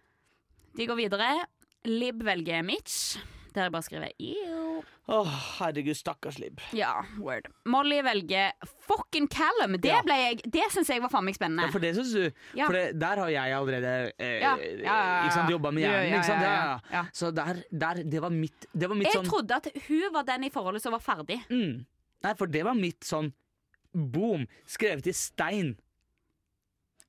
De 0.76 0.86
går 0.86 0.96
videre. 0.96 1.46
Lib 1.84 2.22
velger 2.22 2.62
Mitch. 2.64 3.18
Der 3.52 3.64
jeg 3.66 3.72
bare 3.74 3.82
skriver 3.82 4.12
ew. 4.22 4.82
Åh, 5.10 5.30
herregud, 5.58 5.96
stakkars 5.98 6.36
Lib. 6.38 6.60
Ja, 6.72 7.00
word. 7.18 7.48
Molly 7.66 7.96
velger 8.06 8.52
fucking 8.86 9.26
Callum. 9.26 9.72
Det, 9.80 9.90
Ja. 9.90 10.02
jeg, 10.06 10.38
det 10.46 10.68
syns 10.70 10.86
jeg 10.88 11.02
var 11.02 11.10
faen 11.10 11.24
meg 11.26 11.34
spennende. 11.34 11.64
Ja, 11.66 11.70
for 11.74 11.80
det 11.82 11.96
syns 11.96 12.12
du. 12.14 12.30
Ja. 12.54 12.66
For 12.68 12.72
det, 12.78 12.84
der 13.00 13.16
har 13.18 13.28
jeg 13.28 13.56
allerede 13.56 14.12
eh, 14.20 14.38
Ja, 14.40 14.54
jobba 15.50 15.72
med 15.72 15.82
hjernen. 15.82 17.10
Så 17.12 17.32
der, 17.34 17.64
der 17.72 18.04
Det 18.04 18.22
var 18.22 18.30
mitt, 18.30 18.66
det 18.72 18.88
var 18.88 18.94
mitt 18.94 19.08
jeg 19.10 19.18
sånn 19.18 19.26
trodde 19.32 19.56
at 19.58 19.66
hun 19.88 20.12
var 20.14 20.22
den 20.22 20.44
i 20.44 20.50
forholdet 20.50 20.82
som 20.82 20.92
var 20.92 21.00
ferdig. 21.00 21.40
mm. 21.50 21.84
Nei, 22.22 22.34
for 22.36 22.46
det 22.52 22.64
var 22.66 22.74
mitt 22.76 23.04
sånn 23.06 23.32
boom. 23.94 24.46
Skrevet 24.68 25.06
i 25.10 25.12
stein. 25.16 25.74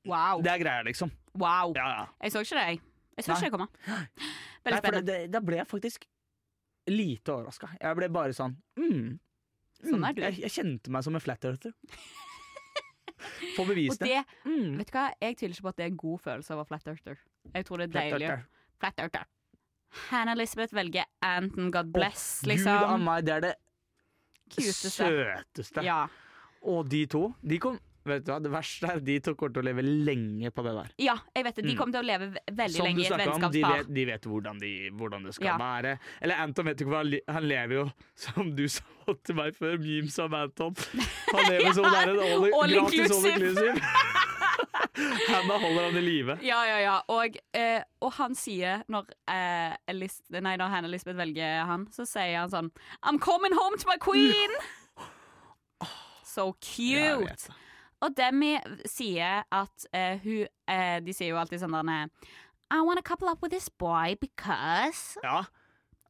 Wow. 0.07 0.41
Det 0.41 0.49
er 0.53 0.61
greia, 0.63 0.83
liksom. 0.87 1.11
wow. 1.37 1.73
Ja, 1.75 1.87
ja. 1.99 2.05
Jeg 2.23 2.31
så 2.33 2.41
ikke 2.45 2.57
det, 2.57 2.63
jeg. 2.71 2.81
Jeg 3.17 3.25
så 3.25 3.31
Nei. 3.31 3.37
ikke 3.37 3.49
det 3.49 3.51
komme. 3.51 3.67
Veldig 4.65 4.71
Nei, 4.71 4.71
det, 4.71 4.79
spennende. 4.81 5.05
det, 5.11 5.31
da 5.33 5.39
ble 5.45 5.59
jeg 5.59 5.67
faktisk 5.69 6.07
lite 6.89 7.33
overraska. 7.35 7.69
Jeg 7.81 7.97
ble 7.99 8.09
bare 8.13 8.33
sånn 8.33 8.55
mm. 8.79 9.19
Sånn 9.81 10.03
er 10.05 10.11
Mm. 10.11 10.15
du. 10.15 10.21
Jeg, 10.21 10.39
jeg 10.43 10.51
kjente 10.53 10.91
meg 10.93 11.03
som 11.05 11.15
en 11.17 11.21
flat 11.23 11.45
earther. 11.45 11.73
Få 13.55 13.65
bevise 13.67 13.97
bevist 13.97 13.99
det. 14.01 14.09
det, 14.09 14.23
Mm. 14.49 14.77
vet 14.77 14.87
du 14.91 14.93
hva, 14.97 15.05
jeg 15.21 15.37
tviler 15.37 15.53
ikke 15.55 15.65
på 15.67 15.69
at 15.71 15.77
det 15.77 15.83
er 15.85 15.91
en 15.91 15.97
god 15.97 16.19
følelse 16.21 16.53
å 16.53 16.57
være 16.61 16.69
flat 16.71 16.87
earther. 16.87 17.17
Jeg 17.53 17.65
tror 17.67 17.77
det 17.77 17.85
er 17.87 17.91
Flat 17.91 18.03
deilig. 18.11 18.27
earther. 18.29 18.45
Flat 18.81 18.99
earther. 19.05 19.25
Hannah 20.09 20.33
Elizabeth 20.37 20.73
velger 20.73 21.05
Anton, 21.21 21.69
God 21.71 21.91
bless, 21.93 22.41
Gud 22.41 22.49
a 22.49 22.53
liksom. 22.53 23.03
meg, 23.03 23.25
det 23.27 23.33
er 23.35 23.41
det 23.41 23.55
Cuteste. 24.55 24.91
søteste. 24.97 25.83
Ja. 25.83 26.07
Og 26.63 26.87
de 26.89 27.05
to, 27.07 27.33
de 27.45 27.57
kom 27.59 27.79
Vet 28.03 28.23
du 28.25 28.31
hva, 28.31 28.39
Det 28.41 28.49
verste 28.49 28.89
er 28.89 28.99
de 28.99 29.19
to 29.21 29.35
kommer 29.37 29.53
til 29.53 29.61
å 29.61 29.65
leve 29.67 29.83
lenge 29.85 30.49
på 30.49 30.63
det 30.65 30.71
der. 30.73 30.87
ja, 30.97 31.13
jeg 31.35 31.43
vet 31.45 31.55
det. 31.55 31.65
De 31.67 31.73
Mm. 31.75 31.77
kommer 31.77 31.91
til 31.93 32.01
å 32.01 32.07
leve 32.07 32.31
ve- 32.33 32.41
veldig 32.49 32.75
Som 32.77 32.85
lenge 32.87 32.97
i 32.97 33.01
et 33.05 33.11
snakket 33.11 33.43
om, 33.45 33.51
de 33.51 33.61
vet, 33.61 33.93
de 33.93 34.05
vet 34.05 34.21
hvordan, 34.25 34.59
de, 34.59 34.89
hvordan 34.89 35.23
det 35.23 35.33
skal 35.35 35.45
Ja. 35.45 35.57
være. 35.59 35.99
Eller 36.19 36.35
Anton 36.41 36.65
vet 36.65 36.77
du 36.77 36.85
ikke 36.85 36.95
hva 36.95 37.21
han, 37.31 37.43
lever 37.47 37.73
jo, 37.75 37.91
som 38.15 38.55
du 38.55 38.67
sa 38.67 38.81
til 39.23 39.35
meg 39.35 39.53
før, 39.55 39.77
memes 39.77 40.17
av 40.17 40.33
Anton. 40.33 40.73
Han 41.29 41.51
lever 41.51 41.73
som 41.77 41.83
det 41.83 41.93
er 41.93 42.09
en 42.09 42.19
all, 42.19 42.43
All 42.43 42.69
gratis 42.73 42.73
all 42.73 42.81
inclusive. 42.81 43.37
inclusive. 43.37 43.81
Hannah 45.31 45.61
holder 45.61 45.87
han 45.87 45.97
i 45.97 46.03
live. 46.03 46.37
Ja, 46.45 46.61
ja, 46.67 46.77
ja. 46.83 46.97
Og, 47.11 47.37
eh, 47.57 47.81
og 48.01 48.13
han 48.17 48.35
sier, 48.37 48.83
når, 48.91 49.09
eh, 49.31 49.75
Elis 49.91 50.19
nei, 50.33 50.55
når 50.59 50.73
Hannah 50.73 50.91
Lisbeth 50.91 51.19
velger 51.19 51.65
han, 51.69 51.87
så 51.93 52.05
sier 52.09 52.39
han 52.41 52.51
sånn 52.53 52.71
I'm 53.01 53.19
coming 53.21 53.55
home 53.57 53.79
to 53.81 53.89
my 53.89 53.97
queen! 54.01 54.55
So 56.31 56.53
cute! 56.63 57.51
Og 58.01 58.13
Demi 58.17 58.55
sier 58.89 59.43
at 59.53 59.87
eh, 59.93 60.21
hun 60.23 60.45
eh, 60.71 60.99
De 61.03 61.13
sier 61.13 61.33
jo 61.33 61.39
alltid 61.41 61.61
sånn 61.61 61.75
der 61.75 62.07
I 62.71 62.79
wanna 62.87 63.03
couple 63.03 63.29
up 63.29 63.43
with 63.43 63.51
this 63.51 63.69
boy 63.69 64.15
because 64.21 65.19
Ja. 65.25 65.43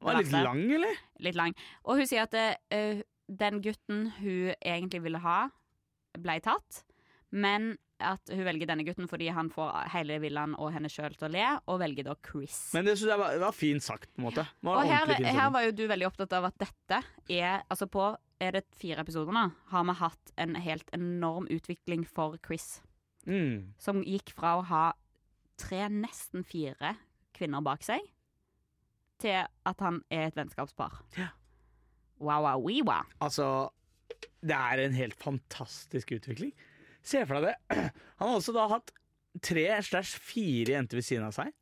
Var 0.02 0.18
litt 0.18 0.32
lang, 0.34 0.64
eller? 0.74 0.98
Litt 1.22 1.36
lang. 1.38 1.54
Og 1.86 2.00
hun 2.00 2.08
sier 2.10 2.26
at 2.26 2.34
eh, 2.34 3.04
den 3.30 3.60
gutten 3.62 4.08
hun 4.18 4.56
egentlig 4.58 5.04
ville 5.04 5.20
ha, 5.22 5.52
ble 6.18 6.40
tatt. 6.42 6.80
Men 7.30 7.76
at 8.06 8.32
hun 8.32 8.44
velger 8.48 8.70
denne 8.70 8.86
gutten 8.88 9.10
fordi 9.10 9.30
han 9.34 9.52
får 9.54 9.92
hele 9.94 10.20
villaen 10.24 10.56
og 10.58 10.72
henne 10.76 10.90
sjøl 10.92 11.16
til 11.18 11.30
å 11.30 11.32
le, 11.34 11.46
og 11.72 11.82
velger 11.84 12.08
da 12.10 12.16
Chris. 12.26 12.58
Men 12.76 12.88
det 12.88 12.98
synes 12.98 13.14
jeg 13.14 13.22
var, 13.22 13.38
var 13.46 13.56
fint 13.56 13.86
sagt, 13.86 14.10
på 14.14 14.24
en 14.24 14.28
måte. 14.30 14.46
Og 14.66 14.84
her, 14.88 15.16
her 15.26 15.54
var 15.54 15.66
jo 15.68 15.76
du 15.78 15.86
veldig 15.92 16.10
opptatt 16.10 16.36
av 16.38 16.50
at 16.52 16.60
dette 16.62 17.02
er 17.32 17.62
Altså 17.72 17.88
på 17.92 18.04
er 18.42 18.56
det 18.56 18.64
fire 18.80 19.04
episoder 19.04 19.36
nå, 19.36 19.44
har 19.72 19.84
vi 19.86 19.94
hatt 20.00 20.32
en 20.42 20.56
helt 20.60 20.90
enorm 20.98 21.46
utvikling 21.54 22.08
for 22.10 22.40
Chris. 22.46 22.80
Mm. 23.30 23.74
Som 23.82 24.02
gikk 24.02 24.34
fra 24.34 24.56
å 24.58 24.64
ha 24.66 24.86
tre, 25.62 25.86
nesten 25.94 26.46
fire 26.48 26.96
kvinner 27.38 27.62
bak 27.66 27.86
seg, 27.86 28.02
til 29.22 29.46
at 29.46 29.86
han 29.86 30.02
er 30.10 30.30
et 30.30 30.40
vennskapspar. 30.40 31.04
Ja. 31.20 31.30
Wow, 32.22 32.46
wow, 32.46 32.62
wee, 32.62 32.82
wow. 32.86 33.06
Altså, 33.22 33.70
det 34.42 34.58
er 34.58 34.82
en 34.82 34.98
helt 34.98 35.18
fantastisk 35.22 36.14
utvikling. 36.18 36.54
Se 37.04 37.24
for 37.26 37.40
deg 37.40 37.52
det. 37.52 37.92
Han 38.22 38.30
har 38.32 38.38
også 38.38 38.54
da 38.56 38.68
hatt 38.72 38.92
tre 39.44 39.66
slash 39.86 40.18
fire 40.22 40.76
jenter 40.76 41.00
ved 41.00 41.08
siden 41.08 41.28
av 41.30 41.36
seg. 41.38 41.54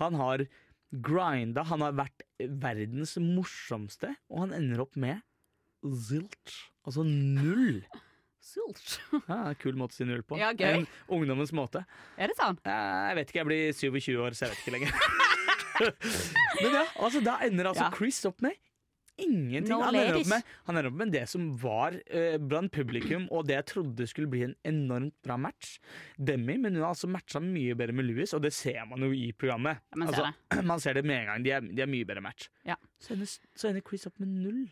Han 0.00 0.16
har 0.18 0.44
grinda, 0.88 1.64
han 1.68 1.82
har 1.84 1.92
vært 1.98 2.22
verdens 2.38 3.16
morsomste, 3.20 4.14
og 4.32 4.44
han 4.46 4.54
ender 4.56 4.80
opp 4.84 4.94
med 4.96 5.20
zilch. 5.84 6.54
Altså 6.86 7.04
null. 7.06 7.82
Zilch. 8.48 8.94
Ja, 9.28 9.50
kul 9.60 9.76
måte 9.76 9.92
å 9.92 9.98
si 9.98 10.06
null 10.08 10.22
på. 10.24 10.38
Ja, 10.40 10.54
gøy. 10.56 10.78
En 10.80 10.86
ungdommens 11.12 11.50
måte. 11.52 11.82
Er 12.16 12.30
det 12.32 12.38
sånn? 12.38 12.56
Jeg 12.64 13.18
vet 13.18 13.28
ikke, 13.32 13.42
jeg 13.42 13.48
blir 13.50 13.74
27 13.76 14.22
år, 14.24 14.36
så 14.38 14.46
jeg 14.46 14.54
vet 14.54 14.62
ikke 14.62 14.76
lenger. 14.78 14.94
Men 16.62 16.72
ja, 16.78 16.84
altså 17.04 17.20
da 17.26 17.36
ender 17.44 17.68
altså 17.70 17.84
Ja. 17.84 17.90
Chris 17.94 18.22
opp 18.26 18.40
med 18.42 18.56
ingenting. 19.18 19.68
No 19.70 19.80
han, 19.82 19.96
ender 19.98 20.18
opp 20.20 20.30
med, 20.30 20.50
han 20.68 20.78
ender 20.78 20.90
opp 20.90 20.98
med 21.00 21.12
det 21.14 21.24
som 21.30 21.48
var 21.60 21.98
eh, 22.06 22.36
blant 22.40 22.72
publikum, 22.74 23.28
og 23.34 23.46
det 23.48 23.58
jeg 23.58 23.68
trodde 23.72 24.08
skulle 24.10 24.30
bli 24.30 24.44
en 24.46 24.56
enormt 24.68 25.16
bra 25.24 25.38
match. 25.40 25.76
Demi, 26.16 26.56
men 26.56 26.76
hun 26.76 26.84
har 26.84 26.94
altså 26.94 27.10
matcha 27.10 27.42
mye 27.42 27.76
bedre 27.78 27.96
med 27.96 28.08
Louis, 28.08 28.34
og 28.36 28.44
det 28.44 28.52
ser 28.56 28.84
man 28.90 29.04
jo 29.06 29.12
i 29.14 29.30
programmet. 29.36 29.82
Ja, 29.92 30.02
man 30.02 30.12
ser 30.12 30.28
altså, 30.30 30.62
man 30.72 30.84
ser 30.84 31.00
det 31.00 31.06
med 31.08 31.22
en 31.22 31.32
gang. 31.32 31.46
De 31.46 31.54
er, 31.56 31.72
de 31.72 31.86
er 31.86 31.90
mye 31.90 32.08
bedre 32.08 32.24
match. 32.24 32.50
Ja. 32.68 32.78
Så, 33.00 33.14
ender, 33.16 33.34
så 33.56 33.72
ender 33.72 33.86
Chris 33.86 34.06
opp 34.10 34.18
med 34.22 34.28
null. 34.28 34.68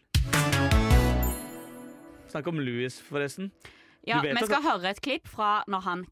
Snakk 2.31 2.47
om 2.51 2.61
Louis, 2.61 3.01
forresten. 3.01 3.53
Ja, 4.07 4.21
Vi 4.23 4.47
skal 4.47 4.63
høre 4.63 4.93
et 4.93 5.03
klipp 5.03 5.27
fra 5.27 5.65
når 5.67 5.83
han 5.83 6.07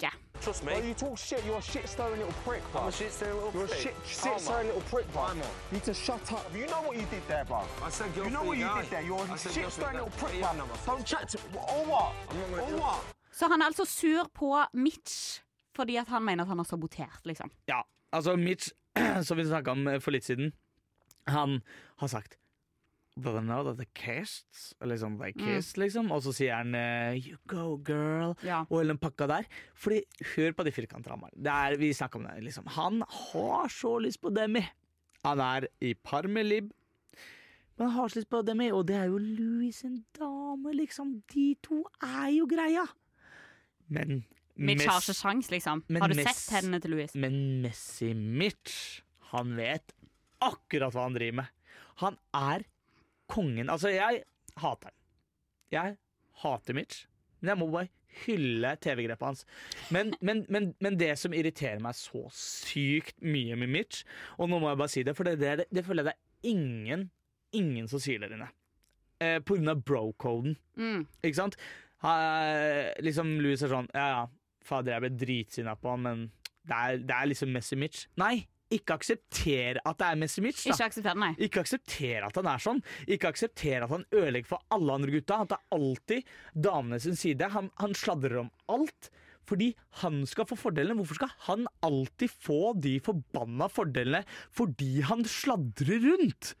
klakker. 0.00 0.18
Trust 0.40 0.64
Bro, 0.64 0.80
me. 0.80 0.88
you 0.88 0.94
talk 0.94 1.18
shit, 1.18 1.44
you're 1.46 1.58
a 1.58 1.62
shit 1.62 1.88
stirring 1.88 2.18
little 2.18 2.32
prick, 2.44 2.62
bro. 2.72 2.80
I'm 2.80 2.88
a 2.88 2.92
shit 2.92 3.12
stirring 3.12 3.36
little 3.36 3.52
You're 3.54 3.66
prick. 3.68 3.80
shit, 3.80 3.94
shit 4.06 4.24
man. 4.24 4.38
stirring 4.40 4.66
little 4.66 4.82
prick, 4.90 5.06
bro. 5.12 5.26
You 5.34 5.42
need 5.72 5.84
to 5.84 5.94
shut 5.94 6.32
up. 6.32 6.44
You 6.56 6.66
know 6.66 6.82
what 6.86 6.96
you 6.96 7.06
did 7.10 7.22
there, 7.28 7.44
bro. 7.44 7.60
I 7.86 7.90
said 7.90 8.14
girl 8.14 8.24
You 8.24 8.30
know 8.30 8.40
free 8.40 8.48
what 8.48 8.58
you 8.58 8.82
did 8.82 8.90
there. 8.90 9.02
You're 9.02 9.34
a 9.34 9.38
shit-stirring 9.38 9.96
little 10.00 10.14
prick, 10.20 10.40
bro. 10.40 10.66
Don't 10.86 11.04
chat 11.04 11.28
to 11.28 11.38
Or 11.54 11.84
what? 11.92 12.12
I'm 12.30 12.36
not 12.40 12.50
gonna 12.50 12.76
Or 12.76 12.80
what? 12.80 13.00
Så 13.32 13.46
han 13.48 13.62
er 13.62 13.66
altså 13.66 13.84
sur 13.84 14.24
på 14.34 14.58
Mitch 14.74 15.42
fordi 15.76 15.96
at 15.96 16.08
han 16.08 16.22
mener 16.24 16.44
at 16.44 16.48
han 16.48 16.58
har 16.58 16.64
sabotert, 16.64 17.20
liksom. 17.24 17.50
Ja, 17.68 17.80
altså 18.12 18.36
Mitch, 18.36 18.68
som 19.26 19.36
vi 19.36 19.44
snakka 19.46 19.70
om 19.70 19.86
eh, 19.88 20.00
for 20.00 20.10
litt 20.10 20.24
siden, 20.24 20.52
han 21.26 21.60
har 21.96 22.06
sagt 22.08 22.34
Know 23.20 23.62
that 23.64 23.78
the 23.78 23.86
kissed, 23.94 24.74
liksom, 24.84 25.18
they 25.20 25.32
kissed, 25.32 25.78
liksom. 25.78 26.10
Og 26.12 26.22
så 26.24 26.32
sier 26.36 26.56
han 26.60 26.74
eh, 26.74 27.20
You 27.20 27.38
go, 27.46 27.76
girl. 27.76 28.34
Ja. 28.46 28.62
Og 28.68 28.80
hele 28.80 28.94
den 28.94 29.00
pakka 29.02 29.28
der. 29.30 29.48
Fordi, 29.74 30.02
hør 30.34 30.52
på 30.56 30.66
de 30.66 30.72
er, 30.72 31.76
vi 31.78 31.92
snakker 31.92 32.20
om 32.20 32.26
det, 32.26 32.42
liksom. 32.44 32.66
Han 32.66 33.02
har 33.02 33.68
så 33.68 33.98
lyst 33.98 34.20
på 34.22 34.32
Demi. 34.34 34.64
Han 35.24 35.40
er 35.40 35.68
i 35.80 35.94
par 35.94 36.28
med 36.28 36.46
Lib. 36.46 36.70
Men 37.76 37.88
han 37.88 37.96
har 37.96 38.08
så 38.08 38.20
lyst 38.20 38.30
på 38.30 38.42
Demi, 38.44 38.70
og 38.72 38.86
det 38.88 38.96
er 38.96 39.06
jo 39.08 39.18
Louis 39.18 39.76
sin 39.76 40.04
dame, 40.18 40.72
liksom. 40.76 41.22
De 41.32 41.54
to 41.64 41.84
er 42.02 42.28
jo 42.34 42.46
greia. 42.48 42.84
Men 43.88 44.24
Mitch 44.60 44.84
har 44.86 45.00
ikke 45.00 45.16
sjans, 45.16 45.48
liksom. 45.52 45.84
Men 45.88 46.02
Har 46.02 46.12
du 46.12 46.20
sett 46.20 46.50
hendene 46.58 46.80
til 46.80 46.92
Louis? 46.92 47.14
men 47.14 47.62
Messi 47.62 48.12
Mitch, 48.14 49.00
han 49.32 49.56
vet 49.56 49.94
akkurat 50.44 50.92
hva 50.92 51.06
han 51.06 51.16
driver 51.16 51.40
med. 51.40 51.48
Han 52.02 52.16
er 52.36 52.64
kongen. 53.30 53.70
Altså, 53.72 53.92
jeg 53.94 54.24
hater 54.60 54.90
han. 54.90 54.98
Jeg 55.70 55.96
hater 56.42 56.76
Mitch, 56.76 57.04
men 57.40 57.52
jeg 57.52 57.60
må 57.60 57.70
bare 57.70 57.90
hylle 58.24 58.72
TV-grepet 58.82 59.26
hans. 59.26 59.44
Men, 59.94 60.12
men, 60.20 60.44
men, 60.50 60.72
men 60.82 60.98
det 60.98 61.12
som 61.20 61.34
irriterer 61.36 61.82
meg 61.82 61.94
så 61.98 62.24
sykt 62.34 63.20
mye 63.22 63.58
med 63.60 63.70
Mitch, 63.70 64.02
og 64.38 64.50
nå 64.50 64.58
må 64.58 64.72
jeg 64.72 64.80
bare 64.82 64.92
si 64.92 65.04
det, 65.06 65.14
for 65.18 65.28
det, 65.28 65.38
det, 65.42 65.68
det 65.70 65.86
føler 65.86 66.04
jeg 66.04 66.10
det 66.10 66.16
er 66.16 66.56
ingen, 66.56 67.06
ingen 67.56 67.86
som 67.90 68.02
sier 68.02 68.22
der 68.22 68.34
inne. 68.34 68.50
Eh, 69.20 69.38
på 69.44 69.56
grunn 69.56 69.70
av 69.70 69.82
bro-coden. 69.84 70.56
Mm. 70.80 71.04
Ikke 71.20 71.38
sant? 71.38 71.58
Ha, 72.00 72.14
liksom 73.04 73.34
Louis 73.44 73.60
er 73.60 73.68
sånn 73.68 73.90
Ja, 73.92 74.04
ja, 74.08 74.20
fader, 74.64 74.94
jeg 74.94 75.04
ble 75.04 75.10
dritsinna 75.20 75.74
på 75.76 75.92
han, 75.92 76.06
men 76.06 76.22
det 76.64 76.76
er, 76.76 77.02
det 77.04 77.16
er 77.16 77.28
liksom 77.28 77.52
Messi 77.52 77.76
Mitch. 77.76 78.06
Nei, 78.20 78.46
ikke 78.70 78.94
aksepter 78.98 79.80
at 79.84 79.98
det 79.98 80.06
er. 80.06 80.20
Da. 80.20 80.26
Ikke 80.70 80.84
aksepter 80.86 81.18
nei. 81.18 81.30
Ikke 81.38 81.60
aksepter 81.64 82.26
at 82.28 82.36
han 82.40 82.46
er 82.52 82.62
sånn. 82.62 82.82
Ikke 83.10 83.30
aksepter 83.32 83.82
at 83.86 83.90
han 83.90 84.04
ødelegger 84.14 84.46
for 84.52 84.62
alle 84.70 84.94
andre 84.94 85.10
gutta. 85.16 85.40
Han 85.42 85.50
tar 85.50 85.64
alltid 85.74 86.24
damene 86.54 87.00
sin 87.02 87.16
side. 87.18 87.48
Han, 87.54 87.70
han 87.82 87.94
sladrer 87.98 88.38
om 88.44 88.50
alt. 88.70 89.10
Fordi 89.50 89.72
han 90.04 90.20
skal 90.30 90.46
få 90.46 90.54
fordelene. 90.60 90.94
Hvorfor 91.00 91.18
skal 91.18 91.32
han 91.48 91.66
alltid 91.82 92.30
få 92.30 92.60
de 92.78 92.98
forbanna 93.02 93.66
fordelene 93.72 94.20
fordi 94.54 95.00
han 95.08 95.24
sladrer 95.26 96.04
rundt? 96.04 96.52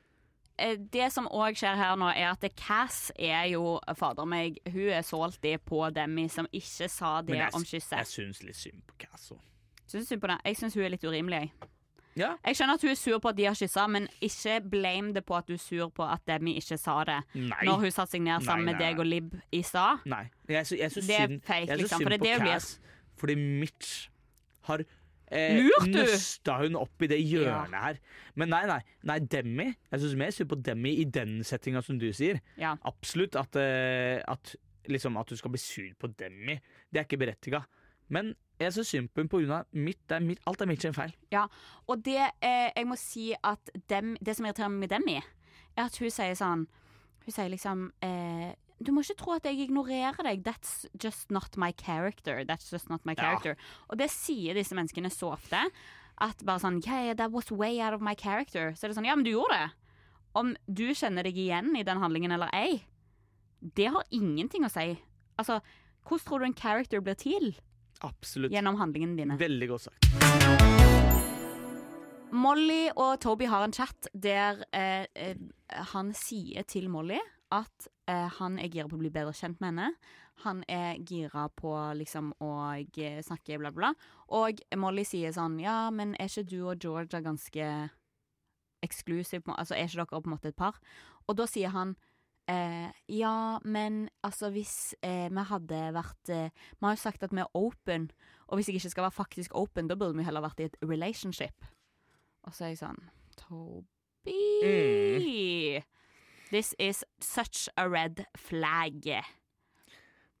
Eh, 0.58 0.74
Det 0.90 1.06
som 1.14 1.28
òg 1.30 1.54
skjer 1.60 1.78
her 1.78 1.94
nå, 2.00 2.08
er 2.10 2.32
at 2.32 2.42
Cass 2.58 3.12
er 3.16 3.46
jo 3.52 3.76
Fader 3.96 4.26
meg, 4.28 4.58
hun 4.66 4.90
er 4.92 5.06
salty 5.06 5.54
på 5.64 5.86
Demi, 5.94 6.26
som 6.28 6.48
ikke 6.52 6.88
sa 6.90 7.20
det 7.22 7.38
jeg, 7.38 7.54
om 7.54 7.62
jeg 7.62 7.78
kysset. 7.80 8.10
syns 8.10 8.42
litt 8.42 8.58
synd 8.58 8.82
på 8.90 8.98
Cass 9.06 9.30
òg. 9.36 9.38
Syns 9.86 10.10
du 10.10 10.18
på 10.22 10.28
det? 10.30 10.40
Jeg 10.50 10.58
syns 10.58 10.74
hun 10.74 10.84
er 10.84 10.92
litt 10.96 11.06
urimelig. 11.06 11.40
jeg. 11.46 11.70
Ja. 12.18 12.32
Jeg 12.46 12.56
skjønner 12.58 12.74
at 12.74 12.82
hun 12.82 12.90
er 12.90 12.98
sur 12.98 13.18
på 13.22 13.28
at 13.30 13.36
de 13.38 13.44
har 13.46 13.54
kyssa, 13.54 13.84
men 13.86 14.08
ikke 14.20 14.56
blame 14.72 15.12
det 15.14 15.22
på 15.28 15.36
at 15.38 15.46
du 15.46 15.54
er 15.54 15.62
sur 15.62 15.88
på 15.94 16.02
at 16.04 16.22
Demi 16.26 16.56
ikke 16.58 16.76
sa 16.80 16.96
det. 17.06 17.18
Nei. 17.34 17.60
Når 17.68 17.84
hun 17.84 17.90
satte 17.94 18.16
seg 18.16 18.24
ned 18.26 18.42
sammen 18.44 18.66
Nei, 18.66 18.72
med 18.74 18.80
deg 18.82 18.98
og 18.98 19.06
Lib 19.06 19.34
i 19.54 19.62
stad. 19.62 20.02
Nei. 20.10 20.24
Jeg, 20.50 20.66
sy- 20.66 20.78
jeg 20.80 20.90
syns 20.96 21.06
Det 21.06 21.20
er 21.20 21.36
fake, 21.46 21.76
liksom, 21.82 22.02
for 22.02 22.10
det 22.10 22.18
er 22.18 22.24
det 22.24 22.32
hun 22.40 22.48
blir. 22.48 22.66
Fordi 23.20 23.36
Mitch 23.36 23.92
har 24.66 24.82
eh, 25.30 25.60
Lurt, 25.60 25.86
nøsta 25.92 26.58
hun 26.64 26.76
opp 26.80 27.02
i 27.06 27.10
det 27.12 27.20
hjørnet 27.22 27.78
her. 27.84 28.00
Men 28.34 28.50
nei, 28.56 28.64
nei. 28.66 28.80
nei 29.06 29.18
Demi. 29.30 29.68
Jeg 29.92 30.02
syns 30.02 30.16
mer 30.18 30.34
synd 30.34 30.50
på 30.50 30.58
Demi 30.66 30.96
i 31.00 31.04
den 31.04 31.38
settinga 31.46 31.82
som 31.86 31.98
du 32.00 32.08
sier. 32.16 32.40
Ja. 32.58 32.74
Absolutt 32.90 33.36
at, 33.38 33.54
eh, 33.60 34.18
at, 34.26 34.56
liksom, 34.90 35.16
at 35.20 35.30
du 35.30 35.36
skal 35.38 35.54
bli 35.54 35.62
sur 35.62 35.90
på 36.00 36.10
Demi. 36.18 36.58
Det 36.90 37.04
er 37.04 37.06
ikke 37.06 37.20
berettiga. 37.22 37.62
Men 38.10 38.34
jeg 38.60 38.72
syns 38.76 38.88
synd 38.92 39.08
på 39.14 39.24
pga. 39.28 39.64
mitt, 39.72 39.98
det 40.08 40.16
er 40.16 40.20
mitt, 40.24 40.40
alt 40.46 40.60
er 40.60 40.66
mitt 40.66 40.82
sin 40.82 40.92
feil. 40.96 41.12
Ja, 41.32 41.46
og 41.88 42.02
det 42.04 42.18
eh, 42.42 42.70
jeg 42.76 42.86
må 42.86 42.96
si 43.00 43.34
at 43.42 43.70
dem, 43.88 44.16
Det 44.20 44.36
som 44.36 44.46
irriterer 44.46 44.68
meg 44.68 44.80
med 44.80 44.90
Demi, 44.90 45.16
er 45.76 45.84
at 45.86 45.96
hun 45.96 46.10
sier 46.10 46.34
sånn 46.34 46.66
Hun 47.24 47.32
sier 47.32 47.48
liksom 47.52 47.90
eh, 48.02 48.52
Du 48.82 48.92
må 48.92 49.02
ikke 49.04 49.16
tro 49.20 49.32
at 49.36 49.44
jeg 49.44 49.60
ignorerer 49.60 50.22
deg. 50.24 50.42
That's 50.44 50.86
just 51.02 51.30
not 51.30 51.56
my 51.56 51.72
character. 51.72 52.44
That's 52.44 52.70
just 52.72 52.88
not 52.88 53.04
my 53.04 53.12
Ja. 53.16 53.22
character. 53.22 53.56
Og 53.90 53.98
det 53.98 54.10
sier 54.10 54.54
disse 54.54 54.72
menneskene 54.74 55.10
så 55.12 55.32
ofte. 55.36 55.60
At 56.20 56.44
bare 56.44 56.60
sånn 56.60 56.80
Yeah, 56.84 57.04
yeah, 57.04 57.14
that 57.14 57.30
was 57.30 57.50
way 57.50 57.78
out 57.80 57.92
of 57.94 58.00
my 58.00 58.14
character. 58.14 58.72
Så 58.72 58.84
er 58.84 58.88
det 58.88 58.96
sånn 58.96 59.06
Ja, 59.06 59.14
men 59.16 59.24
du 59.24 59.30
gjorde 59.32 59.52
det. 59.58 59.70
Om 60.34 60.54
du 60.72 60.94
kjenner 60.94 61.22
deg 61.24 61.36
igjen 61.36 61.76
i 61.76 61.82
den 61.82 61.98
handlingen 61.98 62.32
eller 62.32 62.48
ei, 62.54 62.82
det 63.74 63.88
har 63.92 64.04
ingenting 64.10 64.64
å 64.64 64.70
si. 64.70 64.98
Altså, 65.38 65.60
hvordan 66.06 66.24
tror 66.26 66.38
du 66.38 66.44
en 66.46 66.54
character 66.54 67.00
blir 67.00 67.14
til 67.14 67.56
Absolutt. 68.06 68.52
gjennom 68.52 68.76
handlingene 68.80 69.16
dine? 69.18 69.36
Veldig 69.40 69.68
godt 69.68 69.88
sagt. 69.88 71.10
Molly 72.32 72.88
og 72.94 73.18
Toby 73.20 73.48
har 73.50 73.64
en 73.66 73.74
chat 73.74 74.06
der 74.14 74.62
eh, 74.72 75.06
eh, 75.18 75.36
han 75.92 76.12
sier 76.14 76.62
til 76.70 76.86
Molly 76.92 77.18
at 77.50 77.88
eh, 78.06 78.28
han 78.38 78.58
er 78.62 78.70
gira 78.70 78.86
på 78.88 78.96
å 78.96 79.02
bli 79.02 79.10
bedre 79.10 79.34
kjent 79.34 79.58
med 79.60 79.72
henne. 79.72 79.88
Han 80.44 80.62
er 80.70 81.00
gira 81.04 81.48
på 81.52 81.72
liksom 81.98 82.30
å 82.40 82.52
snakke 83.26 83.58
bla, 83.60 83.72
bla. 83.74 83.90
Og 84.38 84.62
Molly 84.78 85.04
sier 85.04 85.34
sånn 85.36 85.58
Ja, 85.60 85.90
men 85.92 86.14
er 86.16 86.30
ikke 86.30 86.46
du 86.48 86.60
og 86.70 86.78
Georgia 86.80 87.20
ganske 87.20 87.66
må- 89.44 89.58
Altså, 89.58 89.74
er 89.76 89.84
ikke 89.84 89.96
dere 90.00 90.06
på 90.06 90.24
en 90.24 90.32
måte 90.38 90.48
et 90.48 90.56
par? 90.56 90.78
Og 91.28 91.36
da 91.36 91.44
sier 91.46 91.68
han 91.74 91.96
eh, 92.50 92.90
ja, 93.08 93.58
men 93.64 94.08
altså 94.26 94.50
hvis 94.50 94.94
eh, 95.06 95.28
vi 95.30 95.44
hadde 95.50 95.80
vært 95.94 96.32
eh, 96.34 96.50
Vi 96.50 96.84
har 96.86 96.96
jo 96.96 97.02
sagt 97.02 97.22
at 97.26 97.34
vi 97.34 97.42
er 97.42 97.56
open, 97.56 98.10
og 98.48 98.58
hvis 98.58 98.68
jeg 98.68 98.80
ikke 98.80 98.90
skal 98.90 99.06
være 99.06 99.18
faktisk 99.18 99.54
open, 99.54 99.88
da 99.88 99.94
burde 99.94 100.18
vi 100.18 100.26
heller 100.26 100.44
vært 100.44 100.60
i 100.60 100.68
et 100.68 100.76
relationship. 100.82 101.64
Og 102.42 102.54
så 102.54 102.64
er 102.64 102.74
jeg 102.74 102.82
sånn 102.82 103.00
Toby 103.38 104.40
This 106.50 106.74
is 106.82 107.04
such 107.22 107.68
a 107.78 107.86
red 107.86 108.24
flag. 108.36 109.04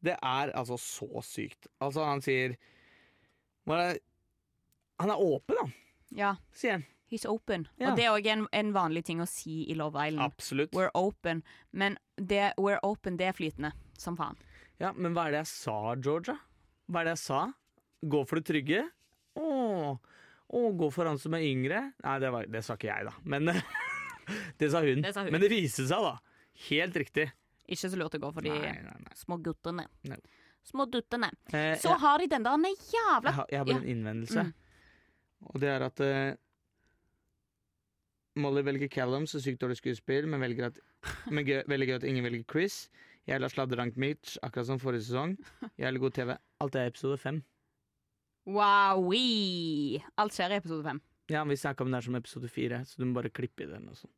Det 0.02 0.16
er 0.16 0.50
altså 0.58 0.76
så 0.76 1.22
sykt. 1.22 1.68
Altså, 1.80 2.02
han 2.04 2.22
sier 2.24 2.56
er? 3.70 4.00
Han 5.00 5.12
er 5.12 5.22
åpen, 5.22 5.56
da, 5.60 5.68
Ja, 6.10 6.34
sier 6.52 6.80
han. 6.80 6.84
He's 7.10 7.26
open. 7.28 7.66
Ja. 7.80 7.90
Og 7.90 7.96
det 7.98 8.04
er 8.06 8.14
òg 8.14 8.26
en, 8.32 8.46
en 8.56 8.72
vanlig 8.76 9.04
ting 9.08 9.20
å 9.22 9.26
si 9.28 9.64
i 9.70 9.74
Love 9.78 9.98
Island. 9.98 10.24
Absolutt. 10.32 10.72
We're 10.76 10.90
open. 10.94 11.42
Men 11.72 11.98
det, 12.16 12.52
we're 12.56 12.80
open, 12.86 13.16
det 13.20 13.30
er 13.30 13.36
flytende 13.36 13.72
som 13.98 14.16
faen. 14.18 14.38
Ja, 14.80 14.92
men 14.96 15.12
hva 15.16 15.26
er 15.28 15.34
det 15.36 15.42
jeg 15.44 15.50
sa, 15.52 15.76
Georgia? 16.00 16.38
Hva 16.88 17.02
er 17.02 17.10
det 17.10 17.16
jeg 17.18 17.22
sa? 17.26 17.40
Gå 18.14 18.22
for 18.26 18.40
det 18.40 18.46
trygge? 18.48 18.84
Å, 19.36 19.48
å 20.50 20.62
gå 20.80 20.88
for 20.94 21.06
han 21.10 21.18
som 21.20 21.34
er 21.36 21.44
yngre? 21.46 21.82
Nei, 22.02 22.16
det, 22.22 22.30
var, 22.32 22.48
det 22.50 22.62
sa 22.66 22.78
ikke 22.78 22.88
jeg, 22.88 23.06
da. 23.10 23.12
Men 23.28 23.50
det 24.60 24.70
sa. 24.72 24.80
Det 24.80 25.12
sa 25.14 25.24
hun. 25.26 25.32
Men 25.34 25.42
det 25.44 25.50
viste 25.52 25.84
seg, 25.90 26.06
da. 26.06 26.16
Helt 26.70 26.96
riktig. 27.02 27.28
Ikke 27.70 27.90
så 27.92 27.98
lurt 28.00 28.16
å 28.16 28.22
gå 28.22 28.30
for 28.34 28.42
de 28.46 28.50
Nei, 28.50 28.72
nei, 28.82 28.96
nei. 29.04 29.14
små 29.18 29.36
guttene. 29.44 29.84
Små 30.66 30.84
duttene. 30.90 31.28
Eh, 31.54 31.76
Så 31.80 31.92
jeg, 31.92 32.00
har 32.02 32.18
de 32.20 32.26
den 32.32 32.44
der 32.44 32.64
jeg, 32.66 32.78
jævla 32.92 33.32
har, 33.36 33.46
jeg 33.52 33.60
har 33.62 33.68
bare 33.68 33.76
Ja. 33.76 33.82
en 33.84 33.92
innvendelse. 33.92 34.42
Mm. 34.48 35.46
Og 35.52 35.60
det 35.62 35.70
er 35.72 35.84
at 35.86 36.02
eh, 36.04 36.34
Molly 38.38 38.62
velger 38.62 38.88
Callum, 38.92 39.26
så 39.26 39.40
sykt 39.42 39.60
dårlig 39.62 39.80
skuespill, 39.80 40.28
men 40.30 40.44
at, 40.62 40.78
men 41.30 41.46
gøy, 41.46 41.62
veldig 41.68 41.88
gøy 41.88 41.96
at 41.96 42.06
ingen 42.06 42.24
velger 42.24 42.44
Chris. 42.50 42.88
Jævla 43.28 43.50
sladrerank 43.50 43.96
Mitch, 43.96 44.38
akkurat 44.42 44.66
som 44.66 44.78
forrige 44.78 45.08
sesong. 45.08 45.36
Jævlig 45.78 46.00
god 46.00 46.10
TV. 46.10 46.36
Alt 46.60 46.78
er 46.78 46.86
episode 46.86 47.18
fem. 47.18 47.42
Wowie! 48.46 50.00
Alt 50.18 50.34
skjer 50.34 50.54
i 50.54 50.60
episode 50.62 50.86
fem. 50.86 51.02
Ja, 51.30 51.44
men 51.44 51.54
vi 51.54 51.60
snakka 51.62 51.84
om 51.84 51.90
det 51.90 52.00
her 52.00 52.08
som 52.08 52.16
episode 52.18 52.48
fire, 52.48 52.84
så 52.86 52.98
du 52.98 53.06
må 53.06 53.20
bare 53.20 53.30
klippe 53.30 53.66
i 53.66 53.70
den. 53.70 53.90
Og 53.90 53.98
sånn. 53.98 54.10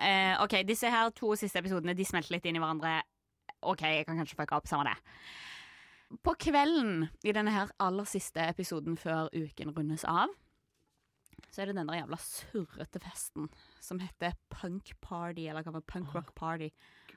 Eh, 0.00 0.42
ok, 0.42 0.62
Disse 0.64 0.90
her 0.90 1.10
to 1.12 1.34
siste 1.36 1.60
episodene 1.60 1.94
De 1.94 2.04
smelter 2.06 2.32
litt 2.36 2.46
inn 2.48 2.56
i 2.56 2.62
hverandre. 2.62 3.00
OK, 3.62 3.82
jeg 3.84 4.06
kan 4.08 4.18
kanskje 4.18 4.38
fucke 4.38 4.56
opp, 4.56 4.68
samme 4.70 4.88
det. 4.88 4.96
På 6.24 6.34
kvelden 6.40 7.06
i 7.24 7.32
denne 7.32 7.52
her 7.54 7.70
aller 7.80 8.08
siste 8.08 8.42
episoden 8.50 8.96
før 9.00 9.30
uken 9.32 9.72
rundes 9.76 10.04
av, 10.08 10.32
så 11.50 11.62
er 11.62 11.70
det 11.70 11.76
den 11.76 11.88
der 11.90 11.98
jævla 12.02 12.18
surrete 12.22 13.00
festen 13.02 13.48
som 13.80 13.98
heter 14.00 14.36
Punk 14.52 14.94
Party, 15.04 15.48
eller 15.48 15.64
hva 15.66 15.74
var? 15.78 15.86
Punk 15.88 16.14
Rock 16.14 16.34
Party. 16.38 16.70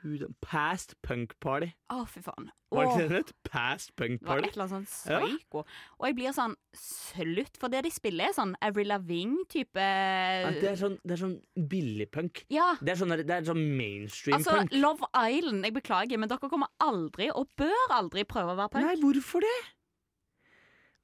Gud, 0.05 0.25
Past 0.43 0.93
punk 1.01 1.33
party. 1.41 1.71
Å, 1.89 2.03
fy 2.09 2.21
faen. 2.21 2.51
Var 2.75 2.85
det 2.85 2.91
ikke 3.05 3.13
det? 3.13 3.33
Past 3.47 3.93
punk 3.97 4.19
party. 4.21 4.25
det 4.25 4.27
var 4.27 4.49
et 4.49 4.57
eller 4.57 4.75
annet 4.75 4.91
sånn 4.91 5.13
Ja. 5.15 5.61
Og 5.97 6.05
jeg 6.09 6.17
blir 6.19 6.35
sånn 6.35 6.53
slutt, 6.77 7.57
for 7.61 7.73
det 7.73 7.81
de 7.87 7.91
spiller 7.93 8.29
er 8.29 8.35
sånn 8.37 8.53
Avril 8.65 8.91
Lavigne-type 8.91 9.85
Ja, 9.85 10.51
Det 10.51 10.69
er 10.73 10.77
sånn, 10.81 10.99
det 11.01 11.15
er 11.15 11.21
sånn 11.23 11.35
billigpunk. 11.71 12.43
Ja. 12.53 12.75
Det 12.81 12.93
er 12.93 13.01
sånn, 13.01 13.15
det 13.17 13.33
er 13.37 13.47
sånn 13.47 13.63
mainstream 13.79 14.37
Altså, 14.37 14.59
punk. 14.59 14.75
Love 14.77 15.09
Island, 15.15 15.65
jeg 15.65 15.77
beklager, 15.79 16.21
men 16.21 16.29
dere 16.29 16.51
kommer 16.51 16.69
aldri, 16.83 17.31
og 17.33 17.49
bør 17.57 17.95
aldri, 17.97 18.27
prøve 18.29 18.53
å 18.53 18.59
være 18.61 18.75
punk. 18.75 18.85
Nei, 18.85 18.99
hvorfor 19.01 19.45
det? 19.47 19.55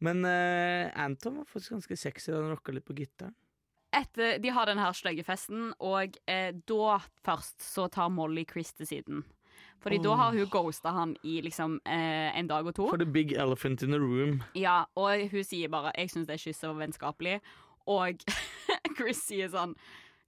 Men 0.01 0.25
uh, 0.25 0.89
Anton 0.97 1.37
var 1.41 1.45
faktisk 1.49 1.75
ganske 1.75 1.97
sexy 1.99 2.31
da 2.33 2.41
han 2.41 2.53
rocka 2.55 2.73
litt 2.73 2.87
på 2.87 2.97
gitaren. 2.97 3.35
Etter 3.91 4.39
de 4.39 4.49
har 4.55 4.69
den 4.69 4.79
her 4.79 4.95
stygge 4.95 5.23
festen, 5.27 5.73
og 5.83 6.15
eh, 6.31 6.53
da 6.55 6.93
først 7.27 7.59
så 7.59 7.89
tar 7.91 8.07
Molly 8.13 8.45
Chris 8.47 8.71
til 8.71 8.87
siden. 8.87 9.25
Fordi 9.83 9.97
da 9.99 10.13
har 10.15 10.31
hun 10.31 10.47
ghosta 10.53 10.93
han 10.95 11.15
i 11.27 11.41
liksom 11.43 11.79
eh, 11.83 12.29
en 12.39 12.47
dag 12.47 12.69
og 12.69 12.75
to. 12.77 12.87
For 12.87 13.01
the 13.01 13.09
big 13.09 13.33
elephant 13.33 13.83
in 13.83 13.91
the 13.91 13.99
room. 13.99 14.39
Ja, 14.55 14.85
og 14.95 15.27
hun 15.33 15.43
sier 15.43 15.67
bare 15.73 15.91
'jeg 15.97 16.13
syns 16.13 16.27
det 16.27 16.39
kysset 16.39 16.69
var 16.69 16.79
vennskapelig', 16.85 17.41
og 17.87 18.23
Chris 18.97 19.25
sier 19.27 19.49
sånn 19.49 19.75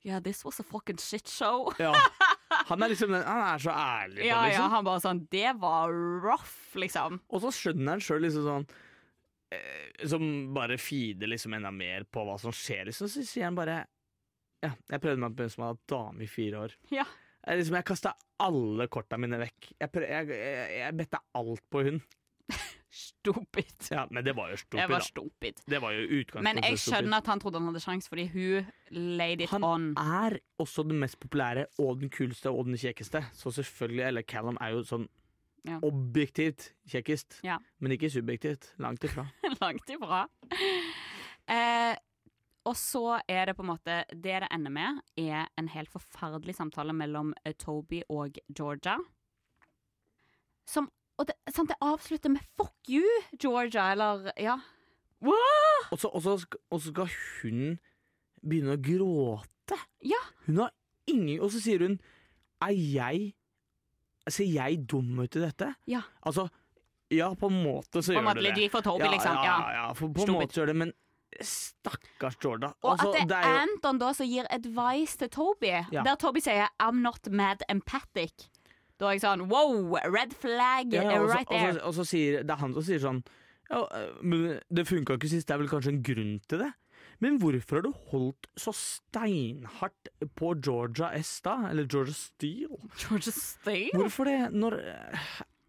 Yeah, 0.03 0.19
this 0.19 0.43
was 0.43 0.59
a 0.59 0.63
fucking 0.63 0.97
shit 0.97 1.29
show. 1.29 1.71
Ja. 1.79 1.93
Han 2.67 2.83
er 2.83 2.89
liksom 2.91 3.11
den, 3.11 3.23
han 3.23 3.55
er 3.55 3.57
så 3.57 3.71
ærlig 3.71 4.19
på 4.19 4.27
Ja, 4.27 4.41
liksom 4.43 4.43
ja, 4.43 4.47
liksom. 4.47 4.71
han 4.71 4.85
bare 4.85 4.99
sånn 5.01 5.27
Det 5.31 5.53
var 5.59 5.93
rough, 6.21 6.75
liksom. 6.75 7.21
Og 7.29 7.41
så 7.41 7.51
skjønner 7.55 7.95
han 7.95 8.03
sjøl 8.03 8.21
liksom 8.21 8.43
sånn 8.45 8.67
Som 10.09 10.25
bare 10.55 10.77
feeder 10.81 11.29
liksom 11.31 11.53
enda 11.57 11.71
mer 11.73 12.05
på 12.09 12.23
hva 12.27 12.37
som 12.41 12.53
skjer, 12.55 12.87
liksom. 12.89 13.11
Så 13.11 13.25
sier 13.27 13.49
han 13.49 13.57
bare 13.59 13.83
Ja, 14.63 14.71
jeg 14.89 15.03
prøvde 15.03 15.19
meg 15.25 15.35
på 15.37 15.43
en 15.45 15.51
som 15.51 15.65
hadde 15.67 15.83
dame 15.91 16.23
i 16.23 16.29
fire 16.31 16.65
år. 16.65 16.75
Ja. 16.93 17.05
Jeg, 17.43 17.59
liksom, 17.59 17.75
jeg 17.75 17.87
kasta 17.89 18.13
alle 18.43 18.87
korta 18.87 19.17
mine 19.19 19.39
vekk. 19.41 19.73
Jeg, 19.75 19.91
prøv, 19.91 20.05
jeg, 20.07 20.29
jeg, 20.31 20.67
jeg 20.79 20.95
betta 21.01 21.19
alt 21.35 21.65
på 21.71 21.81
hun. 21.83 21.99
Stupid. 22.93 23.73
Ja, 23.89 24.05
men 24.11 24.23
det 24.23 24.35
var 24.37 24.51
jo 24.51 24.55
Det 24.55 24.61
stupid, 24.61 24.91
var 24.91 24.99
stupid. 25.07 25.61
Det 25.65 25.79
var 25.81 25.95
jo 25.97 26.41
Men 26.45 26.59
jeg 26.61 26.77
skjønner 26.77 27.17
at 27.23 27.27
han 27.31 27.41
trodde 27.41 27.57
han 27.59 27.71
hadde 27.71 27.81
sjans, 27.81 28.07
fordi 28.11 28.27
hun 28.29 28.67
laid 29.17 29.41
it 29.41 29.49
Han 29.49 29.63
on. 29.65 29.87
er 29.97 30.37
også 30.61 30.85
den 30.87 30.99
mest 31.01 31.19
populære 31.19 31.65
og 31.79 31.99
den 32.03 32.11
kuleste 32.13 32.51
og 32.53 32.65
den 32.69 32.77
kjekkeste. 32.77 33.23
Så 33.33 33.51
selvfølgelig, 33.51 34.05
eller 34.07 34.21
Callum 34.21 34.59
er 34.61 34.75
jo 34.77 34.83
sånn 34.87 35.07
Ja. 35.65 35.77
objektivt 35.81 36.73
kjekkest, 36.91 37.39
Ja. 37.43 37.57
men 37.79 37.91
ikke 37.95 38.09
subjektivt. 38.11 38.73
Langt 38.83 39.03
ifra. 39.03 39.23
Langt 39.61 39.89
ifra. 39.89 40.25
Eh, 41.47 41.95
og 42.65 42.75
så 42.79 43.19
er 43.27 43.45
det 43.45 43.55
på 43.57 43.63
en 43.63 43.69
måte 43.73 43.95
Det 44.11 44.23
det 44.41 44.47
ender 44.51 44.71
med, 44.71 44.99
er 45.17 45.47
en 45.59 45.67
helt 45.67 45.89
forferdelig 45.91 46.55
samtale 46.55 46.93
mellom 46.93 47.33
eh, 47.45 47.53
Toby 47.53 48.01
og 48.09 48.37
Georgia. 48.55 48.97
Som 50.67 50.89
Og 51.19 51.27
det, 51.29 51.35
sant, 51.53 51.69
det 51.69 51.77
avslutter 51.81 52.29
med 52.29 52.41
'fuck 52.57 52.73
you, 52.89 53.03
Georgia', 53.37 53.91
eller 53.91 54.31
Ja. 54.39 54.57
Og 55.91 55.99
så, 55.99 56.07
og, 56.07 56.21
så, 56.21 56.45
og 56.71 56.81
så 56.81 56.89
skal 56.91 57.07
hun 57.41 57.79
begynne 58.41 58.73
å 58.75 58.81
gråte. 58.81 59.77
Ja. 60.03 60.19
Hun 60.47 60.57
har 60.57 60.71
ingen 61.07 61.39
Og 61.39 61.51
så 61.51 61.61
sier 61.61 61.79
hun 61.79 61.99
Er 62.61 62.71
jeg 62.73 63.33
Ser 64.29 64.45
jeg 64.45 64.85
dum 64.87 65.19
ut 65.19 65.35
i 65.35 65.39
dette? 65.39 65.75
Ja. 65.87 66.01
Altså, 66.25 66.47
ja, 67.11 67.33
på 67.35 67.49
en 67.51 67.63
måte 67.63 68.01
så 68.01 68.13
gjør 68.15 68.33
du 68.35 68.41
det. 68.41 68.53
litt 68.57 68.71
for 68.71 68.81
Toby, 68.81 69.03
ja, 69.03 69.11
liksom. 69.11 69.33
Ja, 69.35 69.57
Ja. 69.73 69.93
på 69.93 70.05
en 70.07 70.13
Stupid. 70.15 70.33
måte 70.35 70.53
så 70.53 70.61
gjør 70.63 70.67
det 70.67 70.75
men 70.75 70.93
stakkars 71.41 72.37
Jorda. 72.43 72.73
Og 72.83 72.91
Altså, 72.93 73.09
at 73.09 73.19
det 73.19 73.29
det 73.29 73.37
er 73.37 73.49
jo 73.49 73.59
Anton 73.63 73.99
da 73.99 74.11
som 74.13 74.27
gir 74.27 74.45
advice 74.49 75.17
til 75.17 75.29
Toby, 75.29 75.71
Ja. 75.91 76.03
der 76.03 76.15
Toby 76.15 76.39
sier 76.39 76.67
'I'm 76.79 77.01
not 77.01 77.27
mad 77.31 77.61
empathic'. 77.69 78.49
Da 78.99 79.05
er 79.07 79.11
jeg 79.17 79.21
sånn 79.21 79.47
wow, 79.49 79.97
red 80.05 80.33
flag 80.33 80.93
ja, 80.93 81.01
eh, 81.11 81.19
og, 81.21 81.29
right 81.29 81.47
there. 81.49 81.81
og 81.83 81.93
så 81.93 82.05
sier 82.05 82.43
Det 82.43 82.51
er 82.51 82.55
han 82.55 82.73
som 82.73 82.83
sier 82.83 82.99
sånn 82.99 83.23
ja, 83.69 83.87
men 84.21 84.59
Det 84.73 84.85
funka 84.87 85.17
ikke 85.17 85.29
sist, 85.29 85.47
det 85.47 85.53
er 85.55 85.57
vel 85.57 85.67
kanskje 85.67 85.87
en 85.89 86.03
grunn 86.03 86.39
til 86.47 86.59
det? 86.59 86.73
Men 87.21 87.37
hvorfor 87.41 87.77
har 87.79 87.85
du 87.85 87.91
holdt 88.11 88.47
så 88.59 88.73
steinhardt 88.75 90.09
på 90.35 90.53
Georgia 90.63 91.11
Esta. 91.15 91.69
Eller 91.69 91.85
Georgia 91.85 92.13
Steele? 92.13 92.77
Georgia 92.97 93.31
Steele? 93.35 93.93
Hvorfor 93.99 94.25
det? 94.29 94.39
Når 94.53 94.77
eh, 94.81 95.27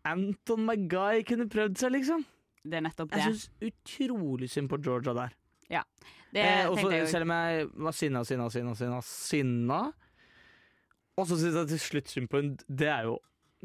Anton 0.08 0.64
Maguy 0.66 1.22
kunne 1.28 1.48
prøvd 1.48 1.76
seg, 1.80 1.92
liksom? 1.98 2.24
Det 2.64 2.78
er 2.80 2.86
nettopp 2.86 3.10
det. 3.12 3.20
Jeg 3.20 3.34
syns 3.34 3.50
utrolig 3.68 4.48
synd 4.50 4.70
på 4.72 4.78
Georgia 4.84 5.12
der. 5.16 5.34
Ja, 5.70 5.82
Det 6.34 6.42
Eh, 6.44 6.64
også, 6.68 6.80
tenkte 6.80 6.96
jeg 6.96 7.04
jo. 7.04 7.10
selv 7.12 7.22
om 7.28 7.30
jeg 7.30 7.68
var 7.86 7.92
sinna, 7.94 8.24
sinna, 8.24 8.48
sinna, 8.50 8.74
sinna, 8.74 9.00
sinna 9.06 9.78
Og 11.16 11.28
så 11.30 11.36
syns 11.38 11.54
jeg 11.60 11.68
til 11.70 11.78
slutt 11.80 12.08
synd 12.10 12.28
på 12.28 12.40
henne. 12.40 12.56
Det 12.68 12.88
er 12.90 13.02
jo 13.06 13.18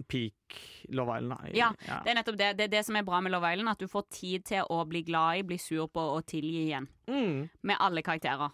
peak 0.07 0.57
Love 0.89 1.17
Island. 1.17 1.29
da. 1.43 1.51
Ja, 1.57 1.71
Det 2.03 2.11
er 2.11 2.15
nettopp 2.21 2.37
det. 2.37 2.53
Det 2.57 2.63
er 2.63 2.73
det 2.77 2.85
som 2.85 2.95
er 2.95 3.03
bra 3.03 3.19
med 3.21 3.31
Love 3.31 3.53
Island, 3.53 3.69
at 3.69 3.79
du 3.79 3.87
får 3.87 4.07
tid 4.09 4.45
til 4.45 4.63
å 4.69 4.85
bli 4.89 5.03
glad 5.03 5.39
i, 5.39 5.43
bli 5.43 5.57
sur 5.57 5.87
på 5.87 5.99
og 6.15 6.25
tilgi 6.25 6.65
igjen. 6.69 6.87
Mm. 7.07 7.49
Med 7.61 7.77
alle 7.79 8.01
karakterer. 8.01 8.49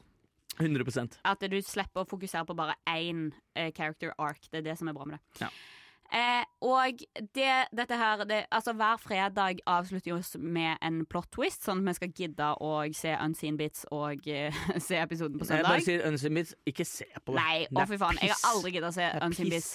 100% 0.57 1.17
At 1.27 1.41
du 1.51 1.57
slipper 1.61 2.05
å 2.05 2.07
fokusere 2.07 2.45
på 2.47 2.55
bare 2.55 2.77
én 2.88 3.31
eh, 3.55 3.72
character 3.76 4.13
arc. 4.17 4.47
Det 4.51 4.61
er 4.61 4.69
det 4.69 4.77
som 4.80 4.88
er 4.88 4.95
bra 4.95 5.05
med 5.05 5.17
det. 5.17 5.45
Ja. 5.45 5.49
Eh, 6.13 6.45
og 6.61 7.01
det, 7.34 7.53
dette 7.73 7.97
her 7.97 8.22
det, 8.30 8.43
Altså 8.53 8.73
Hver 8.77 8.99
fredag 9.01 9.57
avslutter 9.65 10.11
vi 10.11 10.13
oss 10.13 10.35
med 10.39 10.77
en 10.85 11.01
plot 11.09 11.31
twist, 11.34 11.65
sånn 11.65 11.81
at 11.81 11.89
vi 11.89 11.95
skal 11.97 12.13
gidde 12.13 12.51
å 12.61 12.76
se 12.93 13.15
Unseen 13.17 13.57
Bits 13.57 13.88
og 13.91 14.27
eh, 14.30 14.53
se 14.88 15.01
episoden 15.01 15.41
på 15.41 15.47
søndag. 15.49 15.65
Jeg 15.65 15.72
bare 15.72 15.81
si 15.81 15.91
sier 15.91 16.05
Unseen 16.07 16.38
Bits, 16.38 16.55
ikke 16.69 16.85
se 16.88 17.09
på 17.26 17.35
det. 17.35 17.41
Nei, 17.41 17.57
å 17.73 17.88
fy 17.89 17.99
faen. 17.99 18.22
Jeg 18.22 18.35
har 18.35 18.53
aldri 18.53 18.76
giddet 18.77 18.93
å 18.93 18.95
se 18.95 19.09
Unseen. 19.26 19.51
Bits. 19.55 19.73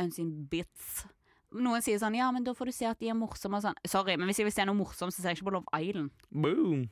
Unseen 0.00 0.30
Bits. 0.50 1.04
Noen 1.52 1.82
sier 1.84 1.98
sånn 2.00 2.14
Ja, 2.16 2.30
men 2.32 2.44
da 2.46 2.54
får 2.56 2.70
du 2.70 2.72
se 2.72 2.86
at 2.88 2.98
de 3.02 3.10
er 3.12 3.16
morsomme 3.18 3.58
og 3.60 3.64
sånn. 3.66 3.76
Sorry, 3.86 4.16
men 4.16 4.30
hvis 4.30 4.38
jeg 4.40 4.48
vil 4.48 4.54
se 4.56 4.64
noe 4.68 4.78
morsomt, 4.78 5.12
så 5.12 5.20
ser 5.20 5.32
jeg 5.34 5.40
ikke 5.40 5.50
på 5.50 5.54
Love 5.58 5.80
Island. 5.82 6.10
Boom. 6.32 6.86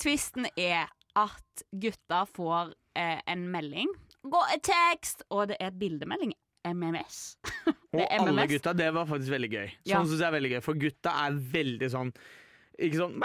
Twisten 0.00 0.48
er 0.58 0.88
at 1.14 1.62
gutta 1.70 2.24
får 2.26 2.72
eh, 2.98 3.20
en 3.30 3.44
melding. 3.52 3.92
Gå 4.26 4.40
et 4.54 4.64
tekst! 4.66 5.22
Og 5.30 5.46
det 5.52 5.60
er 5.62 5.70
bildemelding. 5.78 6.32
MMS. 6.66 7.36
Og 7.94 8.00
er 8.00 8.18
alle 8.24 8.46
gutta, 8.50 8.72
det 8.74 8.88
var 8.96 9.06
faktisk 9.06 9.30
veldig 9.36 9.50
gøy. 9.52 9.66
Sånn 9.84 9.90
Ja. 9.92 9.98
synes 10.02 10.18
jeg 10.18 10.26
er 10.26 10.32
veldig 10.34 10.50
gøy 10.54 10.62
For 10.64 10.78
gutta 10.80 11.12
er 11.26 11.34
veldig 11.52 11.90
sånn 11.92 12.08
Ikke 12.82 12.98
sånn! 12.98 13.18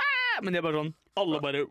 Men 0.44 0.54
de 0.54 0.60
er 0.60 0.66
bare 0.68 0.82
sånn 0.84 0.92
Alle 1.20 1.42
bare 1.44 1.66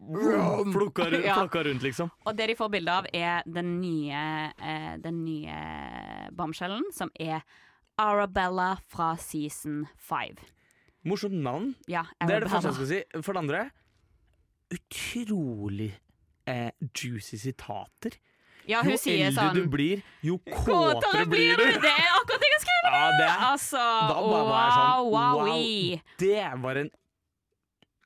flukka 0.73 1.09
flakka 1.09 1.65
rundt, 1.69 1.87
liksom. 1.87 2.11
Og 2.27 2.37
det 2.37 2.51
de 2.51 2.59
får 2.59 2.70
bilde 2.75 2.99
av, 3.01 3.09
er 3.15 3.43
den 3.47 3.79
nye, 3.81 4.20
eh, 4.59 4.93
den 5.03 5.25
nye 5.25 5.59
bombshellen, 6.37 6.85
som 6.95 7.11
er 7.19 7.43
Arabella 7.99 8.77
fra 8.89 9.16
season 9.16 9.87
five. 9.97 10.37
Morsomt 11.09 11.35
navn. 11.43 11.75
Ja, 11.89 12.05
Det 12.20 12.35
er 12.37 12.41
det 12.41 12.51
første 12.51 12.69
jeg 12.69 12.79
skal 12.79 12.91
si. 12.93 13.23
For 13.23 13.33
det 13.33 13.43
andre 13.47 13.70
Utrolig 14.69 15.95
eh, 16.47 16.70
juicy 16.93 17.39
sitater. 17.41 18.19
Ja, 18.69 18.83
jo 18.85 18.99
eldre 18.99 19.31
sånn 19.33 19.55
du 19.57 19.62
blir, 19.73 20.03
jo 20.20 20.37
Kåtere 20.45 21.25
blir 21.31 21.57
du! 21.57 21.65
Det 21.81 21.89
er 21.89 22.11
akkurat 22.19 22.43
det 22.43 22.51
jeg 22.53 22.61
skriver. 22.66 22.91
Ja, 22.93 23.07
det, 23.16 23.29
Altså, 23.49 23.81
da 23.81 24.19
bare 24.19 24.43
wow, 24.45 24.75
sånn 24.75 25.07
wow. 25.15 25.39
wow. 25.41 26.03
Det 26.20 26.43
var 26.66 26.81
en 26.83 26.91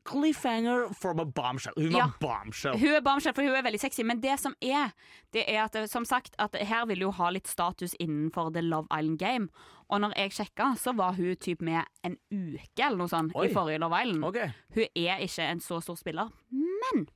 cliffhanger 0.04 0.88
from 0.94 1.20
a 1.20 1.24
bombshell. 1.24 1.72
Hun 1.76 1.92
Ja. 1.92 2.06
var 2.06 2.16
bombshell. 2.20 2.78
Hun 2.78 2.88
er 2.96 3.00
bombshell, 3.00 3.34
for 3.34 3.42
hun 3.42 3.54
er 3.54 3.62
veldig 3.62 3.80
sexy, 3.80 4.02
men 4.02 4.20
det 4.20 4.38
som 4.40 4.54
er, 4.62 4.90
det 5.32 5.44
er 5.48 5.64
at 5.64 5.76
som 5.90 6.04
sagt, 6.04 6.34
at 6.38 6.54
her 6.56 6.86
vil 6.86 7.02
hun 7.04 7.12
ha 7.14 7.30
litt 7.30 7.46
status 7.48 7.94
innenfor 8.00 8.52
The 8.52 8.62
Love 8.62 8.86
Island 8.90 9.18
Game. 9.18 9.48
Og 9.88 10.00
når 10.00 10.12
jeg 10.16 10.32
sjekka, 10.32 10.74
så 10.76 10.94
var 10.96 11.12
hun 11.14 11.36
typ 11.36 11.60
med 11.62 11.84
en 12.04 12.16
uke 12.32 12.80
eller 12.82 12.96
noe 12.96 13.08
sånt 13.08 13.32
Oi. 13.36 13.46
i 13.46 13.52
forrige 13.54 13.78
Love 13.78 14.02
Island. 14.02 14.24
Ok. 14.24 14.38
Hun 14.74 14.86
er 14.96 15.18
ikke 15.20 15.42
en 15.50 15.60
så 15.60 15.80
stor 15.82 15.94
spiller, 16.00 16.30
men 16.50 17.08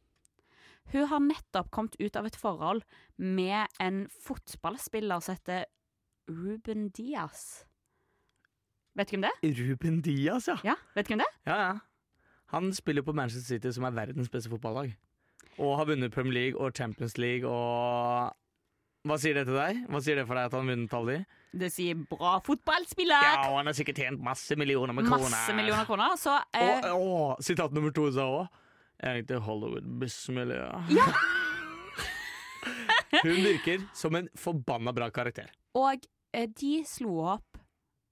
hun 0.92 1.06
har 1.08 1.18
nettopp 1.20 1.70
kommet 1.70 1.96
ut 2.00 2.16
av 2.16 2.26
et 2.26 2.36
forhold 2.36 2.82
med 3.18 3.66
en 3.80 4.06
fotballspiller 4.22 5.20
som 5.20 5.34
heter 5.34 5.64
Ruben 6.28 6.90
Diaz. 6.90 7.64
Vet 8.96 9.10
du 9.10 9.16
hvem 9.16 9.26
det 9.26 9.32
er? 9.42 9.56
Ruben 9.70 9.98
Diaz, 10.02 10.46
ja. 10.48 10.56
Ja, 10.64 10.74
vet 10.94 11.06
du 11.08 11.14
hvem 11.14 11.18
det 11.24 11.26
er? 11.26 11.50
ja, 11.50 11.56
ja. 11.66 11.78
Han 12.54 12.70
spiller 12.74 13.02
på 13.02 13.14
Manchester 13.16 13.56
City, 13.56 13.72
som 13.74 13.86
er 13.88 13.94
verdens 13.96 14.30
beste 14.30 14.50
fotballag. 14.52 14.92
Og 15.58 15.72
har 15.80 15.88
vunnet 15.88 16.12
Premier 16.14 16.34
League 16.36 16.60
og 16.60 16.74
Champions 16.76 17.16
League 17.18 17.48
og 17.48 18.34
Hva 19.06 19.16
sier 19.22 19.36
det 19.38 19.46
til 19.46 19.54
deg? 19.56 19.84
Hva 19.88 20.00
sier 20.02 20.18
det 20.18 20.26
for 20.26 20.34
deg 20.36 20.48
at 20.48 20.54
han 20.56 20.66
har 20.66 20.74
vunnet 20.74 20.94
alle 20.98 21.14
de? 21.16 21.24
Det 21.56 21.68
sier 21.72 21.98
bra 22.10 22.34
fotballspiller! 22.44 23.22
Ja, 23.24 23.36
og 23.48 23.60
han 23.60 23.70
har 23.70 23.76
sikkert 23.78 24.00
tjent 24.02 24.20
masse 24.22 24.56
millioner 24.58 24.92
med 24.96 25.06
kroner. 25.06 25.30
Masse 25.32 25.54
millioner 25.56 25.86
kroner. 25.88 26.16
Så 26.20 26.34
eh, 26.58 26.88
Og, 26.90 27.06
og 27.06 27.44
sitat 27.46 27.72
nummer 27.76 27.94
to 27.96 28.08
sa 28.12 28.26
òg 28.26 28.42
Jeg 29.00 29.12
er 29.12 29.22
ikke 29.22 29.40
Hollywood 29.46 29.86
Bussmiljø. 30.02 30.66
Ja. 30.92 31.06
Hun 33.22 33.38
virker 33.44 33.84
som 33.94 34.16
en 34.18 34.26
forbanna 34.36 34.92
bra 34.92 35.06
karakter. 35.14 35.52
Og 35.78 36.02
eh, 36.34 36.48
de 36.50 36.80
slo 36.88 37.20
opp 37.36 37.60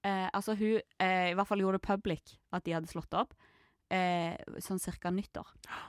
eh, 0.05 0.29
Altså 0.31 0.55
hun 0.57 0.79
eh, 1.01 1.31
i 1.31 1.35
hvert 1.37 1.49
fall 1.49 1.61
gjorde 1.61 1.81
det 1.81 1.85
public 1.87 2.37
at 2.55 2.63
de 2.65 2.73
hadde 2.77 2.89
slått 2.89 3.13
opp 3.17 3.35
eh, 3.93 4.35
sånn 4.63 4.81
cirka 4.81 5.11
nyttår. 5.13 5.51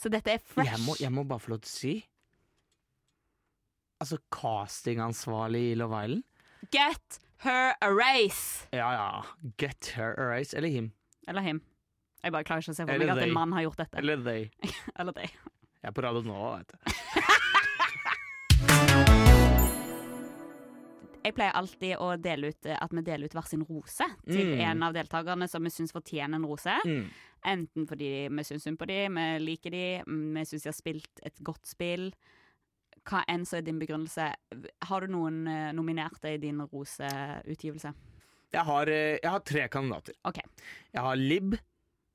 Så 0.00 0.10
dette 0.10 0.32
er 0.34 0.42
fresh. 0.42 0.70
Jeg 0.72 0.82
må, 0.82 0.96
jeg 1.00 1.12
må 1.14 1.22
bare 1.28 1.42
få 1.42 1.54
lov 1.54 1.62
til 1.64 1.70
å 1.70 1.74
si 1.74 1.94
Altså, 4.02 4.18
castingansvarlig 4.34 5.60
i 5.70 5.76
Love 5.78 6.00
Island 6.02 6.24
Get 6.74 7.20
her 7.44 7.76
a 7.80 7.92
race! 7.94 8.66
Ja 8.74 8.90
ja, 8.92 9.06
get 9.60 9.92
her 9.94 10.18
a 10.18 10.26
race. 10.28 10.56
Eller 10.56 10.68
him. 10.68 10.90
Eller 11.28 11.40
him. 11.46 11.62
Jeg 12.24 12.32
bare 12.32 12.44
klarer 12.48 12.64
ikke 12.64 12.72
å 12.72 12.76
se 12.78 12.86
for 12.88 13.00
meg 13.04 13.12
at 13.12 13.22
en 13.22 13.34
mann 13.36 13.52
har 13.52 13.66
gjort 13.66 13.82
dette. 13.84 14.00
Eller 14.00 14.20
they. 14.24 14.48
Eller 14.98 15.16
they. 15.16 15.28
Jeg 15.28 15.90
er 15.92 15.96
på 15.96 16.04
radio 16.04 16.24
nå, 16.24 16.40
vet 16.56 16.72
du. 16.72 16.94
Jeg 21.24 21.34
pleier 21.34 21.54
alltid 21.56 21.94
å 22.04 22.10
dele 22.20 22.50
ut 22.52 22.66
eh, 22.68 22.76
at 22.76 22.92
vi 22.92 23.00
deler 23.06 23.30
ut 23.30 23.34
hver 23.36 23.46
sin 23.48 23.62
rose 23.64 24.04
til 24.26 24.50
Mm. 24.54 24.60
en 24.60 24.82
av 24.82 24.92
deltakerne 24.92 25.48
som 25.48 25.64
vi 25.64 25.70
syns 25.72 25.92
fortjener 25.94 26.36
en 26.36 26.44
rose. 26.46 26.74
Mm. 26.84 27.06
Enten 27.44 27.86
fordi 27.88 28.28
vi 28.28 28.44
syns 28.44 28.62
synd 28.64 28.78
på 28.78 28.86
dem, 28.86 29.14
vi 29.16 29.38
liker 29.40 29.70
dem, 29.72 30.34
vi 30.34 30.44
syns 30.44 30.62
de 30.62 30.68
har 30.68 30.76
spilt 30.76 31.20
et 31.24 31.40
godt 31.42 31.64
spill. 31.66 32.10
Hva 33.04 33.22
enn 33.28 33.44
så 33.44 33.58
er 33.58 33.62
din 33.66 33.78
begrunnelse. 33.80 34.30
Har 34.88 35.00
du 35.00 35.06
noen 35.12 35.46
eh, 35.48 35.72
nominerte 35.76 36.34
i 36.34 36.38
din 36.40 36.60
roseutgivelse? 36.60 37.92
Jeg 38.54 38.64
har, 38.64 38.88
eh, 38.88 39.18
jeg 39.22 39.30
har 39.30 39.40
tre 39.40 39.68
kandidater. 39.68 40.14
Okay. 40.24 40.44
Jeg 40.92 41.02
har 41.02 41.16
Lib, 41.16 41.56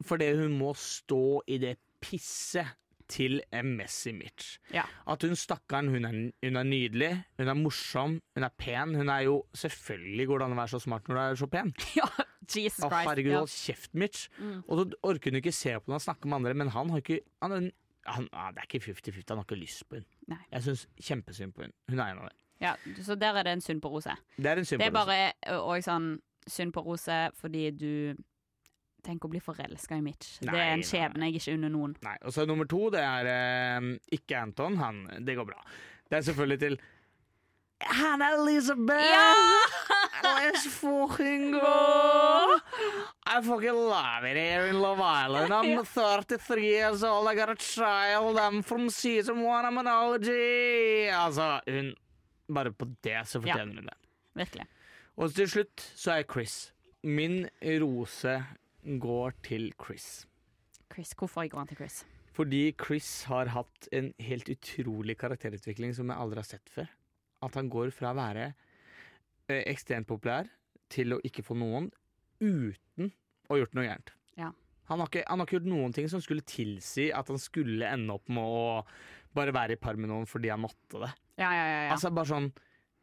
fordi 0.06 0.32
hun 0.38 0.58
må 0.58 0.74
stå 0.78 1.42
i 1.48 1.58
det 1.62 1.76
pisset 2.02 2.66
til 3.10 3.40
en 3.56 3.74
Messi 3.78 4.14
Mitch. 4.16 4.58
Ja. 4.74 4.86
At 5.10 5.24
hun 5.26 5.36
stakkaren, 5.38 5.90
hun 5.94 6.06
er, 6.06 6.18
hun 6.46 6.60
er 6.62 6.68
nydelig, 6.68 7.12
hun 7.40 7.52
er 7.52 7.58
morsom, 7.58 8.18
hun 8.36 8.48
er 8.48 8.54
pen. 8.58 8.96
Hun 8.96 9.10
er 9.10 9.26
jo 9.28 9.40
Selvfølgelig 9.56 10.28
går 10.30 10.42
det 10.42 10.48
an 10.48 10.56
å 10.56 10.60
være 10.60 10.74
så 10.76 10.82
smart 10.84 11.08
når 11.10 11.18
du 11.18 11.22
er 11.24 11.40
så 11.42 11.50
pen. 11.52 11.74
ja, 12.00 12.08
Jesus 12.46 12.84
Christ. 12.84 13.10
herregud, 13.10 13.36
ja. 13.36 13.46
kjeft, 13.46 13.94
Mitch. 13.94 14.28
Mm. 14.38 14.62
Og 14.68 14.82
så 14.82 14.88
orker 15.12 15.34
hun 15.34 15.42
ikke 15.42 15.56
se 15.56 15.76
på 15.78 15.90
når 15.90 16.00
han 16.00 16.06
snakker 16.08 16.30
med 16.30 16.42
andre, 16.42 16.58
men 16.62 16.74
han 16.76 16.94
har 16.94 17.04
ikke 17.04 17.20
han, 17.44 17.72
han, 18.06 18.30
ah, 18.34 18.52
Det 18.54 18.64
er 18.64 18.70
ikke 18.70 18.86
50-50, 18.92 19.24
han 19.30 19.42
har 19.42 19.48
ikke 19.48 19.60
lyst 19.60 19.90
på 19.90 20.00
hun. 20.00 20.08
Nei. 20.30 20.42
Jeg 20.52 20.68
syns 20.68 20.86
kjempesynd 21.02 21.56
på 21.56 21.66
hun. 21.66 21.76
Hun 21.90 22.00
er 22.00 22.14
en 22.14 22.24
av 22.24 22.30
dem. 22.30 22.38
Ja, 22.60 22.74
så 23.04 23.16
der 23.16 23.40
er 23.40 23.44
det 23.48 23.54
en 23.56 23.62
synd 23.64 23.82
på 23.82 23.90
rose. 23.90 24.16
Det 24.38 24.46
er 24.46 24.60
en 24.60 24.66
synd 24.68 24.82
Det 24.82 24.90
er 24.90 24.96
bare 24.96 25.20
òg 25.62 25.84
sånn 25.86 26.18
synd 26.50 26.74
på 26.76 26.84
rose 26.84 27.18
fordi 27.40 27.70
du 27.72 27.92
Tenk 29.04 29.24
å 29.26 29.30
bli 29.32 29.40
forelska 29.40 29.96
i 29.98 30.02
Mitch. 30.04 30.40
Nei, 30.44 30.52
det 30.54 30.60
er 30.62 30.74
en 30.76 30.84
skjebne 30.84 31.30
jeg 31.30 31.40
ikke 31.40 31.54
unner 31.58 31.72
noen. 31.74 31.96
Nei, 32.04 32.18
og 32.28 32.34
så 32.36 32.46
nummer 32.50 32.68
to, 32.70 32.90
det 32.94 33.00
er 33.04 33.30
eh, 33.32 33.92
ikke 34.20 34.42
Anton. 34.42 34.76
Han, 34.82 35.04
det 35.26 35.36
går 35.40 35.48
bra. 35.48 35.62
Det 36.10 36.18
er 36.20 36.26
selvfølgelig 36.28 36.60
til 36.60 36.80
Hanna 37.80 38.34
Elizabeth! 38.36 39.80
Let's 40.24 40.66
fucking 40.68 41.52
go! 41.62 42.58
I 43.26 43.40
fucking 43.42 43.72
love 43.72 44.26
it 44.26 44.36
here 44.36 44.68
in 44.68 44.82
Love 44.82 45.00
Island. 45.00 45.54
I'm 45.54 45.86
33 45.86 46.66
years 46.66 47.04
old, 47.04 47.28
I 47.28 47.36
got 47.36 47.50
a 47.50 47.56
child, 47.56 48.38
I'm 48.38 48.62
from 48.64 48.90
season 48.90 49.44
one, 49.44 49.66
I'm 49.66 49.78
an 49.78 49.88
allergy. 49.88 51.08
Altså, 51.10 51.62
hun 51.68 51.94
Bare 52.52 52.72
på 52.74 52.86
det 53.04 53.28
så 53.30 53.40
Ja. 53.46 53.54
fortjener 53.54 53.76
hun 53.76 53.86
det. 53.86 53.98
Virkelig. 54.36 54.66
Og 55.18 55.32
til 55.36 55.48
slutt 55.50 55.84
så 55.96 56.12
er 56.18 56.24
Chris. 56.24 56.74
Min 57.04 57.46
rose 57.62 58.44
går 58.84 59.36
til 59.46 59.72
Chris. 59.80 60.26
Chris, 60.94 61.14
hvorfor 61.18 61.48
går 61.48 61.62
han 61.62 61.70
til 61.70 61.78
Chris? 61.78 62.04
Fordi 62.34 62.72
Chris 62.80 63.24
har 63.30 63.52
hatt 63.52 63.90
en 63.92 64.14
helt 64.24 64.50
utrolig 64.50 65.18
karakterutvikling 65.20 65.94
som 65.96 66.10
jeg 66.10 66.22
aldri 66.24 66.40
har 66.40 66.48
sett 66.48 66.72
før. 66.72 66.88
At 67.44 67.56
han 67.60 67.70
går 67.72 67.92
fra 67.96 68.14
å 68.14 68.18
være 68.20 68.46
eh, 69.50 69.64
ekstremt 69.68 70.08
populær 70.08 70.48
til 70.90 71.16
å 71.16 71.20
ikke 71.26 71.44
få 71.46 71.58
noen 71.60 71.90
uten 72.40 73.12
å 73.50 73.54
ha 73.54 73.60
gjort 73.60 73.76
noe 73.78 73.88
gærent. 73.88 74.14
Ja. 74.40 74.50
Han, 74.90 75.02
har 75.02 75.10
ikke, 75.12 75.26
han 75.28 75.42
har 75.42 75.48
ikke 75.48 75.58
gjort 75.60 75.70
noen 75.70 75.96
ting 75.96 76.10
som 76.12 76.22
skulle 76.24 76.46
tilsi 76.48 77.10
at 77.14 77.30
han 77.30 77.42
skulle 77.42 77.90
ende 77.90 78.16
opp 78.16 78.32
med 78.32 78.44
å 78.44 78.84
bare 79.36 79.54
være 79.54 79.76
i 79.76 79.82
par 79.82 80.00
med 80.00 80.10
noen 80.10 80.30
fordi 80.30 80.52
han 80.54 80.64
måtte 80.64 81.04
det. 81.04 81.12
Ja, 81.42 81.50
ja, 81.52 81.66
ja. 81.66 81.82
ja. 81.86 81.90
Altså 81.96 82.12
bare 82.14 82.32
sånn 82.32 82.50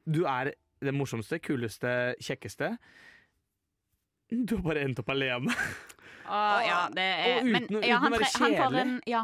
Du 0.07 0.25
er 0.29 0.55
det 0.83 0.93
morsomste, 0.95 1.39
kuleste, 1.41 1.91
kjekkeste. 2.23 2.75
Du 4.47 4.57
har 4.57 4.63
bare 4.65 4.87
endt 4.87 5.03
opp 5.03 5.11
alene. 5.15 5.55
Å, 6.27 6.39
ja, 6.67 6.79
det 6.91 7.03
er, 7.07 7.37
og 7.37 7.45
uten 7.47 7.53
men, 7.55 7.67
ja, 7.87 8.01
uten 8.01 8.09
å 8.09 8.17
være 8.17 8.31
kjedelig. 8.33 8.81
en, 8.83 8.97
ja. 9.07 9.21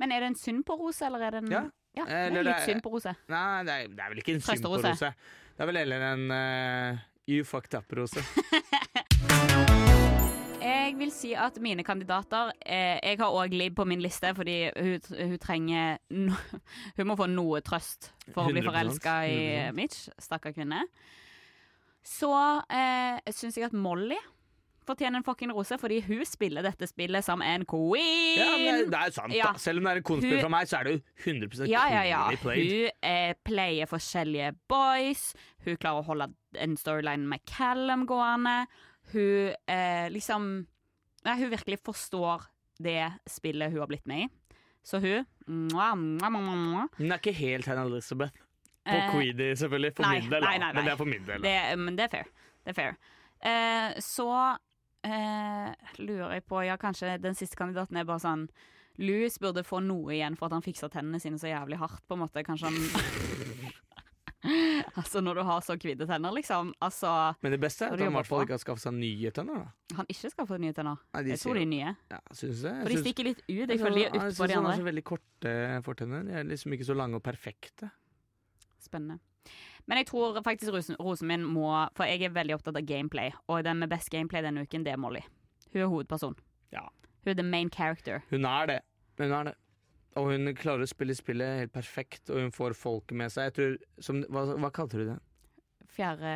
men 0.00 0.14
er 0.16 0.24
det 0.24 0.30
en 0.32 0.38
synd 0.40 0.62
på 0.64 0.78
rose, 0.80 1.04
eller 1.04 1.26
er 1.26 1.36
det 1.36 1.44
en 1.44 1.52
Ja. 1.52 1.66
Ja, 1.98 2.04
det 2.06 2.38
er 2.38 2.46
litt 2.46 2.62
synd 2.62 2.82
på 2.84 2.92
rose. 2.92 3.10
Nei, 3.32 3.64
det 3.66 3.74
er, 3.74 3.88
det 3.90 4.04
er 4.04 4.12
vel 4.12 4.20
ikke 4.22 4.36
en 4.36 4.44
synd 4.44 4.62
på 4.62 4.70
rose. 4.70 5.10
Det 5.58 5.64
er 5.64 5.68
vel 5.72 5.78
heller 5.80 6.04
en 6.12 6.24
uh, 6.30 7.00
you 7.26 7.42
fucked 7.44 7.74
up-rose. 7.74 8.22
Jeg 10.68 10.94
vil 10.98 11.10
si 11.12 11.32
at 11.38 11.58
mine 11.62 11.84
kandidater 11.86 12.50
eh, 12.64 12.96
Jeg 13.02 13.18
har 13.20 13.34
òg 13.34 13.52
Lib 13.54 13.76
på 13.78 13.84
min 13.88 14.00
liste, 14.02 14.30
fordi 14.34 14.70
hun, 14.74 14.96
hun 15.18 15.36
trenger 15.40 15.98
no, 16.16 16.34
Hun 16.96 17.08
må 17.10 17.16
få 17.18 17.28
noe 17.30 17.60
trøst 17.64 18.10
for 18.32 18.48
å 18.48 18.52
bli 18.52 18.62
100%, 18.62 18.70
forelska 18.70 19.14
i 19.28 19.36
100%. 19.68 19.76
Mitch. 19.76 20.08
Stakkar 20.22 20.54
kvinne. 20.56 20.80
Så 22.08 22.32
eh, 22.72 23.20
syns 23.36 23.58
jeg 23.58 23.68
at 23.68 23.76
Molly 23.76 24.18
fortjener 24.88 25.20
en 25.20 25.26
fucking 25.26 25.52
rose, 25.54 25.76
fordi 25.78 26.00
hun 26.06 26.24
spiller 26.28 26.64
dette 26.66 26.88
spillet 26.90 27.24
som 27.26 27.42
en 27.44 27.64
queen. 27.68 28.38
Ja, 28.40 28.48
men 28.64 28.90
det, 28.90 28.98
er 28.98 29.14
sant, 29.14 29.34
Ja. 29.36 29.52
da. 29.52 29.58
Selv 29.62 29.78
om 29.82 29.84
det 29.88 29.92
er 29.92 30.00
en 30.02 30.08
konspill 30.08 30.34
Hun- 30.38 30.42
fra 30.46 30.48
meg, 30.56 30.66
så 30.70 30.80
er 30.80 30.84
det 30.88 30.92
jo 30.96 31.02
100 31.24 31.68
Ja, 31.68 31.84
ja, 31.92 32.02
ja. 32.08 32.22
Hun 32.42 32.90
eh, 33.02 33.34
pleier 33.44 33.86
forskjellige 33.90 34.54
boys. 34.68 35.34
Hun 35.64 35.76
klarer 35.76 36.02
å 36.02 36.06
holde 36.08 36.30
en 36.56 36.76
storyline 36.76 37.26
med 37.28 37.44
Callum 37.46 38.06
gående. 38.06 38.66
Hun 39.12 39.54
eh, 39.68 40.08
liksom 40.10 40.66
Nei, 41.24 41.34
hun 41.40 41.50
virkelig 41.50 41.80
forstår 41.84 42.44
det 42.80 43.12
spillet 43.28 43.72
hun 43.72 43.80
har 43.80 43.88
blitt 43.90 44.06
med 44.06 44.22
i. 44.22 44.28
Så 44.86 45.00
hun 45.02 45.26
mwah, 45.48 45.96
mwah, 45.98 46.30
mwah. 46.30 46.86
Hun 46.96 47.10
er 47.12 47.18
ikke 47.18 47.34
helt 47.34 47.66
Hannah 47.66 47.86
Elizabeth. 47.90 48.32
På 48.86 48.94
Eh, 48.94 49.10
Queedy, 49.12 49.50
selvfølgelig. 49.58 49.90
For 49.96 50.02
nei, 50.06 50.20
min 50.22 50.30
del, 50.30 50.40
nei, 50.40 50.58
nei, 50.58 50.72
nei. 50.72 50.72
Men 50.78 50.84
det 50.86 50.92
er 50.92 50.96
for 50.96 51.04
min 51.10 51.24
del. 51.26 51.42
Det, 51.44 51.78
men 51.78 51.96
det 51.98 52.04
er 52.06 52.08
fair. 52.14 52.28
Det 52.64 52.70
er 52.72 52.78
fair. 52.78 52.94
Eh, 53.42 53.98
så 54.00 54.28
eh, 55.06 55.70
lurer 55.98 56.38
jeg 56.38 56.46
på 56.48 56.64
Ja, 56.66 56.76
kanskje 56.80 57.18
den 57.22 57.34
siste 57.38 57.56
kandidaten 57.56 57.96
er 57.96 58.08
bare 58.08 58.22
sånn 58.24 58.48
Louis 58.98 59.36
burde 59.38 59.62
få 59.62 59.78
noe 59.84 60.10
igjen 60.16 60.34
for 60.34 60.48
at 60.48 60.56
han 60.56 60.64
fiksa 60.64 60.88
tennene 60.90 61.20
sine 61.22 61.38
så 61.38 61.46
jævlig 61.52 61.78
hardt. 61.78 62.02
på 62.08 62.16
en 62.16 62.24
måte 62.24 62.42
Kanskje 62.42 62.72
han 62.72 62.78
Altså, 64.96 65.20
når 65.20 65.34
du 65.34 65.42
har 65.48 65.62
så 65.66 65.74
hvite 65.74 66.06
tenner, 66.06 66.30
liksom. 66.34 66.70
Altså, 66.84 67.10
Men 67.42 67.52
det 67.52 67.60
beste 67.60 67.84
er 67.84 67.94
at 67.96 68.00
han 68.00 68.12
i 68.12 68.16
hvert 68.16 68.28
fall 68.28 68.44
ikke 68.46 68.54
har 68.54 68.62
skaffet 68.62 68.84
seg 68.86 68.94
nye 68.94 69.32
tenner. 69.34 69.64
da. 69.64 69.96
han 69.98 70.10
ikke 70.14 70.30
skal 70.30 70.46
få 70.46 70.58
nye 70.62 70.74
tenner. 70.76 71.00
Nei, 71.14 71.22
de 71.26 71.32
Jeg 71.34 71.42
tror 71.42 71.58
de 71.58 71.64
er 71.64 71.70
nye. 71.72 71.94
Ja, 72.12 72.20
synes 72.30 72.62
jeg. 72.62 72.82
For 72.84 72.92
de 72.94 73.00
stikker 73.02 73.28
litt 73.28 73.40
ut. 73.42 73.48
Jeg 73.48 73.66
jeg 73.68 73.80
føler 73.82 73.96
de 73.98 74.04
er 74.04 74.06
jeg 74.06 74.14
utpå 74.14 74.30
syns 74.30 74.52
de 74.52 74.58
han 74.58 74.68
har 74.68 74.78
så 74.78 74.86
veldig 74.88 75.04
korte 75.10 75.54
fortenner. 75.88 76.28
De 76.28 76.36
er 76.38 76.46
liksom 76.48 76.76
ikke 76.78 76.86
så 76.86 76.96
lange 76.98 77.18
og 77.18 77.24
perfekte. 77.26 77.90
Spennende. 78.78 79.18
Men 79.88 80.02
jeg 80.02 80.06
tror 80.10 80.36
faktisk 80.44 80.72
rosen, 80.74 80.96
rosen 81.00 81.28
min 81.30 81.44
må 81.48 81.68
For 81.96 82.04
jeg 82.04 82.26
er 82.26 82.34
veldig 82.34 82.58
opptatt 82.58 82.76
av 82.76 82.84
gameplay, 82.88 83.30
og 83.48 83.62
den 83.64 83.78
med 83.80 83.88
best 83.90 84.10
gameplay 84.12 84.42
denne 84.44 84.66
uken, 84.66 84.84
det 84.84 84.92
er 84.92 85.00
Molly. 85.00 85.22
Hun 85.72 85.80
er 85.82 85.88
hovedperson. 85.88 86.36
Ja. 86.72 86.82
Hun 87.24 87.32
er 87.32 87.38
the 87.40 87.46
main 87.46 87.70
character. 87.72 88.20
Hun 88.30 88.44
er 88.44 88.66
det. 88.68 88.78
Hun 89.18 89.32
er 89.32 89.48
det. 89.50 89.54
Og 90.18 90.28
hun 90.32 90.52
klarer 90.58 90.84
å 90.84 90.90
spille 90.90 91.14
spillet 91.16 91.62
helt 91.62 91.72
perfekt, 91.72 92.28
og 92.30 92.40
hun 92.42 92.52
får 92.52 92.74
folket 92.76 93.16
med 93.16 93.32
seg. 93.32 93.48
Jeg 93.48 93.54
tror, 93.58 93.74
som, 94.02 94.20
hva, 94.32 94.44
hva 94.58 94.70
kalte 94.74 94.98
du 95.00 95.04
det? 95.12 95.18
Fjerde, 95.96 96.32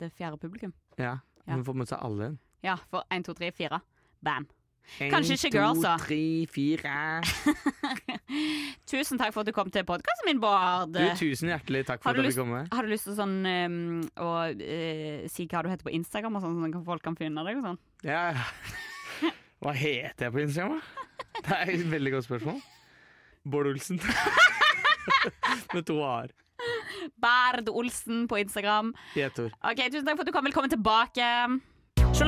det 0.00 0.12
fjerde 0.16 0.38
publikum. 0.40 0.72
Ja, 0.98 1.18
Ja. 1.46 1.54
Hun 1.56 1.64
får 1.64 1.74
med 1.80 1.88
seg 1.88 2.02
alle. 2.04 2.26
Ja, 2.62 2.74
for 2.92 3.02
én, 3.10 3.24
to, 3.24 3.32
tre, 3.34 3.48
fire. 3.56 3.80
Bam. 4.22 4.44
En, 5.00 5.10
Kanskje 5.12 5.36
ikke 5.38 5.60
da. 5.62 5.68
To, 5.76 5.92
tre, 6.02 6.46
fire. 6.50 6.94
Tusen 8.90 9.20
takk 9.20 9.32
for 9.32 9.44
at 9.44 9.48
du 9.48 9.54
kom 9.54 9.70
til 9.72 9.84
podkasten 9.86 10.26
min, 10.28 10.40
Bård. 10.42 10.90
Du, 10.96 11.00
tusen 11.20 11.52
hjertelig 11.52 11.84
takk 11.88 12.02
for 12.02 12.10
at 12.10 12.18
jeg 12.18 12.26
lyst- 12.26 12.36
fikk 12.38 12.44
komme. 12.44 12.64
Har 12.74 12.86
du 12.86 12.90
lyst 12.92 13.06
til 13.08 13.16
sånn 13.18 13.36
um, 13.46 13.78
å 14.18 14.30
uh, 14.50 15.22
si 15.30 15.46
hva 15.46 15.62
du 15.64 15.70
heter 15.70 15.86
på 15.86 15.94
Instagram, 15.94 16.36
og 16.40 16.44
sånn, 16.44 16.58
sånn 16.58 16.76
at 16.80 16.90
folk 16.90 17.06
kan 17.06 17.16
finne 17.18 17.46
deg? 17.46 17.62
og 17.62 17.70
sånn? 17.70 17.80
Ja. 18.06 18.24
Hva 19.60 19.74
heter 19.76 20.26
jeg 20.26 20.32
på 20.34 20.40
Instagram? 20.46 20.78
da? 20.80 21.08
Det 21.40 21.56
er 21.56 21.72
et 21.76 21.88
veldig 21.94 22.12
godt 22.16 22.26
spørsmål. 22.26 22.60
Bård 23.44 23.70
Olsen. 23.74 24.00
Med 25.74 25.84
to 25.88 26.00
a-er. 26.04 26.32
Bard 27.20 27.68
Olsen 27.72 28.26
på 28.28 28.40
Instagram. 28.40 28.94
I 29.16 29.26
ett 29.28 29.38
ord. 29.40 29.52
Ok, 29.64 29.84
Tusen 29.92 30.08
takk 30.08 30.16
for 30.18 30.24
at 30.24 30.32
du 30.32 30.34
kom. 30.34 30.48
Velkommen 30.48 30.72
tilbake. 30.72 31.28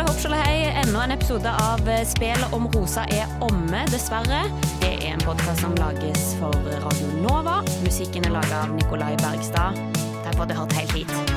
Sjolle 0.02 0.14
hopp, 0.14 0.22
sjolle 0.22 0.38
hei. 0.42 0.62
Enda 0.80 1.04
en 1.04 1.12
episode 1.14 1.50
av 1.62 1.88
eh, 1.88 2.00
Spelet 2.08 2.54
om 2.56 2.66
rosa 2.74 3.04
er 3.14 3.30
omme, 3.46 3.84
dessverre. 3.92 4.40
Det 4.80 4.88
er 4.96 5.04
en 5.12 5.22
podkast 5.22 5.62
som 5.62 5.76
lages 5.78 6.32
for 6.40 6.58
Radio 6.82 7.12
Nova. 7.22 7.60
Musikken 7.84 8.26
er 8.26 8.34
laga 8.34 8.64
av 8.64 8.74
Nikolai 8.74 9.14
Bergstad. 9.22 9.78
Takk 10.24 10.34
for 10.34 10.48
at 10.48 10.50
du 10.50 10.58
hørte 10.58 10.80
helt 10.80 10.98
hit. 10.98 11.31